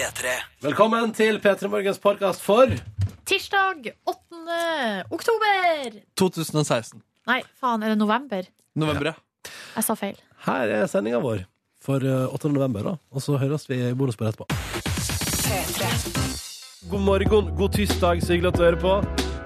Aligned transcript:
P3. 0.00 0.30
Velkommen 0.64 1.10
til 1.12 1.36
P3 1.44 1.68
Morgens 1.68 1.98
podkast 2.00 2.40
for 2.40 2.70
Tirsdag 3.28 3.90
8. 4.08 4.14
oktober. 5.12 5.98
2016. 6.16 7.02
Nei, 7.28 7.42
faen, 7.60 7.84
er 7.84 7.92
det 7.92 7.98
november? 8.00 8.48
November, 8.80 9.10
ja. 9.10 9.50
Jeg 9.74 9.84
sa 9.84 9.98
feil. 10.00 10.16
Her 10.46 10.72
er 10.78 10.88
sendinga 10.88 11.20
vår 11.20 11.42
for 11.84 12.00
eh, 12.00 12.32
8. 12.32 12.48
november, 12.48 12.88
da. 12.88 12.96
Og 13.12 13.26
så 13.26 13.36
høres 13.42 13.68
vi 13.68 13.76
i 13.90 13.92
bonusspor 13.92 14.30
etterpå. 14.30 14.48
God 16.88 17.04
morgen, 17.04 17.52
god 17.60 17.76
tirsdag, 17.76 18.24
så 18.24 18.38
hyggelig 18.38 18.54
at 18.54 18.56
du 18.56 18.64
hører 18.70 18.80
på. 18.80 18.96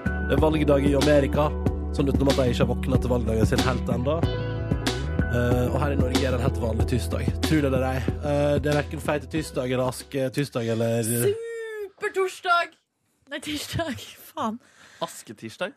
Det 0.07 0.39
er 0.39 0.45
valgdag 0.45 0.87
i 0.87 0.95
Amerika, 1.03 1.51
sånn 1.91 2.07
utenom 2.07 2.31
at 2.31 2.45
jeg 2.45 2.55
ikke 2.55 2.63
har 2.63 2.71
våkna 2.71 3.03
til 3.03 3.17
valgdagen 3.17 3.51
sin 3.51 3.67
helt 3.67 3.97
ennå. 3.99 4.21
Eh, 5.35 5.73
og 5.73 5.81
her 5.81 5.93
i 5.95 5.97
Norge 5.99 6.21
er 6.21 6.31
det 6.31 6.37
en 6.37 6.45
helt 6.45 6.59
vanlig 6.61 6.85
tirsdag. 6.93 7.27
Tror 7.43 7.65
det 7.65 7.69
eller 7.69 7.85
ei. 7.89 7.97
Uh, 8.23 8.55
det 8.63 8.71
er 8.71 8.77
verken 8.77 9.01
feite 9.03 9.27
tirsdag 9.31 9.67
eller 9.73 9.89
aske 9.91 10.29
tirsdag 10.35 10.69
eller 10.75 11.03
Supertorsdag! 11.03 12.75
Nei, 13.33 13.39
tirsdag. 13.43 13.99
Faen. 14.29 14.59
Asketirsdag. 15.03 15.75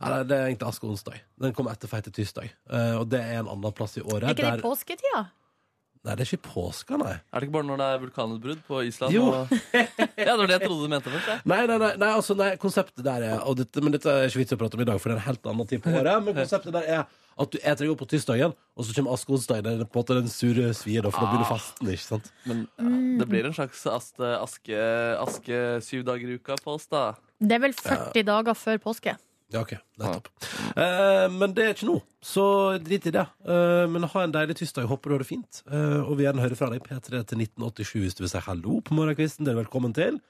Nei, 0.00 0.22
det 0.28 0.36
er 0.36 0.48
egentlig 0.50 0.68
aske 0.68 0.88
onsdag. 0.88 1.20
Den 1.40 1.54
kommer 1.56 1.76
etter 1.76 1.88
feite 1.88 2.12
tirsdag. 2.12 2.50
Uh, 2.68 3.00
og 3.00 3.06
det 3.12 3.22
er 3.22 3.40
en 3.40 3.48
annen 3.54 3.76
plass 3.76 3.96
i 3.96 4.04
året. 4.04 4.26
Er 4.26 4.34
ikke 4.34 4.44
det 4.44 4.56
der- 4.58 4.66
påsketida? 4.66 5.22
Nei, 6.00 6.14
det 6.16 6.24
er 6.24 6.28
ikke 6.30 6.38
i 6.38 6.46
påska, 6.48 6.96
nei. 6.96 7.12
Er 7.12 7.42
det 7.42 7.46
ikke 7.46 7.54
bare 7.58 7.68
når 7.68 7.80
det 7.80 7.86
er 7.92 7.98
vulkanutbrudd 8.00 8.60
på 8.64 8.78
Island? 8.88 9.12
Jo. 9.12 9.26
Og... 9.36 9.50
Ja, 10.20 10.32
det 10.32 10.38
var 10.38 10.46
det 10.48 10.54
jeg 10.54 10.62
trodde 10.64 10.84
du 10.86 10.92
mente 10.92 11.12
først. 11.12 11.44
Nei, 11.48 11.58
nei, 11.68 11.76
nei, 11.80 11.90
nei, 12.00 12.12
altså, 12.16 12.36
nei 12.36 12.54
konseptet 12.60 13.04
der 13.04 13.24
er 13.26 13.42
og 13.44 13.58
dette, 13.60 13.82
Men 13.84 13.92
dette 13.96 14.12
er 14.12 14.28
ikke 14.28 14.40
vits 14.40 14.56
å 14.56 14.60
prate 14.60 14.76
om 14.78 14.84
i 14.84 14.88
dag, 14.88 15.00
for 15.00 15.12
det 15.12 15.18
er 15.18 15.20
en 15.20 15.26
helt 15.28 15.50
annen 15.52 15.68
tid 15.68 15.84
på 15.84 15.92
året. 15.92 16.24
Men 16.24 16.36
konseptet 16.40 16.76
der 16.76 16.88
er 16.96 17.04
at 17.40 17.54
du 17.54 17.56
eter 17.60 17.84
deg 17.84 17.94
opp 17.94 18.02
på 18.02 18.10
tirsdagen, 18.10 18.52
og 18.52 18.84
så 18.84 18.94
kommer 18.96 19.16
er 19.16 19.62
på 19.64 19.70
en 19.72 19.86
måte 19.94 20.18
den 20.18 20.28
sure 20.28 20.74
svien, 20.76 21.02
da, 21.04 21.12
for 21.12 21.24
da 21.24 21.30
begynner 21.30 21.46
du 21.46 21.48
fasten. 21.48 21.88
ikke 21.88 22.06
sant? 22.06 22.30
Men 22.44 22.66
ja, 22.76 22.90
det 23.22 23.28
blir 23.30 23.48
en 23.48 23.56
slags 23.56 23.86
aske, 23.88 24.30
aske, 24.36 24.84
aske 25.16 25.64
syv 25.86 26.04
dager 26.08 26.28
i 26.28 26.36
uka 26.36 26.58
på 26.60 26.76
oss, 26.76 26.86
da. 26.92 27.14
Det 27.40 27.56
er 27.56 27.64
vel 27.64 27.76
40 27.76 28.26
dager 28.28 28.58
før 28.58 28.80
påske. 28.84 29.16
Ja, 29.50 29.64
ok, 29.64 29.72
nettopp. 29.98 30.28
Eh, 30.78 31.26
men 31.34 31.54
det 31.56 31.64
er 31.64 31.72
ikke 31.74 31.88
nå, 31.88 31.96
så 32.22 32.44
drit 32.84 33.08
i 33.10 33.14
det. 33.16 33.24
Uh, 33.42 33.88
men 33.90 34.06
ha 34.06 34.22
en 34.22 34.34
deilig 34.34 34.60
tirsdag. 34.60 34.86
Håper 34.86 35.10
du 35.10 35.16
har 35.16 35.24
det 35.24 35.30
fint. 35.30 35.62
Uh, 35.66 36.04
og 36.04 36.20
vi 36.20 36.26
gjerne 36.28 36.44
hører 36.44 36.58
fra 36.58 36.68
deg 36.70 36.84
P3 36.86 37.24
til 37.26 37.42
1987 37.42 37.96
hvis 38.04 38.18
du 38.18 38.22
vil 38.22 38.30
si 38.30 38.44
hallo 38.46 38.78
på 38.86 38.94
morgenkvisten. 38.94 39.48
Det 39.48 39.56
er 39.56 39.58
velkommen 39.58 39.96
til. 39.96 40.20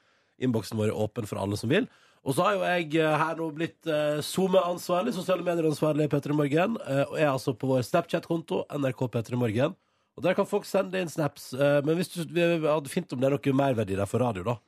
Innboksen 0.41 0.80
vår 0.80 0.95
er 0.95 1.02
åpen 1.05 1.28
for 1.28 1.42
alle 1.42 1.58
som 1.61 1.69
vil. 1.72 1.91
Og 2.20 2.34
så 2.36 2.44
har 2.44 2.56
jo 2.58 2.64
jeg 2.68 2.96
eh, 3.00 3.14
her 3.22 3.38
nå 3.38 3.46
blitt 3.56 3.86
eh, 3.88 4.18
SoMe-ansvarlig, 4.24 5.14
sosiale 5.16 5.44
medier-ansvarlig 5.46 6.04
i 6.04 6.10
P3 6.12 6.34
Morgen. 6.36 6.77
eh, 6.84 7.04
og 7.08 7.14
er 7.16 7.30
altså 7.30 7.54
på 7.56 7.70
vår 7.70 7.86
Snapchat-konto, 7.88 8.66
NRK 8.77 9.06
P3 9.14 9.38
Morgen. 9.40 9.77
Og 10.18 10.24
der 10.27 10.34
kan 10.36 10.44
folk 10.48 10.66
sende 10.68 11.00
inn 11.00 11.08
snaps. 11.08 11.52
eh, 11.54 11.78
men 11.86 11.96
hvis 11.96 12.12
du 12.12 12.24
vi 12.28 12.42
hadde 12.66 12.92
fint 12.92 13.12
om 13.14 13.20
det 13.22 13.30
er 13.30 13.36
noe 13.38 13.54
merverdi 13.56 13.96
der 13.96 14.10
for 14.10 14.20
radio, 14.20 14.44
da. 14.44 14.58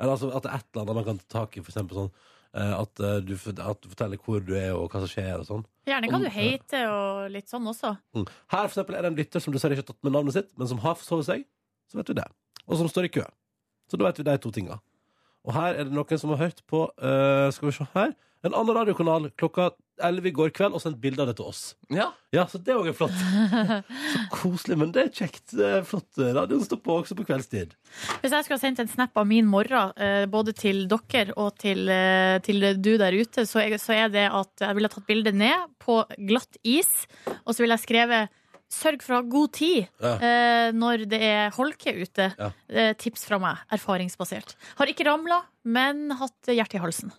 Eller 0.00 0.14
altså 0.14 0.30
at 0.32 0.46
det 0.46 0.50
er 0.54 0.62
et 0.62 0.70
eller 0.72 0.82
annet 0.86 0.96
man 0.96 1.04
kan 1.10 1.18
ta 1.20 1.42
tak 1.44 1.58
i, 1.58 1.62
for 1.66 1.74
eksempel 1.74 1.98
sånn 2.00 2.08
eh, 2.56 2.72
at, 2.78 3.00
eh, 3.04 3.18
du, 3.20 3.34
at 3.36 3.84
du 3.84 3.90
forteller 3.92 4.24
hvor 4.24 4.40
du 4.40 4.54
er 4.56 4.72
og 4.72 4.88
hva 4.88 5.04
som 5.04 5.12
skjer 5.12 5.42
og 5.42 5.46
sånn. 5.50 5.66
Gjerne 5.86 6.08
kan 6.10 6.24
du 6.24 6.30
hate 6.32 6.80
og 6.88 7.28
litt 7.36 7.52
sånn 7.52 7.68
også. 7.68 7.92
Mm. 8.16 8.24
Her 8.56 8.64
for 8.64 8.72
eksempel, 8.72 8.96
er 8.96 9.04
det 9.04 9.12
en 9.12 9.20
lytter 9.20 9.44
som 9.44 9.52
dessverre 9.52 9.76
ikke 9.76 9.84
har 9.84 9.92
tatt 9.92 10.08
med 10.08 10.16
navnet 10.16 10.38
sitt, 10.40 10.50
men 10.56 10.72
som 10.72 10.80
har 10.80 10.96
forsovet 10.96 11.28
seg. 11.28 11.44
Så 11.92 12.00
vet 12.00 12.08
vi 12.14 12.16
det. 12.22 12.26
Og 12.64 12.80
som 12.80 12.88
står 12.88 13.10
i 13.10 13.14
kø. 13.20 13.28
Så 13.92 14.00
da 14.00 14.08
vet 14.08 14.18
vi 14.22 14.24
de 14.30 14.38
to 14.40 14.50
tinga. 14.56 14.80
Og 15.44 15.56
her 15.56 15.76
er 15.76 15.88
det 15.88 15.92
noen 15.94 16.20
som 16.20 16.32
har 16.32 16.46
hørt 16.46 16.62
på 16.70 16.86
eh, 16.96 17.48
Skal 17.52 17.68
vi 17.68 17.76
se 17.76 17.86
her 17.94 18.14
en 18.44 18.52
annen 18.52 18.76
radiokanal 18.76 19.30
klokka 19.40 19.70
11 20.04 20.26
i 20.28 20.32
går 20.36 20.50
kveld 20.52 20.74
og 20.76 20.82
sendt 20.82 20.98
bilde 21.00 21.22
av 21.22 21.30
det 21.30 21.36
til 21.38 21.46
oss. 21.48 21.62
Ja, 21.88 22.10
Ja, 22.34 22.42
så 22.50 22.58
det 22.60 22.74
òg 22.74 22.90
er 22.90 22.96
flott. 22.98 23.14
Så 24.12 24.24
koselig. 24.34 24.76
Men 24.80 24.90
det 24.92 25.04
er 25.04 25.12
kjekt. 25.14 25.54
Det 25.54 25.68
er 25.78 25.86
flott. 25.86 26.10
Radioen 26.18 26.64
står 26.66 26.80
på 26.84 26.96
også 26.98 27.16
på 27.16 27.24
kveldstid. 27.28 27.72
Hvis 28.20 28.34
jeg 28.34 28.44
skulle 28.44 28.58
ha 28.58 28.62
sendt 28.64 28.82
en 28.82 28.90
snap 28.90 29.16
av 29.16 29.28
min 29.30 29.46
morgen, 29.48 29.94
eh, 29.96 30.26
både 30.28 30.52
til 30.58 30.84
dere 30.90 31.38
og 31.38 31.54
til, 31.62 31.86
eh, 31.88 32.36
til 32.44 32.68
du 32.82 32.90
der 33.00 33.16
ute, 33.16 33.46
så 33.48 33.62
er, 33.62 33.78
så 33.80 33.94
er 33.96 34.12
det 34.12 34.26
at 34.28 34.66
jeg 34.66 34.76
ville 34.76 34.90
tatt 34.92 35.08
bildet 35.08 35.38
ned 35.38 35.70
på 35.80 36.02
glatt 36.26 36.58
is, 36.66 36.90
og 37.46 37.54
så 37.54 37.62
ville 37.62 37.78
jeg 37.78 37.86
skrevet 37.86 38.34
Sørg 38.74 39.02
for 39.04 39.14
å 39.14 39.20
ha 39.20 39.26
god 39.30 39.52
tid 39.56 39.86
Ja. 40.02 40.14
eh, 40.18 40.70
når 40.74 41.04
det 41.10 41.20
er 41.22 41.50
holke 41.56 41.94
ute. 41.94 42.26
Ja. 42.38 42.50
Eh, 42.68 42.92
tips 42.98 43.24
fra 43.28 43.38
meg, 43.42 43.62
erfaringsbasert. 43.72 44.56
Har 44.80 44.90
ikke 44.90 45.06
ramla, 45.08 45.42
men 45.64 46.10
hatt 46.18 46.50
hjertet 46.50 46.80
i 46.80 46.82
halsen. 46.82 47.12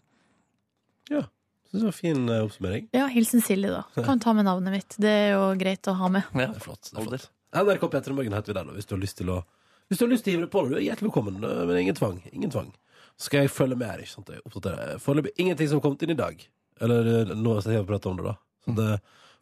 Ja. 1.10 1.24
Syns 1.72 1.82
det 1.82 1.88
var 1.90 1.96
fin 1.98 2.30
eh, 2.30 2.44
oppsummering. 2.46 2.88
Ja, 2.96 3.08
hilsen 3.12 3.42
Silje, 3.46 3.72
da. 3.74 3.84
Kan 4.06 4.20
ta 4.24 4.34
med 4.38 4.46
navnet 4.48 4.74
mitt. 4.76 4.96
Det 5.02 5.10
er 5.12 5.32
jo 5.36 5.48
greit 5.60 5.88
å 5.92 5.96
ha 6.00 6.10
med. 6.12 6.28
ja. 6.34 6.48
Det 6.52 6.60
er 6.62 6.66
flott. 6.68 6.92
Det 6.92 7.02
er 7.02 7.10
flott. 7.10 7.30
NRK 7.56 7.86
P3 7.94 8.12
Morgen 8.18 8.34
heter 8.36 8.52
vi 8.52 8.58
der, 8.58 8.66
da, 8.68 8.74
hvis 8.76 8.88
du 8.90 8.96
har 8.98 9.00
lyst 9.06 9.18
til 9.22 9.30
å 9.32 9.44
Hvis 9.88 10.00
du 10.02 10.06
har 10.08 10.10
lyst 10.12 10.26
til 10.26 10.34
å 10.34 10.36
hive 10.36 10.44
deg 10.48 10.52
på 10.52 10.62
det, 10.66 10.70
du 10.74 10.76
er 10.80 10.86
hjertelig 10.90 11.12
velkommen, 11.12 11.36
eh, 11.46 11.60
men 11.70 11.78
ingen 11.84 11.96
tvang. 11.96 12.16
Ingen 12.34 12.52
tvang. 12.52 12.72
Så 13.16 13.28
skal 13.30 13.44
jeg 13.46 13.52
følge 13.54 13.76
med 13.78 13.88
her. 13.88 14.00
ikke 14.02 14.12
sant? 14.16 14.32
Jeg 14.34 14.42
oppdaterer. 14.50 14.98
Foreløpig 15.00 15.32
ingenting 15.40 15.70
som 15.70 15.78
har 15.80 15.84
kommet 15.86 16.02
inn 16.04 16.12
i 16.16 16.18
dag. 16.20 16.42
Eller 16.82 17.10
eh, 17.22 17.34
nå 17.38 17.54
skal 17.62 17.78
jeg 17.78 17.86
prate 17.88 18.10
om 18.10 18.18
det, 18.18 18.26
da. 18.26 18.34
Så 18.66 18.74
det 18.80 18.88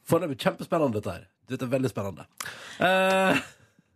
Foreløpig 0.04 0.36
kjempespennende, 0.44 0.98
dette 1.00 1.14
her. 1.16 1.24
Dette 1.52 1.68
er 1.68 1.72
veldig 1.74 1.92
spennende. 1.92 2.26
Uh, 2.80 3.42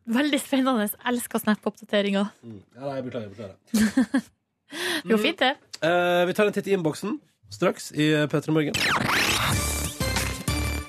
Veldig 0.07 0.39
spennende. 0.39 0.87
Elsker 1.11 1.41
Snap-oppdateringer. 1.43 2.29
ja, 2.43 2.81
nei, 2.83 2.95
jeg 2.99 3.07
beklager. 3.07 3.31
beklager. 3.35 4.27
Det 4.67 5.13
går 5.13 5.21
fint, 5.23 5.39
det. 5.39 5.53
Uh, 5.79 6.25
vi 6.27 6.33
tar 6.35 6.49
en 6.49 6.55
titt 6.55 6.67
i 6.67 6.73
innboksen 6.75 7.13
straks 7.49 7.91
i 7.95 8.09
eh, 8.11 8.25
P3 8.27 8.51
Morgen. 8.51 8.73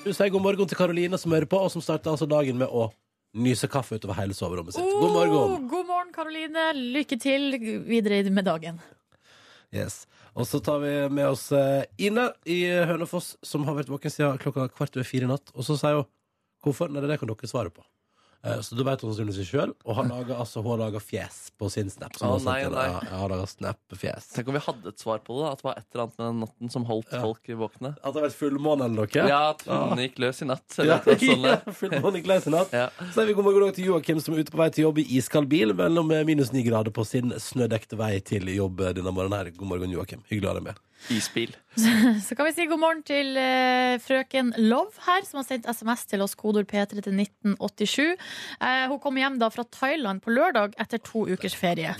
Du 0.03 0.11
sier 0.11 0.31
god 0.33 0.43
morgen 0.43 0.67
til 0.67 0.79
Karoline 0.79 1.19
som 1.21 1.31
hører 1.31 1.47
på, 1.47 1.59
og 1.63 1.71
som 1.71 1.83
starter 1.83 2.11
altså 2.11 2.27
dagen 2.27 2.59
med 2.59 2.67
å 2.67 2.89
nyse 3.39 3.69
kaffe 3.71 3.99
utover 3.99 4.17
hele 4.17 4.35
soverommet 4.35 4.75
sitt. 4.75 4.83
God 4.83 5.13
morgen. 5.15 5.37
Oh, 5.37 5.57
god 5.69 5.87
morgen, 5.87 6.13
Karoline. 6.15 6.69
Lykke 6.75 7.19
til 7.21 7.53
videre 7.87 8.23
med 8.33 8.47
dagen. 8.49 8.79
Yes. 9.75 10.01
Og 10.33 10.47
så 10.49 10.59
tar 10.65 10.79
vi 10.81 10.93
med 11.13 11.27
oss 11.29 11.49
eh, 11.55 11.85
Ine 12.01 12.29
i 12.49 12.63
Hønefoss, 12.89 13.35
som 13.45 13.67
har 13.69 13.77
vært 13.77 13.91
våken 13.91 14.13
siden 14.13 14.41
klokka 14.41 14.69
kvart 14.73 14.97
over 14.97 15.07
fire 15.07 15.27
i 15.27 15.31
natt. 15.31 15.53
Og 15.55 15.67
så 15.67 15.77
sier 15.79 16.01
hun 16.01 16.09
hvorfor. 16.63 16.91
Nei, 16.91 17.05
det 17.07 17.19
kan 17.21 17.29
dere 17.31 17.47
svare 17.51 17.71
på. 17.73 17.85
Eh, 18.39 18.61
så 18.63 18.71
da 18.71 18.85
vet 18.87 19.01
hun 19.03 19.09
sannsynligvis 19.11 19.41
ikke 19.43 19.51
sjøl, 19.51 19.71
og 19.83 19.95
har 19.97 20.05
laget, 20.07 20.29
altså, 20.39 20.61
hun 20.63 20.71
har 20.71 20.77
laga 20.85 20.99
fjes 21.03 21.39
på 21.59 21.67
sin 21.73 21.89
snap. 21.91 22.13
som 22.15 22.29
Å, 22.29 22.37
hun 22.37 22.45
har 22.47 22.61
sendt 22.61 22.71
nei, 22.71 22.77
nei. 22.77 22.85
Ja, 22.87 22.99
jeg 23.03 23.19
har 23.19 23.31
laget 23.33 23.51
snap-fjes. 23.51 24.29
Tenk 24.31 24.47
om 24.47 24.55
vi 24.55 24.61
hadde 24.63 24.93
et 24.93 25.03
svar 25.03 25.19
på 25.25 25.35
det. 25.35 25.41
da, 25.43 25.49
At 25.51 25.59
det 25.59 25.67
var 25.67 25.75
et 25.81 25.87
eller 25.91 26.03
annet 26.05 26.15
med 26.21 26.25
den 26.29 26.39
natten 26.45 26.71
som 26.71 26.85
holdt 26.87 27.11
Ja. 27.11 27.19
folk 27.25 27.51
våkne. 27.59 27.91
At 27.99 28.13
det 28.13 28.21
har 28.21 28.27
vært 28.29 28.37
fullmåne 28.39 28.87
eller 28.87 28.95
noe? 29.03 29.27
Ja, 29.27 29.41
at 29.51 29.65
hundene 29.67 30.07
gikk 30.07 30.23
løs 30.23 30.39
i 30.41 30.47
natt. 30.47 30.77
Ja, 30.79 31.01
et 31.03 31.09
eller 31.09 31.17
annet 31.19 31.19
sånt. 31.19 31.67
ja, 31.67 31.75
fullmåne 31.81 32.15
i 32.15 32.23
i 32.23 32.55
natt. 32.55 32.71
Ja. 32.79 32.87
Så 33.11 33.21
er 33.21 33.25
vi 33.27 33.33
god 33.41 33.43
morgen 33.49 33.67
også 33.67 33.75
til 33.75 33.89
Joakim, 33.91 34.21
som 34.23 34.33
er 34.33 34.39
ute 34.39 34.55
på 34.55 34.63
vei 34.63 34.69
til 34.71 34.87
jobb 34.87 35.03
i 35.03 35.07
iskald 35.19 35.49
bil 35.51 35.73
mellom 35.75 36.11
eh, 36.15 36.23
minus 36.23 36.53
ni 36.55 36.63
grader 36.63 36.95
på 36.95 37.03
sin 37.05 37.35
snødekte 37.35 37.99
vei 37.99 38.21
til 38.23 38.47
jobb 38.55 38.79
denne 38.95 39.11
morgenen 39.11 39.35
her. 39.35 39.51
God 39.51 39.67
morgen, 39.67 39.91
Joakim. 39.91 40.23
Hyggelig 40.31 40.47
å 40.47 40.53
ha 40.55 40.59
deg 40.61 40.69
med. 40.71 40.79
Isbil. 41.07 41.55
Så 42.27 42.35
kan 42.35 42.47
vi 42.47 42.53
si 42.53 42.65
god 42.67 42.81
morgen 42.81 43.03
til 43.07 43.37
eh, 43.39 43.95
frøken 44.03 44.51
Love 44.57 44.91
her, 45.05 45.23
som 45.27 45.39
har 45.39 45.47
sendt 45.47 45.69
SMS 45.69 46.05
til 46.09 46.23
oss 46.25 46.35
kodord 46.37 46.67
P3 46.69 46.99
til 46.99 47.21
1987. 47.23 48.01
Eh, 48.59 48.85
hun 48.91 48.99
kom 49.01 49.19
hjem 49.21 49.39
da 49.41 49.49
fra 49.53 49.65
Thailand 49.71 50.23
på 50.25 50.33
lørdag 50.35 50.75
etter 50.81 51.01
to 51.03 51.23
ukers 51.29 51.55
ferie. 51.57 51.95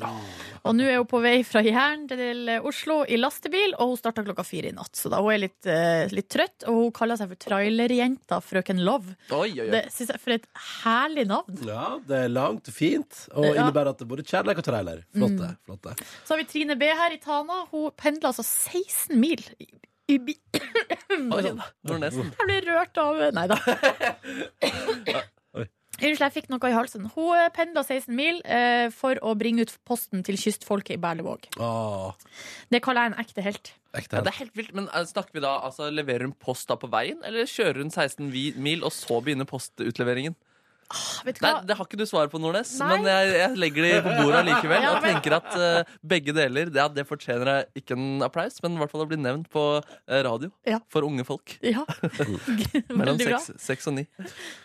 Og 0.67 0.75
nå 0.75 0.83
er 0.89 0.97
hun 0.99 1.07
på 1.09 1.21
vei 1.23 1.37
fra 1.47 1.61
Jæren 1.63 2.07
til 2.09 2.49
eh, 2.51 2.59
Oslo 2.65 3.03
i 3.07 3.15
lastebil, 3.19 3.73
og 3.79 3.93
hun 3.93 3.99
starta 4.01 4.23
klokka 4.25 4.43
fire 4.47 4.69
i 4.71 4.75
natt. 4.75 4.91
Så 4.99 5.09
da 5.13 5.21
hun 5.23 5.31
er 5.33 5.41
litt, 5.45 5.65
eh, 5.69 6.07
litt 6.11 6.27
trøtt, 6.29 6.65
og 6.67 6.75
hun 6.81 6.91
kaller 6.95 7.15
seg 7.19 7.29
for 7.31 7.39
trailerjenta 7.45 8.41
frøken 8.43 8.83
Love. 8.83 9.15
Oi, 9.31 9.49
oi, 9.53 9.65
oi. 9.65 9.69
Det 9.77 9.83
synes 9.95 10.13
jeg 10.15 10.19
For 10.25 10.35
et 10.35 10.47
herlig 10.83 11.25
navn. 11.29 11.59
Ja, 11.65 11.85
det 12.09 12.23
er 12.25 12.29
langt 12.33 12.67
og 12.67 12.73
fint, 12.75 13.21
og 13.33 13.45
Ja. 13.49 13.53
innebærer 13.63 13.89
at 13.93 13.97
det 14.01 14.05
er 14.07 14.13
både 14.15 14.23
kjærlighet 14.27 14.57
og 14.63 14.67
trailer. 14.69 15.03
flott 15.15 15.81
det. 15.83 15.95
Så 16.25 16.33
har 16.35 16.37
vi 16.43 16.49
Trine 16.51 16.75
B 16.79 16.83
her 16.91 17.11
i 17.15 17.17
Tana. 17.23 17.65
Hun 17.71 17.91
pendler 17.95 18.29
altså 18.33 18.43
16 18.43 19.19
mil. 19.19 19.39
i- 20.09 20.17
bi- 20.17 20.39
Oi. 21.13 21.43
Jeg 21.43 22.31
blir 22.47 22.65
rørt 22.65 22.97
av 22.97 23.19
Nei 23.33 23.47
da. 23.47 23.57
Unnskyld, 25.99 26.23
jeg 26.23 26.33
fikk 26.37 26.49
noe 26.49 26.69
i 26.69 26.75
halsen. 26.75 27.05
Hun 27.15 27.49
pendla 27.55 27.83
16 27.83 28.15
mil 28.15 28.41
eh, 28.45 28.87
for 28.95 29.19
å 29.25 29.33
bringe 29.39 29.65
ut 29.67 29.73
posten 29.87 30.23
til 30.23 30.37
kystfolket 30.39 30.95
i 30.95 31.01
Berlevåg. 31.01 31.49
Åh, 31.59 32.13
Det 32.71 32.81
kaller 32.85 33.07
jeg 33.07 33.13
en 33.13 33.19
ekte 33.25 33.43
helt. 33.45 33.73
ekte 33.93 34.15
Ja, 34.15 34.21
helt. 34.21 34.25
det 34.25 34.33
er 34.33 34.39
helt 34.39 34.55
vilt, 34.61 34.73
men 34.77 34.87
eh, 34.93 35.03
snakker 35.09 35.33
vi 35.35 35.43
da, 35.43 35.57
altså 35.67 35.89
Leverer 35.91 36.23
hun 36.29 36.35
post 36.39 36.67
da 36.71 36.75
på 36.79 36.89
veien, 36.91 37.19
eller 37.25 37.43
kjører 37.49 37.81
hun 37.83 37.91
16 37.91 38.31
vi- 38.31 38.53
mil, 38.55 38.83
og 38.87 38.91
så 38.95 39.19
begynner 39.23 39.45
postutleveringen? 39.49 40.35
Vet 41.25 41.37
du 41.37 41.43
Nei. 41.45 41.51
Det 41.69 41.75
har 41.77 41.85
ikke 41.85 41.99
du 41.99 42.05
svar 42.09 42.29
på, 42.31 42.39
Nordnes, 42.41 42.71
Nei. 42.81 42.87
men 42.95 43.05
jeg, 43.11 43.33
jeg 43.37 43.59
legger 43.61 43.85
det 43.85 43.91
på 44.05 44.13
bordet 44.23 44.41
likevel. 44.47 44.81
Ja, 44.85 44.93
Og 44.95 45.03
tenker 45.05 45.35
at 45.37 45.49
uh, 45.59 45.91
begge 46.13 46.33
deler 46.33 46.71
ja, 46.73 46.87
det 46.89 47.05
fortjener 47.09 47.51
jeg 47.51 47.83
ikke 47.83 47.97
en 47.97 48.23
applaus, 48.25 48.57
men 48.65 48.77
i 48.77 48.81
hvert 48.81 48.93
fall 48.93 49.03
å 49.05 49.09
bli 49.11 49.19
nevnt 49.21 49.49
på 49.53 49.65
eh, 49.83 50.21
radio 50.25 50.49
Ja. 50.69 50.79
for 50.89 51.05
unge 51.05 51.25
folk. 51.27 51.57
Ja. 51.65 51.85
Mellom 52.89 53.19
Veldig 53.19 53.29
seks, 53.35 53.51
seks 53.69 53.89
og 53.91 53.99
ni. 53.99 54.07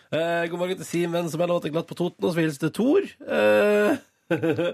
Uh, 0.09 0.45
god 0.49 0.57
morgen 0.63 0.81
til 0.81 0.87
Simen, 0.89 1.29
som 1.29 1.41
melder 1.43 1.59
at 1.59 1.67
det 1.67 1.71
er 1.73 1.77
glatt 1.77 1.89
på 1.91 1.97
Toten, 1.99 2.25
og 2.25 2.33
så 2.33 2.41
hilser 2.41 2.65
til 2.67 2.75
Tor. 2.79 3.09
Uh, 3.29 3.95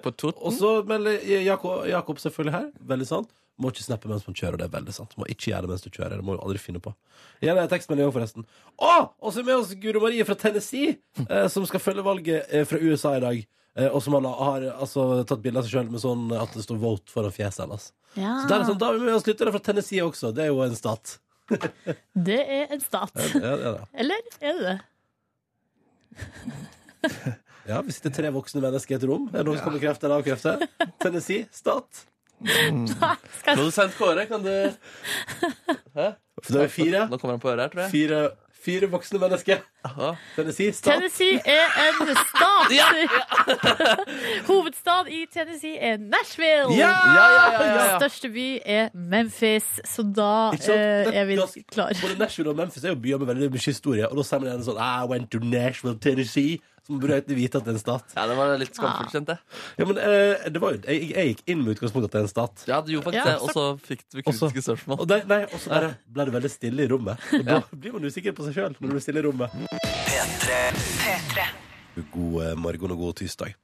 På 0.06 0.14
Toten. 0.16 0.40
og 0.48 0.56
så 0.56 0.78
melder 0.88 1.20
Jakob, 1.44 1.84
Jakob 1.92 2.20
selvfølgelig 2.24 2.56
her. 2.56 2.68
Veldig 2.94 3.08
sant. 3.10 3.32
Må 3.62 3.72
ikke 3.72 3.86
snappe 3.86 4.10
mens 4.10 4.26
man 4.26 4.36
kjører, 4.38 4.58
det 4.58 4.68
er 4.68 4.74
veldig 4.74 4.94
sant. 4.96 5.16
Må 5.22 5.28
ikke 5.30 5.52
gjøre 5.52 5.68
det 5.68 5.72
mens 5.72 5.86
du 5.86 5.90
kjører. 5.90 6.18
Det 6.18 6.26
må 6.26 6.36
du 6.36 6.42
aldri 6.42 6.62
finne 6.62 6.82
på. 6.84 6.94
Igjen 7.44 7.56
er 7.58 7.68
det 7.68 7.72
tekstmelding 7.76 8.10
òg, 8.10 8.14
forresten. 8.16 8.46
Å! 8.82 8.94
Og 9.22 9.34
så 9.34 9.42
er 9.42 9.48
med 9.48 9.60
oss 9.60 9.74
Guro 9.82 10.02
Marie 10.04 10.26
fra 10.26 10.38
Tennessee, 10.40 10.96
eh, 11.28 11.48
som 11.54 11.66
skal 11.70 11.84
følge 11.84 12.06
valget 12.06 12.50
eh, 12.50 12.66
fra 12.68 12.82
USA 12.82 13.16
i 13.20 13.24
dag. 13.24 13.42
Eh, 13.78 13.88
og 13.88 14.02
som 14.04 14.18
har, 14.18 14.28
har 14.42 14.68
altså, 14.74 15.24
tatt 15.28 15.44
bilde 15.44 15.62
av 15.62 15.68
seg 15.68 15.78
sjøl 15.78 15.92
med 15.94 16.04
sånn 16.04 16.32
at 16.36 16.56
det 16.58 16.66
står 16.66 16.80
'vote' 16.82 17.14
foran 17.14 17.36
fjeset 17.36 17.64
hennes. 17.66 17.92
Ja. 18.18 18.42
Så 18.42 18.50
der 18.50 18.56
er 18.56 18.64
det 18.64 18.70
sånn, 18.72 18.80
Da 18.82 18.90
er 18.92 18.98
vi 19.00 19.06
med 19.08 19.16
oss 19.16 19.28
lyttere 19.30 19.54
fra 19.54 19.64
Tennessee 19.64 20.04
også. 20.04 20.34
Det 20.36 20.44
er 20.48 20.52
jo 20.52 20.64
en 20.66 20.76
stat. 20.76 21.20
Det 22.30 22.42
er 22.42 22.72
en 22.72 22.84
stat. 22.84 23.12
Ja, 23.16 23.56
det 23.56 23.66
er 23.70 23.78
det. 23.78 23.88
Eller 24.04 24.16
er 24.40 24.60
det 24.60 24.64
det? 24.68 24.78
ja, 27.72 27.82
Vi 27.82 27.96
sitter 27.96 28.14
tre 28.16 28.32
voksne 28.34 28.64
mennesker 28.64 28.96
i 28.96 29.00
et 29.00 29.08
rom. 29.08 29.28
Er 29.32 29.42
det 29.42 29.48
noen 29.50 29.60
som 29.60 29.70
kan 29.70 29.78
bekrefte 29.78 30.08
eller 30.08 30.22
avkrefte? 30.22 30.70
Tennessee, 31.02 31.48
stat. 31.56 32.06
Skal 32.48 33.56
Produsent 33.56 33.98
Kåre, 33.98 34.26
kan 34.26 34.44
du 34.44 34.54
Hæ? 35.96 36.12
For 36.44 36.54
det 36.54 36.64
er 36.64 36.68
fire. 36.68 37.10
Nå 37.10 37.18
kommer 37.18 37.34
han 37.34 37.40
på 37.40 37.50
øret 37.50 37.62
her, 37.62 37.68
tror 37.68 37.82
jeg. 37.82 37.92
Fire, 37.92 38.30
fire 38.66 38.88
voksne 38.90 39.20
mennesker. 39.20 39.58
Aha. 39.86 40.14
Tennessee, 40.36 40.74
stat. 40.74 40.94
Tennessee 40.94 41.42
er 41.46 41.66
en 41.84 42.16
stat! 42.16 42.74
Hovedstad 44.50 45.10
i 45.10 45.26
Tennessee 45.34 45.78
er 45.78 45.98
Nashville. 45.98 46.74
Ja! 46.78 46.90
Ja, 46.90 46.90
ja, 47.14 47.54
ja, 47.54 47.66
ja, 47.66 47.92
ja. 47.92 48.00
Største 48.00 48.30
by 48.30 48.48
er 48.66 48.90
Memphis, 48.94 49.64
så 49.86 50.02
da 50.04 50.50
eh, 50.50 51.14
er 51.14 51.26
vi 51.26 51.38
klar. 51.72 51.94
Både 52.02 52.18
Nashville 52.20 52.50
og 52.50 52.56
Memphis 52.56 52.84
er 52.84 52.96
jo 52.96 52.96
byer 52.96 53.18
med 53.18 53.28
veldig 53.28 53.52
mye 53.52 53.66
historie. 53.66 54.10
Og 54.10 54.18
da 54.18 54.26
sier 54.26 54.42
man 54.42 54.50
gjerne 54.52 54.70
sånn 54.72 54.82
I 54.82 55.10
went 55.14 55.32
to 55.32 55.40
Nashville, 55.46 56.00
Tennessee. 56.02 56.58
Burde 56.90 57.14
egentlig 57.20 57.38
vite 57.38 57.60
at 57.60 57.68
det 57.68 57.72
er 57.72 57.78
en 57.78 57.82
stat. 57.82 58.14
Ja, 58.18 58.24
det 58.28 58.36
var 58.40 58.52
litt 58.58 58.76
skamfullt, 58.76 59.14
kjente 59.14 59.36
jeg. 59.36 59.60
Ja, 59.78 59.86
men 59.86 60.00
eh, 60.02 60.48
det 60.52 60.62
var 60.64 60.74
jo, 60.74 60.82
jeg, 60.88 61.10
jeg 61.14 61.32
gikk 61.32 61.44
inn 61.54 61.62
med 61.62 61.76
utgangspunktet 61.76 62.10
at 62.10 62.16
det 62.16 62.22
er 62.22 62.26
en 62.26 62.32
stat. 62.32 62.64
Ja, 62.72 62.80
du 62.82 62.92
gjorde 62.96 63.08
faktisk 63.08 63.22
Ja, 63.22 63.26
det, 63.30 63.38
og 63.46 63.54
så 63.56 63.66
fikk 63.86 64.02
du 64.10 64.20
Og 64.20 64.26
kritiske 64.26 64.66
spørsmål. 64.66 64.98
Og, 64.98 65.10
det, 65.12 65.20
nei, 65.30 65.42
og 65.46 65.62
så 65.62 65.74
bare 65.76 65.92
ble 66.10 66.28
det 66.28 66.36
veldig 66.40 66.52
stille 66.52 66.88
i 66.88 66.92
rommet. 66.92 67.28
Og 67.42 67.46
da 67.48 67.60
blir 67.72 67.96
man 67.96 68.08
usikker 68.10 68.36
på 68.38 68.48
seg 68.48 68.58
sjøl 68.58 68.74
når 68.74 68.88
du 68.88 68.96
blir 68.96 69.06
stille 69.06 69.22
i 69.22 69.26
rommet. 69.30 69.50
God 72.12 72.38
eh, 72.46 72.56
morgen 72.58 72.94
og 72.96 73.02
god 73.06 73.18
tirsdag. 73.20 73.56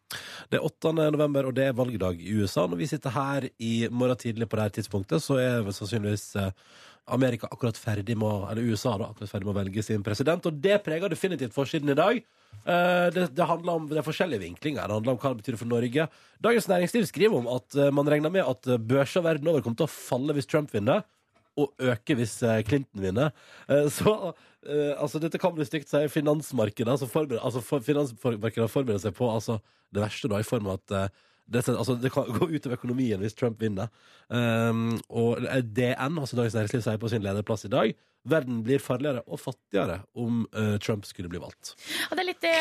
Det 0.52 0.60
er 0.60 0.66
8. 0.68 0.92
november, 1.16 1.48
og 1.48 1.56
det 1.56 1.70
er 1.70 1.78
valgdag 1.78 2.20
i 2.22 2.36
USA. 2.38 2.68
Når 2.68 2.82
vi 2.82 2.90
sitter 2.92 3.16
her 3.16 3.48
i 3.58 3.88
morgen 3.92 4.20
tidlig 4.20 4.50
på 4.52 4.60
dette 4.60 4.82
tidspunktet, 4.82 5.24
så 5.24 5.40
er 5.42 5.64
vel 5.66 5.76
sannsynligvis 5.76 6.28
eh, 6.42 6.52
Amerika 7.08 7.48
akkurat 7.52 7.78
ferdig 7.80 8.18
med 8.20 8.50
eller 8.52 8.68
USA 8.68 8.98
da, 9.00 9.12
akkurat 9.12 9.32
ferdig 9.32 9.48
med 9.48 9.56
å 9.56 9.60
velge 9.62 9.84
sin 9.86 10.04
president, 10.04 10.46
og 10.46 10.58
det 10.64 10.82
preger 10.86 11.12
definitivt 11.14 11.56
forsiden 11.56 11.94
i 11.94 11.98
dag. 11.98 12.20
Eh, 12.66 13.08
Det, 13.16 13.28
det 13.36 13.46
handler 13.48 13.80
om 13.80 13.86
det 13.88 14.00
er 14.02 14.08
forskjellige 14.08 14.44
vinklinger. 14.44 14.88
Det 14.88 14.98
handler 14.98 15.14
om 15.16 15.20
hva 15.22 15.32
det 15.34 15.44
betyr 15.44 15.60
for 15.60 15.70
Norge. 15.72 16.08
Dagens 16.44 16.68
Næringsliv 16.68 17.06
skriver 17.08 17.38
om 17.38 17.48
at 17.54 17.76
eh, 17.76 17.92
man 17.92 18.10
regner 18.12 18.34
med 18.34 18.44
at 18.44 18.68
eh, 18.68 18.78
børser 18.78 19.24
verden 19.24 19.48
over 19.48 19.62
kommer 19.62 19.80
til 19.80 19.88
å 19.88 19.94
falle 19.94 20.36
hvis 20.36 20.50
Trump 20.50 20.74
vinner, 20.74 21.06
og 21.58 21.72
øke 21.80 22.18
hvis 22.20 22.42
eh, 22.44 22.64
Clinton 22.68 23.02
vinner. 23.02 23.32
Så 23.98 24.34
altså, 25.00 25.20
dette 25.20 25.40
kan 25.40 25.56
bli 25.56 25.66
stygt, 25.66 25.88
sier 25.90 26.12
finansmarkedet. 26.12 26.92
Altså, 26.92 27.08
forbered, 27.08 27.40
altså 27.40 27.64
finansmarkedet 27.64 28.70
forbereder 28.70 29.06
seg 29.06 29.16
på 29.16 29.30
altså, 29.32 29.62
det 29.96 30.04
verste, 30.04 30.28
da, 30.28 30.42
i 30.42 30.48
form 30.48 30.68
av 30.68 30.82
at 30.82 31.14
det, 31.48 31.64
altså, 31.70 31.96
det 32.02 32.12
kan 32.14 32.28
gå 32.38 32.50
utover 32.52 32.78
økonomien 32.78 33.22
hvis 33.24 33.38
Trump 33.38 33.62
vinner. 33.62 33.92
Um, 34.30 35.00
og 35.10 35.42
DN, 35.64 36.20
altså 36.20 36.36
Dagens 36.40 36.58
Næringsliv, 36.58 36.84
sier 36.86 37.02
på 37.02 37.12
sin 37.12 37.26
lederplass 37.26 37.66
i 37.66 37.72
dag 37.72 37.96
verden 38.30 38.64
blir 38.66 38.82
farligere 38.84 39.24
og 39.28 39.42
fattigere 39.42 40.02
om 40.18 40.46
uh, 40.56 40.76
Trump 40.84 41.06
skulle 41.08 41.32
bli 41.32 41.42
valgt. 41.42 41.76
Ja, 42.08 42.16
det 42.16 42.24
er 42.24 42.30
litt 42.32 42.44
det 42.46 42.56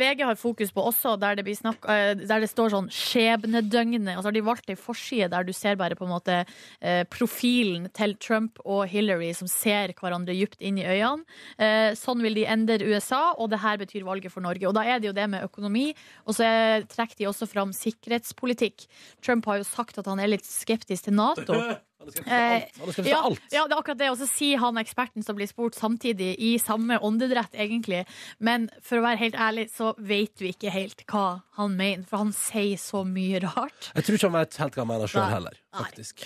VG 0.00 0.24
har 0.28 0.40
fokus 0.40 0.74
på 0.74 0.84
også, 0.90 1.16
der 1.20 1.38
det, 1.38 1.46
blir 1.46 1.58
snakk, 1.58 1.84
uh, 1.86 2.12
der 2.18 2.44
det 2.44 2.50
står 2.50 2.74
sånn 2.74 2.90
skjebnedøgnet. 2.94 4.12
Altså 4.16 4.34
de 4.34 4.44
valgt 4.46 4.70
ei 4.72 4.78
forside 4.78 5.30
der 5.32 5.46
du 5.46 5.54
ser 5.56 5.78
bare 5.80 5.98
på 5.98 6.06
en 6.06 6.14
måte 6.14 6.42
uh, 6.44 7.02
profilen 7.10 7.88
til 7.96 8.16
Trump 8.22 8.60
og 8.64 8.86
Hillary 8.90 9.32
som 9.36 9.50
ser 9.50 9.94
hverandre 9.98 10.36
dypt 10.40 10.62
inn 10.64 10.78
i 10.80 10.86
øynene. 10.86 11.26
Eh, 11.60 11.92
sånn 11.98 12.22
vil 12.24 12.36
de 12.38 12.46
endre 12.48 12.80
USA, 12.86 13.34
og 13.36 13.50
det 13.52 13.60
her 13.62 13.78
betyr 13.80 14.06
valget 14.06 14.32
for 14.32 14.44
Norge. 14.44 14.66
Og 14.68 14.74
da 14.76 14.84
er 14.86 15.00
det 15.00 15.10
jo 15.10 15.16
det 15.16 15.28
med 15.30 15.44
økonomi, 15.46 15.90
og 16.26 16.36
så 16.36 16.46
er, 16.46 16.88
trekker 16.90 17.20
de 17.20 17.28
også 17.30 17.48
fram 17.50 17.74
sikkerhetspolitikk. 17.76 18.86
Trump 19.24 19.48
har 19.50 19.60
jo 19.60 19.68
sagt 19.68 20.00
at 20.00 20.10
han 20.10 20.20
er 20.22 20.34
litt 20.34 20.48
skeptisk 20.48 21.08
til 21.08 21.18
Nato. 21.18 21.56
Han 22.00 22.08
har 22.08 22.14
skrevet 22.16 22.32
alt. 22.32 22.96
Han 22.96 23.06
Ja, 23.10 23.18
alt. 23.28 23.42
ja, 23.52 23.64
det 23.68 23.74
er 23.76 23.80
akkurat 23.82 23.98
det. 24.00 24.10
Og 24.10 24.18
så 24.20 24.26
sier 24.30 24.58
han 24.62 24.80
eksperten 24.80 25.24
som 25.26 25.36
blir 25.36 25.48
spurt 25.50 25.76
samtidig, 25.76 26.32
i 26.40 26.54
samme 26.58 26.96
åndedrett, 27.04 27.52
egentlig. 27.52 28.06
Men 28.40 28.70
for 28.80 29.00
å 29.00 29.04
være 29.04 29.20
helt 29.20 29.36
ærlig, 29.36 29.66
så 29.74 29.92
vet 29.98 30.40
vi 30.40 30.54
ikke 30.54 30.72
helt 30.72 31.04
hva 31.10 31.42
han 31.60 31.76
mener, 31.76 32.06
for 32.08 32.24
han 32.24 32.32
sier 32.32 32.80
så 32.80 33.04
mye 33.04 33.42
rart. 33.44 33.90
Jeg 33.94 34.06
tror 34.06 34.16
ikke 34.16 34.30
han 34.32 34.38
vet 34.40 34.56
helt 34.62 34.78
hva 34.78 34.84
han 34.86 34.92
mener 34.94 35.12
sjøl 35.12 35.28
heller, 35.34 35.58
faktisk. 35.76 36.24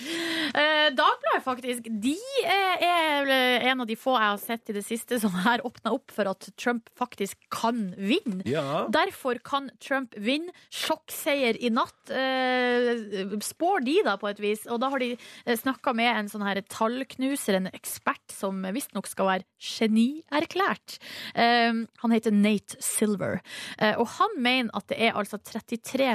Eh, 0.55 0.74
Dagbladet, 0.93 1.43
faktisk, 1.43 1.87
de 1.89 2.15
eh, 2.45 2.83
er 2.85 3.31
en 3.71 3.81
av 3.81 3.87
de 3.89 3.97
få 3.97 4.13
jeg 4.15 4.29
har 4.29 4.41
sett 4.41 4.69
i 4.69 4.75
det 4.77 4.83
siste 4.85 5.17
som 5.21 5.33
har 5.45 5.63
åpna 5.65 5.93
opp 5.95 6.13
for 6.13 6.29
at 6.29 6.47
Trump 6.59 6.89
faktisk 6.97 7.39
kan 7.53 7.89
vinne. 7.97 8.43
Ja. 8.49 8.85
Derfor 8.93 9.39
kan 9.43 9.71
Trump 9.83 10.15
vinne. 10.17 10.53
Sjokkseier 10.73 11.57
i 11.57 11.71
natt, 11.73 12.11
eh, 12.13 13.33
spår 13.43 13.85
de 13.87 13.97
da, 14.05 14.15
på 14.21 14.29
et 14.29 14.41
vis. 14.43 14.65
Og 14.69 14.81
da 14.83 14.91
har 14.93 15.01
de 15.01 15.15
snakka 15.47 15.95
med 15.97 16.11
en 16.11 16.31
sånn 16.31 16.45
her 16.45 16.61
tallknuser, 16.69 17.57
en 17.57 17.71
ekspert 17.73 18.33
som 18.33 18.61
visstnok 18.75 19.09
skal 19.09 19.31
være 19.31 19.47
genierklært. 19.59 20.99
Eh, 21.33 21.81
han 22.03 22.15
heter 22.15 22.35
Nate 22.35 22.79
Silver. 22.83 23.41
Eh, 23.79 23.95
og 23.97 24.07
han 24.19 24.37
mener 24.37 24.71
at 24.77 24.87
det 24.91 25.01
er 25.01 25.17
altså 25.17 25.39
33 25.41 26.13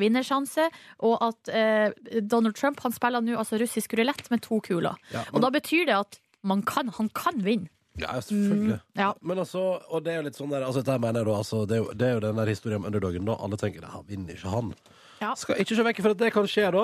vinnersjanse, 0.00 0.70
og 1.04 1.16
at 1.24 1.52
eh, 1.52 2.20
Donald 2.22 2.56
Trump 2.58 2.80
han 2.84 2.94
spiller 2.94 3.24
nå 3.24 3.36
altså 3.36 3.60
russisk 3.60 3.94
rulett 3.96 4.05
med 4.32 4.42
to 4.44 4.60
kuler. 4.64 4.96
Ja, 5.12 5.24
Og 5.32 5.42
da 5.44 5.50
betyr 5.54 5.86
det 5.88 5.96
at 5.96 6.20
man 6.46 6.62
kan, 6.62 6.88
han 6.98 7.08
kan 7.14 7.42
vinne. 7.44 7.68
Ja, 7.96 8.12
selvfølgelig. 8.20 8.80
Ja. 8.98 9.12
Men 9.24 9.38
altså, 9.40 9.80
og 9.88 10.04
det 10.04 10.12
er 10.12 10.18
jo 10.20 10.26
litt 10.26 10.36
sånn 10.36 10.50
der 10.52 10.66
altså, 10.66 10.82
dette 10.84 10.98
mener 11.00 11.22
jeg 11.22 11.28
da, 11.30 11.36
altså, 11.40 11.62
det, 11.68 11.78
er 11.78 11.80
jo, 11.80 11.92
det 11.96 12.06
er 12.06 12.14
jo 12.18 12.22
den 12.26 12.40
der 12.42 12.50
historien 12.52 12.82
om 12.82 12.88
underdogen. 12.90 13.24
da 13.24 13.36
Alle 13.40 13.56
tenker 13.56 13.86
at 13.88 14.04
vinner 14.10 14.36
ikke 14.36 14.52
han. 14.52 14.74
Ja. 15.22 15.30
Skal 15.38 15.62
ikke 15.62 15.78
se 15.78 15.86
vekk 15.86 16.02
fra 16.04 16.12
at 16.12 16.20
det 16.20 16.32
kan 16.34 16.48
skje, 16.50 16.66
da. 16.74 16.82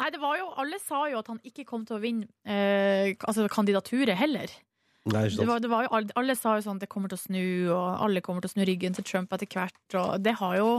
Nei, 0.00 0.08
det 0.14 0.20
var 0.22 0.38
jo, 0.40 0.46
alle 0.62 0.78
sa 0.80 1.02
jo 1.12 1.20
at 1.20 1.28
han 1.28 1.40
ikke 1.44 1.66
kom 1.68 1.84
til 1.84 1.98
å 1.98 2.00
vinne 2.00 2.30
eh, 2.48 3.12
altså 3.28 3.44
kandidaturet 3.52 4.16
heller. 4.16 4.48
Nei, 5.12 5.26
Det 5.28 5.44
var, 5.44 5.60
det 5.60 5.68
var 5.68 5.84
jo, 5.84 5.90
alle, 5.98 6.16
alle 6.16 6.32
sa 6.38 6.54
jo 6.56 6.64
sånn 6.64 6.80
at 6.80 6.86
det 6.86 6.88
kommer 6.88 7.12
til 7.12 7.20
å 7.20 7.24
snu, 7.26 7.44
og 7.74 8.04
alle 8.06 8.22
kommer 8.24 8.40
til 8.40 8.48
å 8.48 8.54
snu 8.54 8.64
ryggen 8.64 8.96
til 8.96 9.04
Trump 9.04 9.36
etter 9.36 9.50
hvert. 9.52 9.76
Og 10.00 10.24
det 10.24 10.32
har 10.40 10.56
jo 10.56 10.70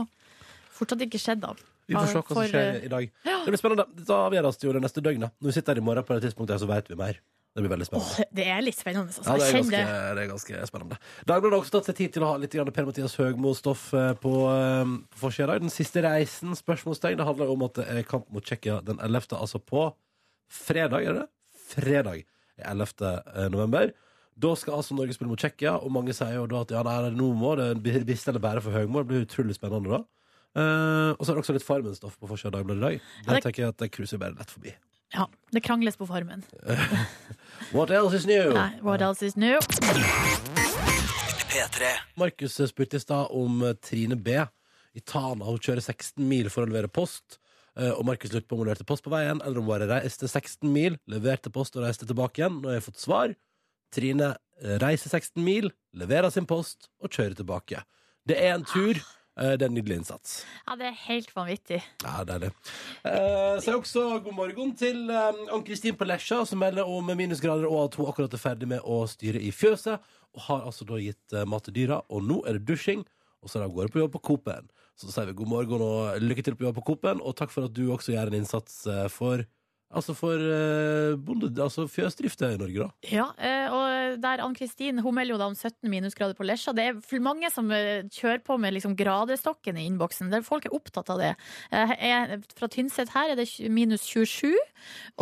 fortsatt 0.74 1.04
ikke 1.06 1.20
skjedd, 1.22 1.44
da. 1.46 1.54
Vi 1.86 1.94
får 1.94 2.10
se 2.10 2.18
hva 2.18 2.34
som 2.34 2.50
skjer 2.50 2.68
eh, 2.74 2.84
i 2.86 2.90
dag. 2.90 3.08
Det 3.24 3.52
blir 3.52 3.60
spennende. 3.60 3.86
Dette 3.94 4.18
avgjøres 4.26 4.60
jo 4.64 4.74
det 4.74 4.82
neste 4.82 5.02
døgnet. 5.04 5.34
Når 5.38 5.52
vi 5.52 5.56
sitter 5.56 5.76
her 5.76 5.82
i 5.82 5.86
morgen 5.86 6.06
på 6.06 6.16
det 6.16 6.26
tidspunktet, 6.26 6.62
så 6.62 6.68
vet 6.70 6.90
vi 6.90 6.98
mer. 6.98 7.20
Det 7.56 7.62
blir 7.64 7.72
veldig 7.72 7.86
spennende. 7.88 8.20
Oh, 8.20 8.32
det 8.36 8.46
er 8.52 8.58
litt 8.60 8.76
spennende. 8.76 9.08
Altså. 9.08 9.22
Ja, 9.24 9.36
det 9.40 9.46
er, 9.46 9.54
ganske, 9.56 9.78
det. 9.80 10.22
er 10.22 10.28
ganske 10.28 10.64
spennende. 10.68 10.98
Dagbladet 11.24 11.54
har 11.54 11.62
også 11.62 11.74
tatt 11.78 11.86
seg 11.88 11.98
tid 12.02 12.16
til 12.16 12.26
å 12.26 12.32
ha 12.34 12.40
litt 12.42 12.56
Per-Mathias 12.76 13.14
Høgmo-stoff 13.16 13.84
eh, 13.96 14.10
på, 14.20 14.32
eh, 14.52 14.90
på 15.14 15.22
forsida 15.22 15.46
i 15.46 15.50
dag. 15.54 15.62
Den 15.64 15.72
siste 15.72 16.02
reisen, 16.04 16.52
spørsmålstegn. 16.58 17.16
Det 17.16 17.28
handler 17.30 17.52
om 17.54 17.64
at 17.64 17.78
det 17.80 17.86
er 17.94 18.08
kamp 18.10 18.26
mot 18.34 18.44
Tsjekkia 18.44 18.82
den 18.84 19.00
11., 19.00 19.38
altså 19.38 19.62
på 19.62 19.86
fredag, 20.52 21.06
er 21.06 21.16
det 21.16 21.22
det? 21.22 21.62
Fredag 21.70 22.26
er 22.60 22.74
11. 22.74 23.48
november. 23.54 23.94
Da 24.36 24.52
skal 24.60 24.76
altså 24.82 24.98
Norge 24.98 25.16
spille 25.16 25.32
mot 25.32 25.40
Tsjekkia, 25.40 25.78
og 25.80 25.94
mange 25.96 26.12
sier 26.16 26.36
jo 26.36 26.44
da 26.50 26.60
at 26.66 26.76
ja, 26.76 26.84
nei, 26.84 26.98
nå 27.16 27.30
må 27.40 27.54
det 27.56 27.70
biste 28.04 28.34
eller 28.34 28.44
bære 28.44 28.66
for 28.66 28.76
Høgmo. 28.76 29.00
Det 29.00 29.14
blir 29.14 29.24
utrolig 29.24 29.56
spennende 29.56 29.96
da. 29.96 30.02
Eh, 30.56 31.10
og 31.12 31.20
så 31.20 31.30
er 31.32 31.36
det 31.36 31.42
også 31.44 31.52
litt 31.56 31.66
Farmen-stoff 31.66 32.14
på 32.18 32.28
forsida 32.30 32.48
av 32.54 32.62
Dagbladet 32.64 32.80
i 32.80 32.86
dag. 32.86 33.00
Ja, 33.26 33.32
det- 33.34 33.42
tenker 33.44 33.62
jeg 33.66 33.68
at 33.74 33.76
det 33.82 33.90
cruiser 33.92 34.18
bare 34.22 34.34
lett 34.38 34.50
forbi. 34.50 34.72
Ja, 35.14 35.26
det 35.52 35.62
krangles 35.62 35.96
på 35.96 36.06
Farmen. 36.08 36.42
What 37.76 37.90
else 37.90 38.14
is 38.16 38.26
new? 38.26 38.52
Nei, 38.54 38.80
what 38.82 39.00
else 39.02 39.22
is 39.22 39.36
new? 39.36 39.58
Markus 42.16 42.56
spurte 42.68 42.96
i 42.96 43.00
stad 43.00 43.28
om 43.30 43.62
eh, 43.62 43.74
Trine 43.82 44.16
B. 44.16 44.36
i 44.96 45.00
Tana. 45.04 45.44
Hun 45.44 45.58
kjører 45.60 45.82
16 45.84 46.24
mil 46.28 46.48
for 46.52 46.64
å 46.64 46.70
levere 46.70 46.88
post. 46.88 47.38
Eh, 47.78 47.90
Og 47.92 48.04
Markus 48.08 48.32
lurte 48.32 48.48
på 48.48 48.56
om 48.56 48.62
hun 48.64 48.68
leverte 48.70 48.86
post 48.88 49.04
på 49.04 49.12
veien, 49.12 49.40
eller 49.44 49.60
om 49.60 49.66
hun 49.66 49.72
bare 49.74 49.88
reiste 49.90 50.28
16 50.28 50.70
mil, 50.72 50.96
leverte 51.12 51.52
post 51.52 51.76
og 51.76 51.84
reiste 51.86 52.08
tilbake 52.08 52.40
igjen. 52.42 52.60
Nå 52.62 52.70
har 52.72 52.78
jeg 52.80 52.86
fått 52.88 53.02
svar. 53.02 53.34
Trine 53.94 54.32
reiser 54.82 55.12
16 55.12 55.42
mil, 55.44 55.70
leverer 55.96 56.32
sin 56.32 56.46
post 56.48 56.88
og 57.04 57.12
kjører 57.12 57.36
tilbake. 57.38 57.82
Det 58.26 58.36
er 58.40 58.54
en 58.56 58.64
tur. 58.66 58.96
Eh, 58.96 59.12
Det 59.36 59.66
er 59.66 59.68
en 59.68 59.74
nydelig 59.76 59.98
innsats. 60.00 60.38
Ja, 60.64 60.78
det 60.80 60.86
er 60.88 60.94
helt 61.10 61.34
vanvittig. 61.36 61.82
Ja, 62.00 62.22
deilig. 62.24 62.48
Eh, 63.04 63.58
så 63.60 63.74
også 63.76 64.04
god 64.24 64.32
morgen 64.32 64.72
til 64.80 65.10
eh, 65.12 65.42
Ann-Kristin 65.52 65.98
på 66.00 66.08
Lesja, 66.08 66.38
som 66.48 66.62
melder 66.64 66.88
om 66.88 67.10
minusgrader 67.12 67.68
og 67.68 67.82
at 67.82 67.98
hun 68.00 68.08
akkurat 68.08 68.32
er 68.32 68.40
ferdig 68.40 68.70
med 68.70 68.80
å 68.80 69.02
styre 69.10 69.42
i 69.44 69.52
fjøset. 69.52 70.00
Og 70.36 70.46
har 70.48 70.64
altså 70.68 70.88
da 70.88 71.02
gitt 71.02 71.36
eh, 71.36 71.44
mat 71.44 71.68
til 71.68 71.76
dyra, 71.82 72.00
og 72.08 72.24
nå 72.24 72.40
er 72.48 72.56
det 72.56 72.64
dusjing. 72.70 73.04
Og 73.44 73.52
så 73.52 73.58
er 73.58 73.66
det 73.66 73.68
av 73.68 73.76
gårde 73.76 73.92
på 73.92 74.00
jobb 74.00 74.16
på 74.16 74.24
Coop-en. 74.30 74.72
Så 74.96 75.10
da 75.10 75.12
sier 75.12 75.28
vi 75.28 75.36
god 75.36 75.52
morgen 75.52 75.84
og 75.84 76.24
lykke 76.24 76.46
til 76.46 76.56
på 76.56 76.64
jobb 76.70 76.80
på 76.80 76.86
Coop-en, 76.88 77.20
og 77.20 77.36
takk 77.36 77.52
for 77.52 77.68
at 77.68 77.76
du 77.76 77.84
også 77.92 78.14
gjør 78.14 78.32
en 78.32 78.40
innsats 78.40 78.80
eh, 78.88 79.04
for 79.12 79.44
Altså 79.94 80.16
for 80.18 80.34
eh, 80.34 81.14
bonde, 81.22 81.52
altså 81.62 81.84
fjøsdrift 81.86 82.40
i 82.42 82.56
Norge, 82.58 82.86
da. 82.88 83.06
Ja, 83.06 83.26
eh, 83.38 83.70
og 83.70 83.84
eh, 83.86 84.16
der 84.18 84.42
Ann-Kristin 84.42 84.98
hun 84.98 85.14
melder 85.14 85.36
jo 85.36 85.38
da 85.38 85.46
om 85.46 85.54
17 85.54 85.86
minusgrader 85.92 86.34
på 86.34 86.46
Lesja. 86.46 86.74
Det 86.74 86.88
er 86.90 87.22
mange 87.22 87.50
som 87.54 87.70
eh, 87.70 88.02
kjører 88.10 88.42
på 88.44 88.56
med 88.58 88.74
liksom 88.74 88.96
gradestokken 88.98 89.78
i 89.78 89.86
innboksen. 89.86 90.32
Der 90.32 90.42
folk 90.46 90.66
er 90.66 90.74
opptatt 90.74 91.12
av 91.14 91.22
det. 91.22 91.30
Eh, 91.70 91.94
er, 92.10 92.34
fra 92.58 92.68
Tynset 92.72 93.14
her 93.14 93.30
er 93.32 93.38
det 93.38 93.46
minus 93.70 94.08
27. 94.10 94.56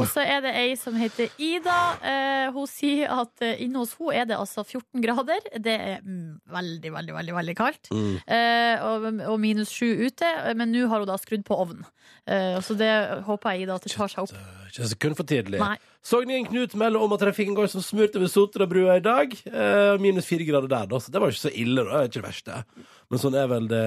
Og 0.00 0.08
så 0.10 0.24
er 0.24 0.40
det 0.46 0.54
ei 0.56 0.72
som 0.80 0.96
heter 0.96 1.28
Ida. 1.36 1.78
Eh, 2.00 2.48
hun 2.56 2.68
sier 2.70 3.12
at 3.12 3.44
eh, 3.44 3.60
inne 3.66 3.84
hos 3.84 3.94
henne 4.00 4.24
er 4.24 4.32
det 4.32 4.40
altså 4.40 4.64
14 4.64 5.04
grader. 5.04 5.44
Det 5.60 5.76
er 5.76 6.00
mm, 6.00 6.40
veldig, 6.56 6.94
veldig, 6.96 7.18
veldig, 7.20 7.36
veldig 7.42 7.58
kaldt. 7.60 7.92
Mm. 7.92 8.16
Eh, 8.24 8.88
og, 8.88 9.08
og 9.28 9.38
minus 9.44 9.76
7 9.76 10.08
ute. 10.08 10.34
Men 10.56 10.72
nå 10.72 10.88
har 10.88 11.04
hun 11.04 11.12
da 11.12 11.20
skrudd 11.20 11.44
på 11.44 11.60
ovnen. 11.66 11.84
Eh, 12.24 12.56
så 12.64 12.76
det 12.80 12.92
håper 13.28 13.54
jeg 13.54 13.68
Ida 13.68 13.76
at 13.76 13.84
det 13.84 13.92
tar 13.92 14.08
seg 14.08 14.24
opp. 14.24 14.53
Ikke 14.74 14.90
sekund 14.90 15.18
for 15.18 15.28
tidlig. 15.30 15.60
Nei. 15.62 15.76
Sogningen 16.04 16.48
Knut 16.50 16.74
melder 16.76 17.04
om 17.04 17.12
at 17.14 17.22
trafikken 17.22 17.54
går 17.54 17.70
som 17.70 17.84
smurt 17.84 18.16
over 18.18 18.28
Sotrabrua 18.28 18.98
i 18.98 19.04
dag. 19.04 19.36
Eh, 19.46 19.94
minus 20.02 20.26
fire 20.26 20.46
grader 20.48 20.68
der, 20.72 20.88
da. 20.90 20.98
Så 21.00 21.14
det 21.14 21.22
var 21.22 21.30
ikke 21.30 21.44
så 21.46 21.54
ille, 21.54 21.84
da. 21.84 22.02
Det 22.02 22.02
er 22.02 22.10
ikke 22.10 22.18
det 22.18 22.26
verste. 22.26 22.58
Men 23.12 23.22
sånn 23.22 23.38
er 23.38 23.48
vel 23.52 23.70
det, 23.70 23.84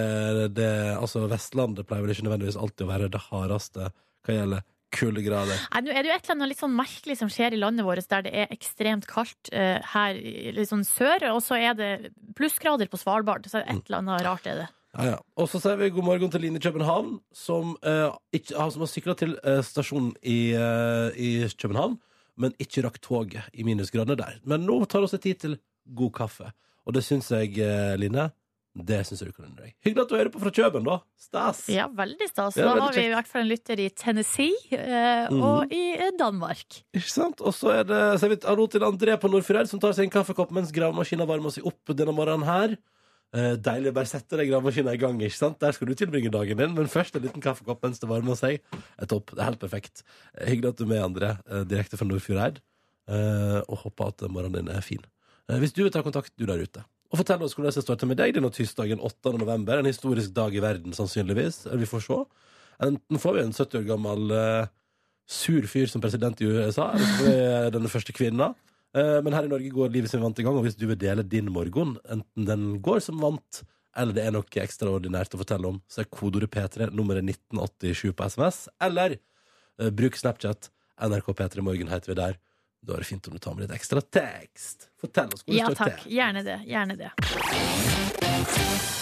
det 0.56 0.72
Altså, 0.96 1.26
Vestlandet 1.28 1.90
pleier 1.90 2.06
vel 2.06 2.16
ikke 2.16 2.26
nødvendigvis 2.30 2.60
alltid 2.62 2.88
å 2.88 2.92
være 2.94 3.12
det 3.12 3.24
hardeste 3.28 3.92
hva 3.92 4.40
gjelder 4.40 4.66
kuldegrader. 4.96 5.60
Nei, 5.74 5.82
Nå 5.84 5.92
er 5.92 6.00
det 6.00 6.10
jo 6.10 6.16
et 6.16 6.24
eller 6.24 6.36
annet 6.38 6.52
litt 6.54 6.64
sånn 6.64 6.78
merkelig 6.78 7.18
som 7.20 7.32
skjer 7.32 7.58
i 7.58 7.60
landet 7.60 7.86
vårt, 7.86 8.08
der 8.08 8.24
det 8.24 8.34
er 8.46 8.56
ekstremt 8.56 9.08
kaldt 9.10 9.52
eh, 9.52 9.84
her 9.94 10.18
litt 10.56 10.72
sånn 10.72 10.88
sør, 10.88 11.28
og 11.34 11.42
så 11.44 11.60
er 11.60 11.76
det 11.78 11.92
plussgrader 12.40 12.88
på 12.92 13.00
Svalbard. 13.02 13.50
Så 13.52 13.60
et 13.60 13.84
eller 13.84 14.00
annet 14.00 14.24
rart 14.26 14.48
er 14.48 14.64
det. 14.64 14.68
Ja, 14.98 15.06
ja. 15.12 15.18
Og 15.38 15.50
så 15.52 15.60
sier 15.62 15.78
vi 15.78 15.92
god 15.94 16.04
morgen 16.08 16.32
til 16.34 16.42
Line 16.42 16.60
København, 16.64 17.20
som, 17.36 17.76
eh, 17.86 18.10
ikke, 18.34 18.56
ah, 18.58 18.70
som 18.74 18.82
har 18.82 18.90
sykla 18.90 19.14
til 19.20 19.36
eh, 19.44 19.62
stasjonen 19.62 20.16
i, 20.26 20.40
eh, 20.58 21.12
i 21.14 21.30
København, 21.54 22.00
men 22.38 22.54
ikke 22.62 22.84
rakk 22.88 22.98
toget 23.06 23.46
i 23.54 23.64
minusgradene 23.68 24.18
der. 24.18 24.40
Men 24.46 24.66
nå 24.66 24.80
tar 24.90 25.00
vi 25.06 25.10
oss 25.12 25.20
tid 25.22 25.40
til 25.44 25.60
god 25.94 26.12
kaffe. 26.18 26.50
Og 26.88 26.94
det 26.98 27.04
syns 27.06 27.30
jeg, 27.30 27.58
eh, 27.62 27.94
Line, 27.98 28.32
det 28.78 29.00
syns 29.08 29.22
jeg 29.22 29.30
du 29.30 29.34
kan 29.38 29.46
unne 29.50 29.58
deg. 29.68 29.76
Hyggelig 29.86 30.02
at 30.04 30.10
du 30.10 30.16
hører 30.18 30.30
på 30.34 30.40
fra 30.42 30.52
Køben, 30.54 30.84
da. 30.86 31.00
Stas. 31.18 31.64
Ja, 31.74 31.88
veldig 31.90 32.28
stas. 32.30 32.58
Ja, 32.58 32.66
da 32.66 32.74
veldig 32.76 32.84
har 32.88 32.94
vi 32.94 33.06
i 33.06 33.14
hvert 33.16 33.28
fall 33.32 33.42
en 33.42 33.50
lytter 33.50 33.80
i 33.82 33.90
Tennessee 33.90 34.54
eh, 34.72 35.28
Mhm. 35.30 35.42
og 35.44 35.74
i 35.74 35.94
eh, 35.98 36.12
Danmark. 36.18 36.84
Ikke 36.94 37.10
sant? 37.14 37.42
Og 37.42 37.54
så 37.54 37.74
er 37.80 37.84
det 37.90 38.20
så 38.20 38.26
er 38.26 38.36
vi 38.36 38.42
hallo 38.46 38.68
til 38.68 38.82
André 38.82 39.18
på 39.22 39.30
Nordfjordeid, 39.30 39.68
som 39.70 39.80
tar 39.80 39.94
seg 39.94 40.06
en 40.06 40.14
kaffekopp 40.18 40.52
mens 40.52 40.72
gravemaskina 40.72 41.26
varmer 41.26 41.52
seg 41.54 41.66
opp 41.66 41.86
denne 41.94 42.14
morgenen 42.14 42.46
her. 42.46 42.78
Eh, 43.36 43.56
deilig 43.60 43.92
å 43.92 43.96
bare 43.98 44.08
sette 44.08 44.38
deg 44.40 44.48
gravemaskina 44.50 44.94
i 44.96 45.00
gang. 45.02 45.18
ikke 45.20 45.36
sant? 45.36 45.60
Der 45.60 45.72
skal 45.76 45.88
du 45.90 45.96
tilbringe 46.00 46.32
dagen 46.32 46.58
din, 46.58 46.74
men 46.74 46.88
først 46.88 47.16
en 47.16 47.22
liten 47.26 47.42
kaffekopp 47.44 47.84
mens 47.84 48.00
det 48.00 48.08
varmer 48.10 48.36
seg. 48.40 48.62
Er 48.98 49.06
topp. 49.06 49.34
Det 49.36 49.40
er 49.44 49.50
helt 49.52 49.60
perfekt. 49.60 50.04
Eh, 50.38 50.48
hyggelig 50.54 50.70
at 50.70 50.78
du 50.78 50.84
er 50.86 50.92
med, 50.94 51.04
André, 51.04 51.34
eh, 51.52 51.64
direkte 51.68 51.98
fra 52.00 52.08
Nordfjordeid. 52.08 52.62
Eh, 53.10 53.62
og 53.68 53.78
håper 53.84 54.08
at 54.14 54.28
morgenen 54.32 54.66
din 54.66 54.70
er 54.76 54.82
fin. 54.82 55.04
Eh, 55.50 55.60
hvis 55.60 55.74
du 55.76 55.84
vil 55.84 55.92
ta 55.92 56.02
kontakt, 56.04 56.32
du 56.38 56.46
der 56.46 56.60
ute, 56.64 56.84
og 57.12 57.20
fortell 57.22 57.44
oss 57.44 57.54
hvordan 57.56 57.72
det 57.72 57.84
står 57.84 58.00
til 58.00 58.08
med 58.10 58.18
deg 58.20 58.34
denne 58.36 58.50
tirsdagen 58.52 59.00
8. 59.00 59.38
november, 59.40 59.80
en 59.80 59.86
historisk 59.88 60.34
dag 60.36 60.52
i 60.56 60.60
verden, 60.64 60.92
sannsynligvis. 60.96 61.66
Eh, 61.72 61.78
Vi 61.78 61.86
får 61.88 62.04
se. 62.08 62.18
Enten 62.84 63.18
får 63.20 63.34
vi 63.34 63.42
en 63.44 63.54
70 63.54 63.80
år 63.80 63.86
gammel 63.88 64.32
eh, 64.32 64.68
sur 65.28 65.62
fyr 65.68 65.88
som 65.88 66.02
president 66.02 66.40
i 66.42 66.46
USA, 66.46 66.92
eller 66.94 67.06
så 67.06 67.18
får 67.20 67.26
vi 67.28 67.70
den 67.78 67.88
første 67.92 68.14
kvinna. 68.16 68.54
Eh, 68.98 69.18
Men 69.24 69.36
her 69.36 69.46
i 69.46 69.52
Norge 69.52 69.70
går 69.74 69.94
livet 69.94 70.12
som 70.12 70.24
vant 70.24 70.40
i 70.40 70.46
gang, 70.46 70.58
og 70.58 70.66
hvis 70.66 70.78
du 70.78 70.88
vil 70.90 71.00
dele 71.00 71.26
din 71.26 71.52
morgen, 71.54 71.96
enten 72.10 72.48
den 72.48 72.68
går 72.82 73.04
som 73.06 73.22
vant, 73.22 73.62
eller 73.98 74.14
det 74.18 74.26
er 74.26 74.34
noe 74.36 74.62
ekstraordinært 74.64 75.36
å 75.36 75.42
fortelle 75.42 75.70
om, 75.70 75.80
så 75.90 76.02
er 76.04 76.10
kodeordet 76.14 76.52
P3 76.54 76.90
nummeret 76.94 77.26
1987 77.26 78.14
på 78.18 78.28
SMS, 78.30 78.60
eller 78.82 79.18
uh, 79.82 79.90
bruk 79.90 80.18
Snapchat. 80.20 80.70
NRK 80.98 81.34
P3 81.38 81.66
Morgen 81.66 81.90
heter 81.94 82.14
vi 82.14 82.18
der. 82.18 82.38
Da 82.86 82.94
er 82.96 83.04
det 83.04 83.10
fint 83.10 83.28
om 83.30 83.34
du 83.36 83.42
tar 83.42 83.58
med 83.58 83.66
litt 83.66 83.76
ekstra 83.78 84.02
tekst. 84.02 84.90
Fortell 85.02 85.34
oss 85.34 85.44
hvor 85.44 85.54
det 85.54 85.60
Ja 85.60 85.70
står 85.70 85.82
takk. 85.82 86.06
Gjerne 86.10 86.46
det. 86.46 86.58
Gjerne 86.70 86.98
det. 86.98 87.12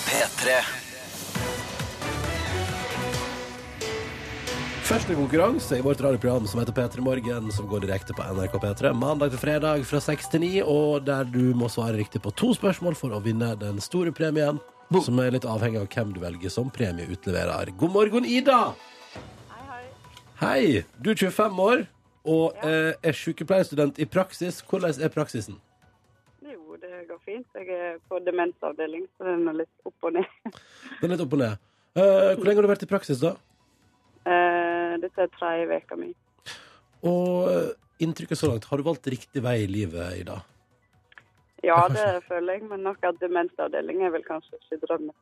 P3. 0.07 0.59
Første 4.85 5.15
konkurranse 5.17 5.79
i 5.79 5.81
vårt 5.81 6.01
radioprogram 6.03 6.43
som 6.45 6.59
heter 6.61 6.75
P3 6.77 7.01
Morgen, 7.01 7.47
som 7.51 7.65
går 7.65 7.81
direkte 7.87 8.13
på 8.13 8.21
NRK 8.21 8.59
P3 8.61 8.91
mandag 8.93 9.31
til 9.33 9.39
fredag 9.41 9.81
fra 9.89 9.97
6 9.97 10.27
til 10.29 10.43
9, 10.43 10.49
og 10.61 11.07
der 11.07 11.25
du 11.25 11.55
må 11.57 11.65
svare 11.73 11.97
riktig 11.97 12.21
på 12.21 12.29
to 12.37 12.51
spørsmål 12.53 12.93
for 12.99 13.15
å 13.17 13.21
vinne 13.25 13.47
den 13.57 13.81
store 13.81 14.13
premien, 14.13 14.59
som 14.93 15.21
er 15.23 15.33
litt 15.33 15.47
avhengig 15.49 15.79
av 15.81 15.87
hvem 15.89 16.11
du 16.13 16.19
velger 16.21 16.53
som 16.53 16.69
premieutleverer. 16.69 17.71
God 17.81 17.95
morgen, 17.95 18.27
Ida! 18.29 18.59
Hei, 19.55 19.63
hei. 19.71 19.81
Hei! 20.43 20.83
Du 21.01 21.09
er 21.15 21.17
25 21.17 21.63
år 21.65 21.81
og 22.35 22.61
eh, 22.69 22.91
er 22.93 23.17
sykepleierstudent 23.17 23.97
i 23.97 24.05
praksis. 24.05 24.61
Hvordan 24.69 25.01
er 25.01 25.13
praksisen? 25.17 25.57
Jo, 26.45 26.77
det 26.77 27.07
går 27.09 27.23
fint. 27.25 27.49
Jeg 27.57 27.73
er 27.73 27.97
på 28.05 28.21
demensavdeling, 28.21 29.09
så 29.17 29.31
den 29.31 29.49
er 29.49 29.59
litt 29.63 29.89
opp 29.89 30.11
og 30.11 30.15
ned. 30.19 30.29
Den 31.01 31.09
er 31.09 31.15
litt 31.15 31.25
opp 31.25 31.35
og 31.39 31.41
ned. 31.41 31.67
Eh, 31.97 32.31
hvor 32.37 32.45
lenge 32.45 32.61
har 32.61 32.69
du 32.69 32.73
vært 32.75 32.85
i 32.85 32.91
praksis, 32.93 33.25
da? 33.25 33.33
Eh, 34.25 34.64
dette 35.03 35.25
er 35.25 35.31
tredje 35.35 35.67
veka 35.69 35.97
mi. 35.99 36.11
Og 37.05 37.49
eh, 37.51 37.71
inntrykket 38.05 38.39
så 38.39 38.49
langt, 38.51 38.67
har 38.69 38.81
du 38.81 38.85
valgt 38.87 39.07
riktig 39.11 39.43
vei 39.45 39.61
i 39.63 39.71
livet, 39.71 40.21
Ida? 40.23 40.41
Ja, 41.63 41.79
Ja, 41.85 41.87
det 41.89 42.25
føler 42.27 42.59
jeg, 42.59 42.67
men 42.69 42.85
akkurat 42.85 43.17
demensavdeling 43.21 44.03
er 44.05 44.11
vel 44.13 44.25
kanskje 44.25 44.59
ikke 44.59 44.83
drømmen. 44.85 45.15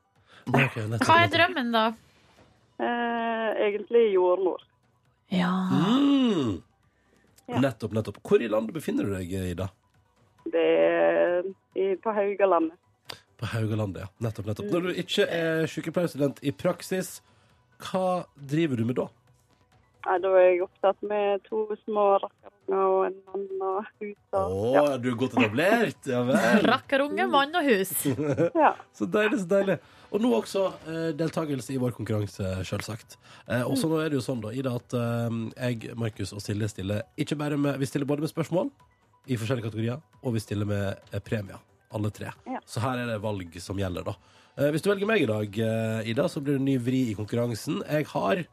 Okay, 0.52 0.88
Hva 1.08 1.22
er 1.24 1.30
drømmen, 1.32 1.70
da? 1.72 1.86
Eh, 2.84 3.50
egentlig 3.70 4.10
jordmor. 4.12 4.64
Ja. 5.32 5.54
Mm. 5.72 6.58
Ja. 7.48 7.62
Nettopp, 7.64 7.94
nettopp. 7.96 8.20
Hvor 8.28 8.44
i 8.44 8.50
landet 8.52 8.76
befinner 8.76 9.08
du 9.08 9.16
deg, 9.16 9.32
Ida? 9.54 9.70
Det 10.52 10.64
er 10.64 11.48
i, 11.80 11.94
på 12.04 12.12
Haugalandet. 12.16 12.80
På 13.40 13.50
Haugalandet, 13.54 14.04
ja. 14.06 14.12
Nettopp, 14.24 14.50
nettopp. 14.52 14.72
Når 14.72 14.88
du 14.90 15.02
ikke 15.04 15.28
er 15.32 15.68
sykepleierstudent 15.72 16.44
i 16.44 16.52
praksis, 16.56 17.18
hva 17.84 18.24
driver 18.36 18.80
du 18.80 18.86
med 18.88 19.00
da? 19.00 19.08
Nei, 20.04 20.18
da 20.20 20.30
er 20.36 20.46
jeg 20.50 20.62
opptatt 20.66 21.04
med 21.08 21.44
to 21.48 21.62
små 21.86 22.06
rakkerunger 22.20 22.82
og 22.84 23.06
en 23.08 23.18
mann 23.30 23.64
og 23.64 23.90
hus. 24.02 24.18
Å, 24.36 24.42
Og, 24.44 24.76
ja. 24.76 24.84
du 25.00 25.10
er 25.14 25.18
godt 25.22 25.38
etablert! 25.38 26.10
Ja 26.12 26.22
vel. 26.28 26.40
Rakkerunge, 26.74 27.28
mann 27.32 27.56
og 27.60 27.68
hus. 27.70 27.94
ja. 28.64 28.74
Så 28.96 29.08
deilig, 29.08 29.40
så 29.44 29.50
deilig. 29.56 29.78
Og 30.14 30.22
nå 30.22 30.30
også 30.38 30.66
eh, 30.92 31.08
deltakelse 31.18 31.74
i 31.74 31.80
vår 31.82 31.96
konkurranse, 31.98 32.52
selvsagt. 32.68 33.16
Eh, 33.48 33.64
og 33.64 33.78
så 33.80 33.88
nå 33.90 34.02
er 34.04 34.12
det 34.12 34.20
jo 34.20 34.26
sånn, 34.26 34.44
da, 34.44 34.52
Ida, 34.54 34.76
at 34.78 34.98
eh, 35.00 35.40
jeg, 35.56 35.96
Markus 35.98 36.36
og 36.36 36.44
Silje 36.44 36.70
stiller 36.76 37.06
ikke 37.18 37.40
bare 37.40 37.58
med 37.58 37.80
Vi 37.82 37.90
stiller 37.90 38.10
både 38.10 38.26
med 38.28 38.32
spørsmål 38.34 38.70
i 39.32 39.38
forskjellige 39.40 39.70
kategorier, 39.70 40.04
og 40.22 40.36
vi 40.36 40.44
stiller 40.44 40.68
med 40.70 40.86
eh, 41.16 41.24
premier. 41.24 41.62
Alle 41.94 42.10
tre. 42.14 42.32
Ja. 42.50 42.60
Så 42.66 42.82
her 42.84 43.04
er 43.04 43.10
det 43.14 43.22
valg 43.24 43.56
som 43.62 43.80
gjelder, 43.80 44.06
da. 44.12 44.18
Eh, 44.58 44.70
hvis 44.74 44.84
du 44.86 44.92
velger 44.92 45.10
meg 45.10 45.24
i 45.24 45.30
dag, 45.30 45.60
eh, 45.66 46.12
Ida, 46.14 46.28
så 46.30 46.42
blir 46.44 46.58
det 46.58 46.62
en 46.62 46.68
ny 46.70 46.78
vri 46.82 47.04
i 47.12 47.16
konkurransen. 47.18 47.82
Jeg 47.90 48.06
har 48.14 48.44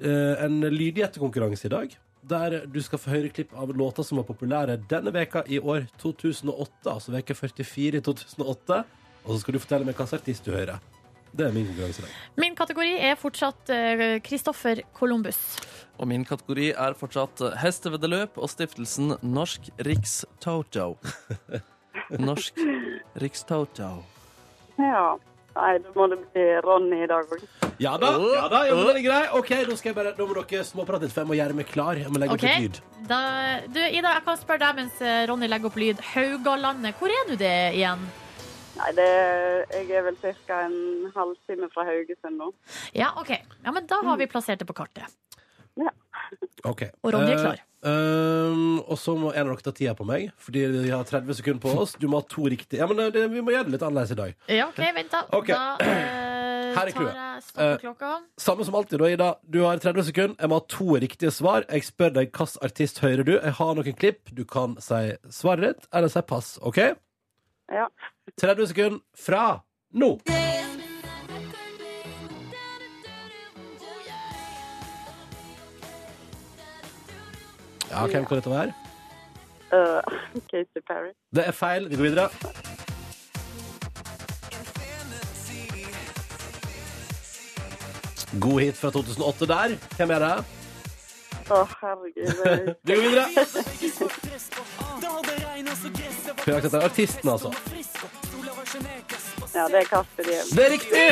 en 0.00 0.60
lydgjettekonkurranse 0.72 1.68
i 1.68 1.72
dag. 1.72 1.98
Der 2.22 2.54
du 2.70 2.78
skal 2.82 3.00
få 3.02 3.10
høre 3.12 3.32
klipp 3.34 3.52
av 3.58 3.74
låter 3.76 4.06
som 4.06 4.20
var 4.20 4.26
populære 4.28 4.78
denne 4.90 5.12
veka 5.14 5.42
i 5.46 5.58
år 5.58 5.88
2008. 6.00 6.86
Altså 6.86 7.12
veke 7.12 7.34
44 7.34 8.00
i 8.00 8.04
2008. 8.06 8.80
Og 9.26 9.34
så 9.34 9.38
skal 9.42 9.54
du 9.54 9.60
fortelle 9.62 9.86
meg 9.86 9.98
hvilken 9.98 10.18
artist 10.20 10.46
du 10.46 10.54
hører. 10.54 10.80
Det 11.32 11.46
er 11.48 11.54
min 11.54 11.66
konkurranse 11.68 12.02
i 12.02 12.06
dag. 12.06 12.16
Min 12.40 12.56
kategori 12.58 12.94
er 13.10 13.20
fortsatt 13.20 13.74
Kristoffer 14.24 14.82
Columbus. 14.96 15.42
Og 16.02 16.08
min 16.10 16.24
kategori 16.26 16.72
er 16.72 16.96
fortsatt 16.98 17.42
eh, 17.44 17.58
hesteveddeløp 17.62 18.38
og 18.40 18.50
stiftelsen 18.50 19.16
Norsk 19.22 19.68
Rikstoto. 19.86 20.96
Norsk 22.28 22.58
Rikstoto. 23.22 23.92
ja. 24.78 25.04
Nei, 25.52 25.72
da 25.84 25.92
må 25.96 26.06
det 26.08 26.18
bli 26.32 26.44
Ronny 26.64 27.02
i 27.04 27.08
dag 27.10 27.28
òg. 27.34 27.42
Ja 27.82 27.96
da, 28.00 28.12
ja 28.16 28.46
da, 28.48 28.62
ja, 28.68 28.76
men 28.78 28.88
den 28.88 29.00
er 29.00 29.04
grei. 29.04 29.20
Ok, 29.36 29.50
nå, 29.68 29.76
skal 29.76 29.90
jeg 29.90 29.98
bare, 29.98 30.14
nå 30.16 30.26
må 30.28 30.36
dere 30.38 30.64
småprate 30.64 31.06
litt, 31.06 31.14
for 31.14 31.24
jeg 31.24 31.30
må 31.32 31.36
gjøre 31.38 31.56
meg 31.58 31.68
klar. 31.68 32.00
Jeg 32.00 32.12
må 32.12 32.22
legge 32.22 32.36
opp 32.36 32.46
litt 32.46 32.64
lyd. 32.64 32.80
Da, 33.10 33.20
du, 33.66 33.80
Ida, 33.82 34.14
jeg 34.16 34.24
kan 34.28 34.40
spørre 34.40 34.62
deg 34.64 34.80
mens 34.80 35.00
eh, 35.04 35.22
Ronny 35.28 35.50
legger 35.50 35.68
opp 35.68 35.78
lyd. 35.82 36.02
Haugalandet, 36.12 36.96
hvor 37.00 37.12
er 37.12 37.28
du 37.28 37.34
det 37.40 37.56
igjen? 37.76 38.04
Nei, 38.78 38.92
det, 38.96 39.08
jeg 39.74 39.90
er 39.98 40.06
vel 40.06 40.16
ca. 40.22 40.62
en 40.64 41.10
halvtime 41.12 41.68
fra 41.74 41.84
Haugesund 41.90 42.40
nå. 42.40 42.48
Ja, 42.96 43.12
OK. 43.20 43.34
Ja, 43.36 43.74
men 43.74 43.84
da 43.90 44.00
har 44.06 44.20
vi 44.20 44.30
plassert 44.32 44.62
det 44.62 44.68
på 44.70 44.76
kartet. 44.78 45.12
Ok. 46.68 46.86
Og 47.02 47.12
Ronny 47.14 47.34
er 47.34 47.40
klar. 47.40 47.60
Eh, 47.82 47.90
um, 47.90 48.78
og 48.86 48.98
så 49.00 49.14
må 49.18 49.32
en 49.32 49.48
av 49.48 49.56
dere 49.56 49.64
ta 49.66 49.72
tida 49.74 49.94
på 49.98 50.06
meg, 50.06 50.28
fordi 50.38 50.62
vi 50.70 50.92
har 50.92 51.02
30 51.08 51.38
sekunder 51.40 51.62
på 51.64 51.72
oss. 51.82 51.96
Du 51.98 52.06
må 52.10 52.20
ha 52.20 52.26
to 52.30 52.46
riktige. 52.46 52.78
Ja, 52.78 52.86
men 52.86 53.00
det, 53.00 53.08
det, 53.16 53.24
Vi 53.32 53.42
må 53.42 53.54
gjøre 53.54 53.66
det 53.66 53.74
litt 53.74 53.86
annerledes 53.86 54.14
i 54.14 54.18
dag. 54.20 54.36
Ja, 54.46 54.68
OK, 54.70 54.78
vent, 54.94 55.10
da. 55.10 55.24
Okay. 55.34 55.56
Da 55.56 55.74
uh, 55.82 56.78
er 56.78 56.92
tar 56.92 56.92
jeg 56.92 57.42
stoppeklokka. 57.48 58.12
Uh. 58.22 58.42
Samme 58.46 58.68
som 58.68 58.78
alltid, 58.78 59.02
da, 59.02 59.10
Ida. 59.16 59.30
Du 59.42 59.60
har 59.66 59.82
30 59.82 60.08
sekunder. 60.12 60.38
Jeg 60.38 60.52
må 60.52 60.60
ha 60.60 60.66
to 60.76 60.88
riktige 61.06 61.34
svar. 61.34 61.66
Jeg 61.68 61.88
spør 61.90 62.14
deg 62.20 62.30
hvilken 62.30 62.66
artist 62.70 63.02
hører 63.02 63.26
du. 63.26 63.34
Jeg 63.34 63.58
har 63.58 63.76
noen 63.78 63.98
klipp. 63.98 64.22
Du 64.30 64.44
kan 64.48 64.78
si 64.82 65.02
svaret 65.34 65.72
ditt, 65.72 65.90
eller 65.90 66.12
si 66.12 66.26
pass. 66.28 66.54
OK? 66.62 66.84
Ja. 67.72 67.90
30 68.38 68.70
sekunder 68.70 69.02
fra 69.18 69.46
nå. 69.98 70.16
Ja, 77.92 78.06
hvem 78.06 78.24
kan 78.26 78.36
dette 78.40 78.50
være? 78.50 78.72
Uh, 79.72 80.00
Katy 80.50 80.80
Perry. 80.88 81.12
Det 81.36 81.46
er 81.46 81.52
feil. 81.56 81.88
Vi 81.90 81.96
går 81.96 82.02
videre. 82.10 82.28
God 88.40 88.60
hit 88.60 88.76
fra 88.76 88.90
2008 88.90 89.46
der. 89.46 89.74
Hvem 89.96 90.10
er 90.10 90.18
det? 90.24 90.32
Å, 91.52 91.58
herregud. 91.82 92.30
det- 92.44 92.76
Vi 92.86 92.94
går 92.94 93.02
videre. 93.02 93.26
Jakt 96.46 96.64
etter 96.68 96.80
artisten, 96.86 97.28
altså. 97.28 97.52
Ja, 99.52 99.66
det 99.68 99.82
er 99.82 99.88
Kasper 99.90 100.24
Diem. 100.24 100.46
Det 100.56 100.64
er 100.64 100.70
riktig! 100.72 101.06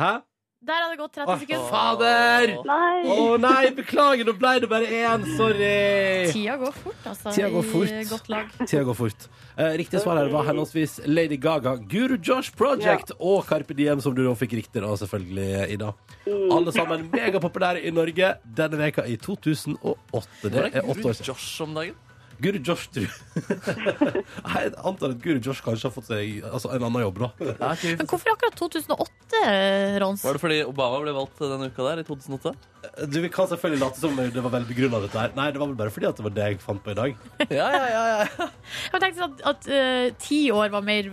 Hæ? 0.00 0.12
Der 0.60 0.76
har 0.76 0.90
det 0.92 0.98
gått 1.00 1.14
30 1.16 1.24
Å, 1.24 1.34
sekunder. 1.40 1.68
fader! 1.72 2.50
Nei! 2.68 3.12
Å 3.14 3.36
nei, 3.40 3.70
beklager, 3.78 4.26
nå 4.28 4.34
ble 4.36 4.50
det 4.60 4.68
bare 4.68 4.90
én. 4.92 5.22
Sorry. 5.38 5.70
Tida 6.34 6.58
går 6.60 6.74
fort, 6.76 6.98
altså. 7.08 7.32
Tida 7.32 7.48
går 7.54 7.64
fort. 7.64 7.94
I 7.96 8.02
godt 8.10 8.28
lag. 8.28 8.50
Tida 8.66 8.82
går 8.84 8.98
fort. 8.98 9.24
Eh, 9.56 9.70
riktig 9.80 10.02
svar 10.04 10.20
her 10.20 10.28
var 10.28 10.44
henholdsvis 10.50 10.98
Lady 11.08 11.38
Gaga, 11.40 11.78
Guru 11.80 12.18
Josh 12.20 12.52
Project 12.60 13.14
og 13.16 13.48
Carpe 13.48 13.72
Diem, 13.78 14.04
som 14.04 14.12
du 14.12 14.20
da 14.26 14.34
fikk 14.36 14.58
riktig, 14.60 14.84
da, 14.84 14.92
selvfølgelig, 15.00 15.48
Ida. 15.78 15.94
Alle 16.28 16.76
sammen 16.76 17.08
megapopulære 17.08 17.80
i 17.88 17.94
Norge 17.96 18.34
denne 18.44 18.84
veka 18.84 19.08
i 19.08 19.16
2008. 19.16 20.44
Det 20.44 20.66
er 20.74 20.84
åtte 20.84 21.00
Guru 21.00 21.08
år 21.08 21.20
siden. 21.22 21.32
Josh 21.32 21.64
om 21.64 21.72
dagen? 21.80 21.96
Guru 22.40 22.58
Josh, 22.64 22.88
tror 22.92 23.06
jeg. 23.06 23.12
Jeg 24.54 24.72
antar 24.76 25.12
at 25.14 25.22
Guru 25.22 25.40
Josh 25.44 25.64
kanskje 25.64 25.88
har 25.88 25.94
fått 25.94 26.10
seg 26.10 26.44
altså, 26.48 26.72
en 26.74 26.86
annen 26.88 27.04
jobb, 27.04 27.22
da. 27.22 27.30
Men 27.40 28.08
hvorfor 28.10 28.34
akkurat 28.34 28.56
2008, 28.58 29.42
Rons? 30.02 30.24
Var 30.26 30.36
det 30.38 30.42
fordi 30.42 30.60
Obama 30.68 31.00
ble 31.04 31.14
valgt 31.16 31.42
denne 31.44 31.70
uka 31.70 31.88
der, 31.90 32.02
i 32.02 32.06
2008? 32.08 32.54
Du, 33.06 33.18
Vi 33.20 33.32
kan 33.32 33.48
selvfølgelig 33.50 33.82
late 33.84 34.00
som 34.00 34.16
det 34.20 34.44
var 34.44 34.54
vel 34.54 34.68
begrunna, 34.68 35.02
dette 35.04 35.20
her. 35.20 35.34
Nei, 35.36 35.50
det 35.52 35.60
var 35.62 35.70
vel 35.70 35.78
bare 35.78 35.92
fordi 35.94 36.08
at 36.08 36.20
det 36.20 36.26
var 36.26 36.36
det 36.36 36.46
jeg 36.48 36.62
fant 36.64 36.84
på 36.84 36.94
i 36.94 36.98
dag. 36.98 37.26
Ja, 37.60 37.66
ja, 37.74 37.86
ja, 37.90 38.02
ja. 38.14 38.48
Jeg 38.94 39.02
tenkte 39.02 39.26
at, 39.26 39.44
at 39.52 39.68
uh, 39.70 40.06
ti 40.22 40.40
år 40.54 40.72
var 40.72 40.84
mer 40.86 41.10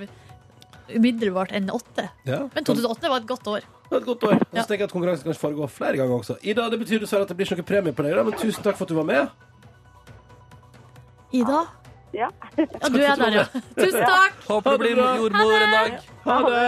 umiddelbart 0.88 1.52
enn 1.56 1.72
åtte. 1.74 2.08
Ja. 2.28 2.46
Men 2.54 2.68
2008 2.68 3.12
var 3.12 3.24
et 3.24 3.28
godt 3.30 3.50
år. 3.52 3.66
Det 3.88 3.96
var 3.96 4.02
et 4.02 4.08
godt 4.08 4.24
år. 4.28 4.38
Og 4.40 4.58
så 4.60 4.66
tenker 4.68 4.84
jeg 4.84 4.90
at 4.90 4.96
konkurransen 4.96 5.28
kanskje 5.28 5.42
foregår 5.42 5.72
flere 5.72 6.00
ganger 6.00 6.16
også. 6.20 6.38
Ida, 6.44 6.68
det 6.72 6.80
betyr 6.82 7.04
dessverre 7.04 7.28
at 7.28 7.32
det 7.32 7.38
blir 7.40 7.48
ikke 7.48 7.62
noe 7.62 7.70
premie 7.72 7.96
på 7.96 8.06
deg, 8.08 8.20
men 8.28 8.36
tusen 8.40 8.64
takk 8.66 8.80
for 8.80 8.88
at 8.88 8.92
du 8.92 8.98
var 9.00 9.08
med. 9.08 9.47
Ida? 11.32 11.66
Ja. 12.16 12.30
Ja, 12.58 12.90
du 12.90 12.98
er 13.04 13.16
der, 13.20 13.34
ja. 13.36 13.46
Tusen 13.80 14.04
takk! 14.08 14.38
Håper 14.48 14.72
du 14.72 14.84
blir 14.86 15.02
jordmor 15.20 15.58
en 15.60 15.74
dag. 15.76 15.98
Ha 16.24 16.38
det! 16.48 16.68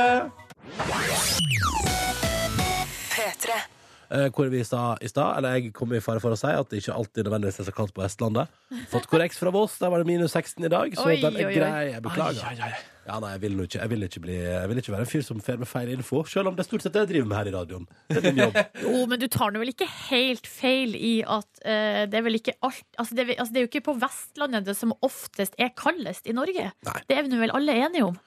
Eh, 4.10 4.26
hvor 4.34 4.50
vi 4.50 4.64
sa 4.66 4.96
i 5.06 5.08
stad, 5.08 5.38
eller 5.38 5.56
jeg 5.60 5.74
kom 5.78 5.92
i 5.94 6.00
fare 6.02 6.22
for 6.24 6.34
å 6.34 6.38
si, 6.40 6.50
at 6.50 6.72
det 6.72 6.82
ikke 6.82 6.96
alltid 6.98 7.28
nødvendigvis 7.28 7.60
er 7.62 7.68
så 7.68 7.74
kaldt 7.78 7.94
på 7.94 8.02
Vestlandet. 8.02 8.50
Fått 8.90 9.06
korreks 9.12 9.38
fra 9.38 9.54
Voss, 9.54 9.78
der 9.82 9.92
var 9.94 10.02
det 10.02 10.10
minus 10.10 10.34
16 10.34 10.66
i 10.66 10.72
dag, 10.74 10.96
så 10.98 11.06
Oi, 11.12 11.20
den 11.22 11.38
er 11.38 11.46
oi, 11.46 11.52
oi. 11.52 11.58
grei. 11.60 11.84
Jeg 11.94 12.02
beklager. 12.08 12.80
Ja, 13.10 13.18
nei, 13.24 13.32
jeg 13.34 13.42
vil, 13.42 13.56
nå 13.58 13.66
ikke, 13.66 13.80
jeg, 13.80 13.90
vil 13.90 14.06
ikke 14.06 14.22
bli, 14.22 14.36
jeg 14.38 14.70
vil 14.70 14.82
ikke 14.82 14.94
være 14.94 15.06
en 15.08 15.10
fyr 15.10 15.24
som 15.26 15.40
fer 15.42 15.58
med 15.58 15.70
feil 15.70 15.90
info, 15.96 16.22
selv 16.30 16.52
om 16.52 16.58
det 16.58 16.62
er 16.62 16.68
stort 16.68 16.86
sett 16.86 16.94
det 16.94 17.02
jeg 17.06 17.12
driver 17.14 17.30
med 17.32 17.40
her 17.40 17.50
i 17.50 17.54
radioen. 17.56 17.88
Det 18.12 18.20
er 18.20 18.28
min 18.28 18.44
jobb. 18.44 18.60
Jo, 18.86 19.00
men 19.10 19.22
du 19.22 19.26
tar 19.32 19.54
nå 19.54 19.64
vel 19.64 19.72
ikke 19.74 19.88
helt 20.10 20.50
feil 20.50 20.94
i 20.94 21.16
at 21.26 21.64
eh, 21.66 22.04
det 22.10 22.20
er 22.20 22.26
vel 22.26 22.38
ikke 22.38 22.56
alt 22.66 23.02
altså 23.02 23.18
det, 23.18 23.26
er, 23.26 23.34
altså 23.42 23.56
det 23.56 23.62
er 23.62 23.66
jo 23.66 23.72
ikke 23.72 23.86
på 23.90 23.98
Vestlandet 24.04 24.70
det 24.70 24.78
som 24.78 24.94
oftest 25.06 25.58
er 25.58 25.74
kaldest 25.78 26.30
i 26.30 26.36
Norge. 26.38 26.70
Nei. 26.86 27.02
Det 27.10 27.18
er 27.18 27.26
vi 27.26 27.34
nå 27.34 27.42
vel 27.42 27.56
alle 27.58 27.78
enige 27.88 28.12
om. 28.12 28.18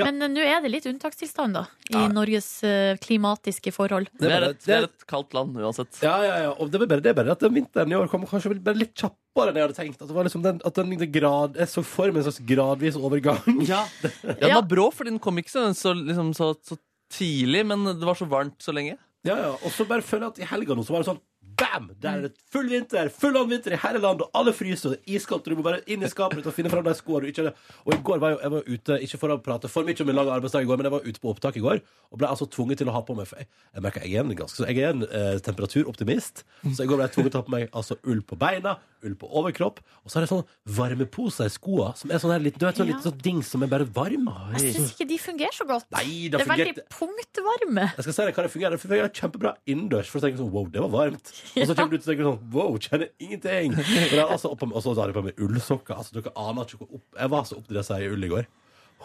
Ja. 0.00 0.06
Men 0.08 0.24
eh, 0.26 0.30
nå 0.32 0.42
er 0.42 0.62
det 0.64 0.70
litt 0.72 0.86
unntakstilstand, 0.90 1.54
da, 1.58 1.62
i 1.92 1.94
Ja. 1.94 2.06
Norges 2.12 2.48
eh, 2.66 2.96
klimatiske 3.02 3.72
forhold. 3.76 4.08
Det 4.16 4.26
er, 4.26 4.34
bare- 4.34 4.50
et, 4.56 4.64
det 4.66 4.74
er 4.78 4.86
et 4.88 5.06
kaldt 5.10 5.36
land 5.36 5.56
uansett. 5.60 6.00
Ja, 6.02 6.16
ja, 6.26 6.36
ja. 6.46 6.50
Og 6.56 6.70
det 6.72 6.80
er 6.80 6.86
bare 6.90 7.04
det 7.04 7.12
er 7.12 7.18
bare 7.20 7.36
at 7.36 7.44
den 7.44 7.54
vinteren 7.60 7.92
i 7.92 7.98
år 8.00 8.08
kom 8.12 8.24
kanskje 8.28 8.54
bare 8.58 8.80
litt 8.80 8.94
kjappere 8.96 9.52
enn 9.52 9.60
jeg 9.60 9.66
hadde 9.68 9.78
tenkt. 9.78 10.00
At 10.02 10.08
det 10.10 10.16
var 10.16 10.26
liksom 10.28 10.42
den, 10.48 10.60
at 10.64 10.74
den, 10.80 10.96
den 11.04 11.12
grad, 11.14 11.56
Jeg 11.60 11.68
så 11.72 11.84
for 11.84 12.10
meg 12.10 12.22
en 12.24 12.28
slags 12.30 12.42
gradvis 12.48 12.96
overgang. 13.00 13.60
Ja, 13.68 13.84
Den 14.40 14.54
var 14.56 14.66
brå, 14.66 14.90
fordi 14.92 15.10
den 15.14 15.20
kom 15.22 15.38
ikke 15.38 15.52
så, 15.54 15.68
så, 15.76 15.94
liksom, 15.94 16.32
så, 16.34 16.54
så 16.66 16.80
tidlig, 17.12 17.64
men 17.66 17.84
det 17.92 18.06
var 18.06 18.14
så 18.18 18.26
varmt 18.30 18.60
så 18.62 18.72
lenge. 18.74 18.96
Ja, 19.26 19.34
ja. 19.36 19.50
Og 19.60 19.72
så 19.74 19.84
bare 19.84 20.00
føler 20.06 20.28
jeg 20.28 20.32
at 20.32 20.38
i 20.46 20.48
helga 20.54 20.74
nå 20.78 20.84
så 20.86 20.94
var 20.94 21.02
det 21.04 21.10
sånn 21.10 21.20
Bam! 21.60 21.90
Der 22.00 22.16
er 22.18 22.22
det 22.26 22.32
full 22.50 22.68
vinter, 22.72 23.10
full 23.12 23.36
on 23.36 23.48
vinter 23.50 23.74
i 23.76 23.80
hele 23.82 24.00
landet, 24.02 24.24
og 24.26 24.40
alle 24.40 24.54
fryser, 24.56 24.90
og 24.90 24.96
det 24.96 25.00
er 25.04 25.18
iskaldt, 25.20 25.44
og 25.46 25.52
du 25.52 25.60
må 25.60 25.64
bare 25.66 25.82
inn 25.92 26.02
i 26.06 26.08
skapet 26.10 26.40
ditt 26.40 26.48
og 26.48 26.54
finne 26.56 26.72
fram 26.72 26.86
de 26.86 26.94
skoene 26.96 27.26
du 27.26 27.30
ikke 27.30 27.44
hadde. 27.44 27.54
Og 27.84 27.92
i 27.94 28.00
går 28.08 28.22
var 28.22 28.34
jeg, 28.34 28.40
jeg 28.46 28.54
var 28.56 28.70
ute, 28.74 28.98
ikke 29.06 29.20
for 29.22 29.34
å 29.34 29.38
prate 29.44 29.70
for 29.72 29.86
mye 29.88 30.00
om 30.00 30.08
min 30.10 30.18
lange 30.18 30.34
arbeidsdag 30.38 30.64
i 30.64 30.70
går, 30.70 30.80
men 30.80 30.88
jeg 30.88 30.94
var 30.96 31.06
ute 31.10 31.20
på 31.22 31.32
opptak 31.34 31.60
i 31.60 31.64
går, 31.64 31.82
og 32.10 32.18
ble 32.22 32.30
altså 32.32 32.48
tvunget 32.50 32.80
til 32.82 32.88
å 32.90 32.94
ha 32.96 33.04
på 33.06 33.14
meg 33.14 33.28
For 33.30 33.38
jeg, 33.38 33.46
jeg 33.76 33.82
merker 33.84 34.02
jeg 34.02 34.16
er 34.18 34.24
en 34.26 34.34
ganske 34.34 34.56
så 34.58 34.64
Jeg 34.66 34.80
er 34.82 34.88
en 34.96 35.04
eh, 35.06 35.36
temperaturoptimist, 35.46 36.40
så 36.74 36.82
i 36.82 36.88
går 36.90 36.98
ble 36.98 37.06
jeg 37.06 37.14
tvunget 37.14 37.34
til 37.36 37.38
å 37.38 37.42
ha 37.44 37.46
på 37.46 37.54
meg 37.54 37.68
altså 37.76 37.96
ull 38.10 38.22
på 38.26 38.38
beina, 38.40 38.72
ull 39.06 39.14
på 39.20 39.28
overkropp, 39.40 39.78
og 40.02 40.10
så 40.10 40.18
har 40.18 40.26
jeg 40.26 40.32
sånn 40.32 40.42
varmepose 40.76 41.46
i 41.46 41.52
skoa, 41.54 41.92
som 41.96 42.10
er 42.10 42.18
sånn 42.22 42.34
her 42.34 42.42
litt, 42.42 42.58
du 42.58 42.66
vet, 42.66 42.80
sånn 42.80 42.88
liten 42.90 43.04
sånn 43.04 43.20
dings 43.22 43.52
som 43.54 43.62
er 43.64 43.70
bare 43.70 43.86
varm. 43.94 44.26
Jeg 44.56 44.74
syns 44.74 44.90
ikke 44.96 45.06
de 45.12 45.20
fungerer 45.22 45.54
så 45.56 45.66
godt. 45.68 45.86
Nei, 45.94 46.26
Det 46.28 46.40
det 46.40 46.42
er 46.42 46.50
veldig 46.50 46.84
punktvarme. 46.96 47.86
jeg 47.96 48.06
skal 48.08 48.16
si 48.16 48.26
deg 48.26 48.34
hva 48.40 48.44
det 48.48 48.52
fungerer. 48.56 48.76
Det 48.76 48.82
fungerer 48.84 49.14
kjempebra 49.20 49.54
innendørs. 49.70 50.10
For 50.10 50.20
å 50.20 50.24
tenke 50.26 50.40
sånn, 50.42 50.50
wow, 50.52 50.66
det 50.72 50.82
var 50.84 50.92
varmt 50.92 51.32
Og 51.56 51.66
så 51.66 51.74
kommer 51.74 51.90
du 51.90 51.96
ut 51.98 52.04
og 52.04 52.08
tenker 52.10 52.28
sånn, 52.28 52.42
wow, 52.54 52.76
kjenner 52.82 53.10
ingenting. 53.22 53.74
Og 53.78 53.88
jeg, 54.14 54.26
altså, 54.26 54.52
og 54.54 54.76
så 54.84 54.94
har 54.98 55.10
jeg 55.10 55.16
på 55.16 55.24
meg 55.26 55.40
ullsokker. 55.42 55.96
Altså, 55.96 56.14
dere 56.16 56.34
aner 56.38 56.68
ikke 56.68 56.82
hvor 56.82 57.00
opp 57.00 57.18
Jeg 57.22 57.32
var 57.34 57.48
så 57.48 57.58
oppdressa 57.58 57.98
i 58.02 58.10
ull 58.12 58.28
i 58.28 58.30
går. 58.30 58.46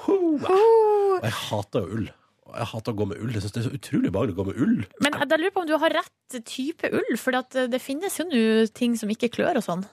Ho, 0.06 0.20
Og 0.38 1.26
jeg 1.26 1.36
hater 1.40 1.86
jo 1.86 2.00
ull. 2.00 2.08
Jeg 2.56 2.70
hater 2.72 2.94
å 2.94 2.98
gå 3.00 3.08
med 3.10 3.22
ull. 3.24 3.34
Jeg 3.34 3.42
synes 3.44 3.56
det 3.56 3.62
er 3.64 3.68
så 3.70 3.78
utrolig 3.80 4.12
behagelig 4.14 4.36
å 4.36 4.40
gå 4.42 4.48
med 4.52 4.60
ull. 4.62 4.76
Men 5.02 5.18
jeg 5.22 5.42
lurer 5.42 5.54
på 5.56 5.64
om 5.64 5.70
du 5.70 5.78
har 5.82 5.96
rett 5.98 6.40
type 6.46 6.92
ull, 6.94 7.16
for 7.22 7.40
det 7.74 7.82
finnes 7.84 8.20
jo 8.22 8.28
nå 8.30 8.44
ting 8.78 8.98
som 9.00 9.12
ikke 9.12 9.32
klør 9.34 9.62
og 9.62 9.66
sånn. 9.66 9.86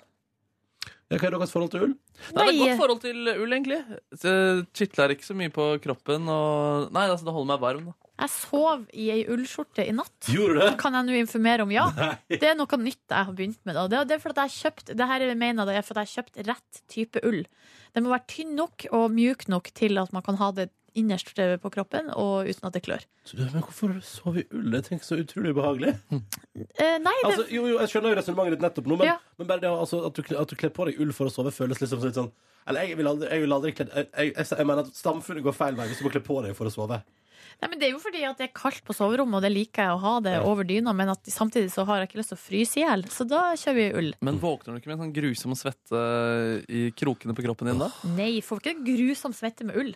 Ja, 1.13 1.19
Hva 1.21 1.29
er 1.29 1.35
deres 1.37 1.53
forhold 1.53 1.73
til 1.75 1.83
ull? 1.87 1.97
Nei, 2.33 2.33
det 2.33 2.43
er 2.43 2.53
et 2.53 2.61
godt 2.63 2.81
forhold 2.81 3.03
til 3.03 3.33
ull, 3.35 3.53
egentlig. 3.53 3.81
Det 4.23 4.37
Kitler 4.73 5.13
ikke 5.13 5.27
så 5.27 5.37
mye 5.37 5.53
på 5.53 5.67
kroppen. 5.85 6.25
Og... 6.33 6.87
Nei, 6.95 7.05
altså, 7.11 7.27
det 7.29 7.35
holder 7.37 7.51
meg 7.51 7.61
varm. 7.61 7.91
Da. 7.91 8.13
Jeg 8.23 8.33
sov 8.33 8.85
i 8.95 9.09
ei 9.13 9.23
ullskjorte 9.33 9.85
i 9.89 9.93
natt. 9.97 10.15
Gjorde 10.31 10.57
du 10.57 10.61
det? 10.63 10.71
Kan 10.81 10.97
jeg 10.97 11.09
nå 11.09 11.17
informere 11.19 11.67
om 11.67 11.73
ja? 11.75 11.89
Nei. 11.99 12.13
Det 12.31 12.49
er 12.49 12.57
noe 12.59 12.81
nytt 12.81 13.03
jeg 13.03 13.29
har 13.29 13.37
begynt 13.37 13.61
med. 13.69 13.77
Da. 13.77 13.87
Det, 13.91 14.03
det 14.09 14.17
er 14.17 14.23
for 14.23 14.35
at 14.35 14.43
jeg 14.43 14.53
har 14.53 14.59
kjøpt 14.59 14.93
Det 14.99 15.09
her 15.13 15.27
mener 15.39 15.69
det 15.69 15.79
er 15.79 15.87
for 15.87 16.01
jeg 16.01 16.09
har 16.09 16.23
kjøpt 16.23 16.45
rett 16.49 16.85
type 16.93 17.25
ull. 17.29 17.43
Den 17.93 18.07
må 18.07 18.15
være 18.15 18.29
tynn 18.33 18.55
nok 18.57 18.87
og 18.95 19.11
mjuk 19.13 19.49
nok 19.53 19.73
til 19.77 20.01
at 20.01 20.15
man 20.17 20.25
kan 20.25 20.41
ha 20.41 20.53
det 20.57 20.71
innerst 20.99 21.33
på 21.35 21.71
kroppen 21.73 22.11
og 22.15 22.49
uten 22.49 22.67
at 22.69 22.73
det 22.77 22.83
klør. 22.85 23.05
Så 23.25 23.37
Men 23.39 23.63
hvorfor 23.63 23.95
sover 24.05 24.45
ull? 24.53 24.71
Det 24.75 24.85
tenker 24.89 25.05
så 25.07 25.19
utrolig 25.23 25.55
ubehagelig 25.55 25.95
Eh, 26.13 26.99
nei, 27.01 27.15
det, 27.23 27.25
Altså, 27.31 27.47
jo, 27.51 27.67
jo, 27.71 27.79
jeg 27.81 27.89
skjønner 27.93 28.13
jo 28.13 28.19
resonnementet 28.21 28.57
ditt 28.59 28.65
nettopp 28.67 28.87
nå, 28.91 28.99
men, 28.99 29.07
Ja. 29.07 29.17
men 29.39 29.47
bare 29.49 29.61
det 29.61 29.71
altså, 29.73 30.03
at, 30.07 30.15
du, 30.15 30.37
at 30.37 30.49
du 30.49 30.57
kler 30.57 30.71
på 30.75 30.85
deg 30.91 31.01
ull 31.01 31.13
for 31.17 31.27
å 31.27 31.33
sove, 31.33 31.51
føles 31.55 31.81
liksom 31.81 32.03
litt 32.05 32.15
sånn 32.19 32.31
Eller 32.67 32.87
jeg 32.91 32.97
vil 33.01 33.09
aldri, 33.09 33.29
jeg 33.33 33.41
vil 33.47 33.53
aldri 33.57 33.73
kle 33.75 33.87
jeg, 33.89 34.07
jeg, 34.13 34.35
jeg, 34.37 34.47
jeg 34.59 34.67
mener 34.69 34.85
at 34.87 34.95
stamfunnet 34.95 35.43
går 35.43 35.57
feil 35.57 35.75
vei 35.79 35.89
hvis 35.89 35.99
du 35.99 36.05
må 36.07 36.13
kle 36.15 36.21
på 36.23 36.43
deg 36.45 36.55
for 36.59 36.67
å 36.69 36.73
sove. 36.75 37.01
nei, 37.63 37.69
men 37.71 37.79
det 37.81 37.89
er 37.89 37.93
jo 37.97 37.99
fordi 38.03 38.23
at 38.29 38.39
det 38.39 38.47
er 38.51 38.53
kaldt 38.55 38.83
på 38.87 38.95
soverommet, 38.95 39.37
og 39.39 39.43
det 39.43 39.51
liker 39.55 39.83
jeg 39.89 39.97
å 39.97 39.99
ha 40.03 40.15
det 40.21 40.33
Ja. 40.37 40.43
over 40.47 40.65
dyna, 40.65 40.93
men 40.95 41.09
at 41.15 41.25
samtidig 41.31 41.71
så 41.75 41.85
har 41.87 42.01
jeg 42.03 42.09
ikke 42.11 42.21
lyst 42.21 42.33
til 42.35 42.39
å 42.39 42.45
fryse 42.45 42.77
i 42.79 42.85
hjel, 42.85 43.03
så 43.11 43.27
da 43.29 43.43
kjører 43.59 43.75
vi 43.81 43.89
ull. 43.99 44.13
Men 44.21 44.39
våkner 44.43 44.75
du 44.75 44.81
ikke 44.81 44.91
med 44.93 44.99
en 44.99 45.05
sånn 45.07 45.15
grusom 45.17 45.55
svette 45.59 46.01
i 46.69 46.91
krokene 46.97 47.35
på 47.35 47.45
kroppen 47.47 47.71
din 47.73 47.79
da? 47.83 47.91
Nei, 48.17 48.41
får 48.45 48.61
ikke 48.63 48.79
grusom 48.87 49.33
svette 49.37 49.65
med 49.69 49.77
ull. 49.79 49.93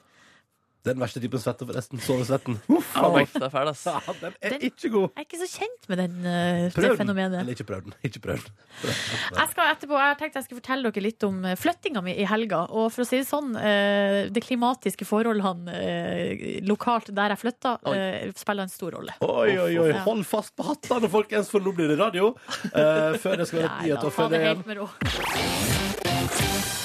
Det 0.87 0.93
er 0.93 0.95
den 0.95 1.03
verste 1.03 1.19
typen 1.19 1.41
svette, 1.43 1.67
forresten. 1.67 1.99
Sovesvetten. 1.99 2.61
Er 2.71 3.51
fæl, 3.51 3.69
ass. 3.73 3.81
Ja, 3.91 3.99
den 4.21 4.35
er 4.39 4.51
Den- 4.55 4.61
ikke 4.69 4.89
god. 4.93 5.09
Jeg 5.17 5.19
er 5.19 5.25
ikke 5.27 5.41
så 5.41 5.49
kjent 5.59 5.89
med 5.91 5.99
den, 5.99 6.13
eh, 6.23 6.61
det 6.69 6.75
Prøv 6.77 6.93
den. 6.93 7.01
fenomenet. 7.01 7.41
Eller 7.41 7.53
ikke 7.57 7.67
prøv 7.67 7.83
den. 7.89 7.95
Ikke 8.07 8.21
prøv 8.23 8.39
den. 8.39 8.53
Jeg 8.87 9.49
skal 9.51 9.73
etterpå, 9.75 9.97
jeg 9.99 10.07
har 10.07 10.15
tenkt 10.21 10.35
jeg 10.39 10.45
skulle 10.47 10.61
fortelle 10.63 10.93
dere 10.95 11.03
litt 11.03 11.25
om 11.27 11.41
eh, 11.45 11.57
flyttinga 11.59 12.03
mi 12.07 12.15
i 12.15 12.25
helga. 12.31 12.61
Og 12.71 12.93
for 12.95 13.03
å 13.03 13.07
si 13.09 13.19
det 13.19 13.27
sånn, 13.27 13.51
eh, 13.59 14.29
det 14.31 14.45
klimatiske 14.47 15.05
forholdene 15.11 15.75
eh, 15.75 16.61
lokalt 16.63 17.11
der 17.15 17.35
jeg 17.35 17.43
flytta, 17.43 17.75
eh, 17.91 18.31
spiller 18.39 18.63
en 18.63 18.69
stor 18.71 18.95
rolle. 19.01 19.19
Oi, 19.27 19.59
oi, 19.59 19.73
oi. 19.83 19.89
Ja. 19.91 20.05
Hold 20.07 20.23
fast 20.25 20.55
på 20.55 20.63
hattene, 20.71 21.11
folkens, 21.11 21.51
for 21.51 21.59
nå 21.67 21.75
blir 21.75 21.89
det 21.91 21.99
radio. 21.99 22.31
Eh, 22.71 23.19
før 23.19 23.37
det 23.43 23.49
skal 23.51 23.65
være 23.65 23.75
Nei, 23.75 23.83
nyheter. 23.89 24.07
da, 24.07 24.11
ta 24.11 24.29
det 24.29 24.39
det 24.39 24.41
igjen. 24.47 24.57
helt 24.57 24.67
med 24.67 24.77
ro. 24.79 24.87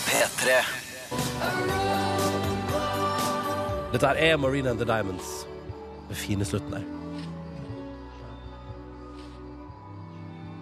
P3. 0.10 1.81
Dette 3.92 4.08
er 4.08 4.38
Marine 4.40 4.70
and 4.72 4.80
the 4.80 4.86
Diamonds. 4.88 5.46
Den 6.08 6.16
fine 6.16 6.46
slutten 6.48 6.78
her. 6.78 6.84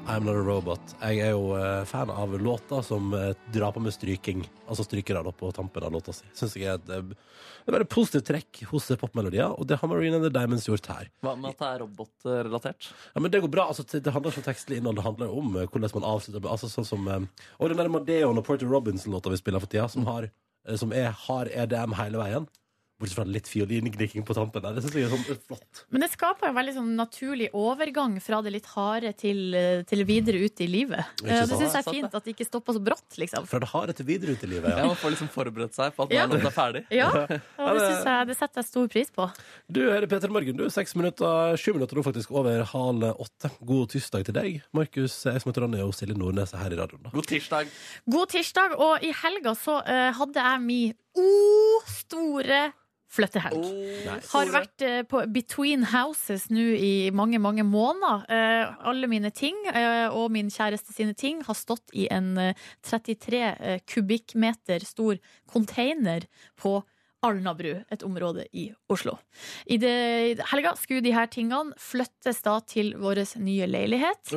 I'm 0.10 0.24
not 0.26 0.34
a 0.34 0.42
robot. 0.42 0.96
Jeg 1.04 1.20
er 1.22 1.36
jo 1.36 1.52
eh, 1.54 1.84
fan 1.86 2.10
av 2.10 2.32
låter 2.42 2.82
som 2.82 3.12
eh, 3.14 3.36
drar 3.54 3.76
på 3.76 3.84
med 3.86 3.94
stryking. 3.94 4.42
Altså 4.66 4.82
strykere 4.88 5.22
da 5.22 5.30
på 5.30 5.52
tampen 5.54 5.86
av 5.86 5.94
låta 5.94 6.16
si. 6.18 6.26
Syns 6.34 6.56
jeg 6.58 6.72
er 6.72 6.80
et, 6.80 6.90
eh, 6.90 7.70
et 7.70 7.92
positivt 7.94 8.26
trekk 8.32 8.64
hos 8.72 8.90
popmelodier, 8.98 9.54
og 9.54 9.70
det 9.70 9.78
har 9.78 9.92
Marine 9.92 10.18
and 10.18 10.26
the 10.26 10.34
Diamonds 10.34 10.66
gjort 10.66 10.90
her. 10.90 11.12
Hva 11.22 11.36
med 11.38 11.52
at 11.54 11.62
det 11.62 11.70
er 11.70 11.84
robotrelatert? 11.84 12.90
Ja, 13.14 13.22
men 13.22 13.30
Det 13.30 13.44
går 13.46 13.54
bra. 13.54 13.68
altså 13.70 13.86
Det 13.86 14.10
handler 14.10 14.34
ikke 14.34 14.42
om 14.42 14.50
tekstlig 14.50 14.82
innhold, 14.82 14.98
det 14.98 15.06
handler 15.06 15.38
om 15.38 15.54
hvordan 15.54 15.94
man 16.00 16.10
avslutter 16.16 16.50
altså 16.50 16.72
sånn 16.74 16.90
som 16.90 17.06
Og 17.60 17.70
den 17.70 17.78
der 17.78 17.94
Madeon 17.94 18.42
og 18.42 18.50
Porter 18.50 18.66
Robinson-låta 18.66 19.30
vi 19.30 19.38
spiller 19.38 19.62
for 19.62 19.70
tida, 19.70 19.86
som, 19.88 20.10
har, 20.10 20.32
eh, 20.66 20.76
som 20.76 20.90
er, 20.92 21.14
har 21.28 21.46
EDM 21.54 21.94
hele 22.02 22.18
veien. 22.18 22.50
Bortsett 23.00 23.16
fra 23.16 23.24
litt 23.32 23.48
fiolingnikking 23.48 24.26
på 24.28 24.36
tampen 24.36 24.60
der. 24.64 24.74
Det 24.76 24.82
synes 24.84 24.96
jeg 24.98 25.06
er 25.08 25.14
sånn 25.14 25.38
flott. 25.48 25.84
Men 25.88 26.04
det 26.04 26.10
skaper 26.12 26.50
en 26.50 26.56
veldig 26.58 26.74
sånn 26.76 26.90
naturlig 27.00 27.48
overgang 27.56 28.18
fra 28.20 28.42
det 28.44 28.52
litt 28.58 28.66
harde 28.74 29.14
til, 29.16 29.56
eh, 29.56 29.84
til 29.88 30.04
videre 30.04 30.42
ut 30.44 30.60
i 30.60 30.68
livet. 30.68 31.06
Ikke 31.24 31.32
Eh. 31.32 31.46
Det 31.48 31.60
syns 31.62 31.78
jeg 31.78 31.86
er 31.88 31.92
fint, 31.94 32.14
at 32.14 32.24
det 32.26 32.36
ikke 32.36 32.48
stopper 32.50 32.74
så 32.76 32.82
brått, 32.84 33.16
liksom. 33.18 33.48
Fra 33.48 33.60
det 33.60 33.70
harde 33.70 33.94
til 33.96 34.06
videre 34.06 34.36
ut 34.36 34.44
i 34.44 34.48
livet. 34.48 34.70
Ja, 34.70 34.78
Ja. 34.80 34.88
Man 34.88 34.96
får 34.98 35.12
liksom 35.16 35.30
forberedt 35.32 35.74
seg 35.74 35.96
på 35.96 36.04
at 36.04 36.12
Ja. 36.12 36.26
er 36.26 36.52
ferdig. 36.52 36.86
Ja, 36.92 37.08
og 37.60 37.72
det, 37.78 37.82
synes 37.88 38.04
jeg, 38.04 38.28
det 38.28 38.38
setter 38.38 38.60
jeg 38.60 38.66
stor 38.66 38.88
pris 38.90 39.10
på. 39.12 39.32
Du 39.72 39.80
hører 39.80 40.08
Peter 40.10 40.28
Morgen, 40.28 40.58
du. 40.58 40.70
Seks 40.70 40.94
minutter, 40.96 41.56
sju 41.56 41.72
minutter 41.74 41.96
nå 41.96 42.04
faktisk 42.04 42.32
over 42.32 42.64
halv 42.66 43.16
åtte. 43.16 43.50
God 43.64 43.90
tirsdag 43.90 44.26
til 44.26 44.34
deg. 44.34 44.62
Markus, 44.74 45.24
jeg 45.24 45.40
som 45.40 45.54
heter 45.54 45.62
Ronny 45.64 45.80
og 45.80 45.94
Silje 45.94 46.18
Nordnes 46.18 46.54
er 46.54 46.58
her 46.58 46.72
i 46.74 46.76
radioen. 46.76 47.04
da. 47.04 47.10
God 47.12 47.26
tirsdag. 47.28 47.68
God 48.10 48.28
tirsdag, 48.28 48.76
og 48.78 49.02
i 49.04 49.14
helga 49.14 49.56
så 49.56 49.80
uh, 49.88 50.12
hadde 50.12 50.36
jeg 50.36 50.62
min 50.62 50.94
o-store 53.10 53.16
flyttehelg. 53.20 53.66
Har 54.32 54.52
vært 54.54 54.84
eh, 54.86 55.02
på 55.08 55.24
Between 55.34 55.88
Houses 55.92 56.50
nå 56.50 56.66
i 56.78 57.10
mange, 57.12 57.40
mange 57.40 57.64
måneder. 57.64 58.26
Eh, 58.30 58.76
alle 58.88 59.10
mine 59.10 59.32
ting 59.32 59.56
eh, 59.74 60.08
og 60.10 60.32
min 60.32 60.50
kjæreste 60.50 60.94
sine 60.94 61.16
ting 61.18 61.42
har 61.46 61.58
stått 61.58 61.90
i 61.94 62.08
en 62.12 62.38
eh, 62.38 62.54
33 62.86 63.42
eh, 63.42 63.80
kubikkmeter 63.90 64.86
stor 64.86 65.20
container 65.50 66.28
på 66.60 66.80
Alnabru, 67.26 67.74
et 67.92 68.04
område 68.08 68.46
i 68.56 68.70
Oslo. 68.92 69.18
I 69.68 69.78
det, 69.82 69.94
i 70.32 70.36
helga 70.52 70.72
skulle 70.80 71.04
de 71.04 71.12
her 71.12 71.28
tingene 71.32 71.76
flyttes 71.80 72.40
da 72.46 72.60
til 72.64 72.94
vår 73.00 73.22
nye 73.44 73.68
leilighet. 73.68 74.32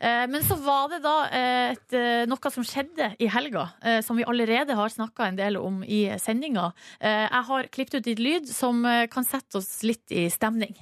Eh, 0.00 0.24
men 0.30 0.42
så 0.46 0.56
var 0.58 0.88
det 0.90 1.02
da 1.04 1.14
eh, 1.28 1.74
et, 1.76 1.94
eh, 1.94 2.24
noe 2.30 2.50
som 2.54 2.66
skjedde 2.66 3.12
i 3.22 3.28
helga, 3.30 3.68
eh, 3.84 4.00
som 4.02 4.18
vi 4.18 4.26
allerede 4.26 4.74
har 4.74 4.90
snakka 4.90 5.28
en 5.28 5.38
del 5.38 5.60
om 5.60 5.82
i 5.86 6.08
sendinga. 6.18 6.72
Eh, 7.00 7.28
jeg 7.28 7.44
har 7.50 7.70
klippet 7.70 8.00
ut 8.00 8.10
litt 8.10 8.24
lyd 8.26 8.50
som 8.50 8.82
eh, 8.84 9.06
kan 9.06 9.26
sette 9.26 9.62
oss 9.62 9.84
litt 9.86 10.10
i 10.10 10.26
stemning. 10.32 10.74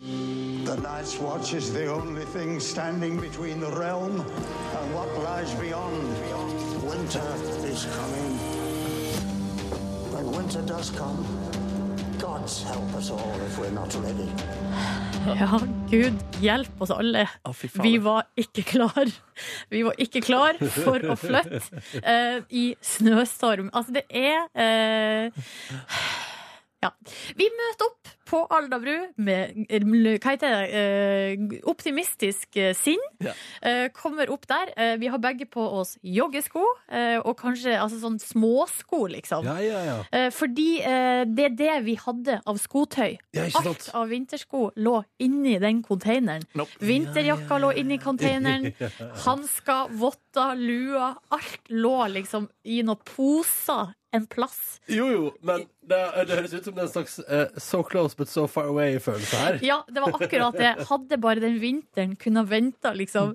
The 0.00 0.76
Night's 0.82 1.16
Watch 1.22 1.54
is 1.54 1.72
the 1.72 1.86
only 1.88 2.24
thing 2.34 2.60
standing 2.60 3.20
between 3.20 3.60
the 3.60 3.70
realm 3.70 4.20
and 4.20 4.94
what 4.94 5.08
lies 5.22 5.54
beyond. 5.54 6.02
Winter 6.84 7.24
is 7.70 7.86
coming. 7.94 8.45
When 10.26 10.38
winter 10.38 10.62
does 10.62 10.90
come, 10.90 11.24
God's 12.18 12.62
help 12.64 12.94
us 12.94 13.10
all 13.10 13.34
if 13.46 13.58
we're 13.58 13.70
not 13.70 13.94
ready. 13.94 14.28
Ja, 15.26 15.58
Gud 15.90 16.20
hjelp 16.38 16.82
oss 16.82 16.90
alle. 16.94 17.24
Vi 17.82 17.96
var 17.98 18.28
ikke 18.38 18.62
klar. 18.62 19.08
Vi 19.70 19.80
var 19.82 19.98
ikke 19.98 20.20
klar 20.22 20.54
for 20.70 21.02
å 21.02 21.16
flytte 21.18 21.58
eh, 22.12 22.44
i 22.54 22.64
snøstorm. 22.78 23.72
Altså, 23.74 23.96
det 23.96 24.04
er 24.06 24.46
eh, 24.54 25.48
Ja. 26.86 26.92
Vi 27.38 27.48
møter 27.50 27.90
opp 27.90 28.14
på 28.26 28.40
Alnabru 28.50 28.94
med 29.22 29.54
hva 29.70 30.32
heter 30.32 30.54
det, 30.54 30.80
eh, 30.80 31.60
optimistisk 31.70 32.58
eh, 32.58 32.72
sinn. 32.74 33.02
Ja. 33.22 33.34
Eh, 33.62 33.86
kommer 33.94 34.30
opp 34.34 34.46
der. 34.50 34.72
Vi 34.98 35.10
har 35.10 35.20
begge 35.22 35.46
på 35.50 35.62
oss 35.80 35.96
joggesko, 36.02 36.62
og 37.22 37.32
kanskje 37.38 37.76
altså, 37.78 37.98
sånn 38.02 38.18
småsko, 38.22 39.06
liksom. 39.12 39.46
Ja, 39.46 39.56
ja, 39.62 39.82
ja. 39.86 40.30
Fordi 40.34 40.68
det 41.36 41.44
er 41.46 41.54
det 41.58 41.74
vi 41.86 41.96
hadde 42.00 42.38
av 42.46 42.58
skotøy. 42.60 43.16
Alt 43.60 43.88
av 43.96 44.10
vintersko 44.10 44.70
lå 44.82 44.96
inni 45.22 45.56
den 45.62 45.82
konteineren. 45.86 46.46
Nope. 46.58 46.78
Vinterjakka 46.84 47.60
lå 47.62 47.72
inni 47.78 47.98
konteineren. 48.02 48.72
Hansker, 49.26 49.92
votter, 49.96 50.56
lua. 50.58 51.14
Alt 51.34 51.70
lå 51.72 51.96
liksom 52.16 52.50
i 52.64 52.82
noen 52.86 53.02
poser 53.06 53.94
en 54.16 54.26
plass. 54.30 54.78
Jo, 54.90 55.08
jo, 55.12 55.30
men 55.46 55.64
det, 55.86 56.00
det 56.28 56.38
høres 56.38 56.54
ut 56.54 56.68
som 56.68 56.76
det 56.76 56.84
er 56.84 56.88
en 56.88 56.92
slags 56.94 57.18
uh, 57.26 57.60
so 57.62 57.82
close 57.86 58.18
but 58.18 58.30
so 58.32 58.46
far 58.50 58.70
away-følelse 58.72 59.42
her. 59.42 59.58
Ja, 59.64 59.80
det 59.88 60.02
var 60.02 60.16
akkurat 60.16 60.58
det. 60.58 60.74
Hadde 60.90 61.20
bare 61.22 61.42
den 61.44 61.58
vinteren 61.62 62.16
kunnet 62.20 62.50
vente 62.50 62.94
liksom 62.96 63.34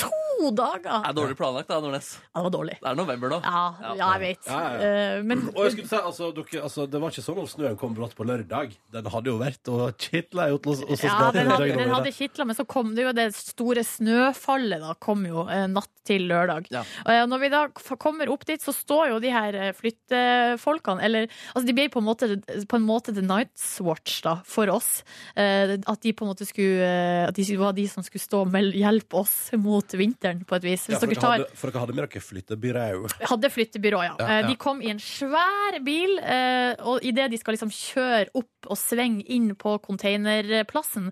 to 0.00 0.50
dager. 0.56 0.88
Det 0.88 1.10
er 1.10 1.16
dårlig 1.16 1.36
planlagt, 1.38 1.68
da, 1.70 1.78
Nordnes. 1.82 2.10
Ja, 2.22 2.40
det 2.40 2.44
var 2.46 2.54
dårlig. 2.54 2.76
Det 2.80 2.90
er 2.90 2.98
november 2.98 3.32
nå. 3.34 3.40
Ja, 3.44 3.62
ja 3.84 4.10
jeg 4.14 4.22
vet. 4.24 4.50
Ja, 4.50 4.60
ja, 4.60 4.78
Uh, 4.80 5.24
Men 5.26 5.42
Og 5.52 5.66
jeg 5.66 5.74
skulle 5.74 5.90
si, 5.90 5.98
altså, 5.98 6.30
dere, 6.34 6.62
altså, 6.64 6.86
Det 6.88 7.00
var 7.02 7.12
ikke 7.12 7.24
sånn 7.24 7.40
om 7.42 7.48
snøen 7.50 7.76
kom 7.80 7.92
brått 7.96 8.14
på 8.16 8.24
lørdag. 8.26 8.72
Den 8.94 9.08
hadde 9.12 9.30
jo 9.30 9.36
vært 9.40 9.70
og 9.72 9.82
kitla 10.00 10.48
i 10.48 10.54
Oslos 10.56 11.04
Ja, 11.04 11.30
den 11.34 11.50
hadde, 11.52 11.68
den 11.76 11.92
hadde 11.92 12.12
kitla, 12.16 12.46
men 12.48 12.56
så 12.56 12.64
kom 12.68 12.94
det 12.96 13.04
jo 13.04 13.12
det 13.16 13.28
store 13.36 13.84
snøfallet 13.86 14.82
da, 14.82 14.94
kom 15.02 15.26
jo 15.28 15.44
uh, 15.48 15.66
natt 15.70 15.90
til 16.08 16.26
lørdag. 16.30 16.70
Ja. 16.72 16.84
Og 17.04 17.30
når 17.30 17.42
vi 17.42 17.50
da 17.52 17.62
kommer 18.00 18.30
opp 18.32 18.46
dit, 18.48 18.62
så 18.62 18.72
står 18.74 19.12
jo 19.12 19.20
de 19.22 19.32
her 19.34 19.58
flyttefolkene, 19.76 21.04
eller 21.06 21.28
altså 21.52 21.66
de 21.68 21.76
ble 21.76 21.86
på 21.92 22.00
en 22.00 22.08
måte, 22.08 22.30
på 22.40 22.78
en 22.78 22.86
måte 22.86 23.14
The 23.14 23.24
Night's 23.24 23.66
Watch 23.84 24.22
da, 24.24 24.38
for 24.48 24.70
oss. 24.72 25.02
Eh, 25.38 25.76
at 25.78 26.02
de 26.02 26.14
på 26.16 26.24
en 26.24 26.32
måte 26.32 26.48
skulle, 26.48 26.88
at 27.28 27.36
de 27.36 27.58
var 27.60 27.76
de 27.76 27.86
som 27.90 28.04
skulle 28.06 28.24
stå 28.24 28.42
og 28.46 28.58
hjelpe 28.76 29.20
oss 29.20 29.36
mot 29.60 29.89
vinteren, 29.98 30.44
på 30.46 30.54
et 30.58 30.64
vis. 30.64 30.84
Ja, 30.90 30.98
for, 31.00 31.10
dere 31.10 31.20
tar 31.20 31.32
hadde, 31.38 31.48
for 31.58 31.70
dere 31.70 31.82
hadde 31.82 31.94
med 31.96 32.04
dere 32.06 32.22
flyttebyrå. 32.22 32.84
hadde 33.30 33.50
flyttebyrå, 33.50 34.02
ja. 34.04 34.14
Ja, 34.18 34.28
Eh, 34.30 34.40
ja. 34.40 34.46
De 34.48 34.56
kom 34.60 34.82
i 34.82 34.90
en 34.92 35.00
svær 35.02 35.80
bil, 35.84 36.18
eh, 36.18 36.74
og 36.86 37.02
idet 37.02 37.30
de 37.32 37.38
skal 37.40 37.56
liksom 37.56 37.72
kjøre 37.74 38.28
opp 38.34 38.70
og 38.70 38.78
svinge 38.78 39.24
inn 39.26 39.54
på 39.58 39.78
containerplassen, 39.82 41.10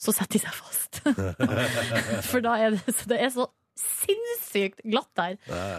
så 0.00 0.14
setter 0.16 0.38
de 0.38 0.44
seg 0.46 0.54
fast. 0.56 1.02
For 2.30 2.40
da 2.40 2.56
er 2.58 2.76
det, 2.76 2.94
så 2.96 3.10
det 3.12 3.20
er 3.20 3.30
så 3.34 3.46
sinnssykt 3.80 4.82
glatt 4.84 5.10
der. 5.16 5.36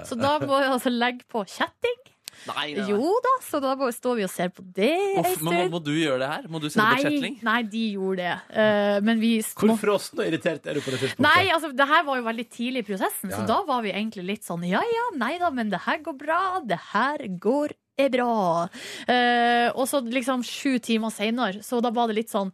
Så 0.07 0.17
da 0.19 0.37
må 0.41 0.59
vi 0.61 0.69
altså 0.71 0.89
legge 0.93 1.25
på 1.29 1.43
kjetting. 1.49 1.99
Nei, 2.47 2.73
nei, 2.73 2.79
nei. 2.79 2.85
Jo 2.89 3.11
da, 3.25 3.33
så 3.45 3.59
da 3.61 3.73
bare 3.77 3.93
står 3.93 4.15
vi 4.17 4.23
og 4.25 4.31
ser 4.33 4.49
på 4.55 4.63
det 4.75 4.89
ei 4.91 5.33
men 5.41 5.45
må, 5.45 5.65
må 5.75 5.81
du 5.83 5.91
gjøre 5.93 6.19
det 6.23 6.29
her? 6.31 6.47
Må 6.49 6.61
du 6.63 6.69
på 6.69 6.79
Nei, 6.79 7.01
kjetling? 7.03 7.35
nei, 7.45 7.57
de 7.73 7.83
gjorde 7.97 8.23
det. 8.23 8.37
Uh, 8.55 8.97
men 9.05 9.21
vi 9.21 9.31
Hvor 9.51 9.71
må 9.73 9.77
frossen 9.81 10.21
og 10.23 10.25
irritert 10.29 10.65
er 10.65 10.79
du 10.79 10.81
på 10.81 10.93
det 10.93 11.01
tidspunktet? 11.03 11.25
Nei, 11.27 11.51
altså, 11.53 11.69
det 11.77 11.87
her 11.91 12.03
var 12.07 12.17
jo 12.21 12.25
veldig 12.29 12.47
tidlig 12.49 12.85
i 12.85 12.87
prosessen, 12.91 13.29
Ja. 13.29 13.37
så 13.41 13.47
da 13.51 13.59
var 13.67 13.85
vi 13.85 13.93
egentlig 13.93 14.25
litt 14.31 14.47
sånn 14.47 14.65
ja 14.69 14.81
ja, 14.81 15.05
nei 15.21 15.35
da, 15.41 15.51
men 15.53 15.69
det 15.73 15.83
her 15.85 16.01
går 16.05 16.17
bra, 16.17 16.41
det 16.65 16.79
her 16.91 17.25
går 17.41 17.75
er 18.01 18.09
bra. 18.09 18.67
Uh, 19.05 19.69
og 19.75 19.85
så 19.91 20.01
liksom 20.01 20.41
sju 20.47 20.79
timer 20.81 21.13
seinere, 21.13 21.61
så 21.65 21.81
da 21.83 21.91
var 21.93 22.09
det 22.09 22.21
litt 22.23 22.33
sånn 22.33 22.49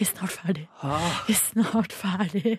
Vi 0.00 0.06
er 0.06 0.08
snart 0.14 0.32
ferdig. 0.32 0.62
Ah, 0.80 1.18
Vi 1.26 1.34
er 1.34 1.40
snart 1.42 1.92
ferdig. 1.92 2.54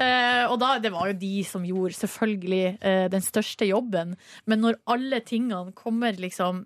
Eh, 0.00 0.44
og 0.48 0.54
da, 0.62 0.78
det 0.80 0.88
var 0.94 1.10
jo 1.10 1.16
de 1.20 1.42
som 1.44 1.64
gjorde 1.68 1.98
selvfølgelig 1.98 2.62
eh, 2.80 3.08
den 3.12 3.24
største 3.24 3.68
jobben. 3.68 4.14
Men 4.48 4.62
når 4.64 4.78
alle 4.88 5.20
tingene 5.20 5.74
kommer 5.76 6.16
liksom 6.16 6.64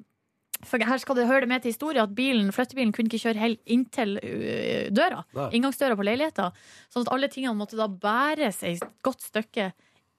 For 0.65 0.79
her 0.81 1.03
skal 1.03 1.19
det 1.19 1.27
høre 1.29 1.43
det 1.43 1.51
med 1.51 1.65
til 1.65 1.75
historien 1.75 2.07
at 2.07 2.15
bilen, 2.17 2.53
flyttebilen 2.55 2.95
kunne 2.95 3.11
ikke 3.11 3.27
kjøre 3.27 3.43
helt 3.43 3.61
inntil 3.67 4.15
øh, 4.23 4.87
døra. 4.95 5.25
Nei. 5.37 5.51
Inngangsdøra 5.59 5.99
på 5.99 6.07
leiligheta. 6.07 6.47
Sånn 6.89 7.05
at 7.05 7.13
alle 7.13 7.29
tingene 7.29 7.59
måtte 7.59 7.77
da 7.77 7.91
bæres 7.91 8.63
et 8.65 8.87
godt 9.05 9.27
stykke 9.27 9.73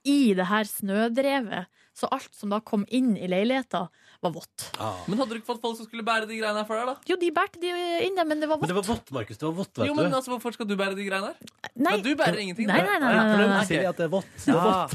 i 0.06 0.34
det 0.38 0.46
her 0.52 0.68
snødrevet. 0.68 1.66
Så 1.96 2.06
alt 2.14 2.30
som 2.36 2.52
da 2.54 2.60
kom 2.60 2.84
inn 2.94 3.16
i 3.18 3.26
leiligheta, 3.26 3.88
var 4.20 4.32
vått. 4.34 4.64
Ah. 4.82 4.96
Men 5.06 5.18
hadde 5.20 5.30
du 5.30 5.38
ikke 5.38 5.46
fått 5.52 5.60
folk 5.62 5.76
som 5.78 5.86
skulle 5.86 6.02
bære 6.06 6.26
de 6.26 6.38
greiene 6.40 6.58
her 6.58 6.66
for 6.66 6.74
deg, 6.78 6.86
da? 6.90 6.94
Jo, 7.06 7.16
de 7.20 7.28
bærte 7.34 7.60
de 7.62 7.68
inn 8.06 8.16
der, 8.18 8.26
men 8.26 8.40
det 8.42 8.48
var 8.50 8.56
vått. 8.58 8.66
Men 8.66 8.72
det 8.72 8.78
var 8.80 8.86
vått, 8.88 9.12
Markus. 9.14 9.38
Det 9.38 9.46
var 9.46 9.54
vått, 9.60 9.72
vet 9.78 9.86
Jo, 9.86 9.94
men 9.94 10.14
altså, 10.18 10.30
Hvorfor 10.34 10.50
skal 10.56 10.66
du 10.66 10.74
bære 10.78 10.94
de 10.98 11.04
greiene 11.06 11.30
her? 11.30 11.36
Nei, 11.76 11.92
Men 11.92 12.02
du 12.02 12.10
bærer 12.18 12.38
ingenting. 12.42 12.66
Nei, 12.70 12.80
nei, 12.82 12.98
nei, 12.98 13.12
nei, 13.14 13.36
nei, 13.36 13.46
nei. 13.52 13.64
Silje, 13.68 13.88
at 13.92 13.96
det 14.00 14.06
er 14.08 14.12
vått. 14.16 14.32
Det 14.42 14.54
er 14.54 14.62
vått. 14.66 14.92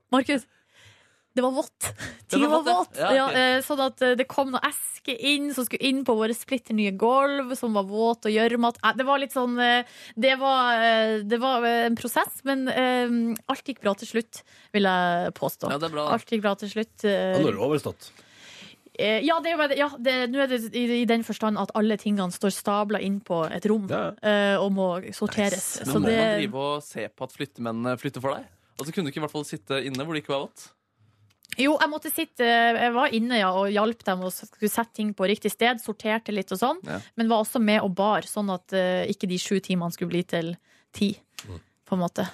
Markus, 0.16 0.42
det 1.34 1.42
var 1.44 1.52
vått. 1.54 1.78
Det 1.80 2.36
Ting 2.36 2.42
var 2.48 2.62
var 2.62 2.80
vått, 2.80 2.96
ja. 2.98 3.06
okay. 3.06 3.16
Ja, 3.16 3.26
eh, 3.56 3.60
sånn 3.66 3.80
at 3.84 4.02
eh, 4.02 4.14
det 4.18 4.26
kom 4.30 4.50
noe 4.50 4.60
eske 4.66 5.14
inn 5.14 5.52
som 5.54 5.64
skulle 5.66 5.86
inn 5.86 6.00
på 6.04 6.14
våre 6.18 6.34
splitter 6.34 6.74
nye 6.74 6.90
gulv, 6.98 7.52
som 7.58 7.72
var 7.78 7.86
våt 7.88 8.26
og 8.26 8.34
gjørmete. 8.34 8.82
Eh, 8.82 8.96
Det 8.98 9.06
var 9.06 9.18
litt 9.22 9.32
sånn 9.34 9.54
Det 9.56 10.34
var, 10.40 10.80
det 11.22 11.38
var 11.40 11.64
en 11.70 11.96
prosess, 11.96 12.40
men 12.44 12.66
alt 13.48 13.64
gikk 13.70 13.80
bra 13.84 13.94
til 13.94 14.10
slutt, 14.10 14.42
vil 14.74 14.88
jeg 14.90 15.32
påstå. 15.38 15.70
Ja, 15.70 15.78
det 15.78 15.88
er 15.90 15.94
bra. 15.94 16.08
Alt 16.16 16.26
gikk 16.34 16.42
bra 16.42 16.54
til 16.58 16.68
slutt. 16.74 17.04
eh, 17.04 17.36
Ja, 17.36 17.38
nå 17.38 17.48
er 17.48 17.56
det 17.58 17.64
overstått. 17.68 18.10
Ja, 19.00 19.38
det 19.40 19.52
er, 19.54 19.72
ja 19.78 19.86
det, 19.96 20.14
nå 20.28 20.42
er 20.42 20.50
det 20.50 20.58
i, 20.76 20.82
i 21.00 21.04
den 21.08 21.22
forstand 21.24 21.56
at 21.62 21.70
alle 21.78 21.96
tingene 21.96 22.34
står 22.34 22.52
stabla 22.52 22.98
inn 23.00 23.20
på 23.24 23.38
et 23.48 23.64
rom 23.70 23.86
Ja. 23.88 24.10
eh, 24.20 24.56
og 24.60 24.72
må 24.76 24.88
sorteres. 25.14 25.78
Nice. 25.80 25.86
Men 25.86 25.94
Så 25.94 26.00
må 26.02 26.10
det, 26.10 26.18
man 26.18 26.34
drive 26.42 26.64
og 26.66 26.82
se 26.84 27.06
på 27.08 27.24
at 27.24 27.32
flyttemennene 27.38 27.94
flytter 28.02 28.20
for 28.20 28.34
deg? 28.36 28.44
Og 28.80 28.84
så 28.86 28.92
kunne 28.92 29.08
du 29.08 29.12
ikke 29.14 29.22
i 29.22 29.24
hvert 29.24 29.32
fall 29.32 29.46
sitte 29.48 29.78
inne 29.86 30.04
hvor 30.04 30.12
det 30.12 30.24
ikke 30.24 30.34
var 30.34 30.44
vått? 30.48 30.66
Jo, 31.58 31.74
jeg 31.80 31.90
måtte 31.90 32.10
sitte 32.12 32.46
Jeg 32.46 32.92
var 32.94 33.14
inne 33.16 33.40
ja, 33.40 33.50
og 33.56 33.70
hjalp 33.72 34.04
dem 34.06 34.22
og 34.26 34.32
skulle 34.34 34.70
sette 34.70 34.94
ting 34.96 35.10
på 35.16 35.26
riktig 35.28 35.52
sted. 35.52 35.80
Sorterte 35.82 36.34
litt 36.34 36.52
og 36.54 36.60
sånn. 36.60 36.80
Ja. 36.86 37.00
Men 37.18 37.30
var 37.32 37.44
også 37.44 37.62
med 37.62 37.82
og 37.84 37.94
bar, 37.98 38.28
sånn 38.28 38.52
at 38.54 38.76
uh, 38.76 39.02
ikke 39.10 39.28
de 39.30 39.40
sju 39.40 39.58
timene 39.64 39.92
skulle 39.94 40.12
bli 40.12 40.22
til 40.30 40.54
ti. 40.96 41.12
På 41.88 41.98
en 41.98 42.04
måte. 42.04 42.28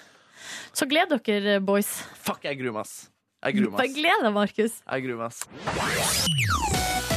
Så 0.76 0.86
gled 0.90 1.14
dere, 1.16 1.60
boys. 1.64 1.90
Fuck, 2.20 2.44
jeg 2.44 2.60
gruer 2.60 2.76
meg, 2.76 2.86
ass. 2.86 3.08
Jeg 3.46 3.58
gruer 3.58 3.76
meg, 3.76 3.94
gled 3.96 4.26
deg, 4.26 4.32
Markus. 4.36 4.80
Jeg 4.84 5.06
gruer 5.06 5.18
meg, 5.24 5.32
ass. 5.32 7.15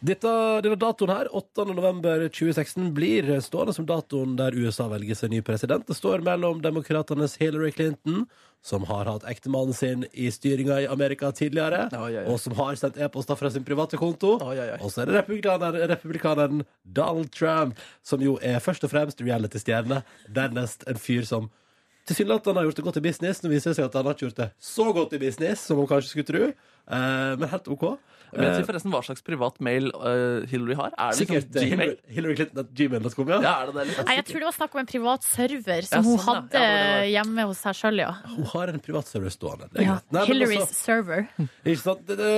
Dette, 0.00 0.30
denne 0.64 0.76
datoen 0.80 1.10
her, 1.12 1.28
8. 1.36 1.64
november 1.74 2.26
2016, 2.28 2.90
blir 2.96 3.28
stående 3.44 3.74
som 3.76 3.86
datoen 3.88 4.36
der 4.38 4.56
USA 4.56 4.88
velger 4.92 5.18
seg 5.18 5.32
ny 5.32 5.40
president. 5.44 5.86
Det 5.88 5.96
står 5.96 6.24
mellom 6.26 6.62
demokratenes 6.64 7.36
Hillary 7.40 7.72
Clinton, 7.76 8.26
som 8.64 8.84
har 8.90 9.08
hatt 9.08 9.24
ektemannen 9.28 9.72
sin 9.76 10.02
i 10.12 10.26
styringa 10.32 10.80
i 10.82 10.88
Amerika 10.92 11.30
tidligere, 11.32 11.86
Oi, 11.96 12.00
oi, 12.10 12.16
oi. 12.20 12.24
og 12.28 12.40
som 12.42 12.52
har 12.58 12.76
sendt 12.76 12.98
e-poster 13.00 13.38
fra 13.40 13.48
sin 13.52 13.64
private 13.64 13.96
konto. 14.00 14.34
Oi, 14.44 14.56
oi, 14.58 14.66
oi. 14.74 14.80
Og 14.84 14.92
så 14.92 15.02
er 15.04 15.08
det 15.08 15.16
republikaneren, 15.22 15.86
republikaneren 15.94 16.66
Donald 16.84 17.32
Trump, 17.32 17.80
som 18.04 18.20
jo 18.24 18.36
er 18.44 18.60
først 18.60 18.84
og 18.84 18.92
fremst 18.92 19.24
reality-stjerne. 19.24 20.02
Dernest 20.28 20.84
en 20.90 21.00
fyr 21.00 21.24
som 21.28 21.48
tilsynelatende 22.10 22.60
har 22.60 22.68
gjort 22.68 22.80
det 22.80 22.84
godt 22.90 23.00
i 23.00 23.04
business. 23.08 23.40
Nå 23.44 23.52
viser 23.52 23.70
det 23.72 23.78
seg 23.80 23.88
at 23.88 23.96
han 23.96 24.08
har 24.08 24.16
ikke 24.16 24.28
gjort 24.28 24.40
det 24.42 24.50
så 24.60 24.86
godt 24.96 25.16
i 25.16 25.22
business 25.22 25.64
som 25.68 25.80
hun 25.80 25.88
kanskje 25.88 26.12
skulle 26.12 26.28
tro. 26.28 26.48
Eh, 26.50 27.32
men 27.40 27.48
helt 27.52 27.68
OK. 27.72 27.84
Vet 28.32 28.46
Eh, 28.50 28.58
vi 28.60 28.66
forresten 28.68 28.92
hva 28.94 29.00
slags 29.04 29.22
privat 29.26 29.56
mail 29.64 29.88
eh, 29.90 30.46
Hillary 30.50 30.76
har? 30.78 30.92
Er 30.94 31.10
det 31.12 31.18
Sikkert 31.20 31.48
liksom 31.50 31.62
eh, 31.62 31.70
Gmail? 31.74 31.94
Hillary, 32.14 32.36
Clinton 32.38 32.60
at 32.62 32.70
gmail.com, 32.78 33.28
ja. 33.32 33.38
Ja, 33.42 33.54
er 33.62 33.70
det 33.70 33.74
det? 33.78 33.84
Liksom? 33.90 34.06
Nei, 34.08 34.16
jeg 34.18 34.26
tror 34.28 34.42
det 34.42 34.48
var 34.48 34.56
snakk 34.56 34.76
om 34.76 34.82
en 34.82 34.90
privat 34.90 35.26
server 35.26 35.88
som 35.88 36.04
hun 36.06 36.16
sånn, 36.16 36.20
hun 36.20 36.28
hadde 36.30 36.62
Ja, 36.62 37.02
hjemme 37.16 37.46
hos 37.50 37.62
seg 37.64 37.78
sjøl, 37.80 38.02
ja. 38.04 38.10
Hun 38.30 38.48
har 38.52 38.72
en 38.74 38.82
privat 38.84 39.10
server 39.10 39.34
stående. 39.34 39.68
Det 39.72 39.82
er 39.82 39.88
ja. 39.88 39.96
Nei, 40.14 40.24
Hillarys 40.30 40.64
også, 40.66 40.78
server. 40.80 41.26
ikke 41.64 41.82
sant? 41.82 42.02
Det, 42.08 42.18
det, 42.20 42.32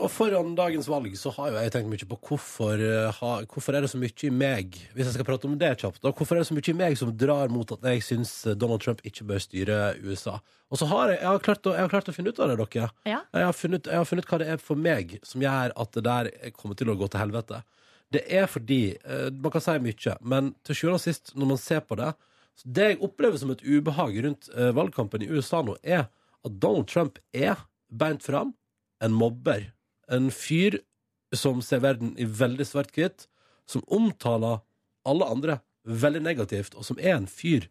og 0.00 0.08
foran 0.14 0.54
dagens 0.58 0.88
valg 0.90 1.12
så 1.20 1.32
har 1.36 1.52
jo 1.52 1.60
jeg 1.60 1.74
tenkt 1.76 1.92
mye 1.92 2.10
på 2.14 2.20
hvorfor, 2.30 2.82
eh, 2.88 3.20
ha, 3.20 3.32
hvorfor 3.52 3.76
er 3.76 3.86
det 3.86 3.92
så 3.92 4.00
mye 4.00 4.14
i 4.26 4.32
meg 4.32 4.76
Hvis 4.94 5.06
jeg 5.08 5.14
skal 5.18 5.28
prate 5.28 5.48
om 5.48 5.56
det 5.60 5.72
kjapt, 5.82 6.00
da, 6.04 6.12
hvorfor 6.16 6.36
er 6.38 6.44
det 6.44 6.50
så 6.50 6.56
mye 6.56 6.72
i 6.72 6.78
meg 6.80 6.96
som 7.00 7.12
drar 7.16 7.52
mot 7.52 7.76
at 7.76 7.84
jeg 7.92 8.04
syns 8.06 8.38
Donald 8.56 8.84
Trump 8.84 9.02
ikke 9.06 9.26
bør 9.28 9.42
styre 9.42 9.80
USA? 10.04 10.38
Og 10.72 10.80
så 10.80 10.88
har 10.90 11.12
jeg, 11.12 11.20
jeg, 11.20 11.30
har 11.30 11.42
klart 11.44 11.68
å, 11.68 11.72
jeg 11.76 11.86
har 11.86 11.92
klart 11.92 12.08
å 12.10 12.14
finne 12.14 12.32
ut 12.34 12.40
av 12.42 12.50
det, 12.50 12.56
dere. 12.58 12.88
Ja. 13.06 13.20
Jeg 13.36 13.46
har, 13.46 13.54
funnet, 13.54 13.86
jeg 13.86 14.00
har 14.00 14.08
funnet 14.08 14.26
hva 14.30 14.38
det 14.42 14.48
er 14.50 14.62
for 14.62 14.80
meg 14.88 15.18
som 15.26 15.44
gjør 15.44 15.74
at 15.78 15.92
det 15.94 16.02
der 16.06 16.30
kommer 16.56 16.78
til 16.78 16.90
å 16.90 16.96
gå 16.98 17.08
til 17.12 17.22
helvete. 17.22 17.60
Det 18.14 18.22
er 18.30 18.46
fordi 18.50 18.80
eh, 18.94 19.28
Man 19.34 19.50
kan 19.50 19.62
si 19.62 19.76
mye, 19.82 20.16
men 20.22 20.52
til 20.66 20.78
sjuende 20.78 20.98
og 20.98 21.02
sist, 21.02 21.32
når 21.34 21.52
man 21.52 21.58
ser 21.58 21.80
på 21.82 21.96
det 21.98 22.12
Det 22.62 22.84
jeg 22.92 23.00
opplever 23.02 23.40
som 23.40 23.50
et 23.50 23.64
ubehag 23.66 24.18
rundt 24.26 24.50
eh, 24.54 24.70
valgkampen 24.74 25.24
i 25.26 25.30
USA 25.30 25.62
nå, 25.66 25.74
er 25.82 26.06
at 26.46 26.60
Donald 26.62 26.86
Trump 26.90 27.18
er 27.34 27.66
beint 27.90 28.22
fram 28.22 28.54
en 29.02 29.14
mobber. 29.14 29.72
En 30.10 30.30
fyr 30.30 30.80
som 31.34 31.58
ser 31.62 31.82
verden 31.82 32.14
i 32.18 32.26
veldig 32.26 32.66
svart-hvitt, 32.66 33.26
som 33.66 33.82
omtaler 33.90 34.62
alle 35.06 35.26
andre 35.30 35.58
veldig 35.86 36.22
negativt, 36.22 36.74
og 36.78 36.86
som 36.86 36.98
er 37.02 37.16
en 37.16 37.28
fyr 37.30 37.66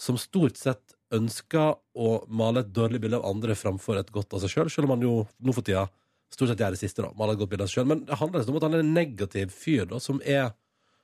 som 0.00 0.18
stort 0.18 0.58
sett 0.58 0.96
ønsker 1.12 1.74
å 1.98 2.12
male 2.32 2.62
et 2.62 2.72
dårlig 2.74 3.00
bilde 3.02 3.20
av 3.20 3.28
andre 3.28 3.56
framfor 3.58 4.00
et 4.00 4.12
godt 4.14 4.34
av 4.36 4.42
seg 4.42 4.54
sjøl, 4.54 4.70
selv 4.72 4.88
om 4.88 4.96
han 4.96 5.04
jo 5.04 5.16
nå 5.44 5.54
for 5.54 5.66
tida 5.66 5.86
stort 6.32 6.48
sett 6.48 6.62
gjør 6.64 6.72
det 6.72 6.80
siste, 6.80 7.04
da. 7.04 7.12
Maler 7.18 7.36
et 7.36 7.42
godt 7.42 7.52
bilde 7.52 7.66
av 7.66 7.70
seg 7.70 7.80
sjøl. 7.80 7.88
Men 7.90 8.04
det 8.08 8.16
handler 8.16 8.40
liksom 8.40 8.56
om 8.56 8.60
at 8.60 8.66
han 8.66 8.76
er 8.78 8.84
en 8.84 8.94
negativ 8.96 9.52
fyr 9.52 9.88
da, 9.90 10.00
som 10.00 10.20
er 10.24 10.52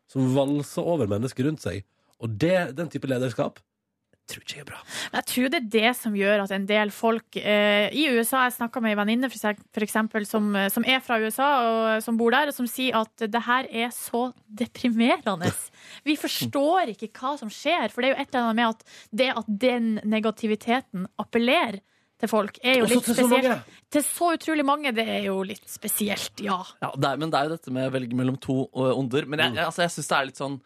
som 0.09 0.31
valser 0.33 0.87
over 0.89 1.11
mennesker 1.11 1.45
rundt 1.45 1.61
seg. 1.61 1.83
Og 2.25 2.33
det, 2.41 2.73
den 2.79 2.89
type 2.89 3.11
lederskap 3.11 3.61
tror 4.29 4.43
ikke 4.45 4.57
jeg 4.59 4.65
er 4.65 4.69
bra. 4.71 4.79
Jeg 5.15 5.25
tror 5.33 5.49
det 5.55 5.59
er 5.63 5.69
det 5.73 5.91
som 5.97 6.17
gjør 6.19 6.43
at 6.45 6.53
en 6.57 6.67
del 6.69 6.91
folk 6.95 7.37
eh, 7.41 7.89
i 7.97 8.07
USA 8.13 8.45
Jeg 8.47 8.57
snakka 8.59 8.83
med 8.85 8.93
ei 8.95 8.99
venninne 9.01 9.31
for, 9.33 9.85
eksempel- 9.85 10.27
som, 10.29 10.51
som 10.75 10.85
er 10.89 11.01
fra 11.05 11.19
USA 11.23 11.49
og 11.65 12.03
som 12.05 12.17
bor 12.21 12.31
der, 12.37 12.53
og 12.53 12.57
som 12.57 12.69
sier 12.71 13.01
at 13.01 13.27
det 13.29 13.43
her 13.49 13.69
er 13.73 13.91
så 13.97 14.29
deprimerende. 14.49 15.51
Vi 16.09 16.17
forstår 16.21 16.95
ikke 16.95 17.11
hva 17.17 17.35
som 17.41 17.51
skjer, 17.53 17.89
for 17.93 18.03
det 18.05 18.11
er 18.11 18.17
jo 18.17 18.23
et 18.23 18.33
eller 18.35 18.47
annet 18.49 18.59
med 18.61 18.69
at 18.69 18.85
det 19.23 19.31
at 19.43 19.53
den 19.67 19.93
negativiteten 20.09 21.07
appellerer 21.21 21.81
til 22.19 22.31
folk, 22.33 22.57
er 22.67 22.81
jo 22.81 22.87
litt 22.91 23.05
til 23.07 23.15
så 23.15 23.23
spesielt. 23.29 23.45
mange. 23.47 23.83
Til 23.95 24.03
så 24.03 24.29
utrolig 24.35 24.65
mange, 24.67 24.91
det 24.91 25.05
er 25.07 25.21
jo 25.29 25.37
litt 25.47 25.63
spesielt, 25.71 26.41
ja. 26.43 26.57
Ja, 26.83 26.89
det 26.99 27.13
er, 27.13 27.21
men 27.23 27.31
det 27.31 27.39
er 27.39 27.47
jo 27.47 27.53
dette 27.55 27.75
med 27.77 27.87
å 27.87 27.93
velge 27.95 28.19
mellom 28.19 28.39
to 28.43 28.57
uh, 28.75 28.89
onder. 28.99 29.23
Men 29.31 29.39
Mm. 29.39 29.45
jeg, 29.45 29.55
jeg, 29.61 29.67
altså, 29.69 29.83
jeg 29.85 29.93
syns 29.95 30.09
det 30.11 30.17
er 30.19 30.27
litt 30.33 30.41
sånn 30.43 30.57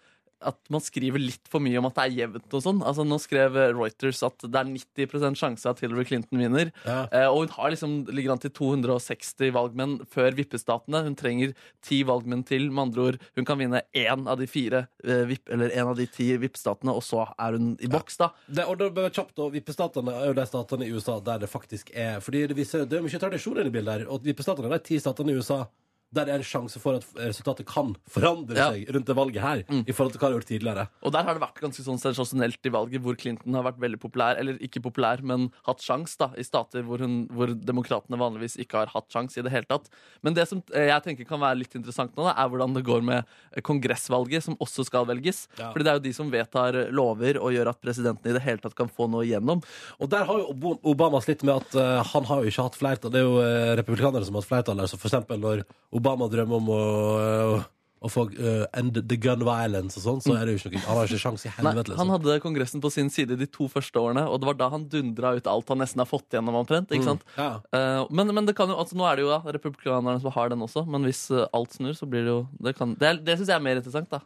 at 0.48 0.58
man 0.72 0.82
skriver 0.84 1.22
litt 1.22 1.48
for 1.50 1.62
mye 1.64 1.78
om 1.80 1.88
at 1.88 1.98
det 1.98 2.04
er 2.04 2.16
jevnt 2.22 2.56
og 2.56 2.64
sånn. 2.64 2.82
Altså, 2.86 3.06
nå 3.06 3.18
skrev 3.22 3.56
Reuters 3.76 4.22
at 4.26 4.46
det 4.46 4.58
er 4.60 4.70
90% 4.70 5.40
sjanse 5.40 5.70
at 5.70 5.82
Hillary 5.84 6.06
Clinton 6.08 6.42
vinner. 6.42 6.72
Ja. 6.86 7.04
Eh, 7.10 7.28
og 7.28 7.44
hun 7.44 7.54
har 7.56 7.74
liksom, 7.74 7.96
ligger 8.12 8.34
an 8.34 8.42
til 8.42 8.54
260 8.58 9.52
valgmenn 9.56 9.98
før 10.12 10.36
vippestatene. 10.38 11.04
Hun 11.08 11.18
trenger 11.18 11.54
ti 11.84 12.02
valgmenn 12.08 12.44
til. 12.48 12.68
Med 12.72 12.88
andre 12.88 13.06
ord, 13.08 13.20
hun 13.38 13.48
kan 13.48 13.60
vinne 13.60 13.82
én 13.96 14.26
av 14.28 14.40
de 14.40 14.48
fire 14.50 14.86
eh, 15.04 15.24
vipp, 15.28 15.48
eller 15.52 15.74
en 15.76 15.92
av 15.92 15.98
de 15.98 16.06
ti 16.10 16.30
vippestatene, 16.40 16.94
og 16.94 17.04
så 17.06 17.26
er 17.36 17.58
hun 17.58 17.74
i 17.82 17.90
boks, 17.92 18.18
da. 18.20 18.32
Det, 18.46 18.66
og 18.68 18.80
det 18.80 18.90
er 18.90 19.14
kjapt, 19.14 19.38
og 19.42 19.52
Vippestatene 19.54 20.14
er 20.16 20.30
jo 20.30 20.36
de 20.38 20.48
statene 20.48 20.86
i 20.86 20.92
USA 20.94 21.18
der 21.24 21.42
det 21.42 21.50
faktisk 21.50 21.90
er 21.94 22.20
Fordi 22.24 22.46
Det 22.50 22.56
viser, 22.56 22.86
det 22.88 22.98
er 22.98 23.04
mye 23.04 23.20
tradisjon 23.20 23.60
i 23.60 23.66
det 23.66 23.74
bildet 23.74 23.94
her. 23.94 24.08
Og 24.12 24.24
Vippestatene 24.26 24.70
er 24.70 24.78
de 24.78 24.86
ti 24.86 24.98
statene 25.02 25.32
i 25.32 25.38
USA 25.38 25.64
der 26.12 26.26
det 26.28 26.34
er 26.34 26.42
en 26.42 26.46
sjanse 26.46 26.80
for 26.82 26.98
at 27.00 27.06
resultatet 27.16 27.66
kan 27.68 27.94
forandre 28.10 28.56
Ja. 28.56 28.70
seg 28.72 28.90
rundt 28.94 29.06
det 29.08 29.16
valget 29.16 29.42
her. 29.42 29.62
I 29.88 29.92
forhold 29.92 30.12
til 30.12 30.20
hva 30.20 30.28
det 30.28 30.32
har 30.32 30.40
gjort 30.40 30.50
tidligere. 30.52 30.84
Og 31.02 31.12
der 31.12 31.22
har 31.24 31.34
det 31.34 31.42
vært 31.42 31.60
ganske 31.62 31.82
sånn 31.86 32.00
sensasjonelt 32.00 32.68
i 32.68 32.72
valget, 32.74 33.00
hvor 33.02 33.16
Clinton 33.16 33.54
har 33.54 33.64
vært 33.64 33.80
veldig 33.80 34.00
populær, 34.00 34.36
eller 34.38 34.58
ikke 34.60 34.82
populær, 34.84 35.22
men 35.22 35.50
hatt 35.66 35.80
sjans 35.80 36.16
da, 36.20 36.30
i 36.36 36.44
stater 36.44 36.82
hvor, 36.84 36.98
hun, 37.00 37.26
hvor 37.32 37.48
demokratene 37.56 38.18
vanligvis 38.20 38.58
ikke 38.60 38.82
har 38.82 38.92
hatt 38.92 39.08
sjans 39.12 39.36
i 39.38 39.42
det 39.42 39.50
hele 39.54 39.64
tatt. 39.68 39.88
Men 40.22 40.34
det 40.36 40.46
som 40.48 40.62
eh, 40.74 40.88
jeg 40.92 41.02
tenker 41.06 41.24
kan 41.28 41.40
være 41.40 41.58
litt 41.62 41.74
interessant 41.74 42.14
nå, 42.16 42.26
da, 42.28 42.36
er 42.36 42.52
hvordan 42.52 42.74
det 42.76 42.84
går 42.84 43.02
med 43.08 43.24
eh, 43.56 43.62
kongressvalget, 43.64 44.44
som 44.44 44.56
også 44.60 44.84
skal 44.84 45.06
velges. 45.08 45.46
Ja. 45.58 45.72
Fordi 45.72 45.84
det 45.88 45.90
er 45.94 45.98
jo 46.00 46.04
de 46.04 46.12
som 46.12 46.30
vedtar 46.30 46.78
lover 46.92 47.40
og 47.40 47.52
gjør 47.56 47.72
at 47.72 47.80
presidenten 47.80 48.28
i 48.30 48.36
det 48.36 48.42
hele 48.44 48.60
tatt 48.60 48.76
kan 48.76 48.92
få 48.92 49.08
noe 49.08 49.24
igjennom. 49.24 49.62
Og 49.98 50.10
der 50.12 50.24
har 50.28 50.38
jo 50.42 50.76
Obama 50.84 51.20
slitt 51.24 51.42
med 51.42 51.56
at 51.62 51.74
uh, 51.78 52.02
han 52.12 52.24
har 52.28 52.42
jo 52.42 52.50
ikke 52.52 52.66
hatt 52.68 52.76
flertall. 52.76 53.10
Det 53.14 53.20
er 53.22 53.24
jo 53.24 53.38
uh, 53.40 53.72
republikanere 53.78 54.24
som 54.26 54.34
har 54.36 54.42
hatt 54.44 54.50
flertall 54.50 54.76
der. 54.82 54.86
Så 54.90 54.98
for 55.00 55.08
eksempel 55.08 55.40
når 55.40 55.62
Obama 55.92 56.01
drømmer 56.02 56.56
om 56.58 56.68
å, 56.72 56.80
eh, 57.22 57.64
å 58.02 58.10
få 58.10 58.24
uh, 58.34 58.64
end 58.74 58.96
the 59.08 59.16
gun 59.22 59.44
violence 59.46 59.94
og 60.00 60.02
sånn, 60.02 60.22
så 60.24 60.34
er 60.34 60.46
det 60.48 60.56
jo 60.56 60.58
ikke 60.58 60.72
noe 60.74 60.86
Han 60.88 60.96
har 60.98 61.06
ikke 61.06 61.20
sjans 61.22 61.44
i 61.46 61.52
Nei, 61.62 61.72
Liksom. 61.78 61.98
han 62.00 62.10
hadde 62.16 62.34
Kongressen 62.42 62.82
på 62.82 62.90
sin 62.90 63.10
side 63.14 63.36
de 63.38 63.46
to 63.46 63.68
første 63.70 63.94
årene, 64.00 64.24
og 64.26 64.40
det 64.42 64.48
var 64.50 64.58
da 64.58 64.68
han 64.74 64.88
dundra 64.90 65.34
ut 65.38 65.46
alt 65.46 65.68
han 65.70 65.78
nesten 65.84 66.02
har 66.02 66.10
fått 66.10 66.34
gjennom 66.34 66.58
omtrent. 66.58 66.90
ikke 66.90 67.04
sant? 67.12 67.22
Ja. 67.38 67.60
uh, 67.70 68.02
men, 68.10 68.34
men 68.34 68.44
det 68.50 68.56
kan 68.58 68.68
jo, 68.68 68.74
altså 68.82 68.98
nå 68.98 69.06
er 69.06 69.16
det 69.20 69.22
jo 69.28 69.30
da 69.30 69.54
republikanerne 69.54 70.18
som 70.20 70.34
har 70.34 70.50
den 70.50 70.66
også, 70.66 70.82
men 70.90 71.06
hvis 71.06 71.28
uh, 71.30 71.46
alt 71.54 71.78
snur, 71.78 71.94
så 71.94 72.10
blir 72.10 72.26
det 72.26 72.34
jo 72.34 72.42
Det, 72.58 72.74
kan- 72.76 72.96
det, 72.98 73.20
det 73.24 73.38
syns 73.38 73.48
jeg 73.54 73.60
er 73.60 73.66
mer 73.70 73.78
interessant, 73.78 74.10
da. 74.10 74.20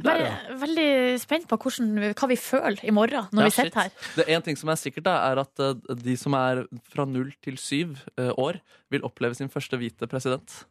Jeg 0.00 0.22
er 0.24 0.54
veldig 0.56 0.88
spent 1.20 1.44
på 1.50 1.58
hvordan, 1.60 2.14
hva 2.16 2.28
vi 2.30 2.36
føler 2.40 2.78
i 2.86 2.94
morgen 2.96 3.26
når 3.34 3.42
Ja, 3.42 3.48
vi 3.50 3.56
sitter 3.58 3.80
her. 3.82 3.90
Det 4.16 4.24
er 4.24 4.36
En 4.38 4.42
ting 4.46 4.56
som 4.56 4.70
er 4.72 4.78
sikkert, 4.80 5.04
da, 5.04 5.18
er 5.34 5.42
at 5.42 5.60
de 6.00 6.14
som 6.16 6.32
er 6.38 6.62
fra 6.88 7.04
null 7.04 7.34
til 7.44 7.58
syv 7.60 7.98
år, 8.40 8.62
vil 8.88 9.04
oppleve 9.04 9.36
sin 9.36 9.50
første 9.52 9.76
hvite 9.76 10.08
president. 10.08 10.62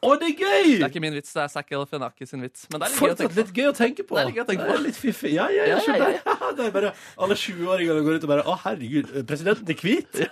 Å, 0.00 0.14
det 0.16 0.30
er 0.30 0.38
gøy! 0.40 0.68
Det 0.80 0.84
er 0.86 0.88
ikke 0.88 1.02
min 1.04 1.12
vits, 1.12 1.32
det 1.36 1.42
er 1.42 1.50
Zack 1.52 1.66
Galifianakis 1.68 2.30
sin 2.32 2.40
vits. 2.40 2.62
Men 2.72 2.80
det 2.80 2.86
er 2.88 2.94
litt 2.94 3.20
gøy 3.20 3.26
å 3.28 3.32
litt 3.36 3.50
gøy 3.58 3.66
å 3.68 3.72
tenke 3.76 4.04
på. 4.08 4.16
Det 4.16 4.22
er 4.22 4.28
litt 4.30 4.38
gøy 4.38 4.42
å 4.42 4.48
tenke 4.48 4.62
på. 4.64 4.70
Det 4.70 4.78
er 4.78 4.84
litt 4.86 4.96
fiffig. 4.96 5.32
Ja, 5.34 5.48
ja, 5.52 5.66
ja, 5.68 5.80
Ja, 5.84 5.96
ja, 6.00 6.08
ja. 6.16 6.36
Det 6.56 6.64
er 6.64 6.72
bare 6.72 6.92
alle 7.20 7.36
20-åringene 7.36 8.04
går 8.06 8.16
ut 8.16 8.24
og 8.24 8.30
bare 8.32 8.44
Å, 8.48 8.54
herregud, 8.64 9.12
presidenten 9.28 9.74
er 9.74 9.84
hvit! 9.84 10.22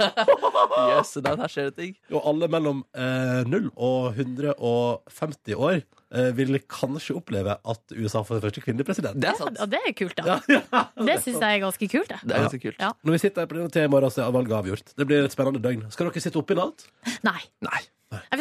Yes, 0.79 1.11
der, 1.21 1.37
her 1.37 1.51
skjer 1.51 1.69
det 1.69 1.75
ting. 1.77 1.95
Og 2.15 2.25
alle 2.31 2.49
mellom 2.51 2.81
eh, 2.97 3.43
0 3.51 3.69
og 3.75 4.15
150 4.15 5.59
år 5.59 5.81
eh, 5.83 6.31
vil 6.39 6.61
kanskje 6.71 7.17
oppleve 7.19 7.59
at 7.59 7.97
USA 7.99 8.23
får 8.25 8.39
sin 8.39 8.45
første 8.47 8.63
kvinnelige 8.65 8.89
president. 8.89 9.19
Det 9.21 9.33
er 9.33 9.41
sant. 9.41 9.59
og 9.59 9.73
det 9.75 9.83
er 9.91 9.97
kult, 9.99 10.23
da. 10.23 10.39
Det 11.11 11.19
syns 11.27 11.43
jeg 11.43 11.59
er 11.59 11.63
ganske 11.67 11.91
kult. 11.91 12.15
Det. 12.15 12.23
Det 12.25 12.39
er 12.39 12.47
ganske 12.47 12.63
kult. 12.63 12.81
Ja. 12.81 12.95
Når 13.03 13.19
vi 13.19 13.23
sitter 13.27 13.45
her 13.45 13.51
på 13.51 13.59
denne 13.59 13.75
temaet, 13.75 14.09
så 14.15 14.25
er 14.25 14.35
valget 14.39 14.59
avgjort. 14.63 14.97
Det 14.97 15.11
blir 15.11 15.27
et 15.29 15.35
spennende 15.35 15.63
døgn. 15.67 15.89
Skal 15.93 16.09
dere 16.09 16.25
sitte 16.29 16.41
oppe 16.41 16.57
i 16.57 16.61
natt? 16.63 16.89
Nei. 17.27 17.41
Nei. 17.67 17.83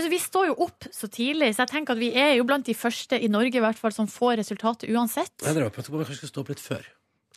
Vi 0.09 0.19
står 0.23 0.47
jo 0.51 0.53
opp 0.67 0.85
så 0.95 1.09
tidlig, 1.11 1.49
så 1.55 1.65
jeg 1.65 1.73
tenker 1.73 1.97
at 1.97 1.99
vi 1.99 2.11
er 2.15 2.35
jo 2.37 2.45
blant 2.47 2.65
de 2.65 2.73
første 2.77 3.17
i 3.19 3.27
Norge 3.31 3.59
i 3.59 3.63
hvert 3.63 3.77
fall 3.79 3.91
som 3.95 4.07
får 4.07 4.37
resultatet 4.39 4.87
uansett. 4.93 5.33
Jeg 5.43 5.57
drev 5.57 5.67
og 5.67 5.75
prøvde 5.75 5.91
på 5.91 5.97
om 5.97 6.03
jeg 6.05 6.07
kanskje 6.11 6.21
skulle 6.23 6.35
stå 6.35 6.43
opp 6.45 6.53
litt 6.53 6.63
før. 6.63 6.85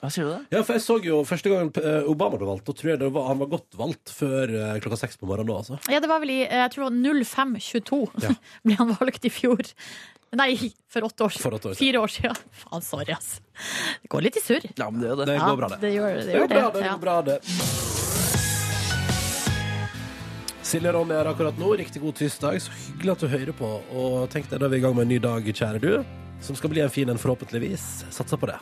Hva 0.01 0.09
sier 0.09 0.25
du 0.25 0.31
det? 0.33 0.39
Ja, 0.55 0.63
for 0.65 0.79
jeg 0.79 0.81
så 0.87 0.95
jo 1.05 1.19
første 1.29 1.51
gang 1.53 1.69
eh, 1.77 2.07
Obama 2.09 2.39
ble 2.41 2.47
valgt, 2.49 2.65
da 2.71 2.73
tror 2.73 2.93
jeg 2.95 3.01
det 3.03 3.11
var, 3.13 3.27
han 3.29 3.43
var 3.43 3.51
godt 3.53 3.77
valgt 3.77 4.13
før 4.17 4.49
eh, 4.57 4.79
klokka 4.81 4.97
seks 5.03 5.19
på 5.21 5.29
morgenen 5.29 5.51
da, 5.51 5.59
altså. 5.61 5.77
Ja, 5.93 6.01
det 6.01 6.09
var 6.09 6.23
vel 6.23 6.33
i 6.33 6.39
jeg 6.47 6.73
tror 6.73 6.87
det 6.89 7.13
var 7.19 7.27
0522 7.27 8.01
Ja. 8.25 8.33
ble 8.65 8.79
han 8.81 8.95
valgt 8.97 9.29
i 9.29 9.35
fjor. 9.35 9.61
Nei, 10.41 10.55
for 10.89 11.05
åtte 11.11 11.27
år 11.27 11.35
siden. 11.37 11.53
År 11.53 11.61
siden. 11.67 11.79
Fire 11.83 12.01
år 12.07 12.15
siden. 12.17 12.41
Faen, 12.63 12.87
sorry, 12.87 13.13
ass. 13.13 13.41
Det 14.01 14.09
går 14.15 14.25
litt 14.31 14.39
i 14.41 14.45
surr. 14.47 14.71
Ja, 14.79 14.89
men 14.89 15.03
det 15.03 15.11
gjør 15.11 15.21
det. 15.25 15.33
Det 15.35 15.41
går 15.45 15.61
bra, 15.65 15.73
det. 15.75 15.81
det 15.85 15.93
gjør 15.99 16.15
det. 16.17 16.25
Det 16.31 16.37
Gjør 16.39 16.47
går 16.47 16.55
bra, 16.55 16.63
det. 16.63 16.71
det. 16.71 16.81
det, 16.81 16.87
Ja. 16.87 16.95
går 16.95 17.05
bra, 17.05 17.19
det. 17.35 18.00
Silje 20.71 20.93
Ronny 20.95 21.17
er 21.19 21.27
akkurat 21.27 21.57
nå. 21.59 21.73
Riktig 21.81 21.99
god 21.99 22.15
tirsdag. 22.15 22.61
Så 22.63 22.71
hyggelig 22.71 23.17
at 23.17 23.23
du 23.25 23.31
hører 23.33 23.57
på. 23.59 23.71
Og 23.91 24.29
tenk 24.31 24.47
deg, 24.47 24.61
da 24.63 24.69
er 24.69 24.71
vi 24.77 24.79
i 24.79 24.85
gang 24.85 24.95
med 24.95 25.09
en 25.09 25.11
ny 25.11 25.17
dag, 25.23 25.43
kjære 25.43 25.81
du. 25.83 25.89
Som 26.47 26.55
skal 26.55 26.71
bli 26.71 26.85
en 26.85 26.93
fin 26.95 27.11
en, 27.11 27.19
forhåpentligvis. 27.19 27.87
Satser 28.15 28.39
på 28.39 28.47
det. 28.47 28.61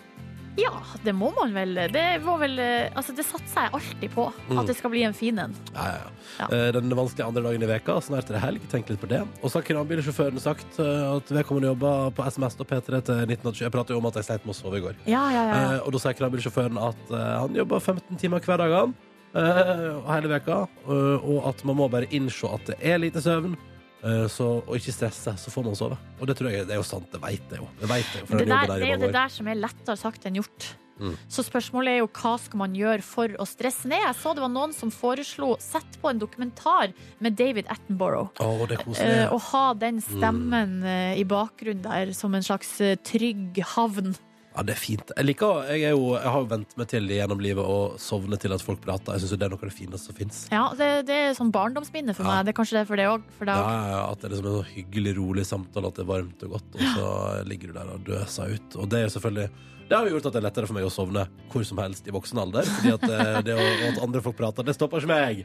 Ja, 0.59 0.73
det 1.05 1.13
må 1.15 1.29
man 1.37 1.53
vel. 1.55 1.77
Det, 1.93 2.05
var 2.25 2.41
vel, 2.41 2.57
altså, 2.97 3.13
det 3.15 3.27
satser 3.29 3.67
jeg 3.69 3.75
alltid 3.77 4.15
på. 4.15 4.25
Mm. 4.49 4.57
At 4.57 4.71
det 4.71 4.79
skal 4.79 4.95
bli 4.95 5.03
en 5.05 5.15
fin 5.15 5.37
en. 5.39 5.53
Ja, 5.75 5.85
ja, 5.85 5.99
ja. 6.01 6.15
Ja. 6.39 6.49
Eh, 6.49 6.71
Den 6.79 6.97
vanskelige 6.97 7.29
andre 7.29 7.43
dagen 7.45 7.67
i 7.67 7.69
veka, 7.71 7.99
snart 8.03 8.33
er 8.33 8.39
det 8.39 8.43
helg. 8.47 8.65
Tenk 8.73 8.89
litt 8.89 9.03
på 9.05 9.11
det. 9.11 9.21
Og 9.43 9.53
så 9.53 9.61
har 9.61 9.67
kranbilsjåføren 9.69 10.41
sagt 10.43 10.81
eh, 10.81 11.05
at 11.13 11.29
vedkommende 11.29 11.75
jobba 11.75 11.93
på 12.17 12.25
SMS 12.25 12.57
og 12.57 12.71
P3 12.73 13.03
til 13.05 13.21
1987. 13.29 13.67
Jeg 13.67 13.75
pratet 13.77 13.95
jo 13.95 14.01
om 14.01 14.09
at 14.09 14.17
jeg 14.17 14.31
sleit 14.31 14.49
med 14.49 14.57
å 14.57 14.59
sove 14.63 14.81
i 14.81 14.87
går. 14.89 14.97
Ja, 15.05 15.27
ja, 15.35 15.45
ja. 15.45 15.61
Eh, 15.61 15.77
og 15.85 15.93
da 15.93 16.03
sier 16.07 16.17
kranbilsjåføren 16.25 16.81
at 16.89 17.13
eh, 17.13 17.29
han 17.45 17.61
jobber 17.61 17.85
15 17.85 18.25
timer 18.25 18.49
hver 18.49 18.65
dag 18.65 18.75
han, 18.79 18.97
eh, 18.97 19.08
hele 19.35 20.31
veka, 20.33 20.61
eh, 20.89 21.27
og 21.29 21.51
at 21.51 21.65
man 21.69 21.77
må 21.81 21.89
bare 21.93 22.09
innse 22.15 22.49
at 22.49 22.71
det 22.71 22.79
er 22.81 23.03
lite 23.03 23.23
søvn, 23.25 23.57
Eh, 23.99 24.27
så, 24.31 24.47
og 24.63 24.77
ikke 24.79 24.95
stresse, 24.95 25.33
så 25.43 25.51
får 25.53 25.65
man 25.67 25.79
sove. 25.79 25.97
Og 26.21 26.29
det 26.31 26.37
tror 26.39 26.53
jeg 26.53 26.67
det 26.69 26.77
er 26.77 26.83
jo 26.83 26.87
sant. 26.87 27.09
Det 27.11 27.21
vet 27.23 27.55
jeg 27.55 27.63
jo. 27.63 27.71
Det 27.81 27.89
vet 27.91 28.13
jeg 28.15 28.29
Det, 28.29 28.45
der, 28.45 28.53
der 28.53 28.77
det 28.77 28.91
er 28.91 28.93
jo 28.95 29.07
det 29.09 29.17
der 29.17 29.33
som 29.35 29.51
er 29.51 29.59
lettere 29.59 29.99
sagt 29.99 30.29
enn 30.29 30.39
gjort. 30.39 30.69
Mm. 30.99 31.15
Så 31.31 31.45
spørsmålet 31.47 31.93
er 31.93 32.01
jo 32.01 32.09
hva 32.11 32.33
skal 32.43 32.59
man 32.59 32.73
gjøre 32.75 33.05
for 33.07 33.35
å 33.39 33.45
stresse 33.47 33.87
ned? 33.91 34.03
Jeg 34.03 34.17
så 34.19 34.33
det 34.35 34.43
var 34.43 34.51
noen 34.51 34.73
som 34.75 34.91
foreslo 34.91 35.53
sett 35.63 35.99
på 36.03 36.11
en 36.11 36.19
dokumentar 36.19 36.95
med 37.23 37.37
David 37.39 37.71
Attenborough. 37.71 38.33
Er 38.43 38.75
Eh, 38.99 39.27
og 39.31 39.43
ha 39.53 39.67
den 39.79 40.01
stemmen 40.03 40.81
mm. 40.83 41.19
i 41.19 41.27
bakgrunnen 41.27 41.85
der 41.85 42.15
som 42.19 42.35
en 42.35 42.47
slags 42.47 42.73
eh, 42.83 42.99
trygg 42.99 43.63
havn. 43.77 44.15
Ja, 44.59 44.65
det 44.67 44.73
er 44.75 44.81
fint. 44.83 45.11
Jeg 45.15 45.23
liker, 45.29 45.61
jeg, 45.71 45.85
er 45.87 45.93
jo, 45.95 46.09
jeg 46.17 46.31
har 46.35 46.41
jo 46.43 46.49
vent 46.51 46.73
meg 46.81 46.89
til 46.91 47.05
gjennom 47.15 47.39
livet 47.45 47.63
å 47.63 47.77
sovne 48.03 48.35
til 48.43 48.51
at 48.57 48.65
folk 48.67 48.81
prater. 48.83 49.15
Jeg 49.15 49.23
syns 49.23 49.37
det 49.39 49.47
er 49.47 49.53
noe 49.55 49.61
av 49.63 49.69
det 49.71 49.77
fineste 49.77 50.11
som 50.11 50.17
fins. 50.19 50.41
Ja, 50.51 50.65
det, 50.75 50.89
det 51.07 51.19
er 51.29 51.37
sånn 51.39 51.53
barndomsminne 51.55 52.11
for 52.19 52.27
Ja. 52.27 52.41
meg. 52.41 52.49
Det 52.49 52.57
er 52.57 52.59
kanskje 52.59 52.81
det 52.81 52.89
for 52.91 52.99
deg 52.99 53.13
òg. 53.13 53.23
Ja, 53.47 53.55
ja, 53.55 54.01
at 54.11 54.19
det 54.19 54.27
er 54.27 54.35
liksom 54.35 54.49
en 54.51 54.57
sånn 54.59 54.73
hyggelig, 54.75 55.15
rolig 55.21 55.47
samtale, 55.47 55.93
at 55.93 56.01
det 56.01 56.03
er 56.03 56.11
varmt 56.11 56.43
og 56.43 56.57
godt, 56.57 56.75
og 56.75 56.83
så 56.99 57.13
ligger 57.47 57.71
du 57.71 57.79
der 57.79 57.93
og 57.95 58.03
døser 58.11 58.57
ut. 58.59 58.79
Og 58.83 58.91
det 58.91 59.05
er 59.05 59.15
selvfølgelig 59.15 59.51
det 59.89 59.97
har 59.97 60.05
jo 60.05 60.19
gjort 60.19 60.27
at 60.29 60.35
det 60.35 60.41
er 60.43 60.45
lettere 60.45 60.69
for 60.69 60.77
meg 60.77 60.85
å 60.85 60.91
sovne 60.93 61.23
hvor 61.49 61.63
som 61.65 61.79
helst 61.81 62.05
i 62.11 62.13
voksen 62.13 62.37
alder. 62.43 62.67
Fordi 62.69 62.91
at 62.93 63.05
eh, 63.09 63.39
det 63.47 63.55
å, 63.57 63.63
at 63.87 64.01
andre 64.05 64.21
folk 64.21 64.37
prater, 64.37 64.67
det 64.69 64.75
stopper 64.77 65.01
ikke 65.01 65.09
meg. 65.15 65.39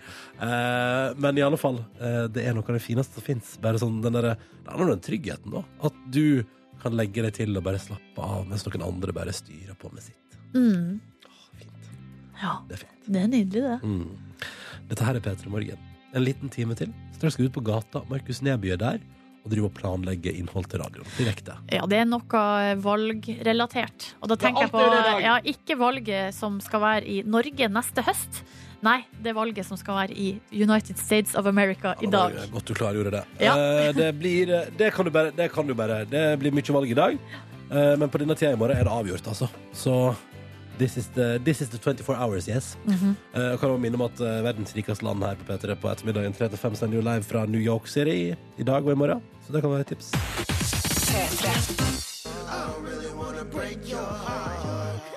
Eh, 0.44 1.14
men 1.24 1.38
i 1.40 1.46
alle 1.46 1.60
fall, 1.62 1.78
eh, 2.02 2.26
det 2.28 2.44
er 2.50 2.58
noe 2.58 2.66
av 2.68 2.76
det 2.76 2.84
fineste 2.84 3.16
som 3.22 3.24
fins. 3.24 3.54
Bare 3.64 3.80
sånn 3.80 4.02
den 4.04 4.18
derre 4.18 4.34
Det 4.36 4.68
handler 4.74 4.90
om 4.90 4.92
den 4.98 5.06
tryggheten, 5.08 5.54
da. 5.56 5.62
At 5.88 5.96
du 6.12 6.44
kan 6.84 6.96
legge 7.00 7.24
deg 7.26 7.34
til 7.38 7.58
og 7.58 7.64
bare 7.66 7.80
slappe 7.82 8.24
av, 8.28 8.44
mens 8.50 8.66
noen 8.68 8.86
andre 8.86 9.16
bare 9.16 9.34
styrer 9.36 9.78
på 9.80 9.92
med 9.94 10.04
sitt. 10.06 10.38
Mm. 10.54 11.00
Fint. 11.60 11.90
Ja, 12.42 12.58
Det 12.70 12.78
er 12.78 12.84
fint. 12.86 13.08
det 13.08 13.24
er 13.24 13.32
nydelig, 13.32 13.64
det. 13.64 13.80
Mm. 13.84 14.86
Dette 14.92 15.08
her 15.08 15.18
er 15.18 15.26
P3 15.26 15.50
Morgen. 15.54 15.90
En 16.14 16.24
liten 16.24 16.50
time 16.54 16.76
til. 16.78 16.92
Straks 17.16 17.34
skal 17.38 17.46
vi 17.48 17.50
ut 17.50 17.56
på 17.58 17.66
gata. 17.66 18.04
Markus 18.12 18.44
Neby 18.46 18.76
er 18.76 18.82
der 18.82 19.00
og 19.44 19.52
driver 19.52 19.68
og 19.68 19.76
planlegger 19.76 20.36
innhold 20.40 20.70
til 20.72 20.80
radioen 20.80 21.08
direkte. 21.18 21.56
Ja, 21.74 21.84
det 21.90 21.98
er 22.00 22.06
noe 22.08 22.44
valgrelatert. 22.80 24.14
Og 24.22 24.30
da 24.32 24.38
er 24.38 24.44
tenker 24.46 24.68
jeg 24.68 24.72
på 24.72 24.84
ja, 25.24 25.34
ikke 25.52 25.78
valget 25.80 26.36
som 26.38 26.60
skal 26.64 26.84
være 26.84 27.08
i 27.12 27.18
Norge 27.28 27.68
neste 27.72 28.06
høst. 28.08 28.44
Nei, 28.84 29.06
det 29.24 29.32
valget 29.36 29.64
som 29.66 29.80
skal 29.80 29.96
være 29.96 30.16
i 30.20 30.34
United 30.52 31.00
States 31.00 31.38
of 31.40 31.48
America 31.48 31.94
i 32.02 32.06
Ja, 32.06 32.10
dag. 32.12 32.34
det 32.36 32.52
Godt 32.52 32.68
du 32.68 32.74
klargjorde 32.74 33.12
det. 33.12 33.24
Ja. 33.40 33.56
Eh, 33.56 33.96
det, 33.96 34.12
blir, 34.20 34.52
det, 34.78 34.92
kan 34.94 35.06
du 35.06 35.12
bare, 35.12 35.32
det 35.32 35.52
kan 35.52 35.68
du 35.68 35.74
bare. 35.74 36.04
Det 36.06 36.40
blir 36.40 36.52
mye 36.52 36.74
valg 36.76 36.92
i 36.92 36.94
dag, 36.94 37.18
eh, 37.72 37.96
men 37.98 38.10
på 38.10 38.20
denne 38.20 38.36
tida 38.36 38.52
i 38.52 38.60
morgen 38.60 38.78
er 38.78 38.84
det 38.84 38.92
avgjort, 38.92 39.28
altså. 39.28 39.48
Så 39.74 40.16
this 40.78 40.98
is 40.98 41.08
the, 41.16 41.40
this 41.46 41.62
is 41.62 41.70
the 41.70 41.78
24 41.78 42.16
hours, 42.16 42.48
yes. 42.48 42.78
Mm 42.86 42.94
-hmm. 42.94 43.16
Jeg 43.42 43.60
kan 43.60 43.70
også 43.70 43.82
minne 43.82 43.96
om 43.96 44.02
at 44.02 44.20
eh, 44.20 44.44
verdens 44.44 44.76
rikeste 44.76 45.06
land 45.06 45.24
her 45.24 45.36
på 45.36 45.54
P3 45.54 45.76
på 45.76 45.90
ettermiddagen 45.90 46.34
3-5 46.34 46.76
sender 46.76 46.96
jo 46.96 47.02
live 47.02 47.24
fra 47.24 47.46
New 47.46 47.62
York 47.62 47.88
City 47.88 48.36
i 48.58 48.64
dag 48.64 48.86
og 48.86 48.92
i 48.92 48.96
morgen. 48.96 49.22
Så 49.48 49.54
det 49.54 49.62
kan 49.62 49.72
være 49.72 49.80
et 49.80 49.88
tips. 49.88 50.12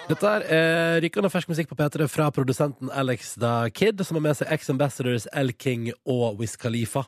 Dette 0.06 0.30
er 0.30 0.44
eh, 0.54 0.96
rykende 1.02 1.26
fersk 1.34 1.48
musikk 1.50 1.72
på 1.72 1.76
P3 1.80 2.06
fra 2.06 2.28
produsenten 2.30 2.92
Alex 2.94 3.32
Da 3.42 3.66
Kid, 3.74 3.98
som 4.06 4.14
har 4.14 4.22
med 4.22 4.36
seg 4.38 4.52
ex-ambassadors 4.54 5.26
El 5.34 5.50
King 5.58 5.88
og 6.06 6.38
Wiz 6.38 6.54
Khalifa. 6.62 7.02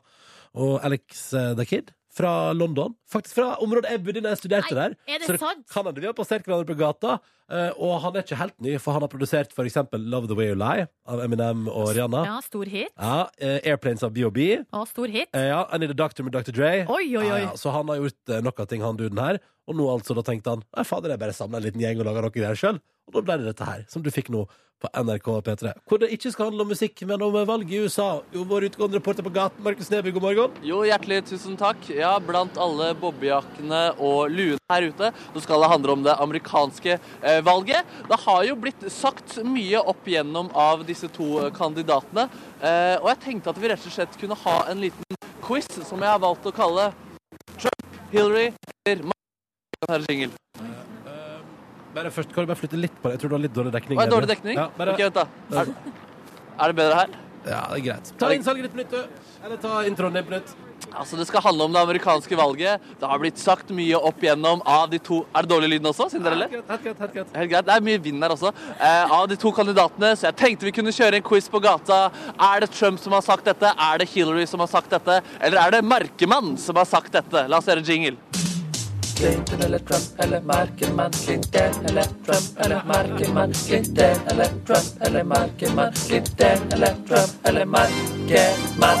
Og 0.59 0.81
Alex 0.83 1.29
eh, 1.31 1.53
Da 1.55 1.63
Kid 1.63 1.93
fra 2.19 2.31
London. 2.53 2.93
Faktisk 3.09 3.39
fra 3.39 3.53
området 3.63 3.93
jeg 3.95 4.03
bodde 4.05 4.21
da 4.25 4.33
jeg 4.35 4.41
studerte 4.43 4.75
Nei, 4.75 4.89
der. 4.89 4.95
er 5.15 5.21
det 5.23 5.29
Så 5.31 5.37
sant? 5.41 5.63
kan 5.71 5.87
hende 5.87 6.03
vi 6.03 6.09
har 6.11 6.17
passert 6.17 6.43
hverandre 6.45 6.67
på 6.73 6.77
gata. 6.79 7.19
eh, 7.49 7.71
og 7.81 7.95
han 8.03 8.15
er 8.19 8.21
ikke 8.27 8.37
helt 8.37 8.57
ny, 8.61 8.75
for 8.77 8.93
han 8.93 9.01
har 9.01 9.09
produsert 9.09 9.55
eksempel 9.65 10.03
Love 10.11 10.27
The 10.29 10.35
Way 10.37 10.51
You 10.51 10.57
Lie 10.59 10.87
av 11.09 11.23
Eminem 11.23 11.63
og 11.71 11.93
Rihanna. 11.95 12.25
Ja, 12.27 12.35
stor 12.45 12.65
hit. 12.69 12.91
Ja, 12.99 13.29
eh, 13.39 13.57
Airplanes 13.71 14.03
av 14.05 14.11
B.O.B. 14.13 14.39
Ja, 14.61 14.83
stor 14.85 15.07
hit. 15.07 15.29
Eh, 15.33 15.47
ja, 15.49 15.63
I 15.73 15.79
Need 15.79 15.95
a 15.95 15.97
Doctor 15.97 16.23
med 16.27 16.33
Dr. 16.35 16.51
Dre. 16.53 16.85
Oi, 16.87 17.07
oi, 17.17 17.25
oi. 17.25 17.41
Ja, 17.47 17.55
så 17.57 17.71
han 17.73 17.87
har 17.89 17.97
gjort 18.03 18.35
noe 18.43 18.53
av 18.59 18.67
ting, 18.69 18.83
han 18.85 18.99
duden 18.99 19.17
her. 19.17 19.39
Og 19.69 19.75
nå 19.77 19.85
altså, 19.89 20.15
da 20.17 20.21
tenkte 20.25 20.49
han 20.53 20.63
Nei, 20.75 20.83
fader, 20.83 21.09
jeg 21.13 21.19
bare 21.21 21.33
samler 21.37 21.61
en 21.61 21.67
liten 21.69 21.81
gjeng 21.81 21.99
og 22.01 22.07
lager 22.09 22.25
noe 22.25 22.33
greier 22.33 22.57
sjøl. 22.57 22.79
Og 23.09 23.19
da 23.19 23.25
ble 23.25 23.39
det 23.41 23.53
dette 23.53 23.65
her, 23.67 23.85
som 23.89 24.03
du 24.05 24.11
fikk 24.13 24.29
nå 24.33 24.45
på 24.79 24.87
NRK 24.95 25.27
P3. 25.43 25.71
Hvor 25.89 25.99
det 25.99 26.07
ikke 26.15 26.31
skal 26.31 26.47
handle 26.47 26.63
om 26.63 26.69
musikk, 26.71 27.01
men 27.07 27.21
om 27.25 27.33
valget 27.35 27.73
i 27.75 27.81
USA. 27.83 28.21
Jo, 28.31 28.45
vår 28.47 28.69
utgående 28.69 28.95
reporter 28.99 29.25
på 29.25 29.33
gaten, 29.35 29.59
Markus 29.65 29.89
Neby, 29.91 30.13
god 30.15 30.23
morgen. 30.23 30.53
Jo, 30.63 30.85
hjertelig 30.87 31.17
tusen 31.27 31.57
takk. 31.59 31.89
Ja, 31.91 32.13
blant 32.23 32.55
alle 32.61 32.93
boblejakkene 33.01 33.81
og 33.97 34.31
luene 34.31 34.61
her 34.71 34.87
ute, 34.87 35.11
så 35.33 35.43
skal 35.43 35.65
det 35.65 35.71
handle 35.73 35.97
om 35.97 36.05
det 36.05 36.15
amerikanske 36.15 36.95
eh, 36.95 37.41
valget. 37.43 37.91
Det 38.07 38.21
har 38.23 38.45
jo 38.47 38.55
blitt 38.63 38.87
sagt 38.93 39.39
mye 39.43 39.83
opp 39.83 40.07
igjennom 40.07 40.51
av 40.55 40.85
disse 40.87 41.11
to 41.11 41.27
eh, 41.43 41.51
kandidatene. 41.59 42.29
Eh, 42.61 42.95
og 43.01 43.11
jeg 43.11 43.23
tenkte 43.27 43.51
at 43.51 43.59
vi 43.59 43.73
rett 43.73 43.89
og 43.91 43.97
slett 43.97 44.19
kunne 44.21 44.39
ha 44.45 44.57
en 44.71 44.85
liten 44.85 45.19
quiz 45.43 45.67
som 45.81 45.99
jeg 45.99 46.13
har 46.13 46.23
valgt 46.23 46.47
å 46.47 46.55
kalle 46.55 46.91
Trump, 47.57 47.97
Hillary 48.13 48.53
eller 48.87 49.09
Mark- 49.11 49.17
Her 49.89 50.03
er. 50.11 50.78
Bare 51.99 52.11
først, 52.15 52.31
Kan 52.33 52.45
du 52.45 52.53
bare 52.53 52.59
flytte 52.59 52.79
litt 52.79 52.95
på 53.01 53.09
det? 53.09 53.17
Jeg 53.17 53.25
tror 53.25 53.33
du 53.33 53.35
har 53.35 53.43
litt 53.43 53.55
dårlig 53.57 53.73
dekning. 53.75 53.97
Å, 53.97 54.01
er 54.01 54.07
det 54.07 54.15
dårlig 54.15 54.31
dekning? 54.31 54.55
Ja, 54.55 54.69
bare, 54.77 54.93
Ok, 54.95 55.01
vent 55.03 55.17
da. 55.19 55.25
Er, 55.51 55.73
er 56.63 56.71
det 56.71 56.77
bedre 56.79 57.01
her? 57.03 57.17
ja, 57.49 57.59
det 57.71 57.77
er 57.79 57.83
greit. 57.85 58.09
Ta 58.19 58.29
innsalget 58.35 58.67
ditt 58.67 58.73
på 58.75 58.79
nytt, 58.81 58.91
du. 58.91 59.27
Eller 59.43 59.59
ta 59.63 59.83
introen 59.87 60.15
din 60.15 60.25
på 60.27 60.33
nytt. 60.37 60.49
Altså, 60.95 61.17
Det 61.19 61.25
skal 61.27 61.43
handle 61.43 61.67
om 61.67 61.73
det 61.75 61.81
amerikanske 61.81 62.37
valget. 62.39 62.81
Det 62.99 63.07
har 63.11 63.19
blitt 63.21 63.37
sagt 63.41 63.69
mye 63.75 63.99
opp 64.09 64.23
igjennom 64.23 64.61
av 64.65 64.89
de 64.89 64.99
to 64.99 65.19
Er 65.35 65.43
det 65.43 65.51
dårlig 65.51 65.69
lyd 65.73 65.87
også, 65.91 66.07
siden 66.11 66.23
dere 66.23 66.39
ler? 66.39 66.49
Helt 66.55 66.83
greit, 66.83 66.99
helt 67.03 67.13
greit. 67.13 67.35
Helt 67.35 67.51
greit, 67.51 67.65
Det 67.67 67.75
er 67.75 67.85
mye 67.89 68.01
vind 68.07 68.23
her 68.23 68.35
også. 68.35 68.53
Eh, 68.79 69.11
av 69.19 69.27
de 69.27 69.35
to 69.35 69.51
kandidatene, 69.51 70.13
så 70.15 70.29
jeg 70.29 70.35
tenkte 70.39 70.69
vi 70.69 70.75
kunne 70.79 70.95
kjøre 70.95 71.19
en 71.19 71.27
quiz 71.31 71.49
på 71.51 71.61
gata. 71.63 72.11
Er 72.39 72.63
det 72.63 72.71
Trump 72.71 72.99
som 72.99 73.11
har 73.13 73.21
sagt 73.27 73.43
dette? 73.51 73.73
Er 73.75 73.97
det 73.99 74.09
Hillary 74.09 74.47
som 74.47 74.59
har 74.63 74.71
sagt 74.71 74.89
dette? 74.89 75.21
Eller 75.41 75.59
er 75.67 75.71
det 75.77 75.83
Merkemann 75.83 76.57
som 76.57 76.75
har 76.79 76.85
sagt 76.85 77.11
dette? 77.11 77.47
La 77.47 77.57
oss 77.57 77.67
gjøre 77.67 77.83
en 77.83 77.91
jingle. 77.91 78.48
Clinton 79.19 79.61
eller 79.61 79.79
Trump 79.79 80.19
eller 80.19 80.41
Merkelmann, 80.41 81.11
Clinton 81.11 81.85
eller 81.85 82.03
Trump 82.03 82.59
eller 82.59 82.83
Merkelmann, 82.85 83.53
Clinton 83.53 84.15
eller 84.31 84.45
Trump 84.45 85.01
eller 85.01 85.23
Merkelmann, 85.23 85.93
Clinton 85.93 86.57
eller 86.73 86.87
Trump 87.07 87.31
eller 87.43 87.65
Merkelmann. 87.65 88.99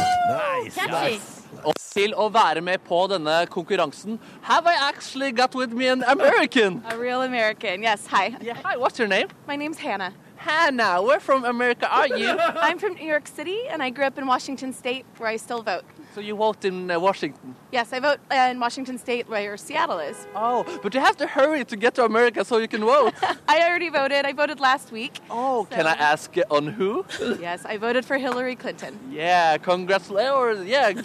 Og 1.63 1.73
til 1.93 2.11
å 2.19 2.27
være 2.35 2.61
med 2.61 2.83
på 2.83 2.99
denne 3.07 3.45
konkurransen, 3.47 4.19
have 4.41 4.67
I 4.67 4.75
actually 4.89 5.31
got 5.31 5.55
with 5.55 5.71
me 5.71 5.87
an 5.87 6.03
American? 6.03 6.83
A 6.91 6.97
real 6.97 7.21
American. 7.21 7.81
Yes. 7.83 8.07
Hi. 8.07 8.35
Yeah, 8.41 8.57
hi, 8.63 8.75
what's 8.75 8.99
your 8.99 9.07
name? 9.07 9.29
My 9.47 9.55
name's 9.55 9.79
Hannah. 9.79 10.11
Hannah, 10.39 11.01
where 11.01 11.19
from 11.19 11.43
America 11.43 11.87
are 11.93 12.07
you? 12.07 12.29
I'm 12.39 12.79
from 12.79 12.93
New 12.93 13.05
York 13.05 13.27
City, 13.27 13.59
and 13.69 13.83
I 13.83 13.89
grew 13.89 14.05
up 14.05 14.17
in 14.17 14.25
Washington 14.25 14.71
State, 14.71 15.05
where 15.17 15.29
I 15.29 15.35
still 15.35 15.61
vote. 15.61 15.83
so 16.15 16.21
you 16.21 16.33
vote 16.35 16.63
in 16.63 16.89
uh, 16.89 16.97
Washington. 16.97 17.55
Yes, 17.73 17.91
I 17.91 17.99
vote 17.99 18.19
uh, 18.31 18.47
in 18.51 18.57
Washington 18.59 18.97
State, 18.97 19.27
where 19.27 19.57
Seattle 19.57 19.99
is. 19.99 20.27
Oh, 20.33 20.63
but 20.81 20.93
you 20.93 21.01
have 21.01 21.17
to 21.17 21.27
hurry 21.27 21.65
to 21.65 21.75
get 21.75 21.93
to 21.95 22.05
America 22.05 22.45
so 22.45 22.57
you 22.57 22.69
can 22.69 22.81
vote. 22.81 23.13
I 23.49 23.59
already 23.67 23.89
voted. 23.89 24.25
I 24.25 24.31
voted 24.31 24.61
last 24.61 24.93
week. 24.93 25.19
Oh, 25.29 25.67
can 25.69 25.85
I 25.85 25.93
ask 25.93 26.33
on 26.49 26.67
who? 26.67 27.05
Yes, 27.39 27.65
I 27.65 27.75
voted 27.77 28.05
for 28.05 28.17
Hillary 28.17 28.55
Clinton. 28.55 28.97
Yeah, 29.11 29.57
congratulations. 29.57 30.31
Or 30.35 30.53
yeah, 30.63 31.01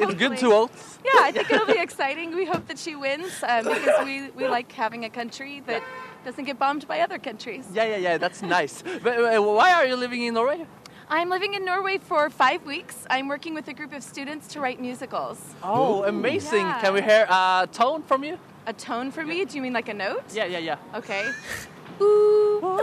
it's 0.00 0.14
good 0.14 0.36
to 0.38 0.48
vote. 0.48 0.70
Yeah, 1.04 1.20
I 1.22 1.30
think 1.32 1.50
it'll 1.50 1.66
be 1.66 1.78
exciting. 1.78 2.34
We 2.34 2.44
hope 2.44 2.66
that 2.68 2.78
she 2.78 2.96
wins 2.96 3.32
um, 3.48 3.64
because 3.64 4.04
we, 4.04 4.30
we 4.30 4.48
like 4.48 4.70
having 4.72 5.04
a 5.04 5.10
country 5.10 5.62
that 5.66 5.82
doesn't 6.24 6.44
get 6.44 6.58
bombed 6.58 6.86
by 6.88 7.00
other 7.00 7.18
countries. 7.18 7.66
Yeah, 7.72 7.84
yeah, 7.84 7.96
yeah. 7.96 8.18
That's 8.18 8.42
nice. 8.42 8.82
But 9.02 9.18
uh, 9.18 9.42
why 9.42 9.72
are 9.72 9.86
you 9.86 9.96
living 9.96 10.22
in 10.22 10.34
Norway? 10.34 10.66
I'm 11.08 11.28
living 11.28 11.54
in 11.54 11.64
Norway 11.64 11.98
for 11.98 12.30
five 12.30 12.64
weeks. 12.64 13.06
I'm 13.10 13.28
working 13.28 13.54
with 13.54 13.68
a 13.68 13.74
group 13.74 13.92
of 13.92 14.02
students 14.02 14.48
to 14.48 14.60
write 14.60 14.80
musicals. 14.80 15.38
Oh, 15.62 16.02
amazing. 16.04 16.66
Yeah. 16.66 16.80
Can 16.80 16.94
we 16.94 17.02
hear 17.02 17.26
a 17.28 17.68
tone 17.70 18.02
from 18.02 18.24
you? 18.24 18.38
A 18.66 18.72
tone 18.72 19.10
for 19.10 19.24
me? 19.24 19.44
Do 19.44 19.56
you 19.56 19.62
mean 19.62 19.74
like 19.74 19.90
a 19.90 19.94
note? 19.94 20.24
Yeah, 20.32 20.46
yeah, 20.46 20.58
yeah. 20.58 20.78
Okay. 20.94 21.30
Ooh. 22.00 22.74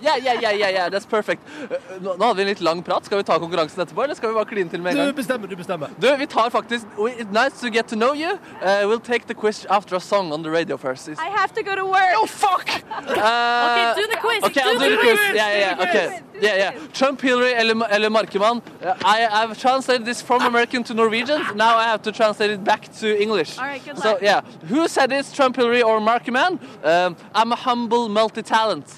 ja, 0.00 0.16
ja, 0.16 0.32
ja, 0.34 0.40
yeah, 0.40 0.52
yeah, 0.58 0.70
yeah. 0.72 0.88
That's 0.90 1.06
perfect. 1.06 1.42
Uh, 1.70 1.76
Nå, 2.00 2.14
nå 2.16 2.24
hadde 2.28 2.36
vi 2.36 2.42
en 2.42 2.48
litt 2.52 2.60
lang 2.60 2.82
prat. 2.84 3.04
Skal 3.08 3.18
vi 3.18 3.24
ta 3.26 3.38
konkurransen 3.42 3.80
etterpå, 3.82 4.04
eller 4.04 4.14
skal 4.18 4.30
vi 4.30 4.34
bare 4.38 4.48
kline 4.50 4.70
til 4.70 4.82
med 4.84 4.92
en 4.92 4.98
gang? 5.00 5.08
Du 5.10 5.16
bestemmer, 5.18 5.48
du 5.50 5.56
bestemmer. 5.56 5.88
Du, 6.00 6.08
vi 6.20 6.26
tar 6.26 6.50
faktisk 6.50 6.86
we- 6.98 7.14
It's 7.16 7.32
nice 7.32 7.58
to 7.60 7.70
get 7.70 7.88
to 7.88 7.96
know 7.96 8.12
you. 8.14 8.36
Uh, 8.62 8.84
we'll 8.88 9.00
take 9.00 9.26
the 9.26 9.34
quiz 9.34 9.64
after 9.70 9.96
a 9.96 10.00
song 10.00 10.32
on 10.32 10.42
the 10.42 10.50
radio 10.50 10.76
first. 10.76 11.08
It's... 11.08 11.20
I 11.20 11.30
have 11.30 11.52
to 11.54 11.62
go 11.62 11.74
to 11.74 11.84
work. 11.84 12.12
Oh, 12.20 12.26
fuck! 12.26 12.68
Uh, 12.90 13.02
Okay, 13.66 14.02
do 14.02 14.06
the 14.14 14.20
quiz. 14.20 14.42
Okay, 14.44 14.60
I'll 14.62 14.78
do 14.78 14.84
do 14.84 14.90
the 14.96 15.02
quiz. 15.02 15.18
quiz. 15.18 15.34
Yeah, 15.34 15.48
yeah, 15.50 15.76
yeah. 15.78 15.84
Okay. 15.88 16.06
Yeah, 16.40 16.56
yeah. 16.56 16.86
Trump, 16.92 17.20
Hillary 17.20 17.54
eller, 17.54 17.86
eller 17.88 18.10
Markemann. 18.10 18.62
Uh, 18.82 18.94
I, 19.04 19.26
I've 19.26 19.58
translated 19.58 20.04
this 20.04 20.20
from 20.22 20.42
American 20.42 20.82
to 20.84 20.94
Norwegian. 20.94 21.42
Now 21.56 21.76
I 21.76 21.84
have 21.84 22.02
to 22.02 22.12
translate 22.12 22.50
it 22.50 22.62
back 22.64 22.92
to 23.00 23.20
English. 23.20 23.58
All 23.58 23.64
right, 23.64 23.84
good 23.84 23.98
So, 23.98 24.12
luck. 24.12 24.22
yeah. 24.22 24.40
Who 24.68 24.86
said 24.88 25.10
this, 25.10 25.32
Trump, 25.32 25.56
Hillary, 25.56 25.82
or 25.82 26.00
Markemann? 26.00 26.58
Um, 26.84 27.16
I'm 27.34 27.52
a 27.52 27.56
humble 27.56 28.08
multi-talent. 28.08 28.92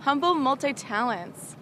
Humble 0.00 0.34
multi 0.34 0.72
talents. 0.74 1.56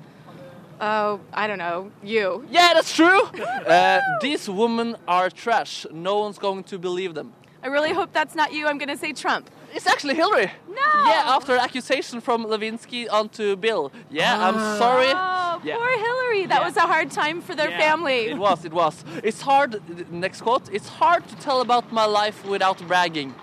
Oh, 0.80 1.20
I 1.32 1.46
don't 1.46 1.58
know. 1.58 1.92
You. 2.02 2.44
Yeah, 2.50 2.72
that's 2.74 2.94
true. 2.94 3.20
Uh, 3.62 4.00
these 4.20 4.48
women 4.48 4.96
are 5.06 5.30
trash. 5.30 5.86
No 5.92 6.18
one's 6.18 6.36
going 6.38 6.64
to 6.64 6.78
believe 6.78 7.14
them. 7.14 7.32
I 7.62 7.68
really 7.68 7.92
hope 7.92 8.12
that's 8.12 8.34
not 8.34 8.52
you. 8.52 8.66
I'm 8.66 8.76
going 8.76 8.88
to 8.88 8.96
say 8.96 9.12
Trump. 9.12 9.48
It's 9.74 9.86
actually 9.86 10.14
Hillary. 10.14 10.50
No. 10.68 10.74
Yeah, 11.06 11.34
after 11.36 11.52
an 11.54 11.60
accusation 11.60 12.20
from 12.20 12.44
Levinsky 12.44 13.10
onto 13.10 13.56
Bill. 13.56 13.90
Yeah, 14.10 14.46
I'm 14.46 14.58
sorry. 14.78 15.06
Oh, 15.14 15.60
Yeah. 15.64 15.76
Poor 15.76 15.88
Hillary. 16.06 16.46
That 16.46 16.60
Yeah. 16.60 16.66
was 16.66 16.76
a 16.76 16.86
hard 16.92 17.10
time 17.10 17.40
for 17.40 17.54
their 17.54 17.70
Yeah, 17.70 17.78
family. 17.78 18.26
It 18.30 18.38
was, 18.38 18.64
it 18.64 18.72
was. 18.72 19.04
It's 19.22 19.40
hard, 19.40 19.80
next 20.10 20.40
quote, 20.42 20.68
it's 20.72 20.88
hard 20.88 21.26
to 21.28 21.36
tell 21.36 21.60
about 21.60 21.92
my 21.92 22.04
life 22.04 22.44
without 22.44 22.78
bragging. 22.88 23.34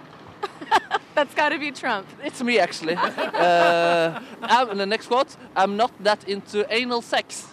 That's 1.15 1.33
got 1.33 1.49
to 1.49 1.57
be 1.59 1.71
Trump. 1.71 2.07
It's 2.23 2.41
me, 2.43 2.59
actually. 2.59 2.95
uh, 3.43 4.19
I'm, 4.41 4.77
the 4.77 4.85
next 4.85 5.07
quote, 5.07 5.35
I'm 5.55 5.77
not 5.77 5.91
that 6.03 6.23
into 6.27 6.65
anal 6.73 7.01
sex. 7.01 7.47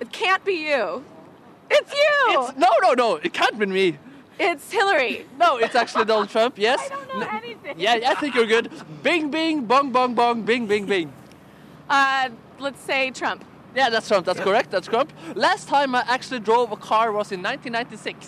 It 0.00 0.10
can't 0.12 0.44
be 0.44 0.54
you. 0.70 1.04
It's 1.70 1.92
you. 1.92 2.18
It's, 2.28 2.56
no, 2.56 2.68
no, 2.82 2.92
no, 2.94 3.16
it 3.16 3.32
can't 3.32 3.58
be 3.58 3.66
me. 3.66 3.98
It's 4.38 4.70
Hillary. 4.70 5.26
No, 5.38 5.56
it's 5.56 5.74
actually 5.74 6.04
Donald 6.04 6.28
Trump, 6.28 6.58
yes. 6.58 6.78
I 6.80 6.88
don't 6.94 7.20
know 7.20 7.28
anything. 7.32 7.74
Yeah, 7.78 7.98
I 8.06 8.14
think 8.14 8.34
you're 8.34 8.46
good. 8.46 8.70
Bing, 9.02 9.30
bing, 9.30 9.64
bong, 9.64 9.90
bong, 9.92 10.14
bong, 10.14 10.42
bing, 10.42 10.66
bing, 10.66 10.86
bing. 10.86 11.12
Uh, 11.88 12.28
let's 12.58 12.80
say 12.80 13.10
Trump. 13.10 13.44
Yeah, 13.74 13.90
that's 13.90 14.08
Trump. 14.08 14.24
That's 14.26 14.40
correct. 14.40 14.70
That's 14.70 14.86
Trump. 14.88 15.12
Last 15.34 15.68
time 15.68 15.94
I 15.94 16.02
actually 16.06 16.40
drove 16.40 16.72
a 16.72 16.76
car 16.76 17.12
was 17.12 17.30
in 17.32 17.42
1996. 17.42 18.26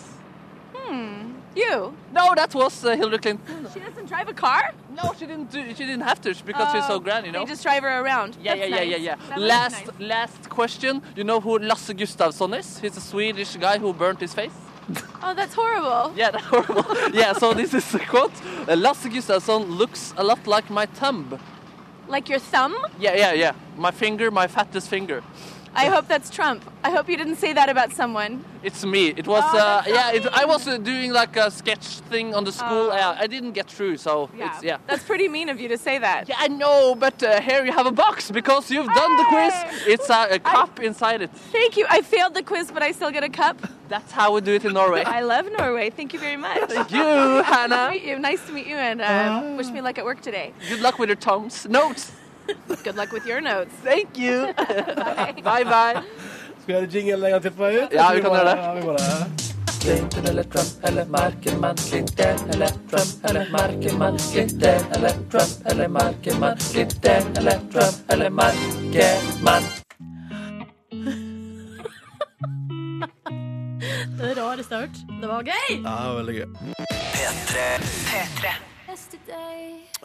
Hmm. 0.75 1.33
You. 1.55 1.95
No, 2.13 2.33
that 2.35 2.53
was 2.53 2.85
uh, 2.85 2.95
Hillary 2.95 3.17
Clinton. 3.17 3.67
She 3.73 3.79
doesn't 3.79 4.05
drive 4.05 4.29
a 4.29 4.33
car? 4.33 4.71
No, 4.95 5.13
she 5.17 5.25
didn't. 5.25 5.51
Do, 5.51 5.63
she 5.69 5.85
didn't 5.85 6.01
have 6.01 6.21
to 6.21 6.35
because 6.45 6.71
she's 6.71 6.85
so 6.85 6.93
Oh, 6.95 6.99
grand, 6.99 7.25
you 7.25 7.31
know. 7.31 7.39
They 7.43 7.49
just 7.51 7.63
drive 7.63 7.81
her 7.83 7.99
around. 8.01 8.37
Yeah, 8.41 8.53
yeah, 8.53 8.59
That's 8.59 8.69
yeah, 8.69 8.77
nice. 8.77 8.89
yeah, 8.89 8.97
yeah. 8.97 9.15
That 9.29 9.39
Last, 9.39 9.85
nice. 9.87 9.99
last 9.99 10.49
question. 10.49 11.01
You 11.15 11.23
know 11.23 11.39
who 11.39 11.57
Lasse 11.57 11.89
Gustafsson 11.89 12.57
is? 12.59 12.79
He's 12.79 12.95
a 12.97 13.01
Swedish 13.01 13.55
guy 13.55 13.79
who 13.79 13.93
burnt 13.93 14.19
his 14.21 14.33
face. 14.33 14.53
Oh, 15.21 15.33
that's 15.35 15.53
horrible. 15.53 16.13
Yeah, 16.15 16.31
that's 16.31 16.45
horrible. 16.45 16.85
yeah, 17.13 17.33
so 17.33 17.53
this 17.53 17.73
is 17.73 17.93
a 17.93 17.99
quote. 17.99 18.31
Uh, 18.67 18.75
Lasse 18.75 19.05
Gustafsson 19.07 19.77
looks 19.77 20.13
a 20.17 20.23
lot 20.23 20.47
like 20.47 20.69
my 20.69 20.85
thumb. 20.85 21.37
Like 22.07 22.29
your 22.29 22.39
thumb? 22.39 22.75
Yeah, 22.99 23.15
yeah, 23.15 23.33
yeah. 23.33 23.53
My 23.77 23.91
finger, 23.91 24.31
my 24.31 24.47
fattest 24.47 24.89
finger. 24.89 25.21
I 25.75 25.85
hope 25.85 26.07
that's 26.07 26.29
Trump. 26.31 26.63
I 26.83 26.89
hope 26.89 27.07
you 27.09 27.15
didn't 27.17 27.35
say 27.35 27.53
that 27.53 27.69
about 27.69 27.91
someone. 27.93 28.43
It's 28.63 28.83
me. 28.83 29.09
It 29.09 29.27
was, 29.27 29.43
Oh, 29.53 29.57
uh, 29.57 29.83
yeah. 29.87 30.11
It, 30.13 30.25
I 30.25 30.45
was 30.45 30.67
uh, 30.67 30.77
doing 30.77 31.11
like 31.13 31.37
a 31.37 31.51
sketch 31.51 31.85
thing 32.09 32.33
on 32.33 32.43
the 32.43 32.51
school. 32.51 32.89
Oh. 32.91 32.95
Yeah, 32.95 33.15
I 33.23 33.27
didn't 33.27 33.51
get 33.51 33.69
through, 33.69 33.97
so 33.97 34.29
Yeah. 34.35 34.47
it's 34.55 34.63
yeah. 34.63 34.77
That's 34.87 35.03
pretty 35.03 35.27
mean 35.27 35.49
of 35.49 35.59
you 35.59 35.67
to 35.69 35.77
say 35.77 35.99
that. 35.99 36.27
Yeah, 36.27 36.37
I 36.39 36.47
know, 36.47 36.95
but 36.95 37.21
uh, 37.21 37.39
here 37.41 37.63
you 37.65 37.71
have 37.71 37.85
a 37.85 37.91
box 37.91 38.31
because 38.31 38.71
you've 38.71 38.87
done 38.93 39.17
the 39.17 39.25
quiz. 39.25 39.53
It's 39.85 40.09
a, 40.09 40.27
a 40.35 40.39
cup 40.39 40.79
inside 40.79 41.21
it. 41.21 41.29
Thank 41.51 41.77
you. 41.77 41.85
I 41.89 42.01
failed 42.01 42.33
the 42.33 42.43
quiz, 42.43 42.71
but 42.71 42.81
I 42.81 42.91
still 42.91 43.11
get 43.11 43.23
a 43.23 43.29
cup. 43.29 43.57
That's 43.89 44.11
how 44.11 44.33
we 44.33 44.41
do 44.41 44.53
it 44.53 44.63
in 44.65 44.73
Norway. 44.73 45.03
I 45.03 45.21
love 45.21 45.45
Norway. 45.57 45.89
Thank 45.89 46.13
you 46.13 46.19
very 46.19 46.37
much. 46.37 46.69
Thank 46.69 46.91
you, 46.91 47.03
Nice 47.03 47.69
to 47.69 47.89
meet 47.91 48.03
you. 48.03 48.19
Nice 48.19 48.45
to 48.45 48.53
meet 48.53 48.67
you, 48.67 48.75
and 48.75 49.01
uh, 49.01 49.55
wish 49.57 49.69
me 49.69 49.81
luck 49.81 49.97
at 49.97 50.05
work 50.05 50.21
today. 50.21 50.53
Good 50.69 50.81
luck 50.81 50.99
with 50.99 51.09
your 51.09 51.15
tones. 51.15 51.67
Notes. 51.67 52.11
Good 52.83 52.95
luck 52.95 53.11
with 53.11 53.25
your 53.25 53.41
notes. 53.41 53.73
Thank 53.83 54.17
you. 54.17 54.53
bye 55.43 55.63
bye. 55.63 56.01
Skal 56.61 56.67
vi 56.67 56.73
gjøre 56.73 56.89
jingle 56.93 57.25
en 57.25 57.31
gang 57.31 57.41
til 57.41 57.51
på 57.51 57.63
vei 57.63 57.77
ut? 57.83 57.93
Ja, 57.93 58.13
vi 58.13 58.21
kan 58.21 58.31
gjøre 58.35 58.49
det. 58.49 58.57
Ja, 58.61 58.73
vi 58.73 58.85
må 58.85 58.93
det. 58.97 59.49
Clinton 59.79 60.25
eller 60.25 60.43
Trump 60.43 60.87
eller 60.87 61.05
Merkelmann. 61.05 61.77
Clinton 61.77 62.49
eller 62.53 62.67
Trump 62.91 63.29
eller 63.29 63.45
Merkelmann. 63.51 64.17
Clinton 64.19 64.91
eller 64.95 65.13
Trump 65.31 65.71
eller 65.71 65.87
Merkelmann. 65.87 66.57
Clinton 66.57 67.37
eller 67.37 67.59
Trump 67.73 68.11
eller 68.11 68.29
Merkelmann. 68.29 69.63
Det 73.89 74.37
rareste 74.37 74.75
jeg 74.75 74.79
har 74.79 74.87
hørt. 74.87 74.97
Det 75.21 75.27
var 75.29 75.43
gøy! 75.47 75.69
Ja, 75.81 76.13
veldig 76.17 76.35
gøy. 76.39 76.45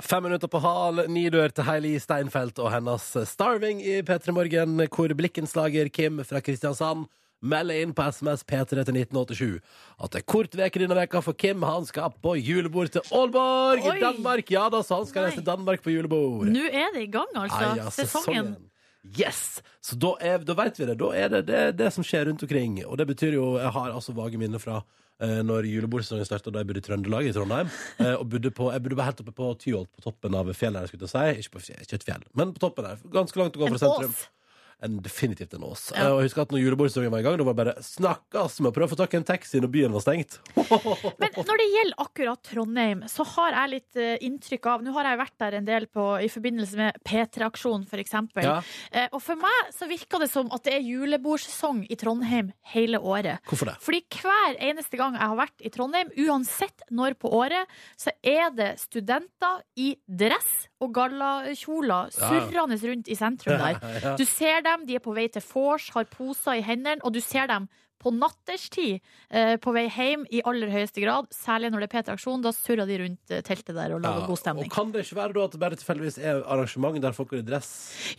Fem 0.03 0.23
minutter 0.27 0.49
på 0.51 0.59
hal, 0.65 1.05
ni 1.13 1.27
dør 1.33 1.53
til 1.55 1.67
Heili 1.69 1.93
Steinfeld 2.03 2.59
og 2.63 2.71
hennes 2.73 3.05
Starving 3.29 3.83
i 3.85 4.01
P3 4.07 4.35
Morgen, 4.35 4.81
hvor 4.89 5.15
blikkenslager 5.19 5.91
Kim 5.93 6.25
fra 6.27 6.41
Kristiansand 6.45 7.07
melder 7.45 7.83
inn 7.85 7.93
på 7.97 8.07
SMS 8.09 8.43
P3 8.49 8.67
til 8.89 8.97
1987 8.97 9.61
at 10.01 10.15
det 10.15 10.23
er 10.23 10.27
kort 10.33 10.57
veke 10.57 10.81
denne 10.81 10.97
veka 10.97 11.21
for 11.25 11.37
Kim. 11.37 11.63
Han 11.67 11.85
skal 11.89 12.15
på 12.25 12.37
julebord 12.41 12.89
til 12.95 13.05
Aalborg 13.13 13.85
i 13.85 13.99
Danmark. 14.01 14.51
Ja 14.55 14.69
da, 14.73 14.81
så 14.83 15.03
han 15.03 15.11
skal 15.11 15.29
reise 15.29 15.43
til 15.43 15.49
Danmark 15.51 15.85
på 15.85 15.93
julebord. 15.93 16.49
Nå 16.49 16.65
er 16.71 16.95
det 16.97 17.05
i 17.05 17.11
gang, 17.13 17.29
altså. 17.37 17.61
Ai, 17.61 17.77
ja, 17.83 17.91
Sesongen. 17.93 18.55
Yes! 19.05 19.63
Så 19.85 19.97
da, 20.01 20.15
er, 20.25 20.45
da 20.47 20.57
vet 20.59 20.79
vi 20.81 20.89
det. 20.89 20.99
Da 21.01 21.11
er 21.17 21.33
det, 21.33 21.43
det 21.49 21.63
det 21.79 21.91
som 21.95 22.07
skjer 22.07 22.29
rundt 22.31 22.45
omkring. 22.47 22.79
Og 22.87 22.97
det 23.01 23.09
betyr 23.11 23.37
jo 23.37 23.55
Jeg 23.61 23.73
har 23.77 23.93
altså 23.93 24.15
vage 24.17 24.41
minner 24.41 24.63
fra 24.63 24.79
eh, 25.21 25.43
når 25.45 25.69
julebordsesongen 25.69 26.29
starta, 26.29 26.53
da 26.53 26.63
jeg 26.63 26.71
bodde 26.71 26.83
i 26.83 26.87
Trøndelag, 26.89 27.29
i 27.29 27.35
Trondheim. 27.37 27.73
Eh, 27.99 28.15
og 28.15 28.29
bodde 28.33 28.55
på, 28.55 28.71
jeg 28.73 28.85
bodde 28.85 29.01
bare 29.01 29.11
helt 29.13 29.21
oppe 29.25 29.37
på 29.37 29.51
Tyholt, 29.61 29.91
på 29.93 30.07
toppen 30.09 30.39
av 30.41 30.53
fjellet. 30.57 30.89
skulle 30.89 31.09
jeg 31.09 31.13
si. 31.13 31.45
Ikke, 31.45 31.59
på, 31.59 31.67
ikke 31.85 32.01
et 32.01 32.09
fjell, 32.09 32.25
men 32.35 32.57
på 32.57 32.65
toppen 32.65 32.89
der. 32.89 33.05
Ganske 33.13 33.43
langt 33.43 33.61
å 33.61 33.65
gå 33.65 33.75
fra 33.75 33.83
sentrum. 33.85 34.17
Ås. 34.75 34.85
En, 34.85 34.99
definitivt 35.03 35.55
enn 35.55 35.65
oss. 35.65 35.89
Ja. 35.95 36.11
Og 36.13 36.23
jeg 36.23 36.31
husker 36.31 36.45
at 36.45 36.53
når 36.55 36.63
julebordsesongen 36.65 37.13
var 37.13 37.23
i 37.23 37.27
gang, 37.27 37.39
da 37.39 37.47
var 37.47 37.57
det 37.57 37.63
bare 37.63 37.85
snakkes 37.85 38.61
med 38.61 38.71
å 38.71 38.75
prøve 38.75 38.89
å 38.89 38.93
få 38.93 38.99
tak 39.01 39.15
i 39.15 39.19
en 39.21 39.27
taxi 39.27 39.61
når 39.63 39.73
byen 39.75 39.95
var 39.95 40.05
stengt. 40.05 40.39
Men 41.23 41.39
når 41.39 41.61
det 41.61 41.69
gjelder 41.71 42.05
akkurat 42.05 42.43
Trondheim, 42.45 43.05
så 43.11 43.27
har 43.35 43.59
jeg 43.59 43.73
litt 43.75 44.01
eh, 44.01 44.17
inntrykk 44.27 44.71
av 44.71 44.85
Nå 44.85 44.95
har 44.97 45.09
jeg 45.09 45.21
vært 45.21 45.37
der 45.45 45.59
en 45.59 45.69
del 45.69 45.87
på, 45.93 46.07
i 46.21 46.31
forbindelse 46.33 46.81
med 46.81 47.01
P3-aksjonen, 47.07 47.87
f.eks. 47.89 48.17
Ja. 48.45 48.59
Eh, 48.91 49.09
og 49.11 49.23
for 49.25 49.41
meg 49.41 49.73
så 49.75 49.89
virker 49.91 50.25
det 50.25 50.31
som 50.33 50.51
at 50.55 50.67
det 50.67 50.77
er 50.79 50.87
julebordsesong 50.87 51.85
i 51.89 51.99
Trondheim 52.01 52.53
hele 52.75 53.01
året. 53.01 53.45
Hvorfor 53.49 53.73
det? 53.73 53.79
Fordi 53.85 54.03
hver 54.21 54.59
eneste 54.71 55.01
gang 55.01 55.19
jeg 55.19 55.33
har 55.33 55.41
vært 55.41 55.65
i 55.65 55.73
Trondheim, 55.75 56.13
uansett 56.27 56.87
når 56.95 57.19
på 57.21 57.33
året, 57.35 57.71
så 58.01 58.15
er 58.25 58.51
det 58.55 58.75
studenter 58.83 59.63
i 59.81 59.95
dress 60.07 60.69
og 60.85 60.93
gallakjoler 60.95 62.13
surrende 62.15 62.79
rundt 62.83 63.09
i 63.09 63.17
sentrum 63.19 63.59
der. 63.61 63.81
Du 64.21 64.25
ser 64.29 64.61
dem, 64.65 64.87
de 64.89 64.99
er 64.99 65.05
på 65.05 65.15
vei 65.17 65.29
til 65.33 65.45
vors, 65.53 65.89
har 65.95 66.07
poser 66.11 66.61
i 66.61 66.65
hendene, 66.65 67.03
og 67.03 67.15
du 67.15 67.21
ser 67.25 67.49
dem 67.51 67.69
på 68.05 68.13
natterstid 68.13 68.99
eh, 69.33 69.55
på 69.65 69.73
vei 69.73 69.87
hjem 69.89 70.27
i 70.29 70.43
aller 70.45 70.69
høyeste 70.73 71.01
grad. 71.01 71.31
Særlig 71.33 71.71
når 71.73 71.85
det 71.85 71.89
er 71.89 71.95
P3-aksjon. 71.97 72.43
Da 72.45 72.53
surrer 72.53 72.85
de 72.91 72.99
rundt 73.01 73.33
eh, 73.33 73.41
teltet 73.47 73.73
der 73.79 73.95
og 73.97 74.03
lager 74.05 74.27
Ja, 74.27 74.29
god 74.29 74.41
stemning. 74.43 74.69
Og 74.69 74.77
kan 74.77 74.93
det 74.93 75.07
ikke 75.07 75.19
være 75.23 75.37
da 75.39 75.47
at 75.49 75.57
det 75.57 75.63
bare 75.65 75.79
tilfeldigvis 75.81 76.19
er 76.21 76.43
arrangement 76.45 77.01
der 77.03 77.17
folk 77.17 77.33
går 77.33 77.41
i 77.41 77.47
dress? 77.49 77.71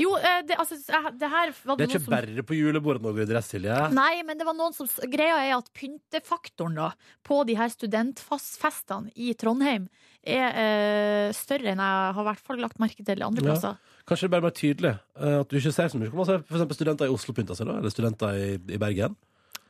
Jo, 0.01 0.15
eh, 0.17 0.41
det, 0.49 0.57
altså, 0.57 0.79
det 1.13 1.29
her 1.29 1.53
var 1.53 1.77
Det 1.77 1.86
det 1.86 1.88
er 1.88 1.93
ikke 1.93 2.03
som 2.09 2.17
bare 2.17 2.47
på 2.49 2.57
julebordet 2.57 3.05
noen 3.05 3.15
går 3.19 3.27
i 3.27 3.31
dress, 3.36 3.53
Silje. 3.53 3.77
Nei, 3.93 4.23
men 4.25 4.41
det 4.41 4.49
var 4.49 4.57
noen 4.57 4.73
som 4.75 4.89
Greia 5.13 5.38
er 5.45 5.55
at 5.59 5.69
pyntefaktoren 5.77 6.75
da 6.81 6.89
på 7.25 7.43
de 7.45 7.55
her 7.61 7.69
studentfestene 7.73 9.11
i 9.15 9.33
Trondheim 9.38 9.88
er 10.25 10.55
eh, 10.57 11.27
større 11.38 11.69
enn 11.75 11.81
jeg 11.83 12.13
har 12.17 12.23
i 12.23 12.27
hvert 12.31 12.41
fall 12.47 12.57
lagt 12.63 12.79
merke 12.81 13.05
til 13.05 13.21
andre 13.21 13.43
Ja. 13.45 13.51
plasser. 13.53 13.77
Kanskje 14.09 14.25
det 14.27 14.31
bare 14.33 14.41
er 14.41 14.47
mer 14.49 14.57
tydelig 14.57 14.93
eh, 15.19 15.39
at 15.41 15.49
du 15.49 15.55
ikke 15.59 15.73
ser 15.73 15.89
så 15.89 15.97
mye. 16.01 16.09
Kan 16.09 16.17
man 16.17 16.25
se 16.29 16.39
for 16.45 16.57
eksempel 16.57 16.77
studenter 16.79 17.05
i 17.09 17.13
Oslo 17.13 17.33
pynta 17.38 17.55
seg, 17.57 17.69
da? 17.69 17.77
Eller 17.81 17.93
studenter 17.93 18.38
i, 18.41 18.49
i 18.73 18.77
Bergen? 18.81 19.15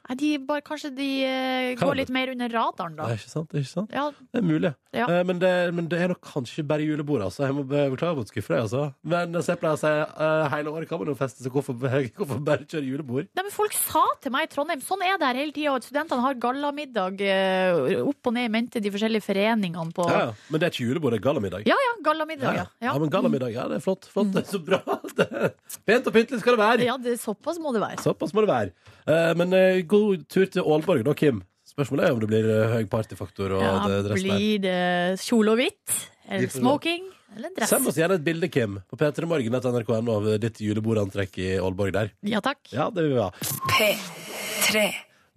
Nei, 0.06 0.16
de 0.22 0.28
bare, 0.46 0.62
kanskje 0.62 0.92
de 0.94 1.06
eh, 1.26 1.76
Kan 1.80 1.88
går 1.88 1.96
det. 1.96 2.02
litt 2.04 2.10
mer 2.14 2.30
under 2.30 2.50
radaren, 2.54 2.94
Det 2.94 3.02
da. 3.02 3.06
er 3.10 3.18
ikke 3.18 3.32
sant? 3.32 3.48
Det 3.50 3.58
er 3.58 3.64
ikke 3.66 3.72
sant? 3.74 3.94
Ja, 3.96 4.04
Det 4.14 4.38
er 4.38 4.44
mulig. 4.46 4.70
Ja. 4.94 5.08
Eh, 5.10 5.24
men, 5.26 5.40
det, 5.42 5.50
men 5.74 5.88
det 5.90 5.98
er 6.06 6.12
nok 6.12 6.22
kanskje 6.22 6.62
bare 6.70 6.86
julebord, 6.86 7.24
altså. 7.26 7.42
Jeg 7.48 7.56
må 7.58 7.64
be- 7.68 7.88
beklage 7.96 8.16
mot 8.20 8.30
deg, 8.30 8.46
altså. 8.60 8.84
Men 9.04 9.34
så 9.42 9.56
jeg 9.56 9.60
pleier 9.64 9.74
å 9.76 9.82
si 9.82 9.90
eh, 9.90 10.46
hele 10.54 10.70
året 10.76 10.88
kan 10.92 11.02
man 11.02 11.10
jo 11.10 11.16
feste, 11.18 11.42
så 11.42 11.50
hvorfor, 11.50 11.74
hvorfor 12.20 12.44
bare 12.46 12.68
kjøre 12.70 12.86
julebord? 12.86 13.32
Nei, 13.34 13.44
men 13.48 13.52
Folk 13.56 13.74
sa 13.74 14.04
til 14.22 14.34
meg 14.36 14.46
i 14.46 14.52
Trondheim 14.54 14.82
Sånn 14.86 15.02
er 15.08 15.18
det 15.18 15.26
her 15.32 15.40
hele 15.42 15.56
tida. 15.56 15.74
Studentene 15.82 16.22
har 16.22 16.38
gallamiddag 16.46 17.22
eh, 17.26 18.02
opp 18.06 18.30
og 18.30 18.36
ned 18.38 18.46
i 18.50 18.54
mente 18.60 18.82
de 18.86 18.92
forskjellige 18.94 19.26
foreningene 19.26 19.90
på 19.96 20.06
Ja, 20.12 20.20
ja. 20.28 20.34
Men 20.52 20.62
det 20.62 20.68
er 20.70 20.76
ikke 20.76 20.86
julebord, 20.90 21.16
det 21.16 21.22
er 21.22 21.26
gallamiddag. 21.26 21.66
Ja, 21.66 21.78
ja, 21.88 21.94
gallamiddag, 22.06 22.60
ja. 22.62 22.66
ja, 22.92 22.94
men 23.02 23.10
gallamiddag, 23.10 23.56
ja, 23.58 23.66
det 23.74 23.80
er 23.82 23.84
flott. 23.88 24.06
flott. 24.12 24.30
Det 24.36 24.44
er 24.46 24.52
så 24.56 24.62
bra. 24.70 24.82
Det 25.18 25.28
er 25.42 25.56
pent 25.90 26.12
og 26.12 26.14
pyntelig 26.20 26.44
skal 26.46 26.60
det 26.60 26.62
være. 26.62 26.86
Ja, 26.92 26.98
det, 27.02 27.18
såpass 27.26 27.58
må 27.64 27.74
det 27.74 27.82
være. 27.88 28.04
Såpass 28.06 28.36
må 28.38 28.46
det 28.46 28.52
være. 28.54 28.76
Eh, 29.06 29.34
men 29.38 29.54
eh, 29.54 29.82
god 29.86 30.26
tur 30.32 30.48
til 30.50 30.66
Aalborg 30.66 31.06
da, 31.06 31.14
Kim. 31.18 31.44
Spørsmålet 31.66 32.08
er 32.08 32.16
om 32.16 32.22
det 32.22 32.30
blir 32.32 32.48
eh, 32.50 32.72
høy 32.74 32.88
partyfaktor 32.90 33.58
og 33.58 33.66
Ja, 33.66 33.76
det 34.02 34.16
blir 34.18 34.62
det 34.64 34.80
kjole 35.22 35.54
og 35.54 35.62
hvitt? 35.62 35.98
Eller 36.26 36.50
smoking? 36.50 37.12
Eller 37.36 37.52
dress? 37.54 37.70
Send 37.74 37.90
oss 37.92 38.00
gjerne 38.00 38.18
et 38.18 38.26
bilde, 38.26 38.50
Kim, 38.50 38.80
på 38.90 38.98
p3morgen.nrk.no 38.98 40.16
av 40.16 40.30
ditt 40.42 40.62
julebordantrekk 40.64 41.38
i 41.44 41.50
Aalborg 41.60 41.94
der. 41.98 42.14
Ja 42.26 42.42
takk. 42.42 42.64
Ja, 42.72 42.88
det 42.94 43.06
vil 43.06 43.18
vi 43.18 43.22
ha. 43.22 43.30
P3. 43.76 44.88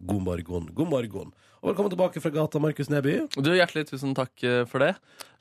God 0.08 0.24
morgen. 0.30 0.70
God 0.78 0.92
morgen. 0.94 1.34
Og 1.58 1.72
velkommen 1.72 1.90
tilbake 1.90 2.20
fra 2.22 2.30
gata, 2.30 2.60
Markus 2.62 2.86
Neby. 2.86 3.16
Du, 3.42 3.48
Hjertelig 3.50 3.88
tusen 3.88 4.12
takk 4.14 4.44
eh, 4.46 4.60
for 4.70 4.78
det. 4.78 4.92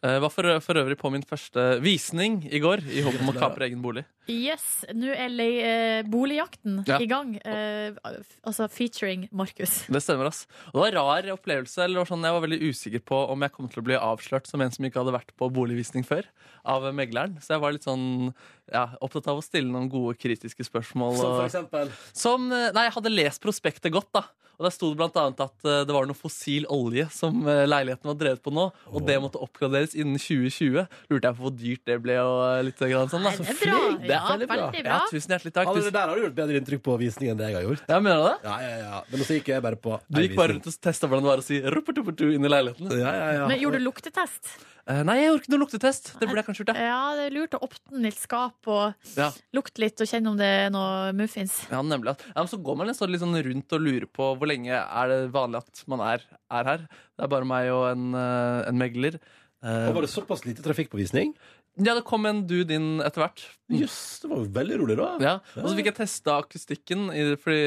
Jeg 0.01 0.21
var 0.23 0.31
for, 0.33 0.47
for 0.65 0.77
øvrig 0.81 0.95
på 0.97 1.11
min 1.13 1.21
første 1.25 1.61
visning 1.81 2.39
i 2.53 2.57
går, 2.61 2.81
i 2.89 3.03
håp 3.05 3.19
om 3.21 3.29
å 3.29 3.33
kapre 3.37 3.67
egen 3.67 3.83
bolig. 3.83 4.01
Yes, 4.29 4.65
nå 4.97 5.11
er 5.13 5.29
lei, 5.29 5.49
eh, 5.61 5.99
boligjakten 6.09 6.79
Ja. 6.89 6.97
i 7.01 7.05
gang. 7.09 7.35
Eh, 7.37 7.93
altså 8.41 8.65
featuring 8.73 9.27
Markus. 9.29 9.83
Det 9.85 10.01
stemmer, 10.01 10.31
ass. 10.31 10.47
Og 10.73 10.79
det 10.79 10.81
var 10.81 10.89
en 10.89 10.97
rar 10.97 11.29
opplevelse. 11.35 11.83
Eller 11.85 12.09
sånn, 12.09 12.25
jeg 12.25 12.33
var 12.39 12.45
veldig 12.47 12.59
usikker 12.65 13.05
på 13.13 13.21
om 13.35 13.45
jeg 13.45 13.53
kom 13.53 13.69
til 13.69 13.83
å 13.83 13.87
bli 13.91 13.99
avslørt 14.01 14.49
som 14.49 14.65
en 14.65 14.73
som 14.73 14.89
ikke 14.89 15.03
hadde 15.03 15.13
vært 15.19 15.35
på 15.37 15.51
boligvisning 15.53 16.05
før, 16.09 16.25
av 16.65 16.89
megleren. 16.97 17.37
Så 17.45 17.53
jeg 17.53 17.61
var 17.67 17.77
litt 17.77 17.85
sånn 17.85 18.33
ja, 18.73 18.87
opptatt 19.05 19.29
av 19.29 19.37
å 19.37 19.45
stille 19.45 19.69
noen 19.69 19.85
gode 19.93 20.17
kritiske 20.17 20.65
spørsmål. 20.65 21.13
Som 21.21 21.29
for 21.29 21.45
og- 21.45 21.47
eksempel 21.51 21.93
Som, 22.09 22.49
eh, 22.51 22.71
nei, 22.73 22.89
jeg 22.89 22.97
hadde 22.97 23.13
lest 23.13 23.45
prospektet 23.45 23.93
godt, 23.93 24.09
da. 24.17 24.25
Og 24.57 24.65
der 24.65 24.73
sto 24.73 24.87
det 24.97 25.05
annet 25.05 25.41
at 25.43 25.65
eh, 25.69 25.83
det 25.85 25.93
var 25.93 26.07
noe 26.09 26.17
fossil 26.17 26.65
olje 26.73 27.03
som 27.13 27.43
eh, 27.45 27.63
leiligheten 27.69 28.09
var 28.09 28.15
drevet 28.17 28.41
på 28.41 28.53
nå, 28.55 28.63
og 28.89 29.03
det 29.05 29.17
måtte 29.21 29.37
oppgraderes 29.43 29.93
innen 29.93 30.17
2020. 30.17 30.87
Lurte 31.11 31.29
jeg 31.29 31.37
på 31.37 31.43
hvor 31.45 31.53
dyrt 31.53 31.83
det 31.85 31.97
ble 32.01 32.15
og 32.23 32.63
litt 32.65 32.81
grann 32.81 33.11
sånn, 33.11 33.27
da. 33.27 33.33
Nei, 33.35 33.45
det 33.45 33.53
er 33.53 33.59
bra. 33.61 33.81
Det 33.97 34.07
er 34.07 34.15
Ja, 34.15 34.21
veldig 34.31 34.47
bra. 34.49 34.69
Ja, 34.81 34.99
tusen 35.11 35.35
hjertelig 35.35 35.53
takk. 35.59 35.69
Ja, 35.69 35.83
det 35.87 35.93
der 35.93 36.07
har 36.09 36.15
du 36.17 36.23
gjort 36.25 36.37
bedre 36.39 36.61
inntrykk 36.61 36.83
på 36.89 36.97
visning 37.03 37.33
enn 37.35 37.37
det 37.41 37.51
jeg 37.51 37.59
har 37.59 37.67
gjort. 37.67 37.83
Ja, 37.87 37.99
mener 38.01 38.23
du 38.23 38.29
det? 38.31 38.37
Ja, 38.49 38.55
ja, 38.65 38.77
ja. 38.81 39.03
Men 39.11 39.27
så 39.29 39.37
gikk 39.37 39.51
jeg 39.53 39.65
bare 39.67 39.77
på 39.85 39.99
Du 40.09 40.21
gikk 40.23 40.33
bare 40.39 40.55
rundt 40.55 40.71
og 40.73 40.79
testa 40.89 41.05
hvordan 41.11 41.27
det 41.27 41.31
var 41.35 41.43
å 41.43 41.47
si 41.51 41.61
ruppertuppertu 41.61 42.25
inn 42.33 42.49
i 42.49 42.51
leiligheten. 42.55 42.89
Ja, 42.97 43.13
ja, 43.13 43.29
ja. 43.41 43.45
Men 43.53 43.61
gjorde 43.61 43.77
du 43.83 43.85
luktetest? 43.85 44.57
Eh, 44.87 45.01
nei, 45.03 45.17
jeg 45.19 45.27
gjorde 45.27 45.41
ikke 45.43 45.51
noe 45.51 45.61
luktetest. 45.65 46.05
Det 46.15 46.27
burde 46.29 46.39
jeg 46.39 46.47
kanskje 46.47 46.61
gjort, 46.63 46.77
ja. 46.79 46.83
Ja, 46.87 46.99
det 47.17 47.23
er 47.27 47.33
lurt 47.35 47.55
å 47.57 47.59
åpne 47.65 48.03
litt 48.05 48.15
skap 48.21 48.69
og 48.71 49.17
Ja. 49.17 49.25
lukte 49.53 49.81
litt 49.83 49.99
og 49.99 50.07
kjenne 50.07 50.31
om 50.31 50.37
det 50.39 50.47
er 50.47 50.69
noe 50.71 51.11
muffins. 51.17 51.57
Ja, 51.69 51.81
nemlig. 51.83 52.13
Ja, 52.23 52.37
men 52.39 52.47
så 52.47 52.55
går 52.63 52.77
man 52.79 52.87
litt 52.87 52.95
sånn 52.95 53.35
rundt 53.35 53.75
og 53.75 53.83
lurer 53.83 54.07
på 54.07 54.29
hvor 54.39 54.46
lenge 54.47 54.73
er 54.79 55.11
det 55.11 55.19
vanlig 55.35 55.61
at 55.63 55.83
man 55.91 56.03
er, 56.07 56.23
er 56.59 56.71
her. 56.71 56.85
Det 56.87 57.25
er 57.27 57.31
bare 57.35 57.47
meg 57.49 57.69
og 57.73 57.85
en, 57.91 58.07
eh, 58.17 58.63
en 58.71 58.79
megler. 58.79 59.19
Eh, 59.63 59.87
Og 59.89 59.95
var 59.99 60.05
det 60.07 60.13
såpass 60.13 60.45
lite 60.47 60.63
trafikkpåvisning? 60.65 61.35
ja, 61.77 61.93
det 61.93 62.01
kom 62.09 62.25
en 62.25 62.39
dude 62.49 62.73
inn 62.73 63.03
etter 63.05 63.21
hvert. 63.21 63.41
Jøss, 63.69 63.97
det 64.23 64.29
var 64.31 64.39
jo 64.41 64.47
veldig 64.55 64.77
rolig 64.81 64.95
da. 64.97 65.09
Ja, 65.21 65.33
Og 65.61 65.67
så 65.69 65.75
fikk 65.77 65.91
jeg 65.91 65.97
testa 65.99 66.39
akustikken, 66.41 67.03
fordi 67.43 67.59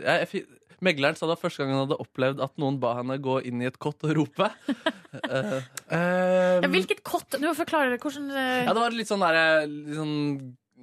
jeg, 0.00 0.28
jeg, 0.32 0.44
Megleren 0.80 1.12
sa 1.12 1.26
det 1.28 1.34
var 1.34 1.42
første 1.42 1.60
gang 1.60 1.74
hun 1.74 1.82
hadde 1.82 1.98
opplevd 2.00 2.38
at 2.40 2.54
noen 2.56 2.78
ba 2.80 2.94
henne 2.96 3.18
gå 3.20 3.34
inn 3.44 3.60
i 3.60 3.66
et 3.68 3.76
kott 3.76 4.00
og 4.08 4.14
rope. 4.16 4.46
uh, 5.28 5.60
Eh, 5.92 6.60
Ja, 6.62 6.68
hvilket 6.72 7.02
kott? 7.04 7.36
Nå 7.42 7.52
forklare 7.58 7.90
det. 7.92 7.98
hvordan 8.00 8.30
uh... 8.32 8.64
ja, 8.64 8.72
det 8.72 8.80
var 8.80 8.96
litt 8.96 9.10
sånn 9.10 9.20
der, 9.20 9.66
litt 9.68 9.98
sånn 9.98 10.14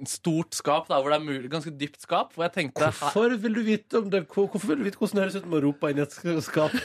stort 0.06 0.54
skap, 0.54 0.86
da, 0.90 1.00
hvor 1.00 1.10
det 1.10 1.18
er 1.18 1.24
mulig, 1.24 1.50
ganske 1.50 1.72
dypt 1.74 2.02
skap. 2.04 2.34
Hvor 2.34 2.46
jeg 2.46 2.54
tenkte 2.54 2.92
Hvorfor 2.92 3.34
vil 3.42 3.54
du 3.58 3.62
vite 3.66 3.98
om 3.98 4.10
det? 4.12 4.26
Hvorfor 4.30 4.68
vil 4.70 4.78
du 4.78 4.86
vite 4.86 5.00
hvordan 5.00 5.16
det 5.16 5.24
høres 5.26 5.38
ut 5.40 5.48
med 5.48 5.58
å 5.58 5.64
rope 5.66 5.90
inn 5.90 5.98
i 5.98 6.04
et 6.06 6.44
skap? 6.46 6.76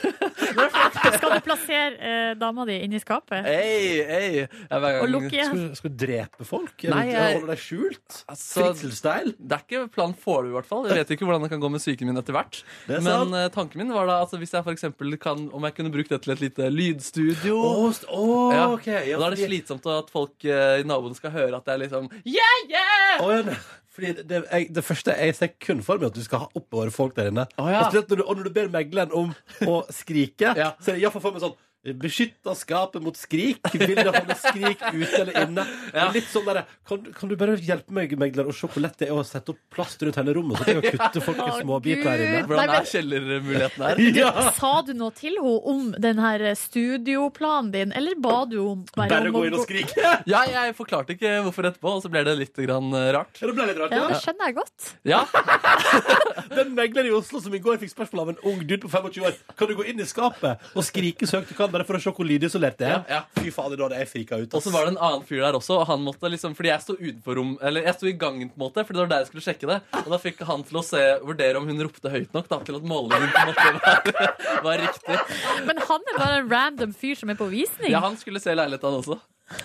Skal 1.18 1.34
du 1.34 1.40
plassere 1.46 1.98
eh, 1.98 2.34
dama 2.40 2.64
di 2.68 2.76
inni 2.84 3.00
skapet? 3.02 3.46
Ei, 3.46 4.00
ei. 4.02 4.28
Jeg, 4.44 4.48
hver 4.68 5.00
Og 5.02 5.08
lukke 5.12 5.30
igjen? 5.32 5.46
Skal, 5.50 5.62
du- 5.68 5.74
skal 5.80 5.90
du 5.94 5.96
drepe 6.06 6.44
folk? 6.48 6.84
Nei, 6.84 7.04
Eller 7.08 7.20
jeg- 7.28 7.38
holde 7.40 7.50
deg 7.54 7.62
skjult? 7.64 8.18
Altså, 8.28 8.60
Fritzel-style? 8.62 9.34
Det 9.38 9.58
er 9.58 9.64
ikke 9.66 9.82
planen 9.94 10.14
foreløpig, 10.18 10.50
i 10.50 10.56
hvert 10.58 10.70
fall. 10.70 10.88
Jeg 10.90 11.00
vet 11.02 11.14
ikke 11.16 11.28
hvordan 11.28 11.42
det 11.46 11.50
kan 11.54 11.60
gå 11.64 11.70
med 11.74 11.80
psyken 11.84 12.06
min 12.10 12.16
etter 12.22 12.32
hvert. 12.36 12.62
Det 12.88 12.96
er 12.98 13.00
Men 13.06 13.12
sant. 13.30 13.34
eh, 13.40 13.48
tanken 13.54 13.78
min 13.84 13.92
var 13.94 14.06
da 14.10 14.18
altså, 14.24 14.38
hvis 14.42 14.52
jeg 14.56 14.64
for 14.64 14.72
eksempel 14.74 15.16
kan 15.20 15.48
Om 15.54 15.62
jeg 15.68 15.74
kunne 15.74 15.90
brukt 15.94 16.08
det 16.10 16.22
til 16.22 16.32
et 16.32 16.40
lite 16.40 16.70
lydstudio. 16.70 17.56
Å, 17.60 17.92
st- 17.92 18.10
Ja. 18.54 18.66
ok. 18.72 18.86
Ja, 18.86 19.16
og 19.16 19.20
da 19.20 19.26
er 19.26 19.30
det 19.30 19.38
fordi- 19.38 19.48
slitsomt 19.50 19.86
at 19.98 20.10
folk 20.10 20.44
eh, 20.44 20.80
i 20.80 20.84
naboen 20.84 21.14
skal 21.14 21.30
høre 21.30 21.56
at 21.56 21.64
det 21.64 21.74
er 21.74 21.78
liksom 21.86 22.10
Yeah, 22.24 22.56
yeah! 22.68 23.20
Å, 23.20 23.30
ja, 23.30 23.42
nei. 23.42 23.56
Fordi 23.94 24.10
det, 24.26 24.40
jeg, 24.50 24.68
det 24.74 24.82
første 24.84 25.14
jeg 25.14 25.34
ser 25.38 25.52
kun 25.62 25.82
for 25.86 26.00
meg 26.02 26.08
at 26.10 26.16
du 26.18 26.24
skal 26.24 26.40
ha 26.42 26.48
oppover 26.58 26.90
folk 26.94 27.14
der 27.14 27.28
inne. 27.30 27.44
Å, 27.54 27.66
ja. 27.70 27.84
Og 27.84 27.92
spesielt 27.92 28.10
når, 28.10 28.16
du, 28.16 28.24
og 28.26 28.40
når 28.40 28.48
du 28.48 28.54
ber 28.56 28.72
megleren 28.74 29.12
om 29.14 29.30
å 29.70 29.76
skrike, 30.00 30.50
Ja. 30.58 30.72
så 30.82 30.90
er 30.92 30.98
det 30.98 31.04
iallfall 31.04 31.22
for 31.28 31.36
meg 31.36 31.44
sånn 31.46 31.54
Beskytta 31.84 32.54
skapet 32.56 33.02
mot 33.04 33.16
skrik. 33.18 33.60
Vil 33.74 33.94
det 33.98 34.06
holde 34.08 34.36
skrik 34.40 34.80
ute 34.94 35.18
eller 35.20 35.36
inne? 35.42 35.64
Ja. 35.92 36.06
Litt 36.14 36.28
sånn 36.32 36.46
der, 36.48 36.62
kan, 36.88 37.02
kan 37.12 37.28
du 37.28 37.34
bare 37.36 37.58
hjelpe 37.60 37.92
meg, 37.92 38.14
megler, 38.18 38.48
å 38.48 38.54
se 38.56 38.68
hvor 38.72 38.80
lett 38.84 38.96
det 39.02 39.10
er 39.10 39.18
å 39.18 39.24
sette 39.26 39.52
opp 39.52 39.60
plast 39.74 40.00
rundt 40.06 40.16
hele 40.16 40.32
rommet? 40.38 40.56
Så 40.62 40.64
kan 40.70 40.78
jeg 40.80 40.94
kutte 40.96 41.20
folk 41.26 41.42
i 41.44 41.48
små 41.58 41.60
småbiter 41.74 42.08
her 42.08 42.24
inne. 42.24 42.40
Hvordan 42.48 42.72
er 42.78 42.88
kjellermuligheten 42.88 43.84
her? 43.84 44.02
Ja. 44.16 44.32
Sa 44.56 44.72
du 44.86 44.94
noe 44.96 45.12
til 45.18 45.36
henne 45.36 45.54
om 45.74 45.90
den 46.00 46.22
her 46.22 46.46
studioplanen 46.56 47.70
din, 47.74 47.92
eller 47.96 48.16
ba 48.22 48.44
du 48.48 48.56
om 48.62 48.84
Bare 48.96 49.20
om 49.28 49.34
gå 49.36 49.44
inn 49.48 49.56
og 49.58 49.62
gå- 49.62 49.66
skrike. 49.68 50.14
Ja, 50.30 50.44
jeg 50.48 50.74
forklarte 50.78 51.16
ikke 51.18 51.34
hvorfor 51.44 51.68
etterpå, 51.68 51.96
og 51.98 52.02
så 52.04 52.10
ble 52.12 52.24
det 52.26 52.36
litt 52.40 52.56
grann 52.64 52.88
eh, 52.96 53.10
rart. 53.16 53.36
Ja, 53.42 53.50
det 53.50 53.56
ble 53.58 53.68
litt 53.70 53.80
rart. 53.82 53.92
Ja, 53.92 54.04
Ja. 54.04 54.08
det 54.14 54.22
skjønner 54.24 54.48
jeg 54.50 54.56
godt. 54.62 54.88
Ja, 55.04 55.22
Den 56.54 56.74
megleren 56.76 57.08
i 57.10 57.14
Oslo 57.14 57.40
som 57.42 57.54
i 57.56 57.60
går 57.62 57.78
fikk 57.82 57.92
spørsmål 57.94 58.22
av 58.24 58.32
en 58.34 58.40
ung 58.50 58.60
dude 58.64 58.80
på 58.84 58.90
25 58.92 59.24
år 59.26 59.36
Kan 59.58 59.70
du 59.70 59.74
gå 59.78 59.86
inn 59.90 60.00
i 60.02 60.06
skapet 60.08 60.62
og 60.74 60.84
skrike 60.86 61.26
så 61.28 61.40
høyt 61.40 61.50
du 61.50 61.56
kan, 61.58 61.72
bare 61.74 61.86
for 61.88 61.98
å 61.98 62.02
se 62.02 62.12
hvor 62.14 62.28
lydisolert 62.28 62.78
det 62.80 62.88
er. 62.88 62.96
Ja, 63.10 63.20
ja. 63.20 63.42
Fy 63.42 63.52
fader, 63.54 63.78
da 63.80 63.88
hadde 63.88 64.00
jeg 64.00 64.10
frika 64.12 64.38
ut. 64.40 64.54
Og 64.54 64.64
så 64.64 64.72
var 64.74 64.86
det 64.86 64.94
en 64.94 65.00
annen 65.02 65.26
fyr 65.26 65.42
der 65.44 65.58
også, 65.58 65.80
og 65.82 65.88
han 65.90 66.02
måtte 66.06 66.30
liksom 66.32 66.54
Fordi 66.56 66.70
jeg 66.70 66.84
sto 66.84 66.94
utenfor 66.98 67.38
rom 67.38 67.52
Eller 67.64 67.86
jeg 67.88 67.96
sto 67.98 68.08
i 68.08 68.14
gangen, 68.18 68.50
på 68.52 68.58
en 68.58 68.64
måte, 68.64 68.84
Fordi 68.86 68.98
det 68.98 69.02
var 69.04 69.12
der 69.12 69.24
jeg 69.24 69.30
skulle 69.32 69.44
sjekke 69.48 69.70
det. 69.70 69.78
Og 70.04 70.10
da 70.14 70.20
fikk 70.22 70.42
han 70.48 70.64
til 70.68 70.80
å 70.80 70.84
se, 70.86 71.02
vurdere 71.24 71.60
om 71.60 71.68
hun 71.68 71.84
ropte 71.86 72.12
høyt 72.12 72.34
nok 72.36 72.50
da, 72.50 72.60
til 72.66 72.78
at 72.78 72.88
målingen 72.88 73.30
på 73.34 73.42
en 73.42 73.52
måte 73.52 74.14
var, 74.14 74.34
var 74.68 74.82
riktig. 74.86 75.20
Men 75.68 75.84
han 75.90 76.10
er 76.12 76.18
bare 76.20 76.40
en 76.40 76.50
random 76.52 76.96
fyr 76.96 77.18
som 77.18 77.32
er 77.32 77.38
på 77.38 77.50
visning. 77.52 77.90
Ja, 77.92 78.02
han 78.04 78.18
skulle 78.20 78.42
se 78.42 78.54
leiligheten, 78.56 79.00
også. 79.02 79.18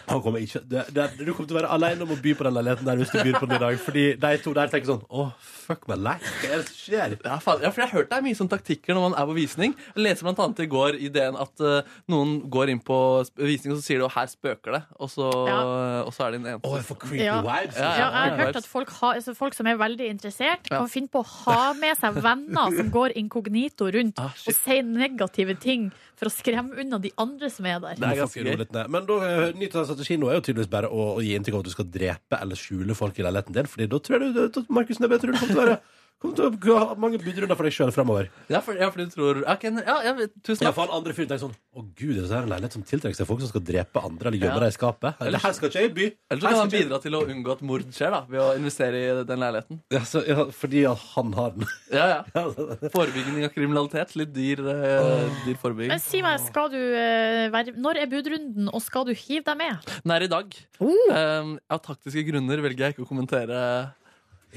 Han 0.09 0.19
kommer 0.21 0.41
ikke 0.43 0.59
det, 0.67 0.81
det, 0.93 1.05
Du 1.23 1.31
kommer 1.33 1.47
til 1.47 1.55
å 1.55 1.59
være 1.61 1.69
alene 1.71 2.03
om 2.03 2.11
å 2.11 2.17
by 2.19 2.33
på 2.35 2.43
den 2.43 2.53
leiligheten 2.57 2.85
der 2.89 2.97
hvis 2.99 3.13
du 3.13 3.19
byr 3.23 3.37
på 3.39 3.47
den 3.47 3.55
i 3.55 3.59
dag. 3.63 3.77
Fordi 3.79 4.03
de 4.19 4.31
to 4.43 4.51
der 4.57 4.67
tenker 4.73 4.89
sånn 4.91 5.05
Å, 5.07 5.29
fuck 5.39 5.87
my 5.87 5.95
life. 5.95 6.33
Hva 6.41 6.49
er 6.51 6.57
det 6.59 6.65
som 6.67 6.75
skjer? 6.81 7.15
Ja, 7.23 7.37
faen. 7.39 7.61
ja, 7.63 7.71
for 7.71 7.81
jeg 7.83 7.87
har 7.89 7.95
hørt 8.01 8.09
det 8.11 8.17
er 8.19 8.25
mye 8.25 8.35
sånn 8.35 8.49
taktikker 8.51 8.97
når 8.97 9.05
man 9.07 9.15
er 9.21 9.29
på 9.29 9.35
visning. 9.37 9.75
Jeg 9.95 10.03
leser 10.03 10.27
blant 10.27 10.41
annet 10.43 10.59
i 10.65 10.67
går 10.73 10.97
ideen 10.99 11.37
at 11.39 11.63
uh, 11.63 11.79
noen 12.11 12.35
går 12.51 12.73
inn 12.73 12.81
på 12.83 12.97
visning, 13.39 13.73
og 13.75 13.79
så 13.79 13.85
sier 13.87 14.03
de 14.03 14.09
'her 14.09 14.27
spøker 14.33 14.75
det', 14.75 14.83
og 14.99 15.09
så, 15.13 15.29
Ja. 15.47 15.59
og 16.03 16.11
så 16.13 16.25
er 16.27 16.31
det 16.31 16.39
en 16.41 16.45
Å, 16.45 16.51
eneste 16.59 16.75
jeg 16.75 16.87
får 16.89 16.99
creepy 17.05 17.23
Ja. 17.23 17.39
vibes. 17.41 17.77
Ja, 17.77 17.89
Ja, 17.89 18.09
jeg 18.09 18.31
har 18.35 18.37
hørt 18.45 18.55
at 18.57 18.65
folk, 18.67 18.89
ha, 18.99 19.13
altså 19.13 19.35
folk 19.35 19.53
som 19.53 19.67
er 19.67 19.77
veldig 19.77 20.09
interessert, 20.09 20.67
Ja. 20.71 20.79
kan 20.79 20.87
finne 20.89 21.07
på 21.07 21.23
å 21.23 21.27
ha 21.45 21.73
med 21.73 21.95
seg 21.97 22.13
venner 22.19 22.75
som 22.75 22.91
går 22.91 23.13
inkognito 23.15 23.87
rundt 23.93 24.19
Ah, 24.19 24.33
og 24.47 24.53
sier 24.53 24.83
negative 24.83 25.55
ting 25.59 25.91
for 26.19 26.27
å 26.27 26.33
skremme 26.33 26.75
unna 26.81 26.99
de 27.01 27.11
andre 27.21 27.49
som 27.53 27.67
er 27.69 27.79
der. 27.83 27.99
Det 27.99 28.09
er 28.09 28.19
ganske 28.19 28.43
rolig. 28.43 28.67
Men 28.91 29.07
da, 29.07 29.19
nytt 29.55 29.77
av 29.79 29.87
strategien 29.87 30.19
nå 30.19 30.31
er 30.31 30.39
jo 30.39 30.43
tydeligvis 30.49 30.71
bare 30.71 30.91
å, 30.91 31.05
å 31.15 31.23
gi 31.23 31.31
inntrykk 31.37 31.55
av 31.55 31.63
at 31.63 31.69
du 31.69 31.75
skal 31.77 31.87
drepe 31.93 32.41
eller 32.43 32.59
skjule 32.59 32.97
folk 32.97 33.19
i 33.19 33.25
leiligheten 33.25 33.55
din. 33.55 33.69
Fordi 33.71 33.87
da 33.91 34.01
tror 34.03 34.17
jeg 34.17 34.35
du, 34.35 34.41
du 34.57 34.73
Markus 34.75 34.99
Neby, 34.99 35.21
tror 35.21 35.35
du 35.35 35.39
kommer 35.39 35.55
til 35.55 35.61
å 35.61 35.67
være 35.67 35.79
Kommer 36.19 36.35
til 36.35 36.71
å 36.73 36.77
ha 36.81 36.95
mange 36.99 37.15
budrunder 37.23 37.55
for 37.55 37.63
deg 37.63 37.71
sjøl 37.71 37.93
framover. 37.95 38.27
Ja, 38.51 38.59
for, 38.59 38.75
ja, 38.75 38.89
for 38.91 38.99
du 38.99 39.11
tror 39.13 39.37
ok, 39.47 39.61
ja, 39.71 39.93
ja, 40.03 40.11
Tusen 40.43 40.65
Ja, 40.65 40.73
takk. 40.73 40.75
for 40.75 40.91
andre 40.91 41.13
fyren 41.15 41.29
tenker 41.29 41.45
sånn 41.45 41.53
Å 41.79 41.83
gud, 41.95 42.17
det 42.19 42.25
er 42.27 42.41
en 42.43 42.49
leilighet 42.51 42.75
som 42.75 42.83
tiltrekker 42.83 43.15
seg 43.15 43.27
folk 43.29 43.39
som 43.39 43.47
skal 43.53 43.61
drepe 43.63 44.01
andre 44.03 44.27
eller 44.27 44.41
gjemme 44.41 44.57
Ja. 44.57 44.63
deg 44.65 44.73
i 44.73 44.75
skapet. 44.75 45.21
Eller 45.23 45.39
her 45.39 45.53
skal 45.55 45.69
ikke 45.69 45.79
jeg 45.85 45.93
by. 45.95 46.07
Eller 46.29 46.41
så 46.41 46.43
Her 46.43 46.51
kan 46.51 46.59
han 46.59 46.59
skal 46.59 46.67
ikke 46.67 46.75
jeg- 46.75 46.89
bidra 46.89 47.01
til 47.05 47.13
å 47.15 47.21
unngå 47.23 47.51
at 47.55 47.61
mord 47.61 47.85
skjer, 47.95 48.11
da 48.11 48.19
ved 48.27 48.41
å 48.41 48.49
investere 48.59 48.99
i 48.99 49.23
den 49.23 49.39
leiligheten. 49.39 49.79
Ja, 49.95 49.99
så, 49.99 50.23
ja, 50.27 50.43
fordi 50.51 50.83
at 50.91 50.97
han 51.15 51.31
har 51.39 51.51
den. 51.55 51.67
Ja, 51.99 52.05
ja. 52.09 52.23
Forebygging 52.95 53.39
av 53.47 53.53
kriminalitet. 53.55 54.15
Litt 54.19 54.33
dyr, 54.35 54.59
eh, 54.59 55.29
dyr 55.45 55.55
forebygging. 55.61 55.93
Men 55.95 55.99
si 56.03 56.21
meg, 56.21 56.39
skal 56.43 56.67
du 56.73 56.75
eh, 56.77 57.47
være, 57.53 57.77
når 57.79 58.01
er 58.03 58.11
budrunden, 58.11 58.67
og 58.73 58.81
skal 58.83 59.05
du 59.07 59.13
hive 59.13 59.45
deg 59.47 59.57
med? 59.57 59.87
Den 60.03 60.11
er 60.17 60.27
i 60.27 60.27
dag. 60.27 60.51
Oh. 60.83 61.15
Um, 61.15 61.55
av 61.71 61.79
taktiske 61.85 62.25
grunner 62.27 62.59
velger 62.59 62.89
jeg 62.89 62.97
ikke 62.97 63.05
å 63.07 63.09
kommentere 63.09 63.63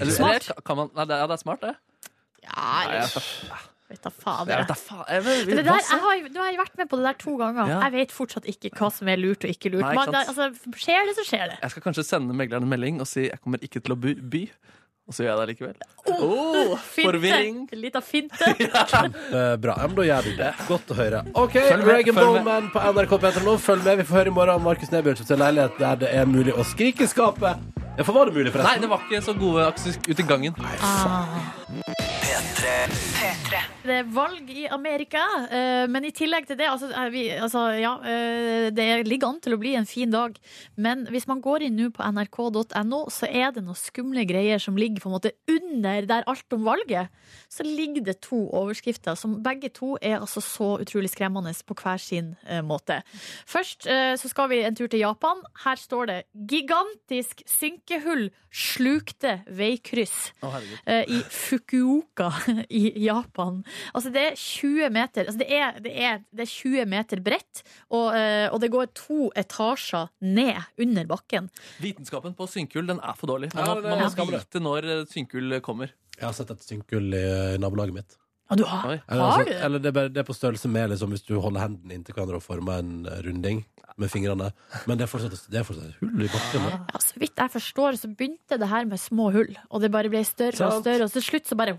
eller, 0.01 0.13
Smart. 0.17 0.51
kan 0.65 0.77
man, 0.77 0.91
nei, 0.97 1.05
det, 1.11 1.19
ja, 1.21 1.27
det 1.31 1.37
er 1.37 1.43
smart, 1.43 1.61
det. 1.61 1.75
Ja, 2.43 2.67
eller 2.89 3.07
vet 3.93 4.03
da 4.07 4.11
faen. 4.11 4.49
jeg 4.49 4.59
vet 4.63 4.69
da 4.73 4.77
faen. 4.79 5.05
Jeg, 5.09 5.25
vet- 5.27 5.47
Det 5.53 5.65
der, 5.67 5.81
jeg 5.85 6.01
har, 6.01 6.23
nå 6.33 6.41
har 6.41 6.51
jeg 6.51 6.61
vært 6.63 6.79
med 6.81 6.89
på 6.89 6.97
det 6.97 7.05
der 7.11 7.19
to 7.21 7.37
ganger. 7.37 7.69
Ja. 7.69 7.81
Jeg 7.87 7.93
vet 7.93 8.15
fortsatt 8.17 8.47
ikke 8.49 8.71
hva 8.79 8.91
som 8.91 9.09
er 9.13 9.21
lurt 9.21 9.45
og 9.45 9.51
ikke 9.53 9.73
lurt. 9.75 9.85
Nei, 9.85 9.93
ikke 9.97 10.13
Man, 10.13 10.21
altså, 10.23 10.49
skjer 10.81 11.09
det, 11.11 11.17
så 11.19 11.27
skjer 11.29 11.45
det. 11.53 11.59
jeg 11.63 11.75
skal 11.75 11.83
kanskje 11.83 12.05
sende 12.09 12.35
megleren 12.35 12.65
en 12.65 12.73
melding 12.73 13.01
og 13.05 13.07
si 13.11 13.29
jeg 13.29 13.41
kommer 13.43 13.59
ikke 13.63 13.83
til 13.85 13.93
å 13.95 14.01
by. 14.01 14.15
by. 14.33 14.47
Og 15.11 15.15
så 15.17 15.25
gjør 15.25 15.33
jeg 15.35 15.39
det 15.41 15.47
likevel. 15.51 15.77
Oh, 16.15 16.77
forvirring. 16.95 17.57
Finte. 17.67 17.77
Litt 17.83 17.97
av 17.99 18.05
finte. 18.07 18.39
Eh, 18.39 19.57
bra. 19.59 19.75
Ja, 19.77 19.87
men 19.91 19.97
da 19.99 20.05
gjør 20.07 20.29
du 20.29 20.37
det. 20.39 20.51
Godt 20.69 20.93
å 20.95 20.97
høre. 20.97 21.23
OK, 21.43 21.57
Regan. 21.83 22.15
Bowman 22.15 22.71
på 22.73 22.81
NRK 22.87 23.17
P3 23.25 23.43
nå. 23.45 23.57
Følg 23.61 23.83
med. 23.85 23.99
Vi 23.99 24.07
får 24.09 24.21
høre 24.21 24.31
i 24.33 24.37
morgen 24.39 24.61
om 24.61 24.67
Markus 24.71 24.89
seg 24.93 25.41
leilighet 25.43 25.79
der 25.83 25.97
det 26.05 26.13
er 26.15 26.25
mulig 26.31 26.55
å 26.55 26.65
skrike 26.65 27.03
i 27.05 27.11
skapet. 27.11 27.59
Ja, 27.99 28.05
for 28.05 28.13
var 28.13 28.27
det 28.27 28.33
mulig, 28.33 28.53
forresten? 28.53 28.73
Nei, 28.73 28.81
det 28.81 28.89
var 28.89 29.03
ikke 29.05 29.21
så 29.25 29.35
gode 29.37 29.67
akustiske 29.67 30.11
ute 30.11 30.23
i 30.23 30.27
gangen. 30.27 30.55
Det 33.83 33.95
er 33.99 34.07
valg 34.15 34.51
i 34.55 34.65
Amerika, 34.71 35.23
eh, 35.51 35.85
men 35.91 36.05
i 36.07 36.13
tillegg 36.15 36.47
til 36.47 36.57
det 36.61 36.69
altså, 36.71 36.89
er 36.95 37.11
vi, 37.11 37.25
altså, 37.35 37.65
ja, 37.75 37.97
eh, 38.07 38.69
Det 38.71 38.87
ligger 39.09 39.33
an 39.33 39.41
til 39.43 39.57
å 39.57 39.59
bli 39.61 39.75
en 39.75 39.89
fin 39.89 40.11
dag. 40.11 40.37
Men 40.77 41.05
hvis 41.11 41.27
man 41.27 41.43
går 41.43 41.67
inn 41.67 41.77
nå 41.77 41.91
på 41.93 42.07
nrk.no, 42.07 43.01
så 43.11 43.27
er 43.27 43.51
det 43.53 43.65
noen 43.67 43.79
skumle 43.79 44.25
greier 44.29 44.63
som 44.63 44.79
ligger 44.79 45.03
på 45.03 45.11
en 45.11 45.17
måte 45.17 45.35
under 45.51 46.07
der 46.07 46.27
alt 46.31 46.55
om 46.55 46.63
valget. 46.65 47.11
Så 47.51 47.67
ligger 47.67 48.07
det 48.07 48.21
to 48.23 48.45
overskrifter 48.55 49.19
som 49.19 49.41
begge 49.43 49.73
to 49.75 49.97
er 50.01 50.21
altså 50.21 50.41
så 50.41 50.71
utrolig 50.81 51.11
skremmende 51.11 51.53
på 51.67 51.77
hver 51.83 52.01
sin 52.01 52.37
eh, 52.47 52.63
måte. 52.63 53.03
Først 53.45 53.83
så 53.83 54.29
skal 54.31 54.49
vi 54.49 54.63
en 54.65 54.77
tur 54.77 54.87
til 54.87 55.03
Japan. 55.03 55.43
Her 55.65 55.77
står 55.77 56.07
det 56.07 56.19
'Gigantisk 56.33 57.43
synkehull 57.93 58.31
slukte 58.53 59.33
veikryss' 59.49 60.33
oh, 60.43 60.57
eh, 60.87 61.05
i 61.09 61.21
Fukuoka 61.29 62.31
i 62.69 63.05
Japan. 63.05 63.63
Altså 63.95 64.13
det 64.13 64.25
er 64.33 64.37
20 64.37 64.91
meter 64.93 65.27
altså 65.27 65.39
det, 65.41 65.49
er, 65.49 65.81
det, 65.81 65.93
er, 65.93 66.23
det 66.33 66.47
er 66.47 66.51
20 66.51 66.87
meter 66.87 67.23
bredt, 67.25 67.63
og, 67.91 68.13
eh, 68.17 68.49
og 68.53 68.61
det 68.61 68.71
går 68.73 68.93
to 68.95 69.31
etasjer 69.37 70.09
ned 70.21 70.61
under 70.79 71.07
bakken. 71.07 71.51
Vitenskapen 71.83 72.37
på 72.37 72.49
synkehull 72.51 72.89
den 72.89 73.03
er 73.03 73.19
for 73.19 73.33
dårlig. 73.33 73.53
Man, 73.55 73.65
Ja, 73.67 73.75
det 73.75 73.85
man 73.85 74.27
må 74.29 74.31
vite 74.33 74.63
når 74.63 74.89
eh, 74.89 75.05
synkehull 75.11 75.61
kommer. 75.65 75.93
Jeg 76.19 76.29
har 76.29 76.37
sett 76.37 76.53
et 76.53 76.65
synkull 76.65 77.15
i 77.17 77.27
nabolaget 77.61 77.97
mitt. 77.97 78.19
Og 78.51 78.59
du 78.59 78.65
har, 78.65 78.99
Eller, 79.09 79.23
har 79.23 79.31
altså, 79.33 79.45
du 79.45 79.51
det? 79.51 79.61
eller 79.65 79.79
det, 79.79 79.87
er 79.89 79.93
bare, 79.93 80.09
det 80.13 80.19
er 80.21 80.27
på 80.29 80.35
størrelse 80.37 80.69
med 80.69 80.91
liksom, 80.91 81.09
hvis 81.15 81.23
du 81.25 81.39
holder 81.41 81.61
hendene 81.61 81.95
inntil 81.95 82.15
hverandre 82.15 82.37
og 82.37 82.43
former 82.43 82.83
en 82.83 83.07
eh, 83.07 83.23
runding 83.25 83.63
med 84.01 84.09
fingrene. 84.11 84.51
Men 84.89 84.99
det 84.99 85.05
er 85.05 85.09
fortsatt, 85.13 85.47
det 85.53 85.59
er 85.61 85.65
fortsatt 85.69 85.89
et 85.93 85.97
hull 86.01 86.25
i 86.25 86.29
bakken. 86.33 86.65
da. 86.65 86.79
Ja, 86.93 87.01
så 87.05 87.21
vidt 87.21 87.37
jeg 87.41 87.53
forstår, 87.53 87.97
så 88.01 88.09
begynte 88.13 88.59
det 88.61 88.69
her 88.69 88.85
med 88.89 89.01
små 89.01 89.31
hull, 89.33 89.53
og 89.71 89.81
det 89.85 89.91
bare 89.93 90.09
ble 90.13 90.21
større 90.25 90.57
og 90.67 90.73
Sant. 90.79 90.85
større, 90.85 91.05
og 91.09 91.13
til 91.13 91.25
slutt 91.25 91.49
så 91.49 91.57
bare 91.61 91.75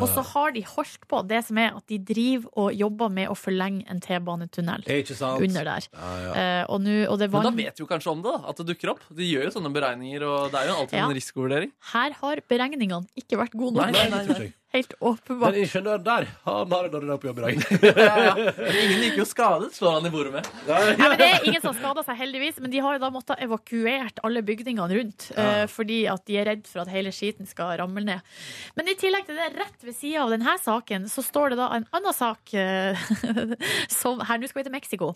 Og 0.00 0.06
så 0.12 0.22
har 0.32 0.52
de 0.56 0.62
holdt 0.64 1.06
på. 1.08 1.20
Det 1.28 1.40
som 1.46 1.58
er 1.60 1.76
at 1.76 1.86
de 1.92 1.98
driver 1.98 2.48
og 2.60 2.72
jobber 2.76 3.08
med 3.12 3.28
å 3.32 3.36
forlenge 3.36 3.84
en 3.90 4.00
T-banetunnel 4.00 4.84
Ikke 4.86 5.16
sant? 5.16 5.40
under 5.44 5.64
der. 5.72 5.88
Ja, 5.92 6.12
ja. 6.24 6.32
Eh, 6.36 6.64
og, 6.68 6.80
nå- 6.84 7.08
og 7.08 7.18
det 7.20 7.30
Men 7.32 7.48
da 7.48 7.50
vet 7.56 7.76
du 7.80 7.86
kanskje 7.90 8.12
om 8.12 8.22
det, 8.24 8.32
da, 8.36 8.48
at 8.52 8.56
det 8.60 8.66
dukker 8.72 8.92
opp. 8.94 9.00
De 9.10 9.24
gjør 9.28 9.48
jo 9.48 9.54
sånne 9.56 9.72
beregninger, 9.74 10.24
og 10.24 10.50
det 10.52 10.60
er 10.62 10.68
jo 10.72 10.78
alltid 10.84 10.98
Ja. 11.00 11.08
en 11.08 11.16
risikovurdering. 11.16 11.72
Her 11.92 12.16
har 12.20 12.36
beregningene 12.48 13.06
ikke 13.16 13.36
vært 13.40 13.52
gode 13.56 13.76
nok. 13.80 13.92
Nei, 13.92 14.08
nei, 14.08 14.24
nei. 14.26 14.38
jeg. 14.46 14.54
Helt 14.72 14.92
åpenbart. 15.02 15.50
Den 15.56 15.64
ingeniøren 15.64 16.02
der, 16.06 16.26
han 16.44 16.72
har 16.72 16.84
en 16.86 16.92
dårlig 16.92 17.08
dag 17.10 17.20
på 17.22 17.26
jobb 17.26 17.38
i 17.40 17.42
dag. 17.42 17.62
Ja, 18.00 18.18
ja. 18.22 18.52
Ingen 18.70 19.00
gikk 19.02 19.16
jo 19.18 19.24
skadet, 19.26 19.72
slår 19.74 19.96
han 19.96 20.06
i 20.06 20.12
bordet 20.14 20.30
med. 20.36 20.46
Nei, 20.68 21.08
men 21.10 21.16
det 21.18 21.26
er 21.26 21.46
ingen 21.48 21.64
som 21.64 21.74
skada 21.74 22.04
seg, 22.06 22.14
heldigvis. 22.20 22.60
Men 22.62 22.70
de 22.70 22.82
har 22.84 22.94
jo 22.94 23.00
da 23.02 23.10
måttet 23.10 23.42
evakuert 23.42 24.22
alle 24.26 24.44
bygningene 24.46 25.00
rundt. 25.00 25.26
Ja. 25.34 25.66
fordi 25.70 26.04
at 26.12 26.22
de 26.30 26.38
er 26.38 26.46
redd 26.52 26.70
for 26.70 26.84
at 26.84 26.92
hele 26.92 27.10
skiten 27.14 27.48
skal 27.50 27.74
ramle 27.80 28.04
ned. 28.06 28.30
Men 28.78 28.92
i 28.92 28.94
tillegg 29.00 29.26
til 29.26 29.40
det, 29.40 29.50
rett 29.58 29.82
ved 29.88 29.96
sida 29.98 30.22
av 30.22 30.36
denne 30.36 30.54
saken, 30.62 31.08
så 31.10 31.24
står 31.26 31.54
det 31.54 31.60
da 31.64 31.68
en 31.74 31.88
annen 31.96 32.14
sak 32.14 32.54
eh, 32.54 33.10
som 34.00 34.22
Her, 34.22 34.38
nå 34.38 34.50
skal 34.50 34.62
vi 34.62 34.68
til 34.70 34.76
Mexico. 34.78 35.12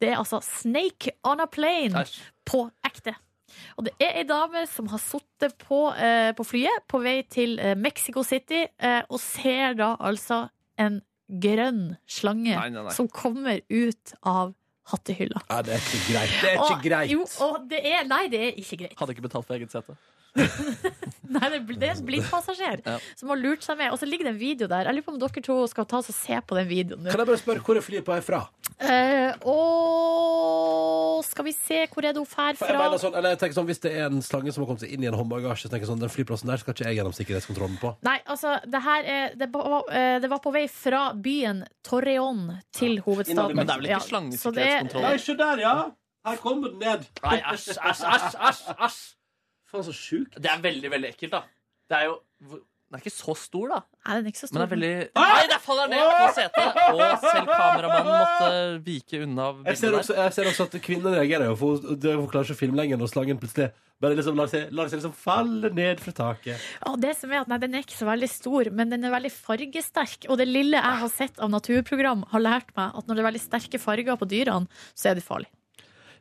Det 0.00 0.12
er 0.12 0.20
altså 0.20 0.42
'Snake 0.44 1.16
on 1.24 1.40
a 1.40 1.48
Plane' 1.48 1.96
Æsj. 2.04 2.20
på 2.44 2.66
ekte. 2.84 3.16
Og 3.78 3.84
det 3.88 3.94
er 4.00 4.20
ei 4.20 4.24
dame 4.28 4.66
som 4.70 4.86
har 4.92 4.98
sittet 5.02 5.56
på, 5.58 5.80
eh, 5.96 6.32
på 6.38 6.44
flyet 6.46 6.86
på 6.90 7.00
vei 7.02 7.22
til 7.28 7.58
eh, 7.58 7.74
Mexico 7.74 8.22
City, 8.26 8.66
eh, 8.78 9.02
og 9.08 9.20
ser 9.20 9.74
da 9.78 9.94
altså 10.00 10.48
en 10.78 11.00
grønn 11.30 11.96
slange 12.10 12.56
Nei, 12.56 12.68
nei, 12.74 12.82
nei. 12.82 12.92
som 12.96 13.06
kommer 13.08 13.60
ut 13.70 14.14
av 14.26 14.54
hattehylla. 14.90 15.42
Ja, 15.50 15.60
det 15.62 15.76
er 15.76 15.82
ikke 15.84 16.00
greit. 16.12 16.32
Det 16.42 16.50
er 16.50 16.58
Og- 16.58 16.70
ikke 16.72 16.88
greit. 16.88 17.10
Jo, 17.12 17.26
og 17.46 17.68
det 17.70 17.84
er, 17.86 18.04
nei, 18.10 18.24
det 18.32 18.40
er 18.40 18.56
ikke 18.58 18.80
greit. 18.80 18.96
Hadde 18.98 19.14
ikke 19.14 19.28
betalt 19.28 19.46
for 19.46 19.54
eget 19.54 19.70
sete. 19.70 19.94
Nei, 21.30 21.48
det, 21.50 21.58
er- 21.82 21.94
en 21.96 22.06
blindpassasjer 22.06 22.82
Ja. 22.86 22.96
som 23.18 23.30
har 23.32 23.38
lurt 23.38 23.62
seg 23.66 23.78
med. 23.78 23.90
Og 23.92 23.98
så 24.00 24.06
ligger 24.06 24.24
det 24.28 24.34
en 24.34 24.40
video 24.40 24.66
der. 24.70 24.84
Jeg 24.86 24.94
lurer 24.96 25.06
på 25.06 25.12
om 25.14 25.18
dere 25.22 25.42
to 25.42 25.56
skal 25.70 25.86
ta 25.90 25.98
oss 25.98 26.10
og 26.10 26.14
se 26.16 26.38
på 26.42 26.54
den 26.58 26.68
videoen. 26.70 27.06
Kan 27.10 27.18
jeg 27.22 27.26
bare 27.30 27.38
spørre 27.42 27.62
hvor 27.66 27.76
er 27.78 27.82
flyet 27.86 28.04
på 28.06 28.14
vei 28.14 28.20
fra? 28.22 28.42
Eh, 28.80 29.34
og 29.44 31.24
skal 31.26 31.44
vi 31.44 31.52
se, 31.52 31.82
hvor 31.92 32.04
er 32.06 32.14
det 32.16 32.20
hun 32.22 32.28
fær 32.28 32.56
For 32.56 32.70
jeg 32.70 32.76
fra? 32.76 32.84
mener 32.86 33.00
sånn, 33.02 33.16
eller 33.18 33.34
jeg 33.34 33.40
tenker 33.42 33.56
sånn, 33.58 33.66
Hvis 33.68 33.80
det 33.84 33.92
er 33.92 34.06
en 34.08 34.22
slange 34.24 34.52
som 34.54 34.62
har 34.64 34.70
kommet 34.70 34.84
seg 34.86 34.94
inn 34.96 35.04
i 35.04 35.08
en 35.10 35.16
håndbagasje, 35.18 35.66
så 35.66 35.70
tenker 35.72 35.84
jeg 35.84 35.90
sånn, 35.92 36.00
den 36.00 36.12
flyplassen 36.12 36.48
der 36.48 36.62
skal 36.62 36.72
ikke 36.74 36.86
jeg 36.88 36.96
gjennom 36.96 37.12
sikkerhetskontrollen 37.16 37.76
på. 37.82 37.92
Nei, 38.08 38.16
altså, 38.26 38.54
det 38.64 38.80
her 38.86 39.04
er 39.04 39.34
det 39.36 39.50
var, 39.52 39.84
eh, 39.92 40.18
det 40.24 40.30
var 40.32 40.40
på 40.44 40.52
vei 40.54 40.64
fra 40.72 41.02
byen 41.14 41.64
Torreon 41.84 42.46
til 42.72 43.00
hovedstaden. 43.04 43.54
Men 43.56 43.66
det 43.68 43.74
er 43.76 43.82
vel 43.82 43.90
ikke 43.90 43.96
Ja, 43.96 43.98
så 44.00 44.52
det 44.54 44.64
er- 44.64 44.80
slangesikkerhetskontroll? 44.80 45.02
Nei, 45.02 45.16
se 45.18 45.34
der, 45.36 45.56
ja! 45.66 45.76
Her 46.24 46.36
kommer 46.36 46.68
den 46.72 46.78
ned. 46.80 47.06
Nei, 47.24 47.38
æsj, 47.52 47.76
æsj, 47.78 48.04
æsj, 48.04 48.34
æsj, 48.48 48.64
æsj. 48.88 48.98
Faen, 49.70 49.84
så 49.86 49.92
sjukt. 49.94 50.34
Det 50.40 50.50
er 50.50 50.58
veldig, 50.60 50.90
veldig 50.90 51.08
ekkelt, 51.14 51.30
da. 51.30 51.42
Det 51.88 51.96
er 52.00 52.04
jo 52.08 52.18
hvor- 52.44 52.60
Den 52.90 52.98
er 52.98 53.04
ikke 53.04 53.14
så 53.14 53.34
stor, 53.38 53.68
da. 53.70 53.76
Nei, 54.02 54.14
den 54.18 54.24
er 54.26 54.32
ikke 54.32 54.40
så 54.40 54.48
stor. 54.50 54.56
Men 54.56 54.62
den 54.62 54.66
er 54.66 54.72
veldig 54.74 54.94
Nei, 55.20 55.42
der 55.52 55.60
faller 55.62 55.86
den 55.86 55.92
ned 55.94 56.08
på 56.10 56.30
setet! 56.34 56.80
Og 56.90 57.02
selv 57.22 57.52
kameramannen 57.52 58.16
måtte 58.16 58.80
vike 58.88 59.20
unna 59.22 59.46
Jeg 59.68 59.78
ser, 59.78 59.84
bildet 59.84 60.00
også, 60.00 60.16
der. 60.16 60.24
jeg 60.24 60.34
ser 60.34 60.50
også 60.50 60.66
at 60.66 60.74
kvinnen 60.88 61.14
reagerer 61.14 61.46
jo, 61.52 61.54
for 61.60 61.78
hun, 61.78 62.02
hun 62.02 62.26
klarer 62.32 62.50
ikke 62.50 62.58
å 62.58 62.60
filme 62.64 62.80
lenger 62.80 62.98
når 62.98 63.12
slangen 63.12 63.38
plutselig 63.38 63.70
bare 64.00 64.16
liksom 64.16 64.38
lar 64.40 64.48
seg, 64.48 64.70
lar 64.72 64.88
seg 64.88 65.02
liksom 65.02 65.12
falle 65.12 65.70
ned 65.76 66.00
fra 66.00 66.14
taket. 66.16 66.66
Ja, 66.80 66.94
det 66.98 67.12
som 67.20 67.30
er 67.34 67.42
at 67.42 67.50
nei, 67.52 67.60
Den 67.60 67.76
er 67.76 67.84
ikke 67.84 67.98
så 67.98 68.08
veldig 68.08 68.30
stor, 68.32 68.70
men 68.72 68.88
den 68.90 69.04
er 69.04 69.12
veldig 69.12 69.32
fargesterk. 69.34 70.24
Og 70.32 70.40
det 70.40 70.48
lille 70.48 70.80
jeg 70.80 71.00
har 71.04 71.12
sett 71.12 71.38
av 71.38 71.52
naturprogram, 71.52 72.24
har 72.32 72.42
lært 72.42 72.72
meg 72.80 72.96
at 72.96 73.06
når 73.06 73.18
det 73.18 73.22
er 73.22 73.28
veldig 73.28 73.44
sterke 73.44 73.82
farger 73.82 74.16
på 74.16 74.28
dyrene, 74.30 74.80
så 74.96 75.12
er 75.12 75.20
det 75.20 75.26
farlig. 75.26 75.52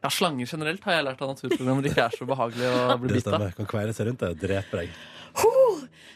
Ja, 0.04 0.10
Slanger 0.10 0.48
generelt 0.48 0.84
har 0.88 0.94
jeg 0.96 1.06
lært 1.10 1.22
av 1.26 1.34
naturprogrammer 1.34 1.88
ikke 1.90 2.04
er 2.06 2.14
så 2.16 2.26
behagelig 2.30 2.68
å 2.72 2.98
bli 3.02 3.18
bitt 3.18 3.28
av. 3.28 3.48
Kan 3.58 3.68
kveile 3.68 3.96
seg 3.96 4.08
rundt 4.08 4.22
deg 4.24 4.36
og 4.38 4.40
drepe 4.44 4.80
deg. 4.84 4.94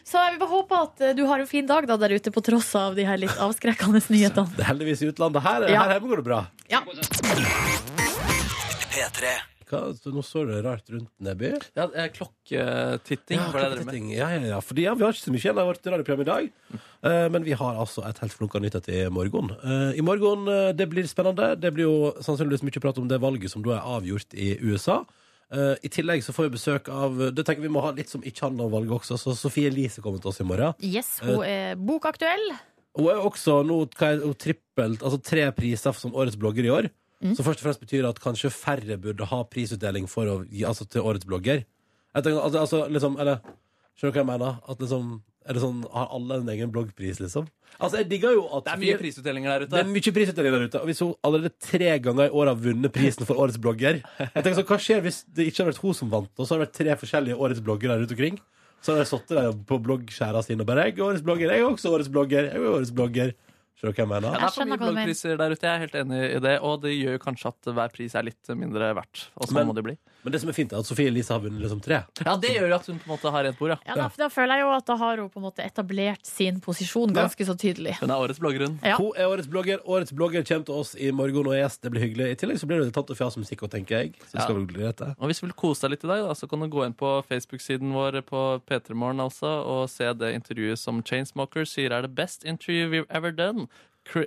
Så 0.04 0.20
jeg 0.20 0.34
vil 0.34 0.40
bare 0.42 0.52
håpe 0.52 0.78
at 0.84 1.00
eh, 1.00 1.12
du 1.16 1.22
har 1.28 1.40
en 1.40 1.48
fin 1.48 1.66
dag 1.68 1.86
da 1.88 1.96
der 2.00 2.12
ute, 2.12 2.30
på 2.34 2.42
tross 2.44 2.74
av 2.76 2.96
de 2.96 3.06
her 3.08 3.16
litt 3.20 3.36
avskrekkende 3.40 4.02
nyhetene. 4.12 4.52
Det 4.56 4.64
er 4.66 4.70
heldigvis 4.72 5.04
i 5.04 5.08
utlandet. 5.12 5.44
Her, 5.46 5.68
Ja. 5.72 5.84
her 5.86 5.94
hjemme 5.96 6.10
går 6.12 6.20
det 6.22 6.26
bra. 6.28 6.40
Ja. 6.68 6.80
Hva, 9.74 10.12
nå 10.14 10.22
står 10.24 10.46
det 10.52 10.58
rart 10.64 10.92
rundt 10.94 11.10
Neby. 11.26 11.50
Ja, 11.76 11.88
Klokketitting 12.14 13.38
Ja, 13.40 13.48
klokketetting. 13.52 14.10
ja, 14.14 14.28
ja, 14.34 14.40
ja. 14.54 14.60
Fordi 14.62 14.84
ja, 14.86 14.94
Vi 14.94 15.02
har 15.04 15.12
ikke 15.12 15.24
så 15.24 15.32
mye 15.34 15.42
igjen 15.42 15.58
av 15.58 15.66
vårt 15.70 15.86
radioprogram 15.86 16.20
i 16.24 16.28
dag. 16.28 16.48
Eh, 17.04 17.28
men 17.34 17.44
vi 17.44 17.52
har 17.58 17.74
altså 17.80 18.04
et 18.08 18.18
helt 18.22 18.32
flunka 18.36 18.60
nytt 18.62 18.74
etter 18.78 19.06
i 19.06 19.10
morgen. 19.10 19.50
Eh, 19.62 19.98
I 19.98 20.04
morgen 20.06 20.46
eh, 20.48 20.72
det 20.72 20.88
blir 20.92 21.06
spennende. 21.10 21.54
Det 21.60 21.72
blir 21.74 21.84
jo 21.88 22.14
sannsynligvis 22.24 22.64
mye 22.66 22.80
prat 22.84 22.98
om 23.02 23.08
det 23.10 23.20
valget 23.22 23.50
som 23.52 23.62
da 23.62 23.76
er 23.78 23.84
avgjort 23.98 24.34
i 24.34 24.54
USA. 24.62 25.02
Eh, 25.52 25.74
I 25.84 25.88
tillegg 25.92 26.22
så 26.24 26.32
får 26.32 26.48
vi 26.48 26.54
besøk 26.56 26.88
av 26.88 27.18
Det 27.34 27.44
tenker 27.44 27.62
vi 27.62 27.72
må 27.72 27.82
ha 27.84 27.92
litt 27.92 28.08
som 28.08 28.22
ikke 28.24 28.46
handler 28.48 28.68
om 28.68 28.72
valget 28.78 28.96
også. 29.00 29.18
Så 29.20 29.34
Sofie 29.36 29.68
Elise 29.72 30.00
kommer 30.04 30.22
til 30.22 30.30
oss 30.32 30.40
i 30.40 30.46
morgen. 30.48 30.74
Yes, 30.80 31.18
hun 31.24 31.42
er 31.44 31.76
bokaktuell. 31.76 32.54
Hun 32.94 33.10
er 33.10 33.24
også 33.26 33.60
nå 33.66 33.80
hva 33.98 34.12
er, 34.14 34.20
hun 34.22 34.36
trippelt, 34.38 35.02
altså 35.02 35.18
tre 35.18 35.48
priser 35.52 35.92
som 35.98 36.14
årets 36.14 36.36
blogger 36.38 36.64
i 36.64 36.70
år. 36.70 36.88
Mm. 37.22 37.34
Som 37.36 37.46
først 37.46 37.62
og 37.62 37.68
fremst 37.68 37.84
betyr 37.84 38.08
at 38.08 38.20
kanskje 38.20 38.50
færre 38.52 38.98
burde 39.00 39.28
ha 39.30 39.42
prisutdeling 39.48 40.08
for 40.10 40.28
å 40.28 40.40
gi, 40.48 40.64
altså, 40.68 40.86
til 40.88 41.06
årets 41.06 41.28
blogger. 41.28 41.62
Jeg 42.14 42.26
tenker, 42.26 42.40
altså, 42.40 42.64
altså, 42.64 42.80
liksom, 42.92 43.18
eller, 43.22 43.40
skjønner 43.94 44.12
du 44.12 44.18
hva 44.18 44.22
jeg 44.22 44.30
mener? 44.32 44.58
At 44.68 44.82
liksom, 44.84 45.12
er 45.44 45.56
det 45.56 45.60
sånn, 45.60 45.84
Har 45.92 46.08
alle 46.16 46.40
en 46.40 46.48
egen 46.54 46.72
bloggpris, 46.72 47.20
liksom? 47.20 47.46
Altså, 47.74 47.98
jeg 48.00 48.08
digger 48.08 48.36
jo 48.36 48.44
at 48.54 48.64
Det 48.64 48.72
er 48.72 48.80
mye 48.80 48.98
prisutdelinger 49.00 49.50
der 49.50 49.64
ute. 49.64 49.70
det 49.74 49.80
er 49.82 49.90
mye 49.90 50.14
prisutdeling 50.16 50.54
der 50.54 50.66
ute. 50.68 50.80
Og 50.80 50.90
hvis 50.90 51.02
hun 51.04 51.14
allerede 51.26 51.52
tre 51.60 51.98
ganger 51.98 52.28
i 52.28 52.34
år 52.40 52.50
har 52.52 52.60
vunnet 52.66 52.94
prisen 52.94 53.26
for 53.26 53.40
årets 53.42 53.58
blogger 53.60 54.00
Jeg 54.00 54.30
tenker 54.40 54.58
sånn, 54.60 54.68
Hva 54.68 54.78
skjer 54.80 55.02
hvis 55.04 55.24
det 55.34 55.48
ikke 55.50 55.64
har 55.64 55.70
vært 55.72 55.82
hun 55.82 55.96
som 55.98 56.12
vant, 56.12 56.30
og 56.38 56.46
så 56.46 56.54
har 56.54 56.62
det 56.62 56.68
vært 56.68 56.78
tre 56.78 56.96
forskjellige 57.02 57.36
årets 57.36 57.64
bloggere 57.64 57.98
rundt 57.98 58.14
omkring? 58.14 58.38
Så 58.84 58.92
har 58.92 59.00
de 59.00 59.08
sittet 59.08 59.36
der 59.36 59.52
på 59.68 59.80
bloggskjæra 59.80 60.44
sine 60.44 60.60
og 60.60 60.68
bare 60.68 60.84
'Jeg 60.84 60.98
er 60.98 61.04
årets 61.08 61.24
blogger. 61.24 61.50
Jeg 61.50 61.60
er 61.60 61.64
også 61.64 61.88
årets 61.88 62.08
blogger.' 62.12 62.52
Jeg 62.52 62.60
er 62.60 62.68
årets 62.68 62.92
blogger. 62.92 63.34
Skjønner 63.74 63.90
du 63.90 63.98
hva 63.98 64.04
jeg 64.04 64.10
mener? 64.12 64.34
Ja, 64.34 64.38
det 64.38 64.46
er 64.46 64.54
for 64.54 64.70
mye 64.70 64.80
bloggpriser 64.80 65.38
der 65.40 65.54
ute. 65.54 65.66
Jeg 65.66 65.74
er 65.74 65.82
helt 65.82 65.96
enig 65.98 66.18
i 66.28 66.42
det. 66.44 66.54
Og 66.62 66.76
det 66.84 66.92
gjør 66.94 67.22
kanskje 67.24 67.50
at 67.50 67.70
hver 67.78 67.94
pris 67.94 68.14
er 68.14 68.26
litt 68.28 68.52
mindre 68.54 68.92
verdt. 69.00 69.24
Og 69.40 69.50
sånn 69.50 69.66
må 69.66 69.74
det 69.76 69.84
bli. 69.86 69.96
Men 70.24 70.32
det 70.32 70.40
som 70.40 70.48
er 70.48 70.56
fint, 70.56 70.72
er 70.72 70.80
at 70.80 70.88
Sofie 70.88 71.10
Elise 71.10 71.30
har 71.34 71.40
vunnet 71.44 71.60
liksom 71.60 71.82
tre. 71.84 71.98
Ja, 72.24 72.34
det 72.40 72.54
gjør 72.56 72.72
at 72.78 72.86
hun 72.88 72.96
på 72.98 73.04
en 73.04 73.12
måte 73.12 73.30
har 73.34 73.44
rent 73.44 73.58
bord, 73.58 73.74
ja. 73.74 73.76
Ja, 73.84 73.94
da, 73.98 74.06
da 74.16 74.28
føler 74.32 74.56
jeg 74.56 74.64
jo 74.64 74.70
at 74.72 74.86
da 74.88 74.96
har 74.96 75.20
hun 75.20 75.28
på 75.30 75.40
en 75.42 75.44
måte 75.44 75.62
etablert 75.64 76.24
sin 76.26 76.60
posisjon 76.64 77.12
ganske 77.12 77.44
så 77.44 77.54
tydelig. 77.60 77.98
Hun 78.00 78.10
er 78.10 78.22
årets 78.24 78.40
blogger, 78.40 78.64
hun. 78.66 78.78
Ja. 78.82 78.96
Hun 78.96 79.12
er 79.20 79.28
årets 79.28 79.50
blogger. 79.52 79.82
Årets 79.84 80.14
blogger 80.16 80.46
kommer 80.48 80.64
til 80.70 80.74
oss 80.80 80.94
i 80.96 81.10
morgen 81.12 81.44
og 81.46 81.52
er 81.54 81.60
gjest. 81.62 81.82
Det 81.84 81.92
blir 81.92 82.06
hyggelig. 82.06 82.30
I 82.32 82.38
tillegg 82.40 82.58
så 82.64 82.66
blir 82.70 82.80
det 82.82 82.94
tatt 82.96 83.12
og 83.12 83.20
fjas 83.20 83.36
musikk 83.36 83.66
òg, 83.68 83.74
tenker 83.76 84.00
jeg. 84.00 84.14
Så 84.24 84.38
det 84.38 84.46
skal 84.48 84.56
Ja. 84.58 84.64
bli 84.72 84.82
dette. 84.88 85.10
Og 85.18 85.28
hvis 85.28 85.40
du 85.40 85.46
vil 85.46 85.52
kose 85.60 85.84
deg 85.84 85.90
litt 85.98 86.04
i 86.04 86.08
dag, 86.08 86.24
da, 86.26 86.32
så 86.34 86.48
kan 86.48 86.60
du 86.64 86.68
gå 86.72 86.86
inn 86.86 86.94
på 86.96 87.12
Facebook-siden 87.28 87.92
vår 87.92 88.22
på 88.24 88.44
P3morgen 88.64 89.20
altså, 89.20 89.52
og 89.66 89.90
se 89.92 90.08
det 90.16 90.32
intervjuet 90.40 90.78
som 90.80 91.02
Chainsmokers 91.04 91.74
sier 91.76 91.92
er 91.92 92.00
the 92.02 92.08
best 92.08 92.44
interview 92.44 92.88
we've 92.88 93.06
ever 93.10 93.30
done. 93.30 93.68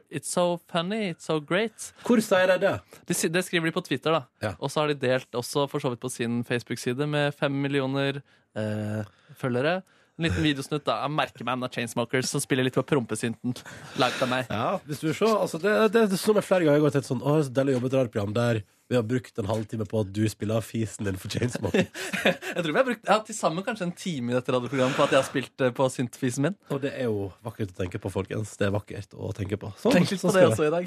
It's 0.10 0.32
so 0.32 0.60
funny, 0.72 1.14
it's 1.14 1.28
so 1.30 1.40
great. 1.40 1.92
Hvor 2.06 2.22
sier 2.24 2.50
de 2.54 2.58
det? 2.64 2.74
Det, 3.08 3.44
skriver 3.46 3.70
de 3.70 3.76
på 3.76 3.84
Twitter, 3.86 4.18
da. 4.18 4.24
Ja. 4.44 4.56
Og 4.60 4.72
så 4.74 4.82
har 4.82 4.92
de 4.92 4.98
delt 5.00 5.38
også 5.38 5.68
for 5.72 5.84
så 5.84 5.94
vidt 5.94 6.02
på 6.04 6.12
sin 6.12 6.42
Facebook-side 6.48 7.08
med 7.08 7.36
fem 7.38 7.54
millioner 7.54 8.22
eh, 8.58 9.06
følgere. 9.38 9.82
En 10.18 10.26
liten 10.26 10.42
videosnutt 10.42 10.86
da, 10.88 11.04
av 11.06 11.12
Merkeman 11.14 11.62
av 11.62 11.70
Chainsmokers 11.74 12.32
som 12.32 12.42
spiller 12.42 12.66
litt 12.66 12.78
på 12.78 12.86
prompesynten. 12.90 13.54
Laget 14.02 14.24
av 14.26 14.32
meg. 14.32 14.48
Ja, 14.50 14.80
hvis 14.88 15.04
du 15.04 15.12
vil 15.12 15.18
se. 15.20 15.30
Altså, 15.30 15.62
det, 15.62 15.76
det, 15.94 16.08
det, 16.10 16.18
sånn 16.18 16.40
er 16.42 16.48
flere 16.48 16.66
ganger 16.66 16.80
jeg 16.80 16.82
har 16.82 16.88
gått 16.88 16.98
et 17.04 17.10
sånn 17.10 17.22
Å, 17.22 17.36
så 17.46 17.54
deilig 17.54 17.76
å 17.76 17.78
jobbe 17.78 17.86
i 17.86 17.92
et 17.92 17.98
radioprogram 18.00 18.34
der 18.38 18.64
vi 18.90 18.96
har 18.96 19.04
brukt 19.04 19.38
en 19.40 19.46
halvtime 19.46 19.86
på 19.86 20.00
at 20.00 20.12
du 20.16 20.22
spiller 20.32 20.62
fisen 20.64 21.06
din 21.08 21.18
for 21.20 21.28
Chainsmoker. 21.32 21.88
Jeg 22.24 22.64
tror 22.64 22.72
vi 22.72 22.78
har 22.80 22.88
brukt 22.88 23.04
ja, 23.10 23.18
til 23.28 23.36
sammen 23.36 23.66
kanskje 23.66 23.84
en 23.90 23.96
time 24.00 24.32
i 24.32 24.38
dette 24.38 24.54
radioprogrammet 24.56 24.96
på 24.96 25.04
at 25.04 25.12
jeg 25.12 25.20
har 25.20 25.28
spilt 25.28 25.64
eh, 25.66 25.74
på 25.76 25.90
syntfisen 25.92 26.48
min. 26.48 26.56
Og 26.72 26.80
det 26.84 26.94
er 26.96 27.06
jo 27.10 27.28
vakkert 27.46 27.74
å 27.76 27.78
tenke 27.82 28.00
på, 28.00 28.12
folkens. 28.14 28.56
Det 28.60 28.66
er 28.70 28.74
vakkert 28.76 29.12
å 29.18 29.34
tenke 29.36 29.60
på. 29.60 29.68
Sånn, 29.82 29.98
Tenk 29.98 30.12
litt 30.14 30.22
sånn 30.24 30.32
på 30.32 30.38
det 30.40 30.44
skal 30.48 30.54
også 30.56 30.66
i 30.68 30.74
dag. 30.78 30.86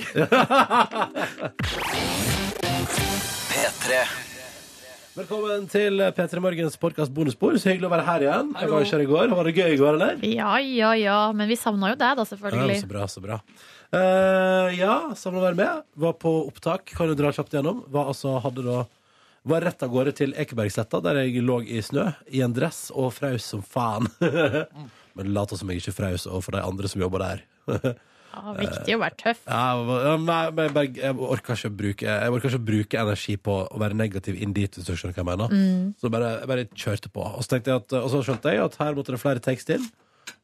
Velkommen 5.20 5.66
til 5.68 6.00
P3 6.16 6.40
Morgens 6.40 6.76
podkast 6.80 7.12
bonusbord. 7.12 7.58
Så 7.60 7.68
hyggelig 7.72 7.88
å 7.90 7.92
være 7.92 8.06
her 8.06 8.24
igjen. 8.24 8.52
Jeg 8.56 8.70
var 8.70 8.86
ikke 8.86 8.96
her 8.96 9.04
i 9.04 9.10
går. 9.10 9.34
Var 9.36 9.48
det 9.50 9.54
gøy 9.58 9.74
i 9.74 9.80
går, 9.80 9.92
eller? 9.98 10.14
Ja, 10.24 10.52
ja, 10.64 10.94
ja. 10.96 11.18
Men 11.36 11.50
vi 11.50 11.56
savna 11.60 11.90
jo 11.92 11.98
deg, 12.00 12.14
da, 12.16 12.24
Ja, 12.24 12.28
selvfølgelig. 12.32 12.80
så 12.80 12.88
bra, 12.94 13.04
så 13.10 13.20
bra. 13.24 13.40
Eh, 13.90 14.78
ja, 14.78 14.94
savna 15.18 15.40
å 15.40 15.46
være 15.48 15.58
med. 15.58 15.84
Var 15.98 16.16
på 16.22 16.32
opptak. 16.46 16.92
Kan 16.94 17.10
jo 17.10 17.18
dra 17.18 17.32
kjapt 17.34 17.54
gjennom. 17.56 17.84
Var 17.90 18.10
altså, 18.12 18.36
hadde 18.44 18.66
da 18.66 18.84
var 19.48 19.64
rett 19.64 19.82
av 19.82 19.88
gårde 19.92 20.12
til 20.18 20.34
Ekebergsletta, 20.36 21.00
der 21.04 21.22
jeg 21.22 21.40
lå 21.44 21.62
i 21.64 21.80
snø, 21.84 22.10
i 22.28 22.42
en 22.44 22.52
dress, 22.52 22.90
og 22.92 23.14
fraus 23.16 23.46
som 23.54 23.64
faen. 23.64 24.08
Men 25.16 25.32
lata 25.34 25.56
som 25.58 25.70
jeg 25.72 25.80
ikke 25.80 25.96
fraus 25.96 26.28
overfor 26.28 26.58
de 26.58 26.64
andre 26.64 26.90
som 26.92 27.00
jobba 27.02 27.22
der. 27.22 27.44
Ja, 27.66 28.52
viktig 28.60 28.94
å 28.94 29.00
være 29.00 29.16
tøff. 29.18 29.40
Ja, 29.48 30.14
men 30.20 30.76
jeg, 30.78 31.16
ikke 31.16 31.70
bruke 31.74 32.06
Jeg 32.06 32.30
orker 32.30 32.46
ikke 32.46 32.60
å 32.60 32.68
bruke 32.68 33.00
energi 33.00 33.34
på 33.42 33.56
å 33.64 33.80
være 33.82 33.98
negativ 33.98 34.38
inn 34.38 34.54
dit, 34.54 34.70
hvis 34.70 34.86
du 34.86 34.92
skjønner 34.94 35.16
hva 35.16 35.24
jeg 35.24 35.30
mener. 35.32 35.90
Så 35.98 36.12
bare, 36.14 36.30
jeg 36.38 36.52
bare 36.52 36.68
kjørte 36.70 37.10
på. 37.10 37.24
Og 37.26 37.42
så, 37.42 37.58
jeg 37.58 37.74
at, 37.74 37.96
og 37.98 38.06
så 38.12 38.22
skjønte 38.28 38.54
jeg 38.54 38.62
at 38.62 38.78
her 38.78 38.94
måtte 38.94 39.16
det 39.16 39.22
flere 39.24 39.42
takes 39.42 39.66
til. 39.66 39.82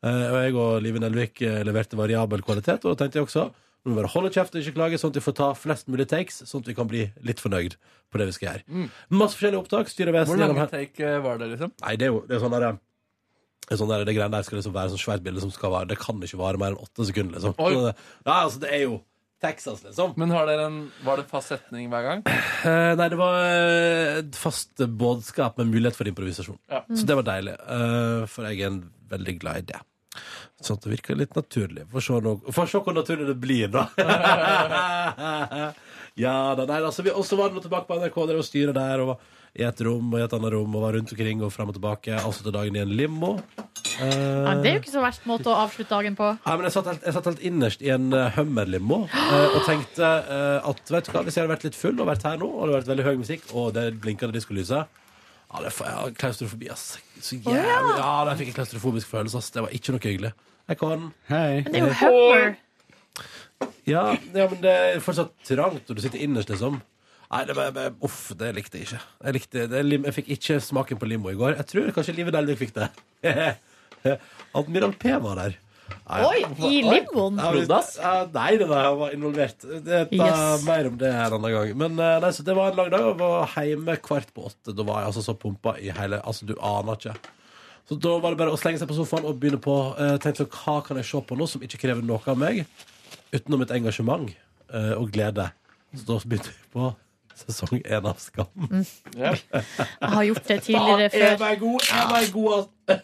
Eh, 0.07 0.27
og 0.31 0.41
jeg 0.41 0.57
og 0.57 0.83
Live 0.85 1.03
Nelvik 1.03 1.43
eh, 1.45 1.63
leverte 1.67 1.99
variabel 1.99 2.45
kvalitet, 2.47 2.85
og 2.85 2.95
da 2.95 3.05
tenkte 3.05 3.21
jeg 3.21 3.29
også 3.29 3.49
vi 3.87 3.93
må 3.93 4.01
bare 4.01 4.11
holde 4.11 4.33
kjeft 4.35 4.57
og 4.57 4.65
ikke 4.65 4.75
klage, 4.75 4.99
sånn 4.99 5.13
at 5.13 5.19
vi 5.21 5.23
får 5.23 5.35
ta 5.39 5.47
flest 5.55 5.87
mulig 5.87 6.09
takes, 6.11 6.41
sånn 6.51 6.65
at 6.65 6.71
vi 6.73 6.75
kan 6.75 6.89
bli 6.91 7.05
litt 7.23 7.39
fornøyd 7.39 7.77
på 8.11 8.19
det 8.19 8.25
vi 8.27 8.35
skal 8.35 8.49
gjøre. 8.49 8.87
Masse 9.15 9.39
forskjellige 9.39 9.63
opptak. 9.63 9.93
Hvor 10.27 10.41
lange 10.41 10.67
take 10.73 11.07
eh, 11.07 11.21
var 11.23 11.39
det, 11.39 11.53
liksom? 11.53 11.71
Nei, 11.85 11.93
det 12.01 12.09
er 12.09 12.11
jo 12.11 12.25
det 12.27 12.35
er 12.35 12.43
sånn 12.43 12.57
der, 12.57 12.67
det, 12.75 13.69
er 13.71 13.81
sånn 13.83 13.93
der, 13.93 14.03
det 14.09 14.17
greiene 14.17 14.35
der 14.35 14.49
skal 14.49 14.59
liksom 14.59 14.75
være 14.75 14.95
sånn 14.97 15.05
svært 15.05 15.23
bilde 15.29 15.45
som 15.45 15.55
skal 15.55 15.75
vare 15.77 15.91
Det 15.93 16.01
kan 16.03 16.19
ikke 16.19 16.43
vare 16.43 16.63
mer 16.63 16.75
enn 16.75 16.83
åtte 16.83 17.07
sekunder, 17.13 17.39
liksom. 17.39 17.55
Oi. 17.63 17.95
Ja, 18.27 18.41
altså, 18.41 18.65
det 18.67 18.75
er 18.75 18.85
jo 18.89 18.99
Texas, 19.47 19.87
liksom. 19.87 20.19
Men 20.19 20.35
en, 20.35 20.85
var 21.07 21.23
det 21.23 21.31
fast 21.31 21.55
setning 21.55 21.87
hver 21.93 22.11
gang? 22.11 22.27
Uh, 22.67 22.97
nei, 22.99 23.11
det 23.13 23.21
var 23.21 23.43
et 23.47 24.39
fast 24.41 24.83
budskap 24.83 25.61
med 25.61 25.71
mulighet 25.71 25.95
for 25.95 26.11
improvisasjon. 26.11 26.59
Ja. 26.73 26.83
Så 26.91 27.07
det 27.07 27.21
var 27.21 27.31
deilig. 27.37 27.55
Uh, 27.63 28.25
for 28.33 28.51
jeg 28.51 28.65
er 28.65 28.73
en 28.73 28.87
veldig 29.13 29.39
glad 29.45 29.63
i 29.63 29.71
det. 29.71 29.87
Sånn 30.63 30.79
at 30.79 30.87
det 30.87 30.93
virker 30.95 31.19
litt 31.21 31.35
naturlig. 31.37 31.85
Få 31.93 32.03
se, 32.05 32.19
noe- 32.25 32.67
se 32.67 32.81
hvor 32.83 32.97
naturlig 32.97 33.27
det 33.29 33.37
blir, 33.43 33.69
da. 33.75 33.87
ja 36.27 36.37
da, 36.57 36.67
nei, 36.69 36.81
altså, 36.83 37.05
vi, 37.07 37.13
Og 37.15 37.27
så 37.29 37.39
var 37.39 37.53
det 37.53 37.65
tilbake 37.67 37.89
på 37.91 37.99
NRK, 38.01 38.21
der 38.31 38.41
og 38.41 38.47
styret 38.47 38.77
der, 38.79 39.03
og 39.05 39.15
var 39.15 39.33
i 39.57 39.65
et 39.65 39.79
rom 39.87 40.11
og 40.13 40.19
i 40.21 40.25
et 40.25 40.35
annet 40.37 40.53
rom, 40.53 40.75
og 40.77 40.83
var 40.85 40.93
rundt 40.99 41.13
omkring 41.15 41.41
og 41.47 41.53
frem 41.55 41.71
og 41.73 41.77
tilbake. 41.79 42.13
Avslutta 42.21 42.53
dagen 42.59 42.77
i 42.77 42.83
en 42.83 42.91
limo. 42.93 43.31
Eh, 43.97 44.11
Ja, 44.13 44.53
det 44.61 44.69
er 44.69 44.75
jo 44.77 44.83
ikke 44.83 44.93
så 44.93 45.01
verst 45.05 45.25
måte 45.29 45.49
å 45.49 45.55
avslutte 45.63 45.95
dagen 45.95 46.17
på. 46.19 46.27
Nei, 46.45 46.57
men 46.59 46.67
jeg 46.69 46.75
satt 46.75 46.91
helt, 46.91 47.07
jeg 47.09 47.17
satt 47.17 47.31
helt 47.31 47.41
innerst 47.49 47.81
i 47.87 47.89
en 47.95 48.11
uh, 48.13 48.27
Hummer-limo 48.37 48.99
eh, 49.09 49.57
og 49.57 49.63
tenkte 49.65 50.05
eh, 50.05 50.69
at 50.69 50.93
vet 50.93 51.09
du 51.09 51.15
hva, 51.15 51.23
hvis 51.25 51.39
jeg 51.39 51.47
hadde 51.47 51.55
vært 51.55 51.65
litt 51.71 51.79
full 51.79 51.97
og 52.05 52.11
vært 52.11 52.27
her 52.29 52.37
nå, 52.43 52.51
og 52.53 52.61
det 52.61 52.67
hadde 52.67 52.77
vært 52.83 52.93
veldig 52.93 53.07
høy 53.09 53.17
musikk, 53.25 53.49
og 53.57 53.73
det 53.79 53.87
blinkende 54.05 54.37
diskolyset 54.37 55.01
Ja, 55.53 55.61
det 55.63 55.71
får 55.73 55.87
jeg 55.89 56.15
klaustrofobi, 56.21 56.69
ass. 56.75 56.99
Så 57.23 57.39
jævlig 57.39 57.97
Ja, 58.01 58.25
der 58.27 58.37
fikk 58.39 58.49
jeg 58.51 58.57
klaustrofobisk 58.59 59.09
følelse, 59.13 59.39
ass. 59.39 59.51
Det 59.55 59.63
var 59.63 59.71
ikke 59.77 59.95
noe 59.95 60.03
hyggelig. 60.03 60.33
Jeg 60.69 60.79
kan 60.81 61.05
Hei. 61.31 61.63
Men 61.63 61.73
det 61.73 61.81
er 61.81 61.87
jo 61.87 61.95
Hummer. 62.03 62.57
ja, 63.87 64.03
ja, 64.35 64.49
men 64.51 64.61
det 64.65 64.73
er 64.75 65.01
fortsatt 65.05 65.31
trangt 65.47 65.87
når 65.89 65.97
du 65.97 66.03
sitter 66.03 66.23
innerst, 66.27 66.51
liksom. 66.51 66.81
Nei, 67.31 67.45
det 67.49 67.57
var, 67.59 67.79
uff, 68.07 68.33
det 68.39 68.53
likte 68.55 68.79
jeg 68.79 68.87
ikke. 68.89 69.01
Jeg, 69.25 69.35
likte, 69.39 69.65
det, 69.71 69.85
lim- 69.87 70.05
jeg 70.07 70.15
fikk 70.21 70.29
ikke 70.37 70.59
smaken 70.63 70.99
på 71.01 71.09
limo 71.11 71.31
i 71.33 71.39
går. 71.39 71.57
Jeg 71.59 71.67
tror 71.73 71.89
kanskje 71.97 72.15
Live 72.19 72.35
Delvik 72.35 72.61
fikk 72.61 72.75
det. 72.77 72.91
Admiral 74.55 74.93
P 74.99 75.15
var 75.23 75.41
der. 75.41 75.57
Nei, 76.07 76.19
Oi, 76.23 76.41
i 76.71 76.83
limboen? 76.87 77.37
Ja, 77.39 77.51
men- 77.51 77.67
Bloddass? 77.67 77.97
Nei, 78.35 78.57
det 78.61 78.67
var, 78.71 79.11
involvert. 79.15 79.61
Det 79.85 80.09
Yes. 80.13 80.65
mer 80.67 80.87
om 80.87 80.97
det 80.99 81.09
en 81.13 81.33
annen 81.39 81.53
gang. 81.53 81.73
Men 81.79 81.99
eh, 81.99 82.19
nei, 82.23 82.31
så 82.31 82.45
det 82.47 82.55
var 82.55 82.71
en 82.71 82.77
lang 82.77 82.91
dag. 82.91 83.07
Jeg 83.09 83.19
var 83.19 83.55
hjemme 83.55 83.97
kvart 84.03 84.31
på 84.35 84.47
åtte. 84.51 84.75
Da 84.75 84.83
var 84.87 85.01
jeg 85.03 85.13
altså 85.13 85.25
så 85.27 85.35
pumpa 85.39 85.77
i 85.83 85.91
hele 85.91 86.21
Altså, 86.23 86.47
du 86.47 86.55
aner 86.63 86.95
ikke. 86.99 87.17
Så 87.89 87.99
da 88.03 88.19
var 88.19 88.31
det 88.35 88.39
bare 88.39 88.55
å 88.55 88.59
slenge 88.59 88.79
seg 88.83 88.89
på 88.91 88.97
sofaen 88.99 89.27
og 89.27 89.39
begynne 89.39 89.61
på 89.63 89.75
uh, 89.95 90.17
Tenk 90.19 90.37
sånn, 90.41 90.51
hva 90.51 90.81
kan 90.87 90.99
jeg 90.99 91.07
se 91.07 91.21
på 91.23 91.37
nå 91.39 91.47
som 91.47 91.63
ikke 91.63 91.79
krever 91.79 92.03
noe 92.03 92.19
av 92.27 92.39
meg, 92.39 92.65
utenom 93.35 93.63
et 93.63 93.75
engasjement 93.77 94.31
uh, 94.75 94.95
og 94.99 95.11
glede. 95.15 95.51
Så 95.95 96.03
da 96.09 96.17
begynte 96.27 96.51
vi 96.51 96.71
på 96.75 96.89
sesong 97.37 97.83
én 97.85 98.09
av 98.09 98.17
Skam. 98.19 98.49
Jeg 99.17 100.11
har 100.17 100.25
gjort 100.25 100.49
det 100.49 100.63
tidligere 100.65 101.11
Er 101.13 101.39
meg 101.39 101.61
god, 101.61 101.87
er 101.93 102.11
meg 102.11 102.33
god. 102.33 103.03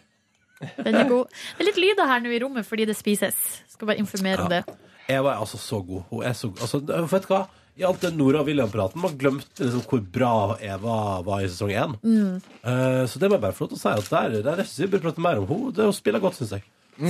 Den 0.79 0.99
er 0.99 1.09
god. 1.09 1.33
Det 1.57 1.65
er 1.65 1.69
litt 1.71 1.81
lyder 1.81 2.09
her 2.09 2.23
nå 2.23 2.33
i 2.33 2.39
rommet 2.43 2.67
fordi 2.67 2.87
det 2.89 2.97
spises. 2.99 3.39
Skal 3.71 3.89
bare 3.91 4.01
informere 4.03 4.45
om 4.45 4.51
det. 4.51 4.63
Eva 5.11 5.33
er 5.33 5.43
altså 5.43 5.59
så 5.59 5.81
god. 5.83 6.07
Hun 6.11 6.23
er 6.25 6.37
så 6.37 6.49
god. 6.51 6.63
Altså, 6.65 6.81
vet 7.11 7.27
du 7.27 7.33
hva? 7.33 7.43
I 7.73 7.85
alt 7.89 8.03
den 8.05 8.19
Nora 8.19 8.43
og 8.43 8.49
William-praten 8.51 9.01
Man 9.01 9.15
glemte 9.17 9.65
liksom 9.65 9.81
hvor 9.89 10.01
bra 10.13 10.33
Eva 10.61 10.97
var 11.25 11.41
i 11.41 11.49
sesong 11.49 11.71
én. 11.73 11.95
Eh, 12.05 13.01
så 13.09 13.17
det 13.17 13.31
må 13.31 13.39
jeg 13.39 13.45
bare 13.47 13.57
få 13.57 13.65
lov 13.65 13.73
til 13.73 13.79
å 13.79 13.81
si. 13.81 13.95
At 13.97 14.13
der, 14.13 14.37
der 14.45 14.61
er 14.61 14.67
ikke 14.67 14.83
vi 14.83 14.91
burde 14.91 15.07
prate 15.07 15.25
mer 15.25 15.41
om 15.41 15.49
henne. 15.49 15.89
Hun 15.89 15.97
spiller 15.97 16.21
godt, 16.23 16.37
syns 16.37 16.53
jeg. 16.57 16.65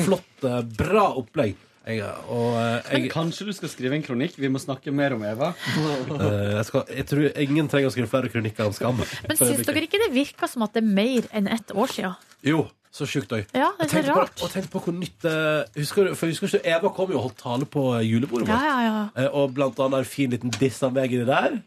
Flott, 0.05 0.29
uh, 0.47 0.61
bra 0.63 1.09
opplegg. 1.19 1.57
Jeg, 1.83 1.99
og 2.31 2.53
eh, 2.55 2.93
jeg, 2.93 3.09
Kanskje 3.11 3.49
du 3.49 3.51
skal 3.51 3.67
skrive 3.67 3.97
en 3.97 4.05
kronikk? 4.05 4.37
Vi 4.39 4.47
må 4.47 4.61
snakke 4.61 4.91
mer 4.95 5.17
om 5.17 5.25
Eva. 5.27 5.49
eh, 6.15 6.53
jeg, 6.53 6.67
skal, 6.69 6.85
jeg 6.95 7.07
tror 7.09 7.41
ingen 7.43 7.67
trenger 7.71 7.91
å 7.91 7.95
skrive 7.95 8.11
flere 8.13 8.31
kronikker 8.31 8.69
om 8.69 8.75
Skam. 8.75 9.01
Men 9.03 9.39
syns 9.39 9.65
dere 9.67 9.83
ikke 9.83 9.99
det 9.99 10.13
virker 10.15 10.47
som 10.47 10.63
at 10.63 10.77
det 10.77 10.85
er 10.85 10.93
mer 11.01 11.27
enn 11.35 11.51
ett 11.51 11.75
år 11.75 11.91
siden? 11.91 12.15
Jo, 12.47 12.63
så 12.93 13.07
sjukt 13.09 13.31
òg. 13.33 13.47
Ja, 13.57 13.71
det 13.79 13.87
er 13.87 13.89
så 13.89 13.95
Tenk 13.97 14.07
på, 14.13 14.19
rart. 14.21 14.41
og 14.45 14.51
tenk 14.53 14.67
på 14.69 14.81
hvor 14.85 14.93
nytt 14.93 15.25
eh, 15.25 15.63
Husker 15.79 16.05
du, 16.07 16.15
for 16.19 16.29
husker 16.29 16.51
ikke 16.51 16.75
Eva 16.75 16.91
kom 16.93 17.09
jo 17.09 17.17
og 17.17 17.23
holdt 17.27 17.39
tale 17.41 17.65
på 17.65 17.87
eh, 17.97 18.03
julebordet 18.05 18.45
vårt. 18.51 18.65
ja, 18.69 18.81
ja. 18.85 18.97
ja. 19.17 19.29
Og 19.33 19.53
blant 19.57 19.79
annet 19.81 20.03
en 20.03 20.09
fin 20.11 20.29
liten 20.33 20.53
diss 20.59 20.77
av 20.85 20.93
meg 20.93 21.11
inni 21.15 21.25
der. 21.25 21.57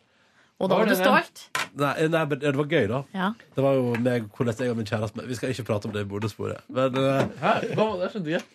Og 0.57 0.71
da 0.71 0.77
Var 0.79 0.79
var 0.79 0.87
du 0.89 0.95
det 0.95 1.01
stolt? 1.03 1.41
Nei, 1.77 1.91
nei, 2.09 2.23
men 2.31 2.39
det 2.41 2.55
var 2.57 2.69
gøy, 2.71 2.87
da. 2.89 3.01
Ja. 3.13 3.27
Det 3.57 3.65
var 3.67 3.75
jo 3.77 3.91
meg, 4.01 4.31
hvordan 4.39 4.63
jeg 4.63 4.71
og 4.73 4.79
min 4.79 4.87
kjæreste 4.89 5.27
Vi 5.29 5.35
skal 5.37 5.51
ikke 5.53 5.67
prate 5.69 5.91
om 5.91 5.93
det 5.93 6.07
i 6.07 6.09
bordesporet, 6.09 6.63
Men 6.73 6.97
eh, 6.97 7.27
Hæ? 7.43 7.53
Hva, 7.77 7.89
det 8.01 8.13
skjønte 8.15 8.33
ikke. 8.39 8.47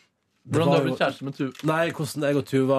Hvordan 0.50 0.66
du 0.66 0.72
har 0.72 0.80
jo- 0.82 0.86
blitt 0.90 0.98
kjæreste 0.98 1.22
med 1.22 1.36
Tuva? 1.38 1.52
Nei, 1.70 1.92
hvordan 1.92 2.24
jeg 2.26 2.36
og 2.36 2.46
Tuva 2.50 2.78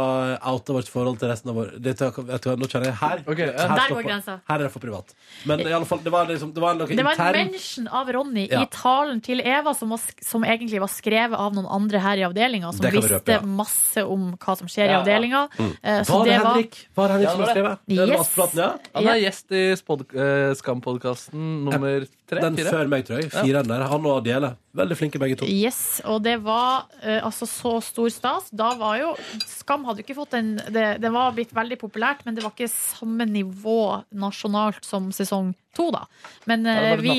outa 0.50 0.72
vårt 0.74 0.88
forhold 0.90 1.18
til 1.20 1.28
resten 1.30 1.50
av 1.50 1.54
vår 1.54 1.68
det, 1.80 1.94
vet 2.00 2.42
du 2.42 2.56
Nå 2.56 2.66
kjenner 2.66 2.86
jeg 2.90 2.94
her. 2.98 3.22
Okay, 3.22 3.46
ja. 3.46 3.68
her, 3.68 3.76
Der 3.78 3.94
går 3.94 4.02
grensa. 4.02 4.40
her 4.48 4.54
er 4.56 4.62
det 4.64 4.72
for 4.72 4.80
privat. 4.80 5.14
Men 5.46 5.60
i 5.60 5.70
alle 5.70 5.86
fall, 5.86 5.98
det 6.02 6.10
var, 6.10 6.26
liksom, 6.26 6.52
det 6.52 6.60
var 6.60 6.74
noe 6.74 6.86
Det 6.88 7.04
var 7.04 7.14
en 7.14 7.52
mention 7.52 7.86
av 7.86 8.10
Ronny 8.10 8.48
Ja. 8.50 8.62
i 8.62 8.66
talen 8.66 9.22
til 9.22 9.40
Eva, 9.40 9.74
som, 9.74 9.90
var, 9.90 10.00
som 10.20 10.42
egentlig 10.42 10.80
var 10.80 10.88
skrevet 10.88 11.38
av 11.38 11.54
noen 11.54 11.68
andre 11.70 12.00
her 12.00 12.16
i 12.16 12.24
avdelinga, 12.26 12.72
som 12.74 12.90
visste 12.90 13.14
røpe, 13.20 13.28
ja. 13.28 13.40
masse 13.40 14.02
om 14.02 14.36
hva 14.36 14.58
som 14.58 14.66
skjer 14.66 14.90
i 14.90 14.98
avdelinga. 14.98 15.48
Mm. 15.56 16.04
Så 16.04 16.18
Var 16.18 16.24
det 16.24 16.32
det 16.32 16.42
var 16.42 16.54
Henrik? 16.54 16.88
Var 16.96 17.08
Henrik 17.08 17.24
Ja, 17.24 17.30
som 17.30 17.40
var 17.40 17.54
skrevet? 17.54 17.78
Yes. 17.86 18.54
Ja. 18.56 18.76
Han 18.94 19.06
er 19.06 19.20
gjest 19.22 19.52
i 19.52 19.76
spod, 19.76 20.00
eh, 20.14 20.50
Skam-podkasten 20.58 21.64
nummer 21.64 22.06
tre? 22.26 22.40
Den 22.40 22.56
Fire? 22.56 22.70
før 22.70 22.88
meg, 22.88 23.04
tror 23.06 23.20
jeg. 23.22 23.30
Fireren 23.30 23.68
der. 23.68 23.86
Han 23.86 24.06
og 24.06 24.26
Adele. 24.26 24.56
Veldig 24.74 24.96
flinke 24.96 25.18
begge 25.20 25.36
to. 25.36 25.44
Yes, 25.44 26.00
og 26.08 26.22
det 26.24 26.38
var 26.42 26.86
uh, 27.04 27.20
altså 27.28 27.44
så 27.52 27.76
stor 27.84 28.08
stas. 28.12 28.48
Da 28.50 28.72
var 28.80 28.98
jo 29.00 29.12
Skam 29.46 29.84
hadde 29.88 30.02
jo 30.02 30.06
ikke 30.06 30.18
fått 30.18 30.36
en 30.38 30.54
det, 30.72 30.86
det 31.02 31.10
var 31.12 31.34
blitt 31.36 31.52
veldig 31.54 31.78
populært, 31.80 32.24
men 32.26 32.36
det 32.36 32.44
var 32.44 32.54
ikke 32.54 32.70
samme 32.72 33.26
nivå 33.28 34.02
nasjonalt 34.18 34.84
som 34.88 35.10
sesong 35.14 35.52
to, 35.76 35.90
da. 35.94 36.04
Men 36.50 36.66
det 36.66 36.76
eh, 36.76 37.00
vi 37.00 37.16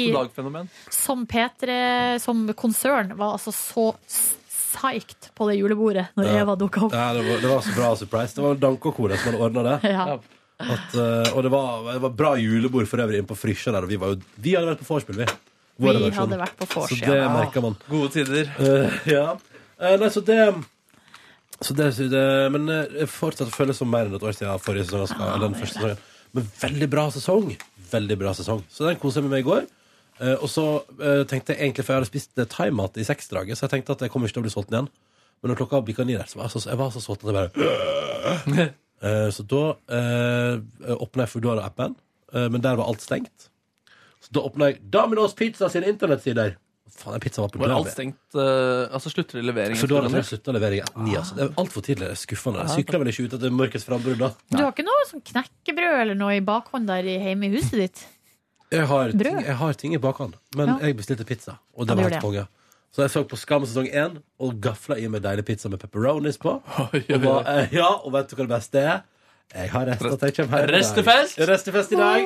som 0.93 1.25
P3 1.29 1.77
som 2.21 2.45
konsern 2.57 3.15
var 3.17 3.37
altså 3.37 3.53
så 3.55 3.87
psyched 4.73 5.29
på 5.37 5.47
det 5.49 5.57
julebordet 5.59 6.07
når 6.17 6.29
Ja. 6.29 6.37
Eva 6.43 6.55
dukka 6.59 6.87
opp. 6.87 6.93
Ja, 6.97 7.11
det, 7.13 7.23
var, 7.27 7.41
det 7.41 7.51
var 7.51 7.61
så 7.65 7.75
bra 7.77 7.95
surprise. 7.97 8.35
Det 8.35 8.45
var 8.45 8.61
Danke 8.61 8.89
og 8.89 8.97
Kore 8.97 9.17
som 9.17 9.31
hadde 9.31 9.43
ordna 9.47 9.65
det. 9.71 9.93
Ja. 9.93 10.17
At, 10.63 10.93
eh, 10.95 11.33
og 11.33 11.41
det 11.43 11.49
var, 11.51 11.87
det 11.91 12.01
var 12.05 12.13
bra 12.17 12.35
julebord 12.39 12.87
for 12.87 13.01
øvrig 13.03 13.19
inne 13.19 13.27
på 13.29 13.35
Frysja 13.37 13.73
der. 13.73 13.85
Og 13.85 13.91
vi, 13.91 13.97
var 13.99 14.13
jo, 14.13 14.19
vi 14.37 14.53
hadde 14.55 14.69
vært 14.73 14.83
på 14.83 14.89
vorspiel, 14.93 15.23
vi. 15.23 15.27
Vår 15.81 15.89
Vi 15.89 15.97
redaksjon. 15.97 16.19
hadde 16.21 16.37
vært 16.43 16.59
på 16.59 16.67
Så 16.69 16.99
det 17.01 17.17
ja. 17.17 17.29
merker 17.33 17.65
man. 17.65 17.75
Gode 17.89 18.11
tider. 18.13 18.51
Uh, 18.61 18.99
ja. 19.09 19.25
Eh, 19.83 19.97
nei, 19.99 20.09
så 20.13 20.23
det 20.25 20.39
så 21.63 21.75
det, 21.77 21.89
så 21.95 22.07
det 22.11 22.23
Men 22.51 22.67
jeg 22.71 23.07
fortsatt 23.11 23.51
føles 23.53 23.77
som 23.79 23.91
mer 23.91 24.07
enn 24.07 24.17
et 24.17 24.25
år 24.25 24.35
siden 24.35 24.63
forrige 24.63 24.89
sesong. 24.89 25.07
Skal, 25.11 25.29
eller 25.35 25.49
den 25.49 25.59
første 25.59 25.79
sesongen. 25.79 26.03
Men 26.33 26.49
veldig 26.63 26.89
bra 26.89 27.07
sesong. 27.13 27.55
Veldig 27.91 28.19
bra 28.23 28.33
sesong. 28.35 28.63
Så 28.73 28.87
den 28.87 28.99
koste 29.01 29.21
jeg 29.21 29.27
meg 29.27 29.35
med 29.35 29.43
i 29.43 29.47
går. 29.47 29.65
Eh, 30.19 30.35
og 30.35 30.49
så 30.49 30.65
eh, 30.97 31.23
tenkte 31.29 31.53
jeg 31.53 31.61
egentlig, 31.61 31.85
for 31.85 31.93
jeg 31.93 32.01
hadde 32.01 32.11
spist 32.11 32.45
thaimat 32.55 32.97
i 32.97 33.05
seksdraget, 33.07 33.59
så 33.59 33.67
jeg 33.67 33.75
tenkte 33.75 33.97
at 33.97 34.05
jeg 34.05 34.13
kommer 34.13 34.29
ikke 34.29 34.39
til 34.39 34.43
å 34.43 34.47
bli 34.47 34.53
sulten 34.53 34.79
igjen. 34.79 34.93
Men 35.43 35.51
når 35.51 35.59
klokka 35.59 35.83
bikka 35.85 36.05
ni 36.07 36.15
der, 36.15 36.29
så 36.29 36.39
var 36.39 36.47
jeg 36.47 36.55
så, 36.55 36.69
jeg 36.71 36.79
var 36.79 36.93
så 36.93 37.03
sulten 37.03 37.29
at 37.29 37.35
jeg 37.35 38.55
bare 38.55 38.71
Eh, 39.03 39.29
Så 39.35 39.43
da 39.43 39.63
uh, 39.75 40.93
åpna 40.95 41.25
jeg 41.25 41.33
Foodora-appen, 41.33 41.95
eh, 42.33 42.47
men 42.47 42.61
der 42.63 42.77
var 42.79 42.87
alt 42.87 43.03
stengt. 43.03 43.49
Så 44.23 44.31
da 44.35 44.45
åpna 44.47 44.71
jeg 44.71 44.79
Domino's 44.93 45.35
Pizza 45.35 45.67
sine 45.69 45.89
internettsider. 45.91 46.55
Faen, 46.93 47.15
den 47.15 47.21
pizzaen 47.23 47.43
var 47.47 47.49
på 47.49 47.59
Var 47.63 47.71
alt 47.73 47.89
stengt 47.89 48.35
eh, 48.37 48.93
Altså 48.93 49.09
slutter 49.09 49.41
levering? 49.41 49.73
Da 49.75 49.81
etter 49.87 50.03
hadde 50.05 50.19
jeg 50.21 50.27
slutta 50.29 50.53
levere 50.53 50.83
ni. 51.01 51.15
Altså. 51.17 51.35
Det 51.39 51.43
er 51.47 51.53
altfor 51.63 51.81
tidlig. 51.87 52.05
Det 52.05 52.15
er 52.15 52.21
skuffende. 52.21 52.65
Jeg 52.67 52.83
sykler 52.83 53.01
vel 53.01 53.09
ikke 53.13 53.25
ut 53.25 53.33
etter 53.39 53.55
mørkets 53.57 53.87
frambrudd 53.87 54.19
da. 54.21 54.29
Du 54.53 54.59
har 54.61 54.71
ikke 54.71 54.85
noe 54.85 55.07
sånn 55.09 55.23
knekkebrød 55.31 56.01
eller 56.03 56.19
noe 56.19 56.35
i 56.37 56.43
bakhånd 56.45 56.85
der 56.91 57.03
i- 57.09 57.17
hjemme 57.25 57.49
i 57.49 57.53
huset 57.55 57.79
ditt? 57.81 58.03
Jeg 58.73 58.85
har 58.89 59.11
Brød? 59.11 59.23
ting, 59.23 59.41
jeg 59.45 59.55
har 59.55 59.73
ting 59.73 59.93
i 59.93 59.97
bakhånd, 60.01 60.33
men 60.55 60.67
Ja. 60.67 60.77
jeg 60.81 60.97
bestilte 60.97 61.25
pizza, 61.25 61.59
og 61.77 61.85
det 61.87 61.89
Ja, 61.89 61.95
det 61.95 62.03
var 62.03 62.03
gjorde 62.03 62.13
helt 62.13 62.23
konge. 62.23 62.47
Så 62.93 63.01
jeg 63.01 63.09
så 63.09 63.23
på 63.27 63.37
Skam 63.37 63.63
sesong 63.65 63.87
1 63.89 64.21
og 64.39 64.59
gafla 64.61 64.97
i 65.01 65.07
meg 65.07 65.21
deilig 65.23 65.45
pizza 65.45 65.69
med 65.69 65.79
pepperonis 65.81 66.37
på. 66.37 66.61
Og, 66.61 67.21
var, 67.21 67.43
eh, 67.47 67.69
ja, 67.73 67.87
og 67.89 68.11
vet 68.13 68.29
du 68.29 68.35
hva 68.35 68.45
det 68.47 68.49
beste 68.53 68.75
er? 68.81 69.01
Jeg 69.53 69.69
har 69.69 69.85
rester 69.85 70.15
at 70.15 70.23
jeg 70.25 70.35
kommer 70.39 70.63
hjem. 70.63 70.71
Restefest? 70.73 71.41
Restefest 71.49 71.91
i 71.93 71.99
dag! 71.99 72.23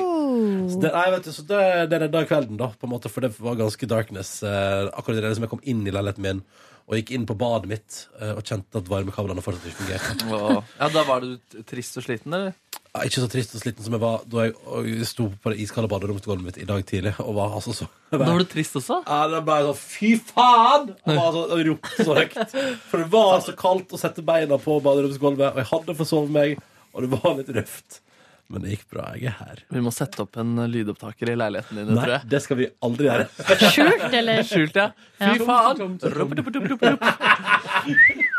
Så 0.70 0.78
det, 0.80 0.92
nei, 0.94 1.04
vet 1.12 1.26
du, 1.28 1.32
så 1.34 1.44
det, 1.50 1.60
det 1.92 1.98
redda 2.04 2.22
kvelden, 2.28 2.56
da, 2.60 2.70
på 2.72 2.88
en 2.88 2.92
måte, 2.94 3.10
for 3.12 3.26
det 3.26 3.34
var 3.42 3.58
ganske 3.58 3.88
darkness. 3.90 4.38
Eh, 4.46 4.88
akkurat 4.96 5.20
det 5.26 5.34
som 5.36 5.44
jeg 5.44 5.52
kom 5.52 5.64
inn 5.68 5.84
i 5.84 5.92
leiligheten 5.92 6.24
min 6.24 6.40
og 6.88 6.96
gikk 6.96 7.10
inn 7.12 7.26
på 7.28 7.34
badet 7.36 7.68
mitt 7.68 7.96
eh, 8.16 8.30
og 8.32 8.40
kjente 8.48 8.80
at 8.80 8.86
varmekablene 8.88 9.42
fortsatt 9.44 9.66
ikke 9.68 9.82
fungerte. 9.82 10.28
Åh. 10.38 10.70
Ja, 10.78 10.88
Da 10.94 11.02
var 11.04 11.20
du 11.26 11.60
trist 11.68 11.98
og 12.00 12.06
sliten, 12.06 12.32
eller? 12.32 12.54
Ja, 12.94 13.02
Ikke 13.04 13.20
så 13.20 13.28
trist 13.28 13.52
og 13.58 13.60
sliten 13.60 13.84
som 13.84 13.92
jeg 13.92 14.00
var 14.00 14.22
da 14.24 14.46
jeg 14.46 14.54
og 14.64 14.86
jeg 14.88 15.04
sto 15.10 15.26
på 15.28 15.52
det 15.52 15.58
iskalde 15.66 15.90
baderomsgulvet 15.92 16.46
mitt 16.46 16.60
i 16.62 16.64
dag 16.70 16.80
tidlig. 16.88 17.12
Og 17.20 17.36
var 17.36 17.58
altså 17.58 17.74
så 17.76 17.90
Da 18.08 18.22
var 18.22 18.40
du 18.40 18.48
trist 18.48 18.78
også? 18.80 19.02
Ja, 19.04 19.20
det 19.34 19.42
ble 19.44 19.58
sånn 19.68 19.78
Fy 19.82 20.14
faen! 20.30 20.88
Og 20.96 21.12
bare 21.12 21.34
så, 21.36 21.44
og 21.44 21.62
ropte 21.68 22.08
så 22.08 22.16
høyt. 22.22 22.56
For 22.88 23.04
det 23.04 23.10
var 23.12 23.44
så 23.44 23.56
kaldt 23.60 23.92
å 23.92 24.00
sette 24.00 24.24
beina 24.24 24.56
på 24.64 24.80
baderomsgulvet, 24.88 25.52
og 25.52 25.60
jeg 25.60 25.70
hadde 25.74 25.98
forsovet 26.00 26.32
meg, 26.40 26.56
og 26.98 27.04
det 27.06 27.10
var 27.14 27.36
litt 27.38 27.50
røft. 27.54 28.00
Men 28.48 28.62
det 28.64 28.70
gikk 28.72 28.86
bra. 28.94 29.10
Jeg 29.20 29.28
er 29.28 29.34
her. 29.42 29.58
Vi 29.76 29.80
må 29.84 29.90
sette 29.92 30.22
opp 30.24 30.38
en 30.40 30.54
lydopptaker 30.72 31.28
i 31.28 31.36
leiligheten 31.36 31.76
din, 31.76 31.90
tror 31.90 31.98
Nei, 32.00 32.12
jeg. 32.14 32.28
det 32.32 32.38
skal 32.40 32.56
vi 32.56 32.68
aldri 32.88 33.08
gjøre. 33.10 33.26
Skjult, 33.74 34.04
eller? 34.20 34.40
Skjult, 34.48 34.78
ja. 34.80 34.86
Ja. 35.20 35.32
Fy 35.34 35.44
faen! 35.44 35.98
Rup-dup-dup-dup-dup. 36.14 37.04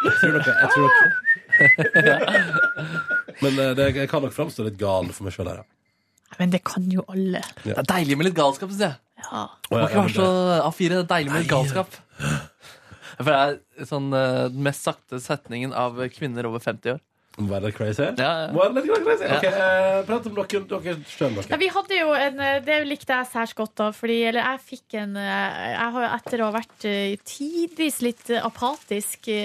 Jeg 0.04 0.16
tror 0.18 0.40
dere, 0.40 0.56
jeg 0.56 0.70
tror 0.74 0.88
dere. 1.94 2.40
Men 3.44 3.62
eh, 3.62 3.76
det, 3.78 3.86
jeg 4.02 4.10
kan 4.10 4.26
nok 4.26 4.34
framstå 4.34 4.66
litt 4.66 4.80
gal 4.82 5.12
for 5.14 5.28
meg 5.28 5.36
sjøl 5.38 5.52
her, 5.52 5.62
ja. 5.62 5.70
Men 6.40 6.52
det 6.54 6.62
kan 6.66 6.86
jo 6.90 7.04
alle. 7.10 7.42
Det 7.64 7.74
er 7.78 7.88
deilig 7.90 8.18
med 8.18 8.30
litt 8.30 8.38
galskap, 8.38 8.70
syns 8.74 8.86
jeg. 8.86 8.98
Ja. 9.20 9.44
Man 9.70 9.86
kan 9.90 9.90
ikke 9.90 10.04
være 10.06 10.16
så 10.16 10.28
A4. 10.70 10.90
Det 10.90 11.00
er 11.04 11.08
deilig 11.14 11.34
med 11.34 11.44
litt 11.44 11.52
galskap. 11.52 11.98
For 13.20 13.30
det 13.30 13.38
er 13.44 13.88
sånn 13.90 14.10
eh, 14.16 14.44
den 14.54 14.66
mest 14.66 14.86
sakte 14.90 15.20
setningen 15.22 15.74
av 15.76 15.98
kvinner 16.16 16.48
over 16.50 16.62
50 16.64 16.96
år. 16.96 17.02
Være 17.40 17.70
litt 17.70 17.76
crazy? 17.78 18.04
Ja, 18.20 18.30
ja. 18.44 18.48
Må 18.52 18.66
være 18.66 18.82
litt 18.84 19.06
crazy? 19.06 19.28
Ok, 19.32 19.46
eh, 19.48 20.00
Prat 20.10 20.26
om 20.28 20.34
dere, 20.36 20.62
dere 20.74 20.96
skjønner 21.08 21.46
Ja, 21.54 21.60
vi 21.62 21.70
hadde 21.72 22.00
jo 22.02 22.10
en 22.18 22.42
eh, 22.44 22.58
Det 22.66 22.80
likte 22.90 23.16
jeg 23.16 23.30
særs 23.32 23.54
godt, 23.56 23.74
da. 23.80 23.88
Fordi, 23.96 24.18
eller 24.28 24.44
jeg 24.44 24.62
fikk 24.74 24.98
en 25.00 25.16
eh, 25.16 25.62
Jeg 25.72 25.94
har 25.96 26.04
jo 26.04 26.10
etter 26.18 26.44
å 26.44 26.50
ha 26.50 26.56
vært 26.58 26.88
eh, 26.90 27.14
tidvis 27.24 28.02
litt 28.04 28.34
apatisk 28.42 29.30
i, 29.32 29.40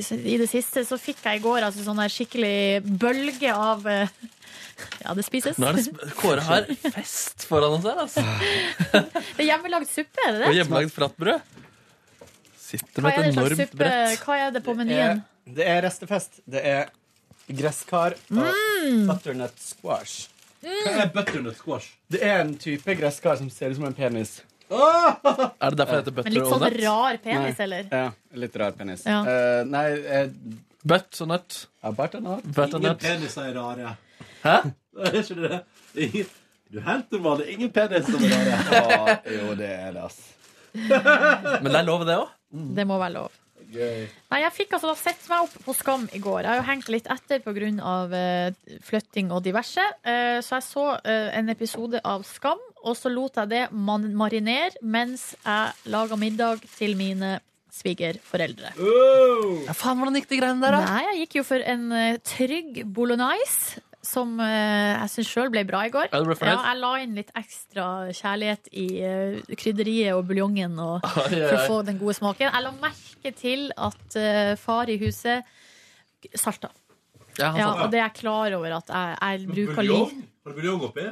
i 0.00 0.36
det 0.42 0.48
siste, 0.50 0.82
så 0.88 0.98
fikk 0.98 1.22
jeg 1.28 1.38
i 1.38 1.44
går 1.44 1.68
altså 1.68 1.86
sånn 1.86 2.02
her 2.02 2.10
skikkelig 2.10 2.82
bølge 3.00 3.54
av 3.54 3.86
Ja, 5.04 5.12
det 5.14 5.22
spises. 5.26 5.58
Nå 5.60 5.68
er 5.70 5.76
det 5.76 5.82
sp- 5.86 6.12
Kåre 6.18 6.42
har 6.46 6.66
fest 6.94 7.44
foran 7.46 7.76
oss 7.76 7.84
her, 7.84 7.98
altså. 8.00 8.22
Det 9.36 9.42
er 9.44 9.48
hjemmelagd 9.52 9.90
suppe, 9.90 10.24
er 10.26 10.32
det 10.32 10.38
det? 10.40 10.46
Og 10.46 10.54
det? 10.54 10.58
hjemmelagd 10.62 10.94
flatbrød. 10.94 11.58
Sitter 12.70 13.04
med 13.04 13.18
et 13.18 13.28
enormt 13.34 13.74
brett. 13.76 14.22
Hva 14.24 14.38
er 14.46 14.54
det 14.54 14.62
på 14.64 14.72
Det 14.78 14.86
er, 14.86 14.88
menyen? 14.88 15.22
det 15.58 15.66
er 15.68 15.80
restefest. 15.84 16.40
Det 16.48 16.62
er 16.72 16.88
gresskar 17.56 18.14
og 18.30 18.52
Mm. 18.84 19.06
butternut 19.08 19.58
squash. 19.58 20.28
Hva 20.62 20.92
er 21.02 21.10
butternut 21.14 21.56
squash? 21.56 21.92
Det 22.10 22.22
er 22.22 22.40
en 22.40 22.54
type 22.60 22.94
gresskar 22.98 23.36
som 23.36 23.50
ser 23.50 23.70
ut 23.70 23.76
som 23.76 23.84
en 23.86 23.94
penis. 23.94 24.40
Er 24.70 25.70
det 25.70 25.76
derfor 25.80 25.96
det 25.96 26.04
heter 26.04 26.12
Men 26.12 26.14
butter 26.14 26.30
litt 26.36 26.50
sånn 26.50 26.60
nut? 26.62 26.80
rar 26.84 27.16
penis, 27.24 27.58
Nei. 27.58 27.64
eller? 27.64 27.88
Ja, 27.90 28.10
litt 28.34 28.56
rar 28.56 28.72
penis. 28.72 29.02
Ja. 29.06 29.20
Uh, 29.26 29.64
nei, 29.66 29.86
uh, 29.98 30.28
Butt 30.86 31.18
og 31.20 31.28
nøtt. 31.28 31.66
ja, 31.84 31.90
butternut. 31.92 32.44
Butternut. 32.54 33.02
Ingen 33.04 33.20
peniser 33.20 33.48
er 33.50 33.54
rare. 33.58 33.96
Hæ? 34.44 34.72
Er 35.00 35.12
ikke 35.20 35.34
det 35.40 35.50
det? 35.50 35.60
Ingen- 35.96 36.26
Du 36.70 36.78
er 36.78 36.82
helt 36.86 37.10
normal. 37.12 37.40
Ingen 37.50 37.70
penis 37.74 38.06
som 38.06 38.22
er 38.22 38.44
rare. 38.46 39.18
ah, 39.18 39.30
jo, 39.30 39.54
det 39.58 39.68
er 39.70 39.92
det, 39.92 40.02
ass. 40.04 40.20
Men 40.72 41.64
det 41.72 41.74
er 41.80 41.82
lov, 41.84 42.04
det 42.06 42.14
òg. 42.16 42.28
Det 42.76 42.86
må 42.86 42.98
være 42.98 43.12
lov. 43.16 43.30
Gøy. 43.70 44.06
Nei, 44.32 44.40
jeg 44.42 44.54
fikk 44.56 44.74
altså 44.76 44.90
da 44.90 44.96
sett 44.98 45.26
meg 45.30 45.44
opp 45.46 45.54
på 45.66 45.74
Skam 45.78 46.06
i 46.16 46.20
går. 46.22 46.42
Jeg 46.42 46.50
har 46.50 46.58
jo 46.58 46.66
hengt 46.66 46.90
litt 46.92 47.10
etter 47.12 47.42
pga. 47.44 47.68
Uh, 48.10 48.78
flytting 48.86 49.30
og 49.34 49.44
diverse. 49.46 49.84
Uh, 50.06 50.40
så 50.42 50.58
jeg 50.58 50.66
så 50.66 50.86
uh, 50.96 51.28
en 51.38 51.52
episode 51.52 52.00
av 52.06 52.24
Skam, 52.26 52.60
og 52.80 52.96
så 52.98 53.12
lot 53.12 53.38
jeg 53.38 53.52
det 53.52 53.62
man 53.76 54.08
marinere 54.16 54.74
mens 54.82 55.32
jeg 55.44 55.92
laga 55.92 56.18
middag 56.18 56.64
til 56.78 56.96
mine 56.98 57.38
svigerforeldre. 57.70 58.72
Oh! 58.82 59.60
Ja, 59.68 59.74
faen, 59.76 60.00
hvordan 60.00 60.18
gikk 60.18 60.30
de 60.32 60.40
greiene 60.40 60.64
der, 60.64 60.74
da? 60.74 60.82
Nei, 60.88 61.04
jeg 61.10 61.22
gikk 61.24 61.38
jo 61.40 61.46
for 61.52 61.70
en 61.74 61.86
uh, 61.94 62.18
trygg 62.26 62.82
bolognese. 62.90 63.84
Som 64.02 64.38
eh, 64.40 64.94
jeg 64.96 65.10
syns 65.12 65.28
sjøl 65.28 65.50
ble 65.52 65.62
bra 65.68 65.82
i 65.84 65.90
går. 65.92 66.06
Ja, 66.08 66.20
du 66.22 66.28
ble 66.30 66.36
fornøyd? 66.40 66.54
Ja, 66.56 66.70
jeg 66.72 66.80
la 66.80 66.90
inn 67.04 67.18
litt 67.18 67.32
ekstra 67.36 67.86
kjærlighet 68.16 68.70
i 68.72 68.86
eh, 69.04 69.56
krydderiet 69.60 70.14
og 70.16 70.22
buljongen. 70.30 70.78
Og, 70.80 71.04
Oi, 71.26 71.26
oi, 71.36 71.42
for 71.50 71.56
å 71.58 71.66
få 71.68 71.80
den 71.90 71.98
gode 72.00 72.16
smaken. 72.16 72.48
Jeg 72.48 72.64
la 72.64 72.72
merke 72.80 73.32
til 73.36 73.66
at 73.76 74.16
eh, 74.16 74.54
far 74.60 74.88
i 74.88 74.96
huset 75.02 75.44
salta. 76.32 76.72
Ja, 77.38 77.52
Ja, 77.56 77.68
og 77.84 77.92
det 77.92 78.00
er 78.00 78.06
jeg 78.08 78.16
klar 78.22 78.56
over 78.56 78.78
at 78.80 78.88
jeg, 78.88 79.18
jeg 79.20 79.52
bruker 79.52 79.84
liv. 79.84 79.92
Buljong? 79.92 80.24
Har 80.44 80.52
du 80.54 80.60
buljong 80.62 80.86
oppi? 80.88 81.06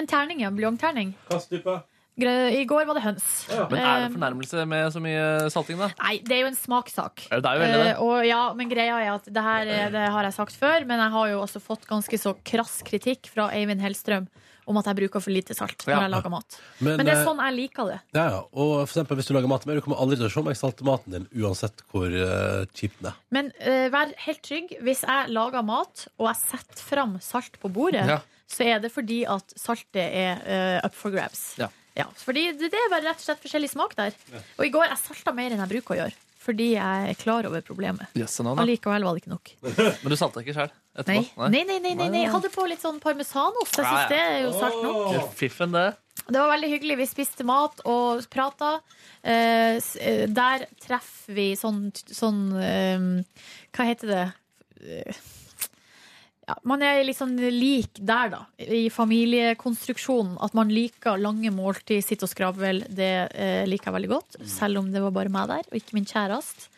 En 0.00 0.08
terning, 0.08 0.40
ja. 0.40 0.50
Buljongterning. 0.52 1.12
Hvilken 1.28 1.50
type? 1.58 1.76
Gre- 2.20 2.52
I 2.60 2.64
går 2.68 2.84
var 2.86 2.94
det 2.98 3.02
høns. 3.06 3.24
Men 3.48 3.78
er 3.80 4.00
det 4.02 4.10
Eh, 4.10 4.14
fornærmelse 4.18 4.66
med 4.68 4.92
så 4.92 5.00
mye 5.00 5.50
salting, 5.50 5.78
da? 5.80 5.88
Nei, 6.02 6.18
det 6.20 6.32
er 6.36 6.40
jo 6.42 6.50
en 6.52 6.58
smakssak. 6.58 7.26
Ja, 7.30 7.40
Det 7.40 7.46
er 7.48 7.54
jo 7.56 7.62
veldig 7.64 7.80
det. 7.84 7.92
Eh, 7.96 8.02
og 8.02 8.26
ja, 8.26 8.42
men 8.52 8.68
greia 8.68 8.98
er 9.00 9.14
at 9.14 9.24
det 9.32 9.42
her 9.42 9.66
er- 9.66 9.90
det 9.90 10.08
har 10.12 10.22
jeg 10.24 10.34
sagt 10.34 10.52
før, 10.60 10.84
men 10.86 11.00
jeg 11.00 11.10
har 11.10 11.26
jo 11.28 11.40
også 11.40 11.60
fått 11.62 11.86
ganske 11.88 12.18
så 12.20 12.34
krass 12.44 12.82
kritikk 12.84 13.26
fra 13.32 13.48
Eivind 13.50 13.80
Hellstrøm 13.80 14.28
om 14.68 14.76
at 14.76 14.84
jeg 14.84 14.94
bruker 14.94 15.20
for 15.20 15.30
lite 15.32 15.56
salt 15.56 15.78
når 15.86 15.88
Ja. 15.90 16.00
jeg 16.02 16.10
lager 16.12 16.30
mat. 16.30 16.60
Men, 16.80 16.96
Men 16.98 17.06
det 17.06 17.14
er 17.16 17.20
eh, 17.22 17.26
sånn 17.26 17.40
jeg 17.40 17.54
liker 17.56 17.86
det. 17.90 18.00
Ja, 18.14 18.28
ja. 18.28 18.40
Og 18.52 18.86
for 18.86 18.92
eksempel, 19.00 19.16
hvis 19.16 19.26
du 19.26 19.34
lager 19.34 19.48
mat 19.48 19.64
med, 19.66 19.74
du 19.76 19.80
kommer 19.80 19.98
aldri 19.98 20.16
til 20.20 20.26
å 20.28 20.30
se 20.30 20.38
om 20.38 20.46
jeg 20.52 20.56
salter 20.60 20.84
maten 20.84 21.10
din, 21.16 21.26
uansett 21.34 21.80
hvor 21.90 22.06
uh, 22.12 22.64
kjip 22.76 22.92
den 23.00 23.08
er. 23.10 23.14
Men 23.32 23.46
uh, 23.58 23.88
vær 23.88 24.12
helt 24.28 24.42
trygg. 24.42 24.76
Hvis 24.84 25.00
jeg 25.02 25.30
lager 25.32 25.64
mat, 25.64 26.06
og 26.20 26.28
jeg 26.28 26.36
setter 26.44 26.82
fram 26.84 27.18
salt 27.20 27.58
på 27.58 27.72
bordet, 27.72 28.06
Ja. 28.06 28.20
så 28.46 28.64
er 28.68 28.78
det 28.78 28.92
fordi 28.92 29.24
at 29.26 29.48
saltet 29.56 29.96
er 30.12 30.36
uh, 30.46 30.86
up 30.86 30.94
for 30.94 31.10
grabs. 31.10 31.56
Ja. 31.58 31.68
Fordi 32.24 32.46
det, 32.56 32.70
det 32.72 32.78
er 32.80 32.90
bare 32.92 33.04
rett 33.10 33.20
og 33.20 33.26
slett 33.26 33.42
forskjellig 33.44 33.70
smak 33.72 33.96
der. 33.98 34.14
Og 34.58 34.64
i 34.66 34.70
går 34.72 34.88
jeg 34.90 35.00
salta 35.02 35.34
mer 35.36 35.52
enn 35.52 35.60
jeg 35.64 35.72
bruker 35.76 35.94
å 35.96 35.98
gjøre. 36.02 36.20
Fordi 36.42 36.72
jeg 36.74 37.10
er 37.12 37.18
klar 37.20 37.46
over 37.46 37.62
problemet. 37.62 38.08
Yes, 38.18 38.34
no. 38.42 38.56
Allikevel 38.58 39.04
var 39.06 39.14
det 39.14 39.22
ikke 39.22 39.30
nok. 39.30 39.52
Men 40.02 40.10
du 40.10 40.16
salta 40.18 40.42
ikke 40.42 40.56
sjøl 40.56 40.72
Nei. 41.06 41.20
Nei, 41.38 41.62
nei, 41.64 41.78
nei, 41.80 41.92
nei, 41.96 42.08
nei. 42.12 42.22
Hadde 42.28 42.50
på 42.52 42.64
litt 42.68 42.82
sånn 42.82 42.98
parmesanost. 43.00 43.78
Jeg 43.78 43.86
Ja, 43.86 43.92
syns 43.92 44.10
det 44.10 44.18
er 44.20 44.40
jo 44.42 44.50
salt 44.58 44.80
nok. 44.84 45.30
Fiffen, 45.38 45.72
det. 45.72 45.86
Det 46.26 46.36
var 46.36 46.50
veldig 46.52 46.68
hyggelig. 46.74 46.96
Vi 46.98 47.06
spiste 47.08 47.46
mat 47.48 47.80
og 47.88 48.26
prata. 48.32 48.74
Eh, 49.22 49.78
eh, 50.02 50.24
der 50.28 50.66
treffer 50.82 51.32
vi 51.38 51.46
sånn, 51.56 51.86
sånn 51.94 52.42
eh, 52.60 53.06
Hva 53.72 53.86
heter 53.88 54.12
det? 54.12 54.26
Eh, 56.42 56.48
Ja, 56.48 56.56
man 56.66 56.82
er 56.82 57.04
litt 57.06 57.16
sånn 57.16 57.36
lik 57.38 58.00
der, 58.02 58.28
da. 58.32 58.40
I 58.58 58.88
familiekonstruksjonen. 58.90 60.36
At 60.42 60.54
man 60.58 60.68
liker 60.74 61.16
lange 61.20 61.50
måltid, 61.54 62.02
sitte 62.04 62.26
og 62.26 62.32
skravle. 62.32 62.82
Det 62.90 63.10
eh, 63.34 63.62
liker 63.68 63.90
jeg 63.90 63.96
veldig 64.00 64.10
godt. 64.10 64.38
Selv 64.50 64.78
om 64.82 64.88
det 64.92 65.02
var 65.04 65.14
bare 65.14 65.30
meg 65.32 65.48
der, 65.52 65.62
og 65.70 65.76
ikke 65.78 65.94
min 65.94 66.04
kjæreste. 66.08 66.68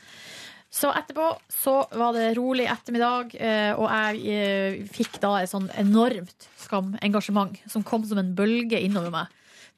Så 0.75 0.91
etterpå 0.91 1.29
så 1.55 1.77
var 1.95 2.13
det 2.17 2.33
rolig 2.37 2.65
ettermiddag, 2.67 3.35
eh, 3.39 3.73
og 3.79 3.87
jeg 3.89 4.25
eh, 4.27 4.79
fikk 4.91 5.21
da 5.23 5.37
et 5.45 5.51
sånn 5.53 5.69
enormt 5.79 6.49
skamengasjement 6.65 7.61
som 7.71 7.85
kom 7.87 8.03
som 8.05 8.19
en 8.19 8.33
bølge 8.35 8.81
innover 8.83 9.13
meg. 9.15 9.31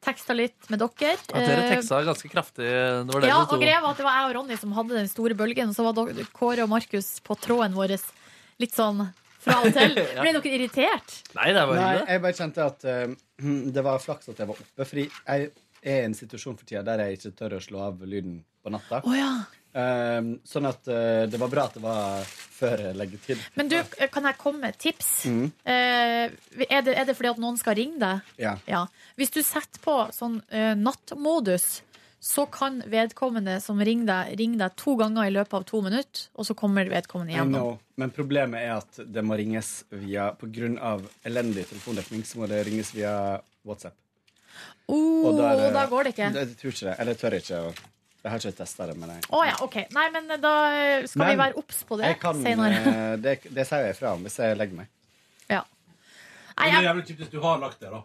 Teksta 0.07 0.33
litt 0.37 0.71
med 0.73 0.81
dere. 0.81 1.13
At 1.19 1.35
dere 1.37 1.67
Eh, 1.67 1.75
teksta 1.77 2.01
ganske 2.07 2.31
kraftig. 2.33 2.65
Det 2.65 3.13
var 3.13 3.21
det 3.21 3.29
ja, 3.29 3.39
og 3.45 3.61
greia 3.61 3.83
var 3.85 3.93
at 3.93 4.01
det 4.01 4.07
var 4.09 4.17
jeg 4.23 4.31
og 4.31 4.35
Ronny 4.39 4.57
som 4.59 4.73
hadde 4.77 4.97
den 4.97 5.09
store 5.13 5.37
bølgen, 5.37 5.69
og 5.69 5.77
så 5.77 5.85
var 5.85 5.93
dere- 6.01 6.27
Kåre 6.33 6.65
og 6.65 6.73
Markus 6.73 7.21
på 7.21 7.37
tråden 7.45 7.77
vår 7.77 7.95
litt 8.59 8.73
sånn 8.75 9.05
fra 9.47 9.61
og 9.63 9.71
til. 9.77 9.95
Ja. 10.17 10.25
Ble 10.25 10.33
dere 10.37 10.55
irritert? 10.59 11.15
Nei, 11.37 11.51
det 11.53 11.63
var 11.63 11.79
Nei, 11.79 11.87
hyggelig. 11.93 12.09
jeg 12.13 12.25
bare 12.25 12.39
kjente 12.41 12.67
at 12.67 12.89
eh, 12.91 13.15
det 13.77 13.87
var 13.87 14.03
flaks 14.03 14.33
at 14.33 14.43
jeg 14.43 14.51
var 14.51 14.65
oppe, 14.67 14.89
fordi 14.89 15.07
jeg 15.07 15.51
er 15.87 16.01
i 16.03 16.09
en 16.09 16.17
situasjon 16.19 16.57
for 16.59 16.67
tida 16.69 16.83
der 16.87 17.05
jeg 17.05 17.21
ikke 17.21 17.37
tør 17.39 17.59
å 17.59 17.63
slå 17.63 17.85
av 17.87 18.03
lyden 18.09 18.41
på 18.65 18.73
natta. 18.75 19.03
Oh, 19.07 19.15
ja. 19.15 19.31
Um, 19.77 20.39
sånn 20.49 20.65
at 20.71 20.89
uh, 20.89 21.27
det 21.29 21.37
var 21.37 21.51
bra 21.53 21.67
at 21.69 21.75
det 21.77 21.83
var 21.85 22.25
før 22.57 22.81
leggetid. 22.97 23.43
Men 23.59 23.69
du, 23.69 23.77
kan 24.09 24.25
jeg 24.25 24.39
komme 24.41 24.63
med 24.63 24.73
et 24.73 24.79
tips? 24.87 25.11
Mm. 25.29 25.51
Uh, 25.69 26.63
er, 26.65 26.81
det, 26.87 26.95
er 26.97 27.05
det 27.05 27.15
fordi 27.19 27.35
at 27.35 27.43
noen 27.43 27.59
skal 27.61 27.77
ringe 27.77 28.01
deg? 28.01 28.31
Ja. 28.41 28.55
Ja. 28.65 28.87
Hvis 29.21 29.35
du 29.37 29.43
setter 29.45 29.83
på 29.85 29.99
sånn 30.17 30.39
uh, 30.49 30.73
nattmodus, 30.81 31.83
så 32.27 32.47
kan 32.51 32.81
vedkommende 32.91 33.61
som 33.63 33.79
ringer 33.85 34.07
deg, 34.09 34.39
ringe 34.41 34.59
deg 34.59 34.73
to 34.81 34.97
ganger 34.99 35.29
i 35.29 35.35
løpet 35.35 35.55
av 35.61 35.67
to 35.69 35.79
minutter, 35.85 36.25
og 36.35 36.49
så 36.49 36.57
kommer 36.59 36.89
vedkommende 36.91 37.37
igjennom. 37.37 37.77
Men 37.95 38.11
problemet 38.17 38.65
er 38.67 38.73
at 38.81 38.99
det 39.15 39.23
må 39.23 39.37
ringes 39.39 39.85
via 39.95 40.33
av 40.33 41.05
elendig 41.23 41.69
telefondekning, 41.71 42.25
så 42.27 42.41
må 42.41 42.49
det 42.51 42.65
ringes 42.67 42.91
via 42.97 43.13
WhatsApp. 43.63 43.95
Oh, 44.91 45.29
Og 45.29 45.39
der, 45.39 45.69
eh, 45.69 45.73
da 45.77 45.85
går 45.87 46.09
det 46.09 46.15
ikke. 46.17 46.33
Jeg 46.35 46.57
tror 46.59 46.75
ikke 46.75 46.89
det. 46.89 46.97
Eller 46.99 47.15
jeg 47.15 47.21
tør 47.23 47.39
ikke. 47.39 47.63
Jeg 48.27 48.33
har 48.33 48.43
ikke 48.43 48.59
testa 48.59 48.87
det, 48.91 48.97
men 48.99 49.15
jeg 49.15 49.23
oh, 49.31 49.45
ja, 49.47 49.55
OK. 49.63 49.77
Nei, 49.95 50.07
men 50.11 50.27
da 50.43 50.53
skal 51.07 51.23
Men 51.23 51.31
vi 51.31 51.39
være 51.45 51.59
obs 51.63 51.85
på 51.87 52.01
det 52.01 52.11
jeg 52.11 52.21
kan, 52.27 52.43
senere. 52.43 52.83
eh, 52.91 53.17
det, 53.23 53.39
det 53.55 53.69
sier 53.69 53.87
jeg 53.87 53.95
ifra 53.95 54.17
om 54.19 54.27
hvis 54.27 54.41
jeg 54.43 54.59
legger 54.59 54.83
meg. 54.83 54.91
Ja. 55.47 55.63
Nei, 55.63 56.67
Det 56.67 56.67
er 56.67 56.75
jeg, 56.75 56.87
jævlig 56.91 57.07
kjipt 57.07 57.23
hvis 57.23 57.35
du 57.37 57.41
har 57.47 57.63
lagt 57.63 57.79
det, 57.79 57.93
da. 57.95 58.03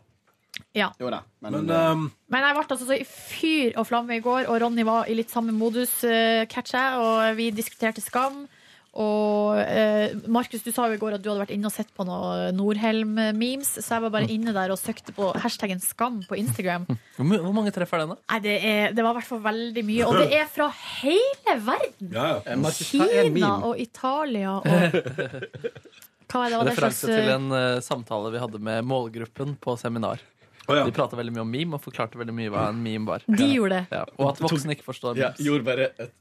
Ja. 0.78 0.92
Jo 1.02 1.12
da. 1.14 1.22
Men, 1.44 1.60
Men 1.60 1.76
um, 1.76 2.08
Men 2.32 2.48
jeg 2.48 2.58
ble 2.58 2.66
altså 2.66 2.88
så 2.88 2.98
i 2.98 3.06
fyr 3.08 3.78
og 3.80 3.88
flamme 3.90 4.18
i 4.18 4.24
går, 4.24 4.48
og 4.48 4.62
Ronny 4.64 4.86
var 4.88 5.10
i 5.10 5.18
litt 5.18 5.34
samme 5.34 5.56
modus, 5.56 6.02
uh, 6.08 6.44
catcher 6.52 6.80
jeg, 6.80 7.06
og 7.06 7.38
vi 7.40 7.52
diskuterte 7.56 8.04
Skam. 8.04 8.44
Og 8.92 9.56
eh, 9.56 10.12
Markus, 10.28 10.66
du 10.66 10.72
sa 10.76 10.90
jo 10.90 10.98
i 10.98 11.00
går 11.00 11.16
at 11.16 11.24
du 11.24 11.30
hadde 11.30 11.46
vært 11.46 11.54
inne 11.56 11.70
og 11.70 11.72
sett 11.72 11.88
på 11.96 12.04
noe 12.04 12.50
Nordhelm-memes, 12.52 13.70
så 13.80 13.96
jeg 13.96 14.04
var 14.04 14.12
bare 14.18 14.28
inne 14.34 14.52
der 14.56 14.74
og 14.74 14.80
søkte 14.82 15.16
på 15.16 15.30
hashtaggen 15.40 15.80
Skam 15.80 16.20
på 16.28 16.36
Instagram. 16.42 16.90
Hvor, 17.16 17.54
mange 17.56 17.72
treff 17.72 17.94
er 17.96 18.04
den, 18.04 18.12
da? 18.18 18.20
Nei, 18.34 18.42
det, 18.44 18.58
er, 18.60 18.98
det 18.98 19.06
var 19.06 19.16
i 19.16 19.20
hvert 19.22 19.30
fall 19.30 19.44
veldig 19.46 19.86
mye. 19.88 20.10
Og 20.10 20.20
det 20.20 20.42
er 20.42 20.52
fra 20.52 20.68
hele 20.76 21.56
verden! 21.64 22.12
ja, 22.12 22.28
ja. 22.44 22.58
eh, 22.58 22.82
Kina 22.82 23.54
og 23.70 23.80
Italia 23.80 24.58
og 24.60 24.68
Hva 26.32 26.46
er 26.46 26.54
det? 26.54 26.58
Var 26.58 26.68
det 26.68 26.72
Referanse 26.72 27.08
til 27.12 27.30
en 27.34 27.48
uh, 27.52 27.80
samtale 27.84 28.30
vi 28.32 28.40
hadde 28.40 28.60
med 28.64 28.86
målgruppen 28.88 29.58
på 29.60 29.76
seminar. 29.80 30.22
Å, 30.68 30.76
ja. 30.78 30.84
De 30.86 30.94
prata 30.94 31.18
veldig 31.18 31.34
mye 31.36 31.46
om 31.46 31.50
meme 31.50 31.78
og 31.78 31.82
forklarte 31.84 32.20
veldig 32.22 32.36
mye 32.38 32.52
hva 32.54 32.68
en 32.70 32.84
meme 32.84 33.10
var. 33.10 33.26
De 33.26 33.48
gjorde 33.50 33.82
det. 33.82 33.98
Ja, 33.98 34.04
og 34.20 34.34
at 34.34 34.44
voksne 34.44 34.76
ikke 34.78 34.86
forstår 34.86 35.18
Ja, 35.18 35.32
memes. 35.32 35.46
gjorde 35.48 35.68
bare 35.68 35.90
et, 35.98 36.14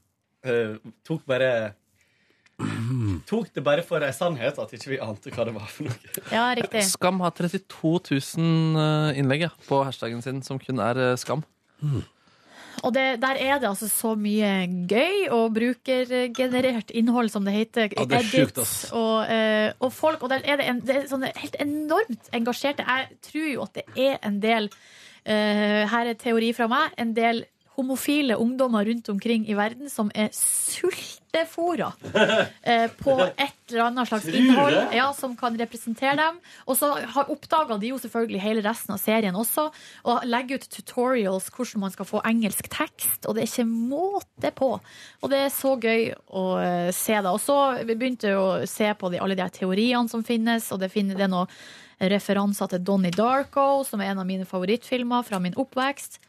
uh, 0.49 0.91
Tok 1.07 1.27
bare 1.29 1.51
tok 3.29 3.51
det 3.55 3.63
bare 3.65 3.83
for 3.85 4.03
ei 4.05 4.11
sannhet 4.15 4.59
at 4.61 4.73
ikke 4.75 4.93
vi 4.93 4.99
ante 5.01 5.31
hva 5.33 5.45
det 5.47 5.53
var 5.55 5.69
for 5.71 5.87
noe. 5.87 6.15
Ja, 6.33 6.49
riktig. 6.57 6.83
Skam 6.89 7.21
har 7.23 7.33
32 7.37 7.93
000 8.37 8.81
eh, 8.83 9.19
innlegg 9.21 9.47
ja, 9.47 9.51
på 9.67 9.81
hashtaggen 9.87 10.21
sin 10.25 10.41
som 10.45 10.59
kun 10.61 10.81
er 10.83 10.99
eh, 11.01 11.15
skam. 11.19 11.45
Og 12.81 12.93
det, 12.95 13.05
der 13.21 13.37
er 13.37 13.59
det 13.61 13.69
altså 13.69 13.87
så 13.91 14.13
mye 14.17 14.51
gøy 14.89 15.27
og 15.33 15.53
brukergenerert 15.53 16.91
innhold, 16.97 17.29
som 17.29 17.45
det 17.45 17.53
heter. 17.53 17.91
Ja, 17.93 18.07
det 18.09 18.17
er 18.17 18.29
sjukt, 18.29 18.57
ass. 18.63 18.75
Og, 18.97 19.29
uh, 19.29 19.69
og 19.85 19.93
folk, 19.93 20.23
og 20.23 20.33
der 20.33 20.41
er 20.43 20.61
det, 20.61 20.69
en, 20.71 20.81
det 20.85 20.95
er 20.95 21.07
sånne 21.11 21.31
helt 21.37 21.57
enormt 21.61 22.31
engasjerte. 22.33 22.85
Jeg 22.87 23.21
tror 23.27 23.49
jo 23.51 23.67
at 23.67 23.77
det 23.77 23.85
er 24.09 24.17
en 24.25 24.41
del 24.43 24.71
uh, 24.71 25.81
Her 25.93 26.13
er 26.13 26.17
teori 26.17 26.51
fra 26.57 26.69
meg. 26.71 26.97
En 27.01 27.13
del 27.17 27.45
homofile 27.81 28.37
ungdommer 28.39 28.85
rundt 28.85 29.09
omkring 29.09 29.47
i 29.49 29.57
verden 29.57 29.89
som 29.89 30.11
er 30.15 30.29
sultefora 30.35 31.91
eh, 32.61 32.87
på 32.97 33.17
et 33.25 33.57
eller 33.71 33.83
annet 33.87 34.09
slags 34.09 34.27
innhold 34.29 34.77
ja, 34.95 35.09
som 35.17 35.35
kan 35.39 35.57
representere 35.59 36.15
dem. 36.19 36.39
Og 36.69 36.77
så 36.79 36.91
har 37.15 37.31
oppdaga 37.33 37.77
de 37.81 37.91
jo 37.91 37.99
selvfølgelig 38.01 38.41
hele 38.43 38.63
resten 38.65 38.95
av 38.95 39.01
serien 39.01 39.37
også, 39.37 39.67
og 40.05 40.25
legger 40.29 40.61
ut 40.61 40.69
tutorials 40.71 41.49
hvordan 41.51 41.85
man 41.85 41.95
skal 41.95 42.09
få 42.09 42.23
engelsk 42.27 42.69
tekst, 42.71 43.25
og 43.25 43.35
det 43.35 43.45
er 43.45 43.51
ikke 43.51 43.67
måte 43.69 44.53
på. 44.55 44.73
Og 45.21 45.31
det 45.33 45.45
er 45.45 45.53
så 45.55 45.75
gøy 45.81 46.11
å 46.29 46.47
eh, 46.61 46.89
se 46.95 47.17
det. 47.17 47.31
Og 47.31 47.41
så 47.43 47.59
vi 47.81 47.95
begynte 47.95 48.35
jo 48.35 48.43
å 48.47 48.65
se 48.69 48.91
på 48.95 49.13
de, 49.13 49.21
alle 49.23 49.39
de 49.39 49.47
teoriene 49.55 50.07
som 50.11 50.25
finnes, 50.25 50.71
og 50.71 50.83
det, 50.83 50.91
finner, 50.93 51.17
det 51.17 51.27
er 51.27 51.33
noen 51.33 51.51
referanser 52.11 52.71
til 52.71 52.83
Donnie 52.85 53.13
Darko, 53.13 53.83
som 53.85 54.01
er 54.01 54.11
en 54.11 54.21
av 54.23 54.27
mine 54.27 54.47
favorittfilmer 54.49 55.25
fra 55.27 55.39
min 55.43 55.57
oppvekst. 55.59 56.19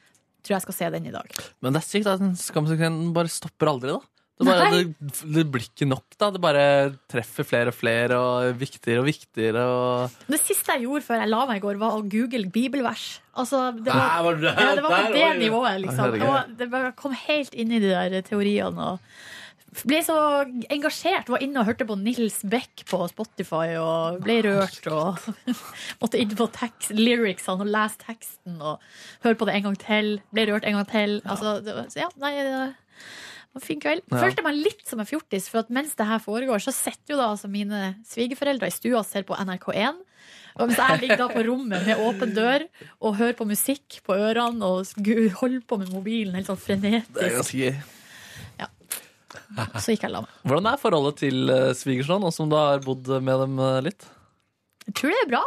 Tror 0.43 0.57
jeg 0.57 0.65
skal 0.67 0.79
se 0.79 0.89
den 0.97 1.07
i 1.07 1.15
dag. 1.15 1.37
Men 1.63 1.75
det 1.75 1.83
er 1.83 1.87
sykt 1.87 2.11
at 2.11 2.23
den 2.23 2.35
skamsekvensen 2.39 3.13
bare 3.15 3.31
stopper 3.31 3.71
aldri, 3.71 3.95
da. 3.95 4.03
Det, 4.43 4.49
bare, 4.49 4.71
det, 4.75 5.11
det 5.37 5.43
blir 5.55 5.67
ikke 5.69 5.87
nok, 5.87 6.07
da. 6.19 6.31
Det 6.35 6.41
bare 6.43 6.65
treffer 7.11 7.47
flere 7.47 7.71
og 7.71 7.77
flere, 7.77 8.19
og 8.19 8.57
viktigere 8.59 9.03
og 9.03 9.07
viktigere. 9.07 9.67
Og... 9.71 10.17
Det 10.33 10.41
siste 10.43 10.75
jeg 10.75 10.87
gjorde 10.89 11.07
før 11.07 11.23
jeg 11.23 11.31
la 11.31 11.43
meg 11.51 11.61
i 11.61 11.63
går, 11.63 11.79
var 11.83 11.99
å 11.99 12.03
google 12.03 12.49
bibelvers. 12.55 13.05
Altså, 13.39 13.69
det 13.77 13.93
var, 13.93 14.01
Nei, 14.03 14.25
var 14.27 14.41
det 14.41 14.51
ja, 14.51 14.73
det 14.79 14.87
var 14.87 14.97
på 14.97 15.13
det 15.15 15.29
nivået, 15.45 15.79
liksom. 15.85 16.17
Det, 16.17 16.27
var, 16.73 16.89
det 16.89 16.97
kom 16.99 17.15
helt 17.29 17.55
inn 17.55 17.77
i 17.77 17.83
de 17.83 17.93
der 17.93 18.27
teoriene. 18.27 18.97
Og 18.97 19.42
ble 19.89 20.01
så 20.05 20.17
engasjert. 20.73 21.31
Var 21.33 21.45
inne 21.45 21.63
og 21.63 21.69
hørte 21.71 21.87
på 21.89 21.97
Nils 22.01 22.41
Beck 22.45 22.85
på 22.89 23.01
Spotify 23.11 23.75
og 23.81 24.21
ble 24.25 24.41
rørt. 24.47 24.87
Og 24.93 25.19
måtte 26.03 26.21
inn 26.21 26.35
på 26.37 26.49
tekst, 26.55 26.93
lyricsene 26.97 27.65
og 27.65 27.73
lese 27.73 28.01
teksten 28.05 28.61
og 28.61 28.85
høre 29.25 29.39
på 29.41 29.49
det 29.49 29.57
en 29.59 29.69
gang 29.71 29.81
til. 29.81 30.15
Ble 30.35 30.47
rørt 30.53 30.69
en 30.69 30.81
gang 30.81 30.89
til. 30.93 31.19
Altså, 31.25 31.59
det 31.65 31.77
ja, 31.99 32.11
nei, 32.21 32.35
det 32.43 32.53
var 32.53 33.61
en 33.63 33.65
fin 33.65 33.81
kveld. 33.81 34.05
Ja. 34.13 34.21
Følte 34.27 34.45
meg 34.47 34.61
litt 34.61 34.85
som 34.89 35.03
en 35.03 35.09
fjortis, 35.09 35.49
for 35.53 35.65
at 35.65 35.73
mens 35.73 35.97
det 35.99 36.09
her 36.09 36.23
foregår, 36.25 36.63
så 36.65 36.73
sitter 36.75 37.15
jo 37.15 37.21
da 37.21 37.33
altså 37.33 37.51
mine 37.53 37.95
svigerforeldre 38.09 38.69
i 38.69 38.75
stua 38.75 39.01
og 39.03 39.09
ser 39.09 39.27
på 39.29 39.37
NRK1. 39.37 40.01
Og 40.61 40.69
mens 40.69 40.79
jeg 40.79 41.01
ligger 41.01 41.21
da 41.23 41.31
på 41.33 41.43
rommet 41.47 41.87
med 41.89 42.01
åpen 42.05 42.35
dør 42.37 42.67
og 43.01 43.17
hører 43.17 43.37
på 43.39 43.49
musikk 43.49 44.03
på 44.05 44.17
ørene 44.21 44.69
og 44.69 45.09
holder 45.41 45.65
på 45.65 45.81
med 45.81 45.93
mobilen 45.95 46.37
helt 46.37 46.51
sånn 46.51 46.61
Det 46.61 46.67
er 46.67 46.77
frenetisk, 46.77 47.37
ganske 47.39 47.61
gøy. 47.63 48.02
Så 49.79 49.95
gikk 49.95 50.07
jeg 50.07 50.11
og 50.11 50.17
la 50.17 50.25
meg. 50.25 50.41
Hvordan 50.49 50.71
er 50.73 50.81
forholdet 50.81 51.21
til 51.23 51.53
uh, 51.53 51.71
svigersønn, 51.77 52.27
og 52.29 52.35
som 52.35 52.51
du 52.51 52.57
har 52.59 52.83
bodd 52.85 53.09
med 53.23 53.45
dem 53.47 53.61
eh, 53.63 53.79
litt? 53.89 54.09
Jeg 54.89 54.97
tror 54.99 55.15
det 55.15 55.21
er 55.25 55.31
bra. 55.31 55.45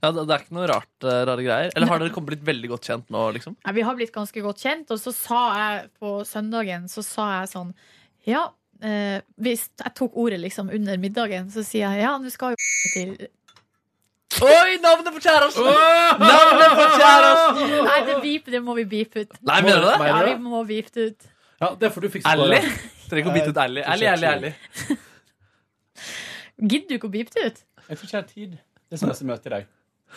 Ja, 0.00 0.12
det, 0.16 0.22
det 0.28 0.32
er 0.32 0.44
ikke 0.44 0.56
noe 0.56 0.68
rart, 0.70 0.92
eh, 1.04 1.18
rare 1.28 1.42
greier? 1.44 1.72
Eller 1.76 1.90
har 1.90 2.00
dere 2.00 2.12
kommet 2.14 2.32
blitt 2.32 2.46
veldig 2.46 2.70
godt 2.72 2.86
kjent 2.88 3.10
nå, 3.12 3.24
liksom? 3.36 3.56
Ja, 3.66 3.74
vi 3.76 3.84
har 3.84 3.98
blitt 3.98 4.14
ganske 4.14 4.44
godt 4.44 4.62
kjent, 4.64 4.92
og 4.94 5.00
så 5.02 5.12
sa 5.12 5.40
jeg 5.58 5.90
på 6.00 6.14
søndagen 6.28 6.86
så 6.88 7.04
sa 7.04 7.26
jeg 7.40 7.50
sånn 7.52 7.74
Ja, 8.28 8.46
eh, 8.80 9.18
hvis 9.36 9.66
jeg 9.82 9.92
tok 9.98 10.16
ordet 10.20 10.40
liksom 10.40 10.72
under 10.72 10.96
middagen, 11.00 11.50
så 11.52 11.64
sier 11.66 11.92
jeg 11.92 12.06
ja, 12.06 12.14
nå 12.16 12.32
skal 12.32 12.56
jo 12.56 12.62
til 12.94 13.12
Oi, 14.40 14.78
navnet 14.80 15.10
på 15.12 15.20
kjæresten! 15.20 15.66
Navnet 16.22 16.76
på 16.78 16.84
kjæresten! 16.94 17.74
Nei, 17.84 17.98
det, 18.06 18.14
beep, 18.22 18.46
det 18.54 18.60
må 18.64 18.76
vi 18.78 18.86
beepe 18.88 19.26
ut. 19.26 19.34
Nei, 19.44 19.58
mener 19.66 19.82
du 19.82 19.88
det? 19.90 20.06
Ja, 20.06 20.20
vi 20.30 20.36
må 20.40 20.62
beepe 20.64 20.94
det 20.94 21.06
ut. 21.10 21.28
Ja, 21.60 21.74
det 21.76 21.90
får 21.92 22.06
du 22.06 22.08
fikse. 22.14 22.30
Ærlig? 22.30 22.62
Trenger 23.10 23.24
ikke 23.24 23.32
å 23.32 23.38
bite 23.38 23.50
ut 23.50 23.60
ærlig. 23.64 23.82
Ærlig, 23.90 24.08
ærlig, 24.14 24.28
ærlig. 24.34 24.52
Gidder 26.60 26.88
du 26.88 26.96
ikke 26.96 27.10
å 27.10 27.14
bipe 27.18 27.34
det 27.34 27.44
ut? 27.48 27.60
Jeg 27.88 27.98
tror 27.98 28.06
ikke 28.06 28.16
jeg 28.16 28.22
har 28.22 28.30
tid. 28.30 28.56
Det 28.86 28.96
er 28.96 29.02
sånn 29.02 29.10
masse 29.10 29.26
møte 29.26 29.50
i 29.50 29.54
dag. 29.56 29.68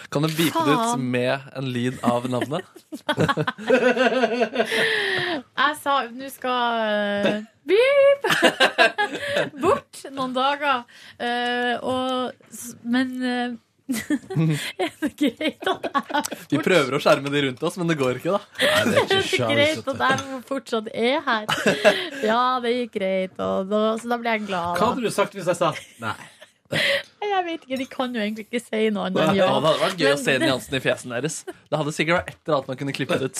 Kan 0.10 0.26
du 0.26 0.30
bipe 0.34 0.62
det 0.66 0.74
ut 0.74 1.00
med 1.00 1.40
en 1.56 1.68
lyd 1.70 2.00
av 2.06 2.26
navnet? 2.30 2.66
Jeg 5.64 5.76
sa 5.82 5.94
nå 6.10 6.30
skal 6.34 6.80
uh, 6.82 7.44
beep 7.70 8.26
bort 9.64 10.02
noen 10.14 10.34
dager. 10.34 10.82
Uh, 11.22 11.76
og, 11.86 12.34
men 12.84 13.14
eh, 13.22 13.54
er 13.94 14.92
det 15.04 15.12
greit 15.20 15.68
at 15.72 15.84
jeg 15.90 15.96
Vi 16.54 16.58
prøver 16.66 16.92
å 16.98 17.00
skjerme 17.04 17.30
de 17.34 17.40
rundt 17.48 17.62
oss, 17.70 17.76
men 17.82 17.88
det 17.92 17.98
går 18.00 18.14
ikke, 18.22 18.32
da. 18.36 18.42
Nei, 18.60 18.84
det 18.90 18.94
er 18.94 18.98
er 19.00 19.04
ikke 19.04 19.16
det 19.16 19.20
sjans, 19.32 19.54
greit 19.54 19.82
at 19.94 20.00
jeg 20.06 20.18
fortsatt 20.50 20.88
er 20.94 21.18
her? 21.28 21.44
Ja, 22.26 22.44
det 22.64 22.72
gikk 22.78 22.94
greit, 23.00 23.36
og 23.44 23.58
da, 23.72 23.80
så 24.02 24.06
da 24.14 24.18
ble 24.22 24.30
jeg 24.38 24.42
glad. 24.50 24.72
Hva 24.80 24.86
hadde 24.94 25.04
du 25.06 25.12
sagt 25.14 25.34
hvis 25.38 25.50
jeg 25.52 25.58
sa 25.60 25.70
nei? 26.04 26.16
Jeg 26.74 27.44
vet 27.46 27.62
ikke, 27.68 27.78
De 27.78 27.86
kan 27.90 28.16
jo 28.16 28.20
egentlig 28.24 28.46
ikke 28.48 28.60
si 28.64 28.90
noe 28.94 29.04
annet 29.10 29.20
enn 29.22 29.36
Ja, 29.38 29.46
ja. 29.46 29.48
det 29.48 29.54
hadde 29.68 29.84
vært 29.84 30.00
gøy 30.02 30.10
å 30.10 30.18
se 30.22 30.34
nyansene 30.42 30.78
i 30.80 30.84
fjesen 30.84 31.10
deres. 31.14 31.36
Det 31.46 31.78
hadde 31.80 31.92
sikkert 31.94 32.16
vært 32.18 32.30
et 32.32 32.40
eller 32.48 32.56
annet 32.58 32.70
man 32.72 32.80
kunne 32.80 32.96
klippet 32.98 33.22
ut. 33.28 33.38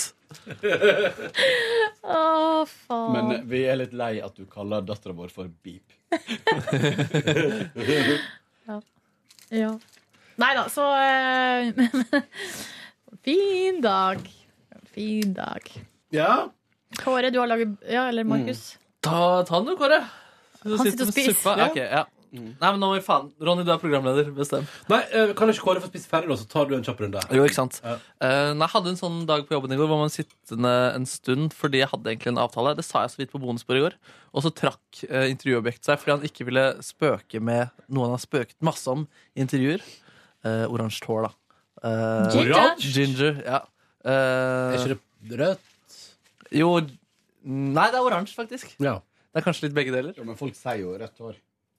Å, 2.04 2.06
faen. 2.70 3.12
Men 3.16 3.26
vi 3.50 3.60
er 3.70 3.76
litt 3.80 3.94
lei 3.98 4.14
at 4.22 4.36
du 4.38 4.44
kaller 4.52 4.82
dattera 4.86 5.14
vår 5.18 5.30
for 5.34 5.46
Beep. 5.66 5.88
Ja. 9.54 9.76
Nei 10.42 10.54
da, 10.58 10.66
så 10.72 10.88
eh, 10.98 11.74
Fin 13.26 13.82
dag. 13.84 14.24
Fin 14.94 15.34
dag. 15.34 15.70
Ja? 16.14 16.48
Kåre, 17.00 17.30
du 17.34 17.40
har 17.40 17.50
laget 17.50 17.78
Ja, 17.90 18.08
eller 18.10 18.24
Markus? 18.24 18.74
Ta, 19.02 19.44
ta 19.48 19.60
den 19.60 19.74
du, 19.74 19.78
Kåre. 19.78 20.04
Du 20.64 20.76
Han 20.78 20.86
sitter 20.86 21.08
og 21.08 21.14
spiser. 21.14 21.58
Ja. 21.60 21.70
ok, 21.70 21.80
ja. 21.82 22.04
Nei, 22.34 22.70
men 22.72 22.80
nå 22.82 22.88
må 22.90 22.96
vi 22.98 23.04
faen 23.06 23.28
Ronny, 23.46 23.62
du 23.66 23.70
er 23.70 23.82
programleder. 23.82 24.32
Bestem. 24.34 24.66
Nei, 24.90 25.00
eh, 25.14 25.34
kan 25.38 25.52
ikke 25.52 25.68
Kåre 25.68 25.84
få 25.84 25.90
spise 25.92 26.10
ferdig, 26.10 26.32
da, 26.32 26.38
så 26.42 26.48
tar 26.50 26.66
du 26.70 26.74
en 26.74 26.86
kjapp 26.86 27.04
runde? 27.04 27.22
Jo, 27.30 27.44
ikke 27.46 27.60
sant. 27.60 27.78
Ja. 27.84 28.00
Eh, 28.26 28.50
nei, 28.58 28.66
jeg 28.66 28.74
hadde 28.74 28.94
en 28.94 28.98
sånn 28.98 29.20
dag 29.30 29.46
på 29.46 29.54
jobben 29.54 29.76
i 29.76 29.78
går 29.78 29.92
hvor 29.92 30.02
man 30.02 30.14
sittende 30.14 30.74
en 30.96 31.06
stund 31.10 31.54
fordi 31.54 31.84
jeg 31.84 31.92
hadde 31.92 32.10
egentlig 32.10 32.34
en 32.34 32.42
avtale. 32.42 32.74
Det 32.80 32.88
sa 32.88 33.06
jeg 33.06 33.14
så 33.14 33.22
vidt 33.22 33.34
på 33.36 33.42
bonusbordet 33.44 33.84
i 33.84 33.86
går. 33.86 33.98
Og 34.34 34.46
så 34.48 34.54
trakk 34.64 35.04
uh, 35.12 35.28
intervjuobjektet 35.30 35.92
seg 35.92 36.02
fordi 36.02 36.16
han 36.16 36.26
ikke 36.32 36.48
ville 36.50 36.66
spøke 36.82 37.44
med 37.44 37.70
noe 37.86 38.10
han 38.10 38.16
har 38.18 38.24
spøket 38.26 38.58
masse 38.66 38.90
om 38.90 39.06
i 39.38 39.46
intervjuer. 39.46 39.86
Uh, 40.44 40.66
Oransje 40.74 41.06
hår, 41.08 41.28
da. 41.30 41.32
Uh, 41.84 42.28
Ginger? 42.34 42.76
Ginger, 42.80 43.40
ja. 43.46 43.62
Uh, 44.04 44.12
Er 44.12 44.78
ikke 44.80 45.00
det 45.30 45.40
rødt? 45.40 45.70
Jo 46.54 46.74
Nei, 47.44 47.88
det 47.92 47.98
er 48.00 48.06
oransje, 48.06 48.36
faktisk. 48.38 48.76
Ja. 48.80 49.02
Det 49.34 49.42
er 49.42 49.44
kanskje 49.44 49.66
litt 49.68 49.74
begge 49.76 49.92
deler. 49.92 50.14
Jo, 50.16 50.24
men 50.24 50.38
folk 50.40 50.56
sier 50.56 50.78
jo 50.80 50.94
rødt 50.96 51.18
hår. 51.20 51.34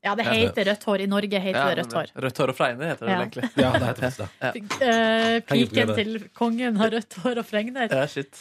Ja, 0.05 0.13
det 0.19 0.27
heter 0.29 0.67
rødt 0.69 0.83
hår. 0.85 1.01
I 1.01 1.07
Norge 1.09 1.39
heter 1.41 1.57
Ja, 1.57 1.69
det 1.71 1.79
rødt 1.79 1.95
hår. 1.97 2.11
Rødt 2.27 2.41
hår 2.43 2.51
og 2.53 2.57
fregner 2.59 2.91
heter 2.93 3.07
det 3.09 3.15
Ja. 3.15 3.21
egentlig. 3.23 3.49
ja, 3.57 3.71
det 3.73 3.87
heter 3.89 4.11
det. 4.19 4.29
Ja. 4.43 4.51
Uh, 4.85 5.39
piken 5.49 5.95
til 5.97 6.11
kongen 6.37 6.77
har 6.77 6.93
rødt 6.93 7.17
hår 7.25 7.41
og 7.41 7.47
fregner. 7.49 7.89
Ja, 7.89 8.05
shit. 8.13 8.37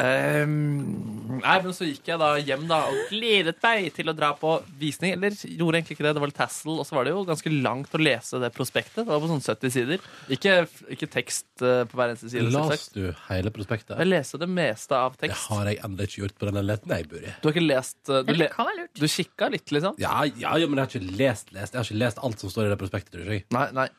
Ehm, 0.00 1.40
nei, 1.42 1.56
men 1.64 1.74
så 1.76 1.84
gikk 1.84 2.06
jeg 2.08 2.20
da 2.20 2.30
hjem 2.40 2.64
da 2.70 2.78
og 2.88 3.00
gledet 3.10 3.58
meg 3.62 3.90
til 3.96 4.08
å 4.08 4.14
dra 4.16 4.30
på 4.38 4.54
visning. 4.80 5.14
Eller 5.16 5.34
gjorde 5.36 5.78
egentlig 5.80 5.96
ikke 5.98 6.06
det. 6.06 6.14
Det 6.16 6.22
var 6.22 6.30
litt 6.32 6.38
tassel, 6.38 6.74
og 6.80 6.86
så 6.88 6.96
var 6.96 7.06
det 7.08 7.12
jo 7.14 7.24
ganske 7.28 7.52
langt 7.52 7.92
å 7.96 8.00
lese 8.00 8.40
det 8.42 8.52
prospektet. 8.56 9.02
Det 9.02 9.10
var 9.10 9.22
på 9.22 9.30
sånn 9.30 9.44
70 9.44 9.74
sider. 9.74 10.06
Ikke, 10.32 10.54
ikke 10.96 11.10
tekst 11.12 11.64
eh, 11.64 11.82
på 11.88 11.98
hver 11.98 12.14
eneste 12.14 12.32
side. 12.32 12.48
Las 12.54 12.88
du 12.94 13.04
hele 13.28 13.52
prospektet? 13.54 13.96
Jeg 13.98 14.10
leste 14.12 14.40
det 14.42 14.48
meste 14.52 14.96
av 14.98 15.18
tekst. 15.20 15.36
Det 15.36 15.56
har 15.56 15.72
jeg 15.72 15.82
ennå 15.88 16.08
ikke 16.08 16.22
gjort 16.24 16.38
på 16.40 16.48
den 16.50 16.60
leiligheten 16.60 16.96
jeg 16.96 17.10
bor 17.12 17.26
i. 17.26 17.34
Du 17.42 17.48
har 17.50 17.56
ikke 17.56 17.66
lest 17.66 18.12
eh, 18.12 18.22
Du, 18.28 18.32
le, 18.38 18.48
kan 18.54 18.70
være 18.70 18.84
lurt. 18.84 18.94
du 19.02 19.08
kikka 19.18 19.50
litt, 19.52 19.74
liksom? 19.76 19.98
Ja, 20.02 20.22
ja, 20.30 20.56
ja, 20.56 20.70
men 20.70 20.80
jeg 20.80 20.86
har 20.88 20.94
ikke 20.94 21.18
lest, 21.20 21.52
lest. 21.52 21.74
Jeg 21.76 21.82
har 21.82 21.90
ikke 21.90 22.02
lest 22.06 22.22
alt 22.22 22.40
som 22.46 22.52
står 22.54 22.70
i 22.70 22.72
det 22.72 22.80
prospektet. 22.80 23.18
Tror 23.18 23.28
jeg. 23.36 23.44
Nei, 23.52 23.68
nei. 23.76 23.90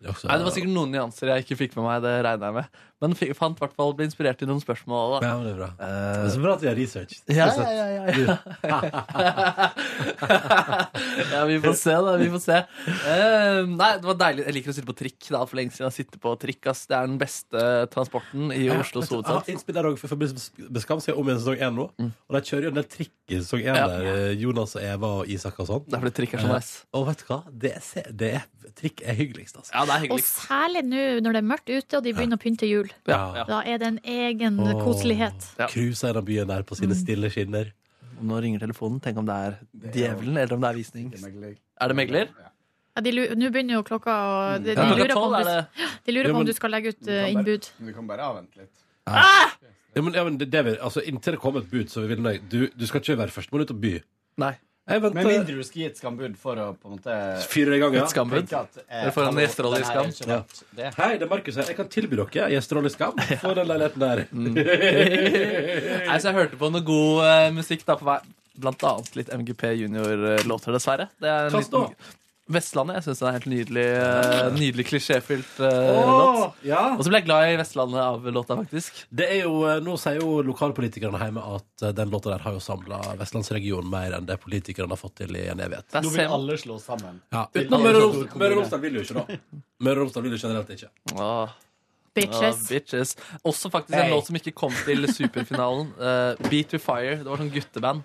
Det, 0.00 0.08
også, 0.08 0.30
nei, 0.30 0.36
det 0.40 0.46
var 0.46 0.54
sikkert 0.54 0.72
noen 0.72 0.94
nyanser 0.94 1.28
jeg 1.34 1.44
ikke 1.44 1.56
fikk 1.60 1.74
med 1.76 1.84
meg. 1.84 1.98
Det 2.06 2.12
regner 2.24 2.46
jeg 2.48 2.56
med. 2.56 2.78
Men 3.00 3.14
fant 3.16 3.56
i 3.56 3.62
hvert 3.64 3.72
fall 3.78 3.94
ble 3.96 4.04
inspirert 4.04 4.42
i 4.44 4.46
noen 4.48 4.60
spørsmål. 4.60 5.14
Da. 5.22 5.28
Ja, 5.28 5.36
men 5.38 5.46
det 5.46 5.52
er 5.54 5.60
bra. 5.60 5.68
Det 5.78 5.86
Eh, 5.88 6.24
er 6.26 6.32
så 6.34 6.42
bra 6.42 6.52
at 6.52 6.60
vi 6.60 6.68
har 6.68 6.76
research. 6.76 7.14
Ja, 7.32 7.46
ja, 7.56 7.70
ja, 7.72 7.86
ja, 7.96 8.04
ja. 8.68 8.80
ja, 11.32 11.44
vi 11.48 11.60
får 11.64 11.72
se, 11.80 11.94
da. 11.94 12.16
Vi 12.20 12.28
får 12.34 12.42
se. 12.44 12.58
Uh, 12.86 13.64
nei, 13.72 13.90
det 14.00 14.06
var 14.08 14.18
deilig. 14.20 14.44
Jeg 14.48 14.56
liker 14.58 14.72
å 14.72 14.76
sitte 14.76 14.88
på 14.90 14.96
trikk. 14.98 15.18
Det 15.24 15.32
er 15.32 15.38
altfor 15.40 15.60
lenge 15.60 15.72
siden 15.74 15.86
jeg 15.86 15.90
har 15.90 15.96
sittet 15.96 16.20
på 16.22 16.34
trikk. 16.44 16.68
Ass. 16.72 16.84
Det 16.90 16.96
er 16.98 17.08
den 17.08 17.18
beste 17.20 17.64
transporten 17.94 18.52
i 18.52 18.66
Oslos 18.74 19.08
Jeg 19.08 19.16
har 19.16 19.32
hovedstad. 19.32 19.52
innspill 19.54 19.78
der 19.80 19.88
også, 19.90 20.10
for 20.12 20.16
Beskam 20.76 21.00
skal 21.02 21.18
om 21.20 21.30
igjen 21.30 21.40
sesong 21.42 21.60
én 21.70 21.76
nå. 21.80 21.88
Og 22.04 22.36
de 22.36 22.42
kjører 22.50 22.68
jo 22.68 22.72
en 22.74 22.80
del 22.80 22.88
trikk 22.92 23.14
i 23.32 23.40
sesong 23.40 23.64
én 23.64 23.74
Ja. 23.80 23.86
der. 23.88 24.06
eh, 24.12 24.34
Jonas 24.40 24.76
og 24.76 24.82
Eva 24.84 25.12
og 25.22 25.28
Isak 25.32 25.58
og 25.60 25.66
sånn. 25.72 25.84
Det 25.88 25.96
er 25.96 26.04
fordi 26.04 26.16
trikk 26.20 26.34
er 26.36 26.44
så 26.44 26.52
nice. 26.54 26.84
Og 26.92 27.06
vet 27.08 27.18
du 27.24 27.24
hva? 27.32 27.40
Det 27.50 27.72
er, 27.76 28.10
det 28.12 28.32
er, 28.40 28.44
trikk 28.76 29.02
er 29.08 29.14
hyggeligst, 29.18 29.56
altså. 29.56 29.72
Ja, 29.74 29.84
det 29.86 29.94
er 29.94 29.96
Og 29.96 30.02
hyggelig. 30.18 30.28
særlig 30.28 30.84
nå 30.84 31.04
når 31.24 31.32
det 31.38 31.40
er 31.42 31.48
mørkt 31.48 31.70
ute 31.70 31.96
og 31.96 32.04
de 32.04 32.12
begynner 32.16 32.36
å 32.36 32.42
pynte 32.42 32.68
jul. 32.68 32.89
Ja, 33.08 33.20
ja. 33.40 33.44
Da 33.48 33.60
er 33.66 33.80
det 33.82 33.88
en 33.88 33.98
egen 34.04 34.60
Åh. 34.60 34.84
koselighet. 34.84 35.50
Ja. 35.58 35.68
er 35.68 36.12
den 36.18 36.24
byen 36.24 36.48
der 36.48 36.62
på 36.62 36.78
sine 36.78 36.94
stille 36.98 37.30
skinner. 37.30 37.72
Nå 38.20 38.40
ringer 38.40 38.60
telefonen. 38.60 39.00
Tenk 39.00 39.18
om 39.18 39.26
det 39.26 39.34
er 39.34 39.58
djevelen, 39.94 40.36
eller 40.36 40.54
om 40.54 40.60
det 40.60 40.70
er 40.70 40.74
visning. 40.76 41.12
Er 41.80 41.88
det 41.88 41.96
megler? 41.96 42.28
Ja, 42.96 43.00
de 43.00 43.12
lurer, 43.14 43.36
Nå 43.38 43.50
begynner 43.54 43.78
jo 43.78 43.82
klokka 43.86 44.10
å 44.12 44.38
De, 44.58 44.74
de 44.74 44.82
Ja. 44.82 44.94
lurer 44.94 45.14
på 45.14 45.22
om 45.22 45.36
du, 45.46 45.84
de 46.06 46.12
lurer 46.12 46.32
på 46.32 46.40
om 46.42 46.46
du 46.46 46.52
skal 46.52 46.70
legge 46.74 46.92
ut 46.92 47.08
uh, 47.08 47.30
innbud. 47.30 47.68
Vi 47.78 47.92
kan 47.92 48.06
bare 48.06 48.26
avvente 48.26 48.58
litt. 48.60 48.74
Ja, 49.94 50.02
men, 50.02 50.14
ja, 50.14 50.24
men 50.24 50.38
det, 50.38 50.50
det 50.52 50.64
vil, 50.64 50.76
altså, 50.78 51.02
inntil 51.02 51.34
det 51.34 51.40
kommer 51.42 51.64
et 51.64 51.70
bud, 51.70 51.88
så 51.90 52.04
vil 52.06 52.22
du, 52.50 52.68
du 52.70 52.86
skal 52.86 53.00
ikke 53.00 53.18
være 53.18 53.34
førstemann 53.34 53.64
ut 53.66 53.72
og 53.74 53.80
by. 53.82 53.94
Nei. 54.38 54.52
Jeg 54.90 55.02
Med 55.04 55.26
mindre 55.26 55.54
du 55.54 55.62
skal 55.66 55.82
gi 55.82 55.86
et 55.86 56.00
skambud 56.00 56.34
for 56.40 56.58
å 56.58 56.66
på 56.74 56.90
en 56.90 56.96
måte 56.96 57.16
fire 57.52 57.78
ganger. 57.78 58.02
Et 58.02 58.12
skambud. 58.14 58.52
at 58.58 58.80
eh, 58.82 59.02
Eller 59.02 59.14
for 59.14 59.28
en 59.28 59.38
gjesterolle 59.38 59.78
i 59.78 59.86
Skam. 59.86 60.10
Ja. 60.26 60.40
det. 60.76 60.90
Hei, 60.96 61.12
det 61.20 61.26
er 61.26 61.30
Markus 61.30 61.60
her. 61.60 61.70
Jeg 61.70 61.78
kan 61.78 61.90
tilby 61.92 62.18
dere 62.18 62.50
gjesterolle 62.56 62.90
i 62.90 62.94
Skam 62.96 63.20
for 63.44 63.58
den 63.58 63.70
leiligheten 63.70 64.02
der. 64.02 64.24
Nei, 66.10 66.18
så 66.18 66.30
jeg 66.32 66.38
hørte 66.40 66.58
på 66.60 66.72
noe 66.74 66.84
god 66.86 67.22
uh, 67.22 67.48
musikk 67.54 67.86
da 67.86 67.98
på 68.00 68.08
vei. 68.10 68.20
Blant 68.60 68.82
annet 68.84 69.14
litt 69.16 69.30
MGP 69.32 69.70
Junior-låter, 69.78 70.74
dessverre. 70.74 71.06
Det 71.22 71.30
er 71.30 71.46
en 71.48 71.54
liten? 71.54 72.10
Vestlandet. 72.50 72.96
Jeg 72.98 73.04
syns 73.06 73.20
det 73.20 73.24
er 73.24 73.28
en 73.30 73.36
helt 73.38 73.48
nydelig, 73.52 73.84
eh, 74.00 74.48
nydelig 74.56 74.84
klisjéfylt 74.88 75.60
eh, 75.62 75.76
låt. 76.10 76.34
Åh, 76.40 76.56
ja. 76.66 76.80
Og 76.96 77.04
så 77.06 77.12
ble 77.12 77.20
jeg 77.20 77.26
glad 77.28 77.46
i 77.52 77.56
Vestlandet 77.60 78.02
av 78.02 78.26
låta, 78.34 78.56
faktisk. 78.58 79.04
Det 79.14 79.28
er 79.36 79.42
jo, 79.44 79.54
eh, 79.70 79.78
nå 79.86 79.94
sier 80.02 80.18
jo 80.20 80.40
lokalpolitikerne 80.48 81.20
hjemme 81.22 81.44
at 81.56 81.86
den 81.96 82.10
låta 82.10 82.32
der 82.34 82.44
har 82.44 82.56
jo 82.58 82.62
samla 82.64 82.98
vestlandsregionen 83.20 83.90
mer 83.92 84.18
enn 84.18 84.26
det 84.26 84.40
politikerne 84.42 84.90
har 84.96 85.00
fått 85.00 85.16
til 85.22 85.36
i 85.38 85.46
en 85.52 85.62
evighet. 85.62 86.00
Nå 86.02 86.10
vil 86.14 86.26
alle 86.40 86.58
slå 86.58 86.80
sammen. 86.82 87.22
Ja, 87.32 87.46
Utenom 87.54 87.86
Møre 87.86 88.04
og 88.04 88.20
Romsdal. 88.58 88.80
vil 88.84 88.98
jo 89.00 89.06
ikke, 89.06 89.22
da. 89.22 89.40
Møre 89.86 89.96
og 90.00 90.04
Romsdal 90.08 90.26
vil 90.26 90.36
jo 90.38 90.42
generelt 90.48 90.74
ikke. 90.74 90.90
Ah. 91.16 91.54
Bitches. 92.14 92.64
Ja, 92.66 92.74
bitches. 92.74 93.16
Også 93.46 93.70
faktisk 93.70 93.94
en 93.94 94.10
låt 94.10 94.26
som 94.26 94.36
ikke 94.40 94.52
kom 94.58 94.74
til 94.84 95.06
superfinalen. 95.14 95.92
Uh, 95.94 96.34
Beat 96.50 96.72
to 96.74 96.80
Fire. 96.82 97.20
Det 97.22 97.30
var 97.30 97.38
sånn 97.38 97.52
gutteband. 97.54 98.02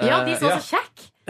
Ja, 0.00 0.22
de 0.24 0.36
så 0.38 0.46
Ja. 0.48 0.54
var 0.56 0.62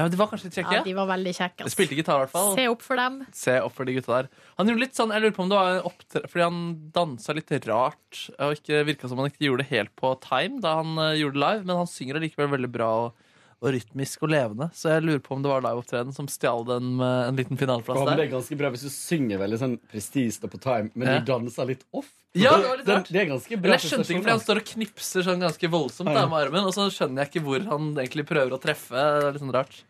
så 0.00 0.04
men 0.04 0.06
Ja, 0.06 0.08
De 0.10 0.18
var 0.20 0.30
kanskje 0.30 0.48
litt 0.48 0.58
kjekke? 0.58 0.74
Ja, 0.78 0.82
de 0.84 0.94
var 0.96 1.08
veldig 1.10 1.34
kjekke. 1.36 1.64
Ass. 1.66 1.74
spilte 1.74 1.98
gitar, 1.98 2.16
i 2.16 2.24
hvert 2.24 2.32
fall. 2.34 2.52
Se 2.56 2.66
opp 2.72 2.84
for 2.84 3.00
dem. 3.00 3.18
Se 3.36 3.56
opp 3.60 3.74
for 3.76 3.88
de 3.88 3.96
gutta 3.98 4.14
der. 4.16 4.28
Han 4.58 4.70
gjorde 4.70 4.84
litt 4.84 4.96
sånn, 4.98 5.12
jeg 5.14 5.24
lurer 5.24 5.36
på 5.36 5.44
om 5.44 5.50
det 5.52 5.58
var 5.60 5.72
en 5.74 5.88
opptre... 5.90 6.22
Fordi 6.30 6.46
han 6.46 6.60
dansa 6.94 7.36
litt 7.36 7.52
rart, 7.68 8.22
og 8.38 8.56
ikke 8.56 8.84
virka 8.88 9.10
som 9.10 9.20
han 9.20 9.30
ikke 9.30 9.46
gjorde 9.48 9.64
det 9.64 9.70
helt 9.74 9.92
på 10.00 10.14
time 10.24 10.62
da 10.64 10.78
han 10.80 10.96
eh, 10.98 11.18
gjorde 11.20 11.36
det 11.36 11.44
live, 11.44 11.66
men 11.66 11.82
han 11.82 11.90
synger 11.90 12.20
allikevel 12.20 12.54
veldig 12.56 12.72
bra 12.72 12.90
og, 13.06 13.26
og 13.60 13.74
rytmisk 13.74 14.22
og 14.24 14.30
levende. 14.32 14.70
Så 14.72 14.88
jeg 14.94 15.04
lurer 15.04 15.20
på 15.20 15.34
om 15.36 15.42
det 15.44 15.50
var 15.52 15.60
liveopptreden 15.64 16.14
som 16.16 16.28
stjal 16.32 16.64
den 16.68 16.94
med 16.96 17.28
en 17.28 17.36
liten 17.36 17.60
finaleplass 17.60 18.00
der. 18.08 18.16
det 18.16 18.24
er 18.28 18.32
ganske 18.32 18.56
bra 18.56 18.70
hvis 18.72 18.86
du 18.86 18.92
synger 18.94 19.42
veldig 19.42 19.58
sånn 19.60 19.76
presist 19.90 20.46
og 20.48 20.54
på 20.54 20.60
time, 20.64 20.90
men 20.94 21.08
Ja. 21.08 21.18
du 21.20 21.28
danser 21.28 21.68
litt 21.68 21.84
off. 21.92 22.08
Ja, 22.32 22.56
det 22.56 22.68
var 22.68 22.76
litt 22.78 22.88
rart. 22.88 23.08
Det 23.10 23.20
er 23.20 23.26
ganske 23.26 23.56
bra 23.58 23.68
Men 23.68 23.78
jeg 23.78 23.90
skjønte 23.90 24.06
ikke, 24.08 24.22
fordi 24.22 24.30
han 24.36 24.40
står 24.46 24.56
og 24.62 24.66
knipser 24.70 25.22
sånn 25.26 25.40
ganske 25.44 25.68
voldsomt 25.70 26.14
der 26.14 26.28
med 26.30 26.38
armen, 26.46 26.64
og 26.64 26.72
så 26.72 26.86
skjønner 26.88 27.24
jeg 27.24 27.32
ikke 27.32 27.44
hvor 27.44 27.60
han 27.68 27.90
egentlig 27.96 28.26
prøver 28.28 28.54
å 28.54 28.60
treffe. 28.62 28.94
Det 28.94 29.26
er 29.26 29.32
litt 29.34 29.42
sånn 29.42 29.52
rart. 29.54 29.82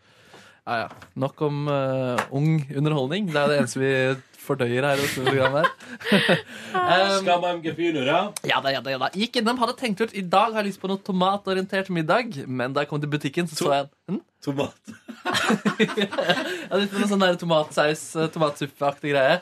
Ja, 0.67 0.75
ja. 0.83 0.89
Nok 1.17 1.41
om 1.41 1.67
uh, 1.67 2.17
ung 2.31 2.65
underholdning. 2.69 3.31
Det 3.31 3.39
er 3.39 3.47
det 3.47 3.59
eneste 3.61 3.79
vi 3.81 3.93
fordøyer 4.41 4.85
her. 4.87 5.01
um, 5.01 5.07
Skal 7.21 7.45
MGP 7.57 7.67
gefühler, 7.67 8.07
ja. 8.09 8.21
ja 8.47 8.61
da, 8.63 8.71
ja 8.73 8.81
da, 8.83 8.93
ja 8.93 8.99
da. 9.01 9.09
Gikk 9.17 9.41
innom, 9.41 9.59
hadde 9.61 9.75
tenkt 9.79 10.01
ut 10.03 10.15
I 10.17 10.23
dag 10.25 10.55
har 10.55 10.63
jeg 10.63 10.71
lyst 10.71 10.81
på 10.81 10.89
noe 10.91 11.01
tomatorientert 11.05 11.91
middag, 11.93 12.25
men 12.47 12.73
da 12.75 12.85
jeg 12.85 12.91
kom 12.91 13.01
til 13.03 13.11
butikken, 13.11 13.49
så 13.49 13.59
så 13.59 13.73
jeg 13.75 13.89
hm? 14.11 14.21
Tomat. 14.41 14.77
Jeg 15.77 16.09
hadde 16.09 16.81
lyst 16.81 16.93
på 16.95 17.01
noe 17.03 17.11
sånn 17.11 17.21
der 17.25 17.37
tomatsaus, 17.37 18.03
eh, 18.17 18.29
tomatsuppeaktig 18.33 19.11
greie. 19.13 19.35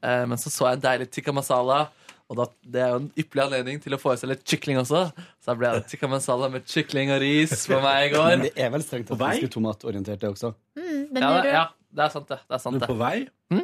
Eh, 0.00 0.22
men 0.28 0.40
så 0.40 0.48
så 0.52 0.70
jeg 0.70 0.78
en 0.78 0.84
deilig 0.86 1.10
tikka 1.12 1.34
masala. 1.36 1.82
Og 2.26 2.34
da, 2.40 2.46
det 2.66 2.80
er 2.82 2.88
jo 2.90 3.00
en 3.04 3.10
ypperlig 3.20 3.42
anledning 3.44 3.76
til 3.82 3.94
å 3.94 4.00
få 4.02 4.16
i 4.16 4.18
seg 4.18 4.32
litt 4.32 4.42
kykling 4.48 4.80
også. 4.80 5.04
Så 5.14 5.52
da 5.52 5.54
ble 5.60 5.74
det 5.76 5.84
tikka 5.92 6.08
masala 6.10 6.48
med 6.50 6.64
kykling 6.66 7.12
og 7.14 7.20
ris 7.22 7.52
på 7.70 7.78
meg 7.84 8.08
i 8.08 8.10
går. 8.16 8.30
Men 8.32 8.46
det 8.48 8.54
er 8.58 8.72
vel 8.74 8.82
strengt 8.86 9.12
tatt 9.12 9.20
ganske 9.20 9.50
tomatorientert, 9.54 10.22
det 10.24 10.32
også. 10.32 10.50
Mm, 10.78 11.04
Ja, 11.20 11.30
det, 11.44 11.52
ja, 11.54 11.64
det 11.94 12.06
er 12.08 12.14
sant, 12.16 12.26
det. 12.32 12.40
det, 12.42 12.56
er 12.58 12.62
sant, 12.64 12.80
er 12.82 12.90
på 12.90 12.98
vei? 12.98 13.14
vei? 13.52 13.62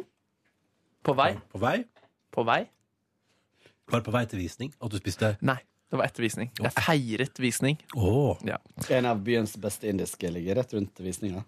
På 1.03 1.13
vei? 1.17 1.33
På 1.51 1.59
vei? 1.61 1.77
På 2.33 2.43
vei? 2.47 2.61
Var 3.91 3.99
det 3.99 4.05
på 4.07 4.13
vei 4.15 4.25
til 4.31 4.39
visning? 4.39 4.73
At 4.81 4.91
du 4.93 4.97
spiste 5.01 5.33
Nei, 5.43 5.57
det 5.91 5.99
var 5.99 6.07
etter 6.07 6.23
visning. 6.25 6.49
Jeg 6.59 6.71
feiret 6.77 7.39
visning. 7.43 7.77
Åh. 7.99 8.37
Ja. 8.47 8.57
En 8.95 9.05
av 9.09 9.19
byens 9.25 9.57
beste 9.61 9.89
indiske 9.91 10.31
ligger 10.31 10.55
rett 10.61 10.73
rundt 10.73 11.01
visninga. 11.03 11.43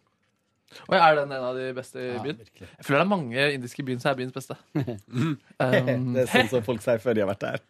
Og 0.89 0.95
er 0.97 1.13
den 1.15 1.31
en 1.31 1.43
av 1.45 1.55
de 1.55 1.69
beste 1.77 2.01
i 2.01 2.07
Ja, 2.09 2.19
byen? 2.23 2.37
virkelig. 2.41 2.67
Jeg 2.77 2.83
føler 2.85 2.97
det 2.99 3.05
er 3.05 3.09
mange 3.09 3.43
indiske 3.55 3.79
i 3.79 3.85
byen 3.87 3.99
som 4.01 4.09
er 4.11 4.17
byens 4.19 4.33
beste. 4.35 4.57
Um, 4.75 5.37
Det 6.17 6.25
er 6.25 6.31
sånn 6.33 6.49
som 6.51 6.63
folk 6.65 6.81
sier 6.83 6.99
før 6.99 7.15
de 7.15 7.23
har 7.23 7.29
vært 7.29 7.45
der. 7.45 7.61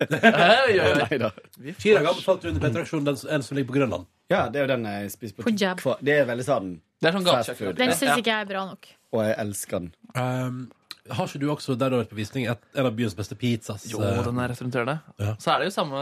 Falt 2.25 2.41
du 2.41 2.49
under 2.49 2.61
P-traksjonen, 2.63 3.05
den 3.11 3.19
en 3.35 3.43
som 3.45 3.57
ligger 3.59 3.69
på 3.69 3.77
Grønland. 3.77 4.07
Ja, 4.31 4.47
det 4.49 4.61
er 4.61 4.65
jo 4.65 4.71
den 4.73 4.87
jeg 4.89 5.11
spiser 5.13 5.37
på 5.37 5.45
Punjab. 5.49 5.83
Det 6.01 6.15
er 6.17 6.25
veldig 6.31 6.47
sånn 6.47 6.71
Det 7.03 7.11
er 7.11 7.17
sånn 7.19 7.27
Fast 7.29 7.53
food. 7.59 7.75
Den 7.77 7.91
Ja. 7.93 7.95
syns 7.99 8.17
ikke 8.17 8.31
jeg 8.31 8.41
er 8.41 8.49
bra 8.49 8.65
nok. 8.71 8.87
Og 9.13 9.21
jeg 9.27 9.35
elsker 9.43 9.79
den. 9.79 9.93
Um, 10.15 10.71
har 11.05 11.27
ikke 11.29 11.39
du 11.41 11.45
også 11.53 11.75
der 11.77 11.91
du 11.91 11.95
har 11.95 12.01
vært 12.01 12.11
på 12.13 12.17
visning, 12.17 12.47
et, 12.49 12.61
en 12.73 12.87
av 12.89 12.93
byens 12.97 13.13
beste 13.17 13.35
pizzas? 13.37 13.83
Jo, 13.91 13.99
eh, 14.01 14.17
den 14.25 14.39
er 14.41 14.49
rett 14.49 14.61
rundt 14.63 14.73
hjørnet. 14.77 15.03
Ja. 15.21 15.33
Så 15.41 15.51
er 15.53 15.61
det 15.61 15.67
jo 15.69 15.73
samme 15.75 15.99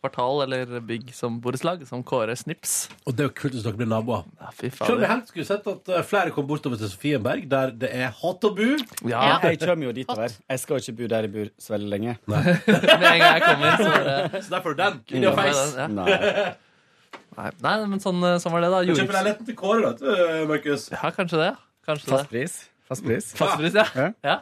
kvartal 0.00 0.42
eller 0.46 0.80
bygg 0.88 1.12
som 1.14 1.36
borettslag, 1.44 1.84
som 1.86 2.02
Kåre 2.06 2.34
Snips. 2.38 2.74
Og 3.06 3.14
det 3.14 3.22
er 3.24 3.28
jo 3.30 3.34
kult 3.38 3.54
hvis 3.54 3.66
dere 3.66 3.78
blir 3.78 3.90
naboer. 3.90 4.24
Ja, 4.42 4.50
fy 4.56 4.72
Selv 4.74 4.96
om 4.96 5.04
jeg 5.06 5.12
helst 5.12 5.30
skulle 5.30 5.46
sett 5.46 5.70
at 5.70 5.92
eh, 5.94 6.02
flere 6.10 6.34
kom 6.34 6.48
bortover 6.50 6.80
til 6.80 6.90
Sofienberg, 6.90 7.46
der 7.52 7.70
det 7.84 7.92
er 7.94 8.10
hot 8.24 8.48
å 8.48 8.50
bo. 8.58 8.68
Ja, 9.06 9.22
Jeg 9.44 9.62
kommer 9.62 9.90
jo 9.90 9.94
dit 9.94 10.02
ditover. 10.02 10.34
Jeg 10.50 10.64
skal 10.64 10.82
ikke 10.82 10.96
bo 10.98 11.10
der 11.14 11.28
jeg 11.28 11.34
bor 11.38 11.54
så 11.62 11.76
veldig 11.76 11.94
lenge. 11.94 12.16
Med 12.26 12.50
en 12.50 12.98
gang 12.98 13.22
jeg 13.22 13.46
kommer, 13.46 13.78
så 13.78 13.94
er 13.94 14.10
det 14.10 14.44
Så 14.44 14.56
derfor 14.58 14.78
den. 14.82 15.00
In 15.14 15.28
your 15.30 15.38
face. 15.38 15.88
Nei. 15.94 16.54
Nei, 17.34 17.48
nei, 17.62 17.78
men 17.90 17.98
sånn, 18.02 18.20
sånn 18.38 18.52
var 18.54 18.62
det, 18.62 18.68
da. 18.70 18.82
Du 18.86 18.92
kjøper 18.94 19.10
deg 19.10 19.16
leiligheten 19.16 19.48
til 19.48 19.56
Kåre, 19.58 19.94
da, 19.98 20.20
Markus. 20.50 20.90
Ja, 20.94 21.10
kanskje 21.14 21.40
det. 21.40 21.50
Kanskje 21.86 22.10
Fast 22.10 22.26
det. 22.26 22.30
pris. 22.30 22.62
Fast 22.88 23.04
pris. 23.04 23.30
Fastpris, 23.38 23.76
ja. 23.78 23.86
Ja. 23.96 24.10
ja. 24.24 24.40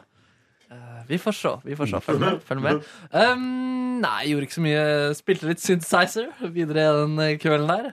Eh, 0.73 1.03
vi 1.07 1.19
får 1.21 1.37
se. 1.37 1.53
Vi 1.67 1.77
får 1.79 1.91
se. 1.91 2.01
Følg 2.03 2.23
med. 2.23 2.41
Følg 2.47 2.63
med. 2.63 2.89
Um, 3.11 4.01
nei, 4.03 4.19
gjorde 4.31 4.47
ikke 4.49 4.57
så 4.57 4.65
mye. 4.65 4.83
Spilte 5.17 5.49
litt 5.49 5.63
synthesizer 5.63 6.51
videre 6.55 6.89
den 7.03 7.39
kvelden 7.41 7.71
der. 7.71 7.89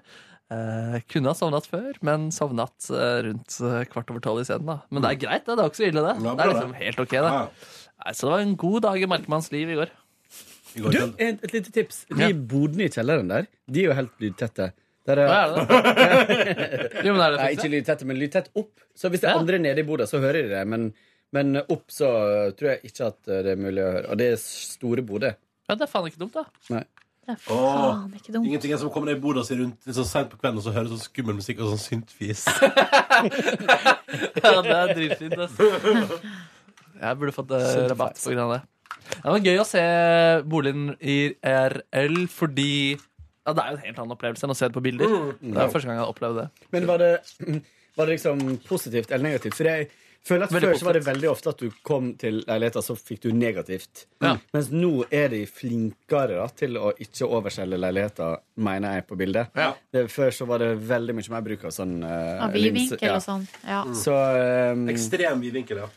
Uh, 0.51 0.97
kunne 1.07 1.31
ha 1.31 1.39
sovnet 1.39 1.69
før, 1.71 1.93
men 2.03 2.27
sovnet 2.35 2.89
eh, 2.91 3.21
rundt 3.29 3.59
kvart 3.93 4.09
over 4.11 4.23
tolv 4.25 4.43
isteden. 4.43 4.67
da. 4.67 4.81
Men 4.91 5.05
det 5.05 5.13
er 5.13 5.21
greit, 5.23 5.45
det. 5.47 5.55
Det 5.55 5.63
er 5.63 5.71
ikke 5.71 5.83
så 5.83 5.87
ille, 5.87 6.03
det. 6.09 6.15
Det 6.25 6.33
er 6.35 6.51
liksom 6.51 6.73
helt 6.81 7.03
ok, 7.05 7.15
det. 7.15 7.35
Nei, 8.01 8.15
så 8.17 8.27
det 8.27 8.33
var 8.33 8.43
en 8.47 8.57
god 8.59 8.81
dag 8.89 8.99
i 9.05 9.11
Markmanns 9.13 9.51
liv 9.55 9.71
i 9.71 9.79
går. 9.79 9.93
Du, 10.71 10.87
et, 11.19 11.43
et 11.43 11.55
lite 11.55 11.71
tips. 11.75 12.05
De 12.11 12.31
bodene 12.51 12.87
i 12.87 12.91
kjelleren 12.91 13.31
der, 13.31 13.47
de 13.71 13.83
er 13.83 13.91
jo 13.91 13.97
helt 13.99 14.23
lydtette. 14.23 14.71
Der 15.11 15.23
er, 15.25 15.31
Hva 15.31 15.41
er 15.45 16.31
det? 16.31 17.03
Jo, 17.07 17.13
men 17.17 17.23
er 17.27 17.35
det 17.35 17.41
Nei, 17.41 17.49
fikset? 17.51 17.59
ikke 17.59 17.73
lydtette, 17.75 18.09
men 18.11 18.21
lydtett 18.21 18.51
opp. 18.63 18.73
Så 18.97 19.11
hvis 19.13 19.23
det 19.25 19.31
er 19.31 19.37
Ja. 19.37 19.43
andre 19.43 19.59
nede 19.63 19.83
i 19.83 19.87
bordet, 19.89 20.09
så 20.11 20.21
hører 20.23 20.43
de 20.47 20.55
det. 20.55 20.63
Men, 20.71 20.89
men 21.37 21.61
opp 21.63 21.85
så 21.93 22.09
tror 22.59 22.75
jeg 22.75 22.91
ikke 22.93 23.11
at 23.13 23.21
det 23.47 23.55
er 23.57 23.61
mulig 23.61 23.83
å 23.85 23.93
høre. 23.99 24.07
Og 24.15 24.19
det 24.23 24.33
er 24.35 24.41
store 24.45 25.03
bordet 25.07 25.35
Ja, 25.71 25.77
det 25.77 25.87
er 25.87 25.93
faen 25.93 26.09
ikke 26.11 26.23
dumt, 26.25 26.35
da. 26.41 26.47
Nei. 26.75 26.85
Det 27.31 27.35
er 27.37 27.41
faen 27.45 28.15
ikke 28.17 28.33
dumt. 28.35 28.47
Ingenting 28.49 28.73
er 28.75 28.81
som 28.81 28.89
å 28.89 28.93
komme 28.95 29.07
ned 29.11 29.21
i 29.21 29.23
bordet 29.23 29.45
og 29.45 29.47
si 29.47 29.55
rundt 29.61 29.85
så 29.87 29.93
sånn 30.01 30.09
sent 30.11 30.31
på 30.33 30.39
kvelden 30.41 30.59
og 30.59 30.65
så 30.67 30.73
høre 30.75 30.91
sånn 30.91 31.03
skummel 31.05 31.37
musikk 31.39 31.61
og 31.63 31.75
sånn 31.77 31.85
syntfis. 31.85 32.47
Ja, 34.41 34.57
det 34.65 34.75
er 34.75 34.93
dritfint, 34.97 35.37
ass. 35.39 35.55
Jeg 37.01 37.19
burde 37.21 37.33
fått 37.37 37.53
eh, 37.57 37.87
rabatt 37.93 38.19
på 38.21 38.33
grunn 38.33 38.43
av 38.49 38.53
det. 38.57 38.61
Det 39.11 39.33
var 39.35 39.45
gøy 39.47 39.59
å 39.63 39.67
se 39.69 39.83
boligen 40.51 40.91
i 41.01 41.17
RL 41.47 42.19
fordi 42.31 42.97
ja, 43.47 43.55
Det 43.57 43.63
er 43.63 43.73
jo 43.73 43.79
en 43.79 43.87
helt 43.87 43.99
annen 44.03 44.17
opplevelse 44.17 44.47
enn 44.47 44.53
å 44.55 44.59
se 44.59 44.69
det 44.69 44.77
på 44.77 44.85
bilder. 44.85 45.17
Det 45.41 45.57
er 45.57 45.73
første 45.73 45.89
gang 45.89 45.97
jeg 45.99 46.05
har 46.05 46.13
opplevd 46.13 46.43
det. 46.43 46.47
Men 46.77 46.87
var 46.91 47.03
det, 47.03 47.13
var 47.97 48.07
det 48.07 48.19
liksom 48.19 48.45
positivt 48.67 49.11
eller 49.11 49.31
negativt? 49.31 49.57
For 49.57 49.71
jeg 49.71 49.89
føler 50.27 50.45
at 50.45 50.53
Veldig 50.53 50.69
Før 50.69 50.81
så 50.81 50.89
var 50.89 50.99
det 50.99 51.03
veldig 51.07 51.31
ofte 51.31 51.53
at 51.55 51.63
du 51.63 51.79
kom 51.87 52.11
til 52.21 52.43
leiligheter, 52.45 52.85
så 52.85 52.97
fikk 52.99 53.23
du 53.25 53.31
negativt. 53.33 54.05
Ja. 54.21 54.35
Mens 54.53 54.69
nå 54.75 54.93
er 55.09 55.33
de 55.33 55.41
flinkere 55.49 56.37
da, 56.37 56.49
til 56.53 56.77
å 56.77 56.93
ikke 57.01 57.29
overselge 57.31 57.81
leiligheter, 57.81 58.43
mener 58.61 58.99
jeg, 58.99 59.07
på 59.09 59.19
bildet. 59.21 59.57
Ja. 59.57 59.73
Det, 59.93 60.05
før 60.13 60.37
så 60.37 60.49
var 60.51 60.61
det 60.61 60.75
veldig 60.91 61.17
mye 61.17 61.35
mer 61.37 61.47
bruk 61.49 61.65
av 61.71 61.75
sånn 61.75 61.97
uh, 62.05 62.45
Av 62.45 62.55
vidvinkel 62.55 63.17
og 63.17 63.25
sånn. 63.25 63.49
Ja. 63.65 63.83
Så 63.97 64.17
um, 64.77 64.87
Ekstrem 64.93 65.41
vidvinkel, 65.47 65.87
ja. 65.87 65.91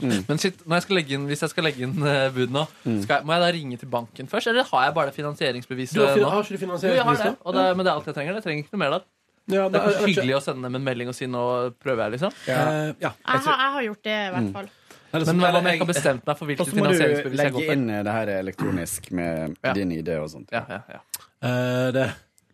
Men 0.00 0.38
shit, 0.40 0.60
når 0.66 0.78
jeg 0.78 0.84
skal 0.86 0.96
legge 0.96 1.14
inn, 1.18 1.24
hvis 1.28 1.42
jeg 1.44 1.52
skal 1.52 1.66
legge 1.68 1.82
inn 1.84 1.96
eh, 2.08 2.28
bud 2.32 2.52
nå, 2.54 2.62
skal 3.04 3.18
jeg, 3.18 3.26
må 3.28 3.34
jeg 3.36 3.42
da 3.44 3.50
ringe 3.58 3.76
til 3.82 3.90
banken 3.92 4.30
først? 4.30 4.48
Eller 4.52 4.64
har 4.70 4.86
jeg 4.88 4.94
bare 4.96 5.10
det 5.12 5.16
finansieringsbeviset 5.18 5.98
Du 5.98 6.04
har, 6.04 6.16
nå? 6.16 6.30
har 6.32 6.42
ikke 6.48 6.56
du 6.56 6.86
Jo, 6.88 6.94
jeg 6.96 7.04
har 7.04 7.18
det. 7.20 7.34
det, 7.58 7.66
men 7.76 7.84
det 7.84 7.90
er 7.92 7.96
alt 7.98 8.08
jeg 8.08 8.16
trenger. 8.16 8.38
Jeg 8.40 8.46
trenger 8.46 8.64
ikke 8.64 8.76
noe 8.76 8.82
mer 8.84 8.94
da. 8.96 9.02
Ja, 9.50 9.66
Det 9.68 9.80
er 9.80 9.90
ikke 9.90 10.06
hyggelig 10.06 10.36
å 10.38 10.40
sende 10.44 10.68
dem 10.68 10.78
en 10.78 10.84
melding 10.86 11.10
og 11.10 11.16
si 11.18 11.26
nå 11.26 11.42
prøver 11.82 12.06
jeg, 12.06 12.14
liksom. 12.16 12.36
ja. 12.46 12.60
Eh, 12.62 12.92
ja. 13.02 13.10
Jeg 13.10 13.44
har, 13.46 13.58
jeg 13.66 13.74
har 13.76 13.86
gjort 13.88 14.04
det, 14.06 14.16
i 14.16 14.32
hvert 14.36 14.52
fall. 14.56 14.70
Mm. 14.72 14.78
Men 15.12 15.42
hva 15.42 15.48
om 15.58 15.66
jeg 15.68 15.76
ikke 15.76 15.84
har 15.84 15.90
bestemt 15.92 16.28
meg 16.30 16.38
for 16.38 16.48
hvilken 16.48 16.68
finansieringsbevis 16.72 17.40
jeg 17.42 17.52
Og 17.52 17.58
for 17.58 17.60
så 17.60 17.66
må 17.66 17.66
du 17.66 17.66
legge 17.66 17.74
inn 17.76 18.06
det 18.06 18.12
her 18.16 18.30
elektronisk 18.38 19.10
med 19.12 19.56
Ja. 19.60 19.72
din 19.76 19.92
ID 19.92 20.08
og 20.16 20.30
sånt. 20.32 20.48
Ja, 20.54 20.62
ja, 20.70 20.80
ja. 20.88 21.02
Uh, 21.42 21.88
det, 21.92 22.06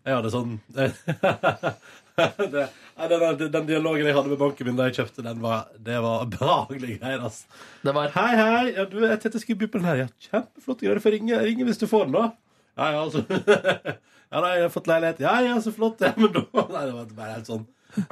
jeg 0.09 0.17
hadde 0.17 0.33
sånn 0.33 0.57
det, 2.55 2.65
nei, 2.99 3.09
den, 3.13 3.25
den, 3.39 3.53
den 3.55 3.69
dialogen 3.69 4.09
jeg 4.09 4.17
hadde 4.17 4.33
med 4.33 4.41
banken 4.41 4.69
min 4.69 4.79
da 4.79 4.89
jeg 4.89 4.99
kjøpte 4.99 5.25
den, 5.27 5.41
var, 5.45 5.69
det 5.87 6.01
var 6.05 6.27
behagelige 6.33 6.99
greier. 7.03 7.25
Altså. 7.29 7.47
Det 7.85 7.95
var 7.95 8.13
Hei, 8.17 8.29
hei. 8.41 8.65
Ja, 8.75 8.85
du, 8.91 8.99
jeg 9.05 9.21
tenkte 9.23 9.39
jeg 9.39 9.45
skulle 9.47 9.63
by 9.63 9.71
på 9.73 9.81
den 9.83 9.89
her. 9.89 10.03
Ja, 10.03 10.09
Kjempeflott. 10.29 10.83
greier. 10.83 10.99
Du 10.99 11.05
får 11.07 11.17
ringe, 11.19 11.41
ringe 11.47 11.67
hvis 11.69 11.81
du 11.81 11.87
får 11.91 12.09
den, 12.09 12.19
da. 12.19 12.27
Ja, 12.79 12.91
ja, 12.95 13.03
altså. 13.07 13.25
ja, 14.33 14.39
da, 14.43 14.53
jeg 14.55 14.67
har 14.67 14.75
fått 14.75 14.91
leilighet. 14.91 15.23
Ja, 15.25 15.35
ja, 15.47 15.57
så 15.63 15.73
flott. 15.75 16.03
Ja, 16.05 16.13
men 16.19 16.35
da 16.35 16.45
Nei, 16.75 16.85
det 16.85 16.95
var 16.95 17.13
bare 17.19 17.35
helt 17.39 17.51
sånn. 17.51 17.67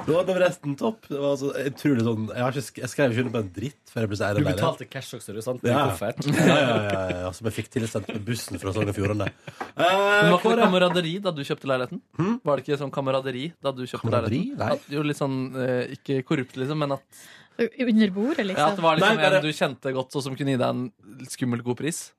Da 0.07 0.13
var 0.17 0.25
det 0.29 0.35
resten 0.41 0.75
topp. 0.79 1.07
Det 1.09 1.17
var 1.19 1.33
altså 1.35 1.49
utrolig 1.53 2.03
sånn 2.05 2.27
Jeg, 2.33 2.41
har 2.43 2.51
ikke, 2.57 2.81
jeg 2.83 2.89
skrev 2.93 3.11
ikke 3.15 3.23
under 3.25 3.33
på 3.35 3.41
en 3.43 3.51
dritt 3.57 3.91
før 3.93 4.01
jeg 4.05 4.11
ble 4.11 4.17
så 4.19 4.25
eier 4.27 4.39
Du 4.41 4.47
betalte 4.47 4.87
cash 4.89 5.13
også, 5.17 5.33
du, 5.35 5.41
sant? 5.45 5.63
Ja. 5.67 5.85
Ja, 5.87 6.57
ja, 6.57 6.75
ja, 6.87 7.01
ja, 7.23 7.31
som 7.37 7.49
jeg 7.49 7.55
fikk 7.57 7.71
tilsendt 7.77 8.11
med 8.13 8.25
bussen 8.27 8.59
fra 8.61 8.73
Sogn 8.75 8.91
og 8.91 8.97
Fjordane. 8.97 9.27
Eh, 9.29 9.83
var 9.83 10.27
ikke 10.27 10.31
det 10.31 10.41
Kåre? 10.43 10.61
kameraderi 10.67 11.15
da 11.23 11.31
du 11.35 11.41
kjøpte 11.47 11.71
leiligheten? 11.71 12.01
Var 12.45 12.55
det 12.61 12.65
ikke 12.67 12.79
sånn 12.83 12.93
kameraderi 12.93 13.45
da 13.63 13.71
du 13.75 13.83
kjøpte 13.85 14.03
Kameraderi? 14.05 14.43
leiligheten? 14.53 14.93
Jo, 14.97 15.03
litt 15.07 15.19
sånn, 15.21 15.37
eh, 15.65 15.95
ikke 15.97 16.21
korrupt, 16.27 16.55
liksom, 16.59 16.77
men 16.85 16.97
at, 16.97 17.25
Under 17.57 18.09
bordet, 18.13 18.45
liksom. 18.45 18.61
ja, 18.61 18.67
at 18.69 18.75
det 18.77 18.83
var 18.85 18.97
liksom 18.99 19.15
Nei, 19.17 19.23
bare- 19.23 19.37
en 19.41 19.45
du 19.47 19.53
kjente 19.57 19.93
godt, 19.95 20.15
og 20.15 20.21
som 20.27 20.35
kunne 20.37 20.53
gi 20.53 20.57
deg 20.61 20.69
en 20.69 21.27
skummelt 21.27 21.63
god 21.65 21.77
pris. 21.79 22.11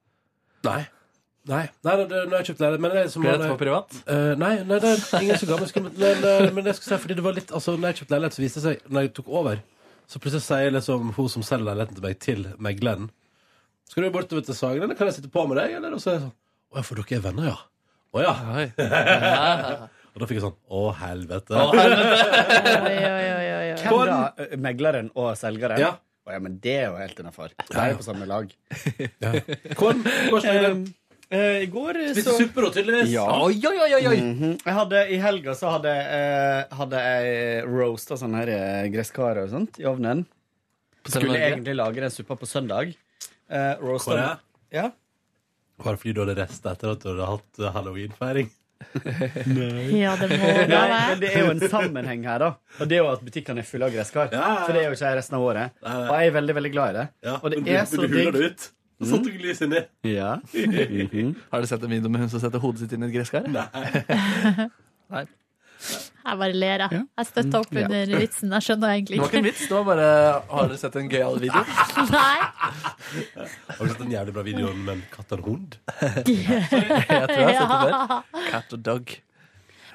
Nei. 0.66 0.80
Nei, 1.48 1.64
nei, 1.86 1.94
nei, 1.96 2.06
nei, 2.12 2.24
har 2.28 2.42
jeg 2.42 2.50
kjøpt 2.50 2.62
leilighet. 2.62 2.82
Men 2.84 2.92
det 2.92 3.00
er 3.00 3.10
som 3.12 3.24
Ble 3.24 3.32
dette 3.32 3.48
for 3.48 3.60
privat? 3.60 3.94
Eh, 4.04 4.32
nei, 4.40 4.50
nei, 4.68 4.78
det 4.84 4.90
er 4.92 5.22
ingen 5.24 5.38
som 5.40 5.48
ga 5.48 5.56
meg 5.60 5.70
skummelt. 5.70 5.96
Men, 6.02 6.26
eh, 6.28 6.48
men 6.52 6.68
jeg 6.68 6.76
skal 6.76 6.90
si, 6.90 6.98
fordi 7.04 7.16
det 7.18 7.24
var 7.24 7.36
litt 7.38 7.52
Altså, 7.56 7.74
når 7.76 7.92
jeg 7.92 8.00
kjøpte 8.02 8.14
leilighet, 8.14 8.36
så 8.36 8.42
viste 8.42 8.60
det 8.60 8.64
seg 8.66 8.90
Når 8.92 9.06
jeg 9.06 9.12
tok 9.16 9.30
over, 9.40 9.62
så 10.08 10.20
plutselig 10.20 10.44
sier 10.44 10.74
liksom 10.74 11.14
hun 11.16 11.30
som 11.32 11.46
selger 11.46 11.70
leiligheten 11.70 11.96
til 11.96 12.04
meg, 12.04 12.18
til 12.24 12.44
megleren 12.68 13.08
Skal 13.88 14.04
du 14.04 14.10
bortover 14.14 14.44
til 14.44 14.58
Sagen, 14.58 14.84
eller 14.84 14.98
kan 14.98 15.08
jeg 15.08 15.18
sitte 15.18 15.32
på 15.32 15.46
med 15.48 15.60
deg? 15.62 15.78
Eller? 15.78 15.96
Og 15.96 16.04
så 16.04 16.12
er 16.12 16.18
jeg 16.18 16.24
sånn 16.26 16.34
Å 16.36 16.80
ja, 16.80 16.84
for 16.90 17.00
dere 17.00 17.18
er 17.18 17.24
venner, 17.30 17.48
ja. 17.48 17.56
Å 18.08 18.24
ja. 18.24 18.34
Og 20.12 20.20
da 20.20 20.28
fikk 20.28 20.38
jeg 20.40 20.44
sånn 20.44 20.58
Å, 20.68 20.84
helvete. 21.00 21.56
Å, 21.56 21.72
helvete. 21.78 22.28
Oi, 22.88 22.92
oi, 22.92 23.08
oi, 23.08 23.32
oi, 23.32 23.48
oi. 23.56 23.72
Hvem 23.84 24.04
da? 24.12 24.20
Eh, 24.44 24.54
Megleren 24.68 25.10
og 25.16 25.32
selgeren? 25.40 25.80
Ja. 25.80 25.94
Å, 26.28 26.32
ja, 26.36 26.40
men 26.44 26.56
det 26.60 26.74
er 26.76 26.88
jo 26.90 26.96
helt 27.00 27.20
innafor. 27.22 27.52
Da 27.70 27.86
er 27.86 27.94
jo 27.94 28.00
på 28.02 28.04
samme 28.04 28.26
lag. 28.28 28.50
Hvordan 29.78 30.02
går 30.04 30.44
det? 30.44 30.72
Eh, 31.30 31.62
I 31.62 31.66
går 31.68 31.98
Spiste 32.14 32.30
så 32.30 32.38
suppe, 32.40 32.62
da, 32.64 32.70
tydeligvis. 32.72 33.10
Ja. 33.12 33.24
Oi, 33.44 33.58
oi, 33.68 33.76
oi, 33.84 34.06
oi, 34.08 34.16
Mm 34.20 34.34
-hmm. 34.38 34.58
Jeg 34.64 34.74
hadde, 34.74 35.08
I 35.12 35.16
helga 35.20 35.54
så 35.54 35.70
hadde, 35.70 35.90
eh, 35.90 36.76
hadde 36.76 36.96
jeg 36.96 37.64
roasta 37.66 38.16
sånne 38.16 38.36
her 38.38 38.48
eh, 38.48 38.88
gresskarer 38.92 39.42
og 39.44 39.50
sånt 39.50 39.78
i 39.78 39.84
ovnen. 39.84 40.24
Skulle 41.04 41.38
egentlig 41.38 41.74
lage 41.76 42.00
den 42.00 42.10
suppa 42.10 42.34
på 42.36 42.46
søndag. 42.46 42.94
Eh, 43.50 43.74
roasta 43.80 44.10
Kåre? 44.10 44.38
Ja. 44.72 44.90
Var 45.78 45.92
det 45.92 46.00
fordi 46.00 46.12
du 46.14 46.20
hadde 46.24 46.34
resta 46.42 46.70
etter 46.72 46.90
at 46.92 47.00
du 47.02 47.08
hadde 47.08 47.26
hatt 47.26 47.58
eh, 47.58 47.72
halloweenfeiring? 47.72 48.50
Ja, 49.98 50.16
det 50.16 50.28
må 50.30 50.46
det 50.46 50.68
være. 50.70 51.08
men 51.08 51.20
det 51.20 51.34
er 51.34 51.40
jo 51.44 51.50
en 51.50 51.60
sammenheng 51.60 52.24
her, 52.24 52.38
da. 52.38 52.50
Og 52.80 52.88
det 52.88 52.96
er 52.96 53.02
jo 53.02 53.08
at 53.12 53.20
butikkene 53.24 53.60
er 53.60 53.66
fulle 53.66 53.84
av 53.84 53.92
gresskar. 53.92 54.28
Ja, 54.32 54.38
ja, 54.38 54.54
ja. 54.54 54.64
For 54.64 54.72
det 54.72 54.80
er 54.82 54.86
jo 54.88 54.92
ikke 54.96 55.08
jeg 55.10 55.16
resten 55.18 55.36
av 55.36 55.42
året. 55.42 55.70
Nei, 55.82 55.92
nei. 55.94 56.08
Og 56.08 56.14
jeg 56.20 56.26
er 56.26 56.34
veldig, 56.40 56.54
veldig 56.54 56.72
glad 56.72 56.90
i 56.90 56.98
det. 56.98 57.08
Ja, 57.24 57.34
Og 57.42 57.50
det 57.50 57.58
men 57.62 57.68
er 57.74 57.80
du, 57.84 57.96
så 57.96 58.06
digg. 58.06 58.68
Så 58.98 59.12
satte 59.12 59.30
du 59.30 59.38
lys 59.38 59.60
inni. 59.62 59.80
Ja. 60.10 60.30
Har 61.52 61.60
du 61.62 61.66
sett 61.70 61.82
en 61.86 61.90
video 61.92 62.10
med 62.10 62.20
hun 62.24 62.30
som 62.32 62.40
setter 62.42 62.58
hodet 62.62 62.80
sitt 62.82 62.92
inn 62.96 63.04
i 63.06 63.08
et 63.10 63.14
gresskar? 63.14 63.46
Nei. 63.46 65.24
Jeg 66.28 66.36
bare 66.42 66.52
ler, 66.58 66.82
jeg. 66.82 66.90
Ja. 66.92 67.00
Jeg 67.20 67.26
støtta 67.28 67.60
opp 67.62 67.70
Ja. 67.72 67.84
under 67.86 68.10
vitsen. 68.20 68.50
Jeg 68.52 68.64
skjønner 68.66 68.90
egentlig 68.96 69.14
Det 69.16 69.20
var 69.22 69.28
ikke 69.30 69.38
en 69.38 69.44
vits, 69.46 69.60
det 69.68 69.76
var 69.76 69.84
bare 69.86 70.08
Har 70.50 70.66
dere 70.68 70.78
sett 70.80 70.96
en 70.98 71.06
gøyal 71.12 71.38
video? 71.40 71.62
Nei. 72.16 72.40
Har 73.38 73.78
du 73.78 73.92
sett 73.92 74.02
den 74.02 74.10
jævlig 74.12 74.34
bra 74.36 74.42
videoen 74.48 74.82
med 74.84 74.92
en 74.96 75.04
katt 75.14 75.32
og 75.32 75.38
en 75.38 75.46
hund? 75.46 75.78
Jeg 76.26 76.58
tror 76.66 77.38
jeg 77.38 77.46
har 77.46 77.62
sett 77.62 77.72
det 77.72 77.94
der. 77.94 78.50
Cat 78.50 78.74
og 78.76 78.82
dog. 78.90 79.14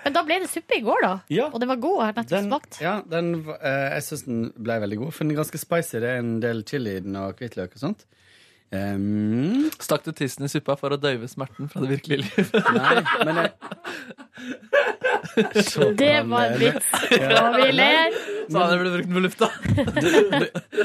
Men 0.05 0.15
da 0.17 0.23
ble 0.27 0.39
det 0.43 0.49
suppe 0.51 0.79
i 0.79 0.81
går, 0.87 1.03
da. 1.05 1.11
Ja. 1.31 1.45
Og 1.51 1.59
den 1.63 1.69
var 1.75 1.83
god. 1.83 1.99
Jeg 1.99 2.07
har 2.09 2.17
nettopp 2.23 2.47
smakt. 2.47 2.79
ja, 2.83 2.95
den, 3.13 3.29
eh, 3.59 3.85
jeg 3.97 4.03
syns 4.07 4.25
den 4.27 4.41
ble 4.57 4.79
veldig 4.87 4.97
god. 5.03 5.13
For 5.15 5.23
den 5.27 5.35
er 5.35 5.41
ganske 5.43 5.61
spicy. 5.61 5.99
Det 6.03 6.09
er 6.15 6.23
en 6.23 6.33
del 6.43 6.63
chili 6.67 6.95
i 6.97 7.03
den 7.05 7.15
og 7.19 7.37
hvitløk 7.39 7.75
og 7.77 7.83
sånt. 7.85 8.07
Um, 8.73 9.69
Stakk 9.77 10.01
du 10.07 10.11
tissen 10.17 10.47
i 10.47 10.49
suppa 10.49 10.73
for 10.79 10.89
å 10.95 10.97
døyve 10.97 11.27
smerten 11.29 11.67
fra 11.69 11.83
det 11.83 11.91
virkelige 11.91 12.23
livet? 12.23 12.49
nei, 12.73 12.95
men 13.27 13.35
jeg 13.43 13.51
Så 15.69 15.91
Det 15.93 16.23
var 16.27 16.45
en 16.45 16.59
det- 16.59 16.71
vits. 16.73 16.87
Og 17.39 17.55
vi 17.59 17.67
ler. 17.71 18.15
Så 18.49 18.57
han 18.59 18.79
blitt 18.81 18.93
brukt 18.97 19.11
på 19.13 19.21
lufta. 19.23 19.47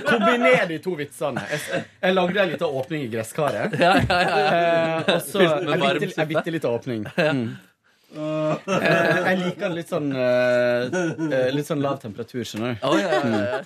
Kombiner 0.08 0.66
de 0.68 0.78
to 0.84 0.92
vitsene. 0.98 1.42
Jeg, 1.50 1.84
jeg 2.02 2.14
lagde 2.14 2.42
en 2.44 2.52
liten 2.52 2.76
åpning 2.82 3.06
i 3.06 3.08
gresskaret. 3.12 3.74
Ja, 3.80 3.94
ja, 3.98 4.18
ja, 4.20 4.38
ja. 4.38 4.50
Eh, 4.52 5.14
og 5.14 5.20
så 5.26 5.38
en 5.42 6.28
bitte, 6.28 6.50
liten 6.54 6.70
åpning. 6.70 7.02
Mm. 7.16 7.56
Eh, 8.08 8.54
jeg 8.68 9.40
liker 9.42 9.74
litt 9.74 9.90
sånn 9.92 10.06
eh, 10.16 10.86
eh, 10.88 11.50
Litt 11.52 11.68
sånn 11.68 11.82
lav 11.84 11.98
temperatur, 12.04 12.44
skjønner 12.48 12.68
du. 12.72 12.76
Ja, 12.84 12.90
ja, 13.02 13.08
ja. 13.28 13.60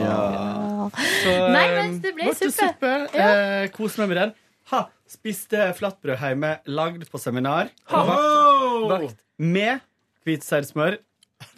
Ja. 0.00 0.73
Så, 0.92 1.32
Nei, 1.54 1.64
men 1.76 1.98
det 2.04 2.12
ble 2.16 2.32
suppe. 2.34 2.52
suppe. 2.58 2.92
Eh, 3.14 3.68
Kos 3.74 3.96
meg 4.00 4.10
med 4.12 4.18
den. 4.20 4.34
Ha, 4.72 4.82
spiste 5.10 5.66
flatbrød 5.78 6.18
hjemme, 6.22 6.54
lagd 6.66 7.04
på 7.12 7.20
seminar. 7.20 7.68
Vakt, 7.90 8.88
vakt 8.92 9.18
med 9.38 9.82
hvitseidsmør. 10.24 10.98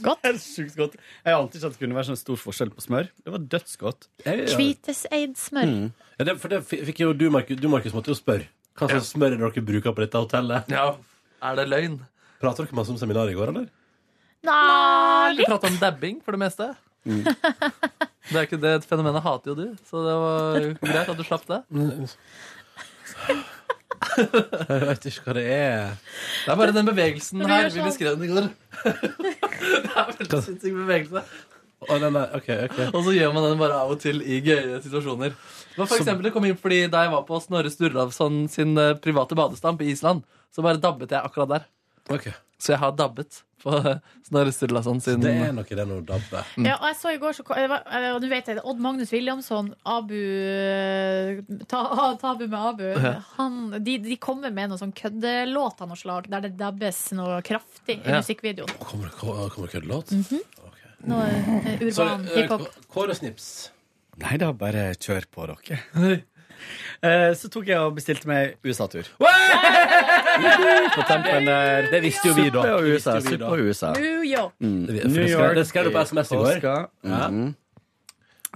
Godt. 0.02 0.18
Det 0.24 0.32
er 0.34 0.38
Sjukt 0.42 0.74
godt. 0.80 0.96
Jeg 1.24 1.36
ante 1.36 1.58
ikke 1.60 1.68
at 1.68 1.74
det 1.76 1.82
kunne 1.84 1.94
være 1.94 2.08
sånn 2.08 2.18
stor 2.18 2.38
forskjell 2.40 2.72
på 2.74 2.82
smør. 2.82 3.10
Det 3.22 3.30
var 3.34 3.44
dødsgodt. 3.54 4.08
Kviteseidsmør. 4.24 5.70
Mm. 5.70 5.90
Ja, 6.18 6.24
det, 6.26 6.34
for 6.42 6.50
det 6.52 6.62
fikk 6.66 7.02
jo 7.04 7.12
du, 7.14 7.28
Markus, 7.30 7.58
du, 7.60 7.68
Markus 7.70 7.94
måtte 7.94 8.10
jo 8.10 8.18
spørre. 8.18 8.48
Hva 8.76 8.88
slags 8.90 9.12
smør 9.14 9.32
er 9.32 9.38
det 9.38 9.44
dere 9.46 9.64
bruker 9.70 9.94
på 9.96 10.02
dette 10.04 10.20
hotellet? 10.26 10.72
ja. 10.74 10.88
Er 11.46 11.52
det 11.58 11.66
løgn? 11.68 11.98
Prater 12.40 12.64
dere 12.64 12.76
masse 12.78 12.90
om 12.90 12.96
seminar 12.98 13.28
i 13.30 13.34
går, 13.36 13.50
eller? 13.52 13.66
Nei, 14.46 15.34
Vi 15.36 15.44
prater 15.44 15.50
prata 15.52 15.68
om 15.70 15.76
dabbing 15.80 16.18
for 16.24 16.32
det 16.36 16.40
meste. 16.40 16.68
Det 18.26 18.34
er 18.40 18.46
ikke 18.48 18.58
det 18.58 18.72
fenomenet 18.90 19.22
hater 19.22 19.52
jo 19.52 19.54
du, 19.54 19.66
så 19.86 20.00
det 20.02 20.14
var 20.18 20.56
jo 20.58 20.70
greit 20.80 21.10
at 21.12 21.18
du 21.18 21.22
slapp 21.22 21.44
det. 21.46 21.60
Jeg 24.16 24.80
vet 24.82 25.06
ikke 25.10 25.26
hva 25.28 25.34
det 25.36 25.44
er. 25.46 25.92
Det 26.42 26.50
er 26.52 26.58
bare 26.58 26.74
den 26.74 26.88
bevegelsen 26.88 27.44
her. 27.46 27.68
Vi 27.68 27.76
sånn. 27.76 27.86
beskrev 27.86 28.16
den 28.16 28.26
i 28.26 28.32
går. 28.32 28.48
Det 29.86 29.92
er 29.94 30.10
veldig 30.18 30.40
sinnssyk 30.44 30.74
bevegelse. 30.76 31.22
Nei, 31.86 32.08
nei, 32.10 32.24
okay. 32.36 32.66
ok. 32.66 32.78
Og 32.88 33.04
så 33.06 33.14
gjør 33.14 33.34
man 33.36 33.46
den 33.46 33.60
bare 33.60 33.78
av 33.78 33.92
og 33.94 34.00
til 34.02 34.20
i 34.24 34.40
gøye 34.44 34.80
situasjoner. 34.84 35.36
Det 35.36 35.80
var 35.80 35.90
for 35.90 36.00
eksempel, 36.00 36.26
det 36.26 36.32
kom 36.34 36.46
inn 36.48 36.58
fordi 36.58 36.86
Da 36.92 37.04
jeg 37.04 37.12
var 37.12 37.26
på 37.28 37.38
Snorre 37.44 37.70
Sturlavsson 37.72 38.46
sin 38.52 38.74
eh, 38.80 38.96
private 39.02 39.36
badestamp 39.38 39.84
i 39.84 39.90
Island, 39.92 40.24
så 40.54 40.64
bare 40.64 40.82
dabbet 40.82 41.12
jeg 41.12 41.20
akkurat 41.20 41.52
der. 41.52 41.68
Ok. 42.16 42.30
Så 42.58 42.72
jeg 42.72 42.80
har 42.80 42.92
dabbet 42.96 43.42
på 43.60 43.72
Snorre 44.28 44.52
Sturlavsson 44.52 45.00
sin 45.02 45.20
Det 45.20 45.32
er 45.32 45.52
noe 45.56 45.64
det 45.68 45.84
når 45.88 46.00
du 46.04 46.10
dabber. 46.12 46.44
Ja, 46.64 46.76
og 46.78 46.86
jeg 46.88 46.96
så 47.00 47.12
i 47.12 47.18
går, 47.20 47.34
så, 47.36 47.44
det 47.56 47.66
var- 47.72 47.84
og 48.14 48.20
du 48.22 48.28
vet 48.30 48.46
det, 48.48 48.62
Odd 48.64 48.80
Magnus 48.84 49.12
Williamson, 49.12 49.72
Abu 49.84 50.14
eh, 50.16 51.40
ta, 51.68 51.82
Tabu 52.20 52.46
med 52.46 52.58
Abu, 52.60 52.86
han, 53.36 53.58
de, 53.84 53.98
de 54.04 54.16
kommer 54.22 54.52
med 54.54 54.70
noen 54.72 54.80
sånn 54.80 54.94
køddelåt 54.96 55.80
av 55.84 55.90
noe 55.92 56.00
slag, 56.00 56.28
der 56.32 56.46
det 56.46 56.54
dabbes 56.60 57.00
noe 57.16 57.40
kraftig 57.46 57.98
i 58.02 58.08
Ja. 58.14 58.20
musikkvideoen. 58.22 58.72
Kommer 58.80 59.10
det 59.10 59.16
kommer 59.20 59.66
det 59.66 59.72
køddelåt? 59.76 60.14
Ok. 60.64 60.80
Noe 61.12 61.26
eh, 61.28 61.84
urban 61.90 62.24
eh, 62.28 62.40
hiphop. 62.42 62.68
Kåre 62.92 63.14
Snips. 63.18 63.50
Nei 64.22 64.38
da, 64.40 64.52
bare 64.56 64.94
kjør 64.96 65.26
på, 65.32 65.44
dere. 65.52 66.22
Eh, 67.02 67.32
så 67.36 67.48
tok 67.52 67.66
jeg 67.68 67.78
og 67.78 67.94
bestilte 67.98 68.26
meg 68.30 68.56
USA-tur. 68.64 69.08
På 70.96 71.02
tempen 71.08 71.46
der. 71.48 71.88
Det 71.92 72.00
visste 72.04 72.28
jo 72.30 72.34
vi 72.36 72.48
da. 72.50 72.62
Suppe 72.62 72.72
og 72.76 72.82
Det 72.86 72.94
USA. 72.96 73.14
visste 73.16 73.30
jo 73.30 73.36
vi 73.36 73.42
da. 73.42 73.50
Og 73.52 73.58
USA. 73.70 73.92
New 73.96 74.24
York. 74.24 74.52
Mm. 74.60 74.86
Det- 74.86 75.04
New 75.04 75.12
skrev- 75.26 75.30
York 75.36 75.54
det 75.54 75.66
skrev 75.68 75.84
du 75.84 75.90
på 75.90 76.04
SMS 76.06 76.32
i 76.32 76.36
går. 76.36 76.44
påska. 76.54 76.74
Ja. 77.04 77.28
Mhm. 77.28 77.54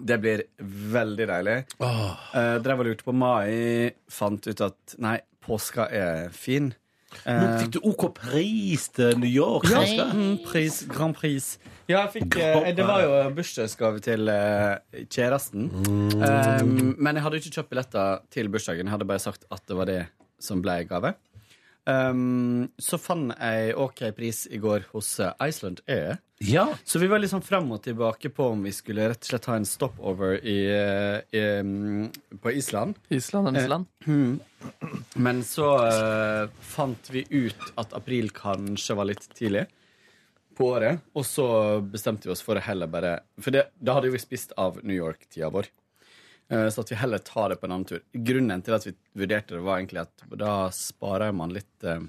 Det 0.03 0.17
blir 0.21 0.43
veldig 0.65 1.27
deilig. 1.29 1.59
Åh. 1.81 2.17
Uh, 2.35 2.59
drev 2.65 2.79
og 2.81 2.87
lurte 2.87 3.05
på 3.05 3.13
mai. 3.13 3.93
Fant 4.09 4.47
ut 4.47 4.61
at 4.61 4.95
nei, 4.99 5.19
påska 5.45 5.89
er 5.93 6.31
fin. 6.33 6.73
Men 7.27 7.47
Eh, 7.51 7.59
fikk 7.63 7.73
du 7.75 7.81
OK 7.91 8.05
pris 8.15 8.89
til 8.97 9.19
New 9.19 9.31
York? 9.31 9.67
ja, 9.71 10.07
mm, 10.13 10.45
pris, 10.47 10.85
Grand 10.89 11.15
Prix. 11.15 11.59
Ja, 11.89 12.05
jeg 12.07 12.11
fikk, 12.15 12.37
eh, 12.39 12.71
det 12.77 12.87
var 12.87 13.03
jo 13.03 13.31
bursdagsgave 13.35 14.01
til 14.01 14.29
uh, 14.31 14.79
kjæresten. 15.11 15.71
Um, 15.75 16.95
men 16.99 17.17
jeg 17.17 17.23
hadde 17.25 17.41
ikke 17.41 17.55
kjøpt 17.59 17.71
billetter 17.71 18.23
til 18.31 18.49
bursdagen. 18.49 18.87
Jeg 18.87 18.95
hadde 18.95 19.09
bare 19.11 19.19
sagt 19.19 19.45
at 19.51 19.67
det 19.67 19.77
var 19.77 19.91
det 19.91 20.07
som 20.41 20.63
ble 20.63 20.85
gave. 20.89 21.15
Um, 21.91 22.69
så 22.79 22.99
fant 23.01 23.33
jeg 23.41 23.75
OK 23.81 24.03
pris 24.17 24.45
i 24.53 24.61
går 24.63 24.85
hos 24.93 25.15
eh, 25.21 25.33
Iceland 25.49 25.81
Air. 25.89 26.21
Ja. 26.45 26.75
Så 26.85 26.99
vi 26.99 27.07
var 27.07 27.21
liksom 27.21 27.43
fram 27.45 27.69
og 27.73 27.83
tilbake 27.85 28.31
på 28.33 28.47
om 28.55 28.63
vi 28.65 28.73
skulle 28.73 29.11
rett 29.11 29.21
og 29.21 29.29
slett 29.29 29.49
ha 29.51 29.57
en 29.61 29.67
stopover 29.69 30.39
i, 30.41 30.61
eh, 30.73 31.37
i, 31.37 32.39
på 32.41 32.53
Island. 32.57 32.97
Island 33.13 33.51
og 33.51 33.59
Island. 33.61 33.91
Men 35.21 35.43
så 35.45 35.69
eh, 35.85 36.47
fant 36.65 37.11
vi 37.13 37.27
ut 37.29 37.75
at 37.81 37.93
april 37.93 38.33
kanskje 38.33 38.97
var 38.97 39.11
litt 39.11 39.29
tidlig 39.37 39.67
på 40.57 40.71
året. 40.79 41.05
Og 41.13 41.29
så 41.29 41.47
bestemte 41.85 42.29
vi 42.29 42.33
oss 42.33 42.45
for 42.45 42.57
å 42.57 42.65
heller 42.65 42.89
bare 42.89 43.19
For 43.41 43.53
det, 43.53 43.67
da 43.77 43.99
hadde 43.99 44.09
jo 44.09 44.17
vi 44.17 44.23
spist 44.25 44.57
av 44.57 44.81
New 44.81 44.97
York-tida 44.97 45.53
vår. 45.53 45.69
Eh, 46.51 46.69
så 46.73 46.81
at 46.81 46.91
vi 46.93 46.99
heller 46.99 47.21
tar 47.25 47.53
det 47.53 47.61
på 47.61 47.69
en 47.69 47.77
annen 47.77 47.89
tur. 47.93 48.01
Grunnen 48.13 48.65
til 48.65 48.77
at 48.77 48.89
vi 48.89 48.95
vurderte 49.13 49.59
det, 49.59 49.63
var 49.69 49.79
egentlig 49.79 50.03
at 50.03 50.27
da 50.41 50.55
sparer 50.75 51.37
man 51.37 51.53
litt 51.55 51.85
eh, 51.85 52.01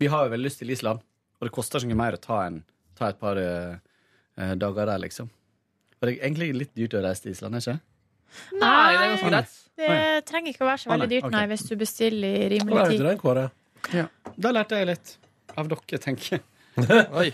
Vi 0.00 0.08
har 0.08 0.24
jo 0.26 0.34
veldig 0.34 0.48
lyst 0.48 0.64
til 0.64 0.72
Island, 0.72 1.04
og 1.38 1.46
det 1.46 1.54
koster 1.54 1.84
så 1.84 1.88
mye 1.90 2.00
mer 2.00 2.16
å 2.16 2.22
ta, 2.22 2.42
en, 2.46 2.62
ta 2.98 3.12
et 3.12 3.20
par 3.20 3.38
eh, 3.40 3.76
eh, 4.38 4.54
dager 4.60 4.90
der, 4.90 5.04
liksom. 5.06 5.30
Og 5.98 6.06
det 6.06 6.16
er 6.16 6.26
egentlig 6.28 6.50
litt 6.54 6.74
dyrt 6.78 6.98
å 6.98 7.04
reise 7.04 7.24
til 7.24 7.34
Island, 7.34 7.58
ikke? 7.58 7.78
Nei, 8.58 8.74
det 8.92 8.98
er 8.98 9.08
ganske 9.14 9.30
greit. 9.32 9.56
Det 9.78 9.94
trenger 10.28 10.52
ikke 10.52 10.66
å 10.66 10.68
være 10.68 10.82
så 10.82 10.90
veldig 10.92 11.08
dyrt, 11.14 11.30
nei, 11.32 11.46
hvis 11.52 11.64
du 11.68 11.74
bestiller 11.78 12.42
i 12.44 12.50
rimelig 12.52 12.82
det 12.82 12.90
tid. 12.96 13.06
den, 13.06 13.20
Kåre? 13.22 13.46
Ja. 13.94 14.04
Da 14.36 14.52
lærte 14.54 14.80
jeg 14.80 14.90
litt 14.90 15.14
av 15.58 15.70
dere, 15.70 16.00
tenker 16.02 16.36
jeg. 16.36 16.44
Oi. 17.18 17.30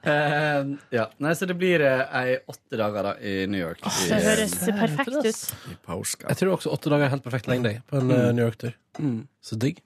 Eh, 0.00 0.70
ja. 0.96 1.04
Nei, 1.20 1.34
så 1.36 1.48
det 1.48 1.56
blir 1.60 1.82
eh, 1.84 2.02
ei 2.16 2.38
åtte 2.48 2.78
dager 2.80 3.10
da 3.10 3.12
i 3.20 3.34
New 3.50 3.60
York. 3.60 3.82
i, 3.84 4.08
Det 4.08 4.20
høres 4.24 4.56
eh, 4.64 4.80
perfekt 4.80 5.18
ut. 5.20 5.44
i 5.72 5.76
påska. 5.84 6.30
Jeg 6.32 6.40
tror 6.40 6.56
også 6.56 6.72
åtte 6.72 6.92
dager 6.92 7.08
er 7.08 7.14
helt 7.14 7.26
perfekt 7.26 7.50
lengde 7.52 7.74
jeg, 7.74 7.84
på 7.88 8.00
en 8.00 8.12
eh, 8.16 8.30
New 8.36 8.44
York-tur. 8.46 8.76
Mm. 8.98 9.22
Så 9.44 9.60
digg. 9.60 9.82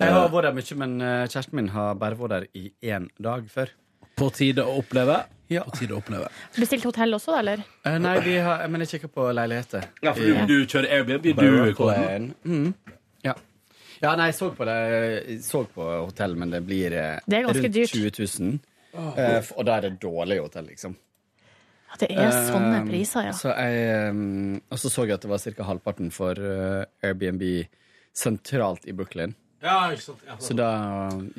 Jeg 0.00 0.12
har 0.12 0.28
vært 0.32 0.50
der 0.50 0.56
mye, 0.58 0.78
men 0.82 0.96
eh, 1.00 1.22
kjæresten 1.30 1.58
min 1.60 1.70
har 1.74 1.94
bare 2.00 2.18
vært 2.18 2.34
der 2.34 2.48
i 2.58 2.66
én 2.84 3.08
dag 3.22 3.46
før. 3.50 3.70
På 4.18 4.30
tide 4.34 4.64
å 4.64 4.76
oppleve. 4.80 5.22
Ja. 5.52 5.64
På 5.66 5.74
tide 5.76 5.96
å 5.96 6.00
oppleve. 6.00 6.28
Bestilt 6.56 6.86
hotell 6.88 7.16
også, 7.16 7.34
da, 7.34 7.40
eller? 7.42 7.64
Eh, 7.84 7.96
nei, 8.02 8.14
vi 8.24 8.36
har, 8.42 8.64
men 8.72 8.84
jeg 8.84 8.94
kikker 8.94 9.12
på 9.12 9.26
leiligheter. 9.36 9.88
Ja, 10.02 10.14
for 10.16 10.24
du, 10.24 10.44
du 10.48 10.70
kjører 10.70 10.90
Airbnb, 10.98 11.28
du, 11.40 11.74
Kåren? 11.78 12.30
Mm. 12.44 12.70
Ja. 13.26 13.34
ja, 14.00 14.14
nei, 14.16 14.30
jeg 14.30 14.38
så 14.38 14.50
på 14.56 14.68
det 14.68 15.40
så 15.44 15.64
på 15.74 15.88
hotell, 15.92 16.36
men 16.40 16.54
det 16.54 16.62
blir 16.66 16.96
eh, 16.96 17.18
Det 17.26 17.40
er 17.40 17.48
rundt 17.48 17.68
dyrt. 17.74 17.92
20 17.92 18.14
000. 18.20 18.60
Eh, 18.94 19.52
og 19.56 19.66
da 19.66 19.78
er 19.78 19.88
det 19.88 19.96
dårlig 20.02 20.40
hotell, 20.42 20.70
liksom. 20.70 20.96
Ja, 21.94 22.00
det 22.00 22.10
er 22.18 22.32
sånne 22.48 22.80
um, 22.82 22.88
priser, 22.88 23.28
ja. 23.28 23.34
Så 23.38 23.52
jeg, 23.54 24.10
um, 24.10 24.58
og 24.72 24.80
så 24.82 24.90
så 24.90 25.04
jeg 25.06 25.14
at 25.14 25.22
det 25.22 25.30
var 25.30 25.42
ca. 25.44 25.66
halvparten 25.68 26.10
for 26.14 26.38
uh, 26.40 26.82
Airbnb 27.06 27.44
sentralt 28.14 28.86
i 28.90 28.94
Brooklyn. 28.96 29.34
Ja, 29.64 29.76
ikke 29.94 30.04
sant. 30.04 30.22
Ja, 30.28 30.36
Så 30.44 30.54
da 30.58 30.68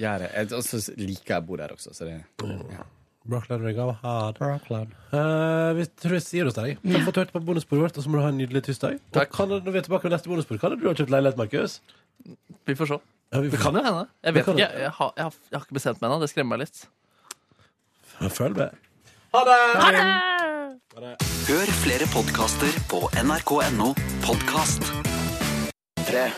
gjør 0.02 0.24
jeg 0.26 0.52
Og 0.58 0.64
så 0.66 0.80
liker 0.98 1.36
jeg 1.36 1.44
å 1.44 1.46
bo 1.46 1.58
der 1.62 1.74
også, 1.76 1.94
så 1.94 2.08
det 2.10 2.24
Brooklyn 3.26 3.64
Regal 3.66 3.92
hard. 4.04 4.38
Eh, 4.38 5.72
vi 5.80 5.86
tror 5.98 6.14
jeg 6.20 6.22
sier 6.26 6.46
det 6.46 6.54
til 6.54 6.68
deg. 6.68 6.82
Du 6.86 6.94
har 6.94 7.26
du 7.26 7.32
på 7.34 7.42
bonussporet 7.48 7.82
vårt, 7.88 7.98
og 7.98 8.06
så 8.06 8.12
må 8.14 8.20
du 8.20 8.26
ha 8.26 8.30
en 8.30 8.38
nydelig 8.38 8.62
tirsdag. 8.68 9.00
Og 9.16 9.32
Kan, 9.34 9.50
når 9.50 9.66
vi 9.74 9.80
er 9.82 9.86
tilbake 9.88 10.06
med 10.06 10.14
neste 10.14 10.30
bonusspor, 10.30 10.60
kan 10.62 10.76
du 10.78 10.86
ha 10.86 10.94
kjøpt 10.94 11.10
leilighet, 11.14 11.40
Markus? 11.42 11.80
Vi 12.70 12.76
får 12.78 12.92
se. 12.92 13.00
Ja, 13.34 13.42
vi 13.42 13.50
Det 13.50 13.58
får 13.58 13.64
kan 13.66 13.80
jo 13.80 13.84
hende. 13.88 14.06
Jeg 14.22 14.30
Det 14.30 14.36
vet 14.36 14.46
kan 14.46 14.54
ikke. 14.60 14.70
Jeg, 14.70 14.82
jeg, 14.86 14.92
har, 15.00 15.14
jeg, 15.18 15.24
har, 15.26 15.34
jeg 15.50 15.58
har 15.58 15.66
ikke 15.66 15.78
bestemt 15.80 16.02
meg 16.02 16.10
ennå. 16.12 16.20
Det 16.22 16.30
skremmer 16.30 16.54
meg 16.54 16.68
litt. 16.68 16.78
Følg 18.38 18.56
med. 18.62 18.70
Hør 21.50 21.72
flere 21.82 22.06
podkaster 22.14 22.78
på 22.94 23.02
nrk.no 23.26 23.90
podkast. 24.22 24.86
Tre. 26.06 26.30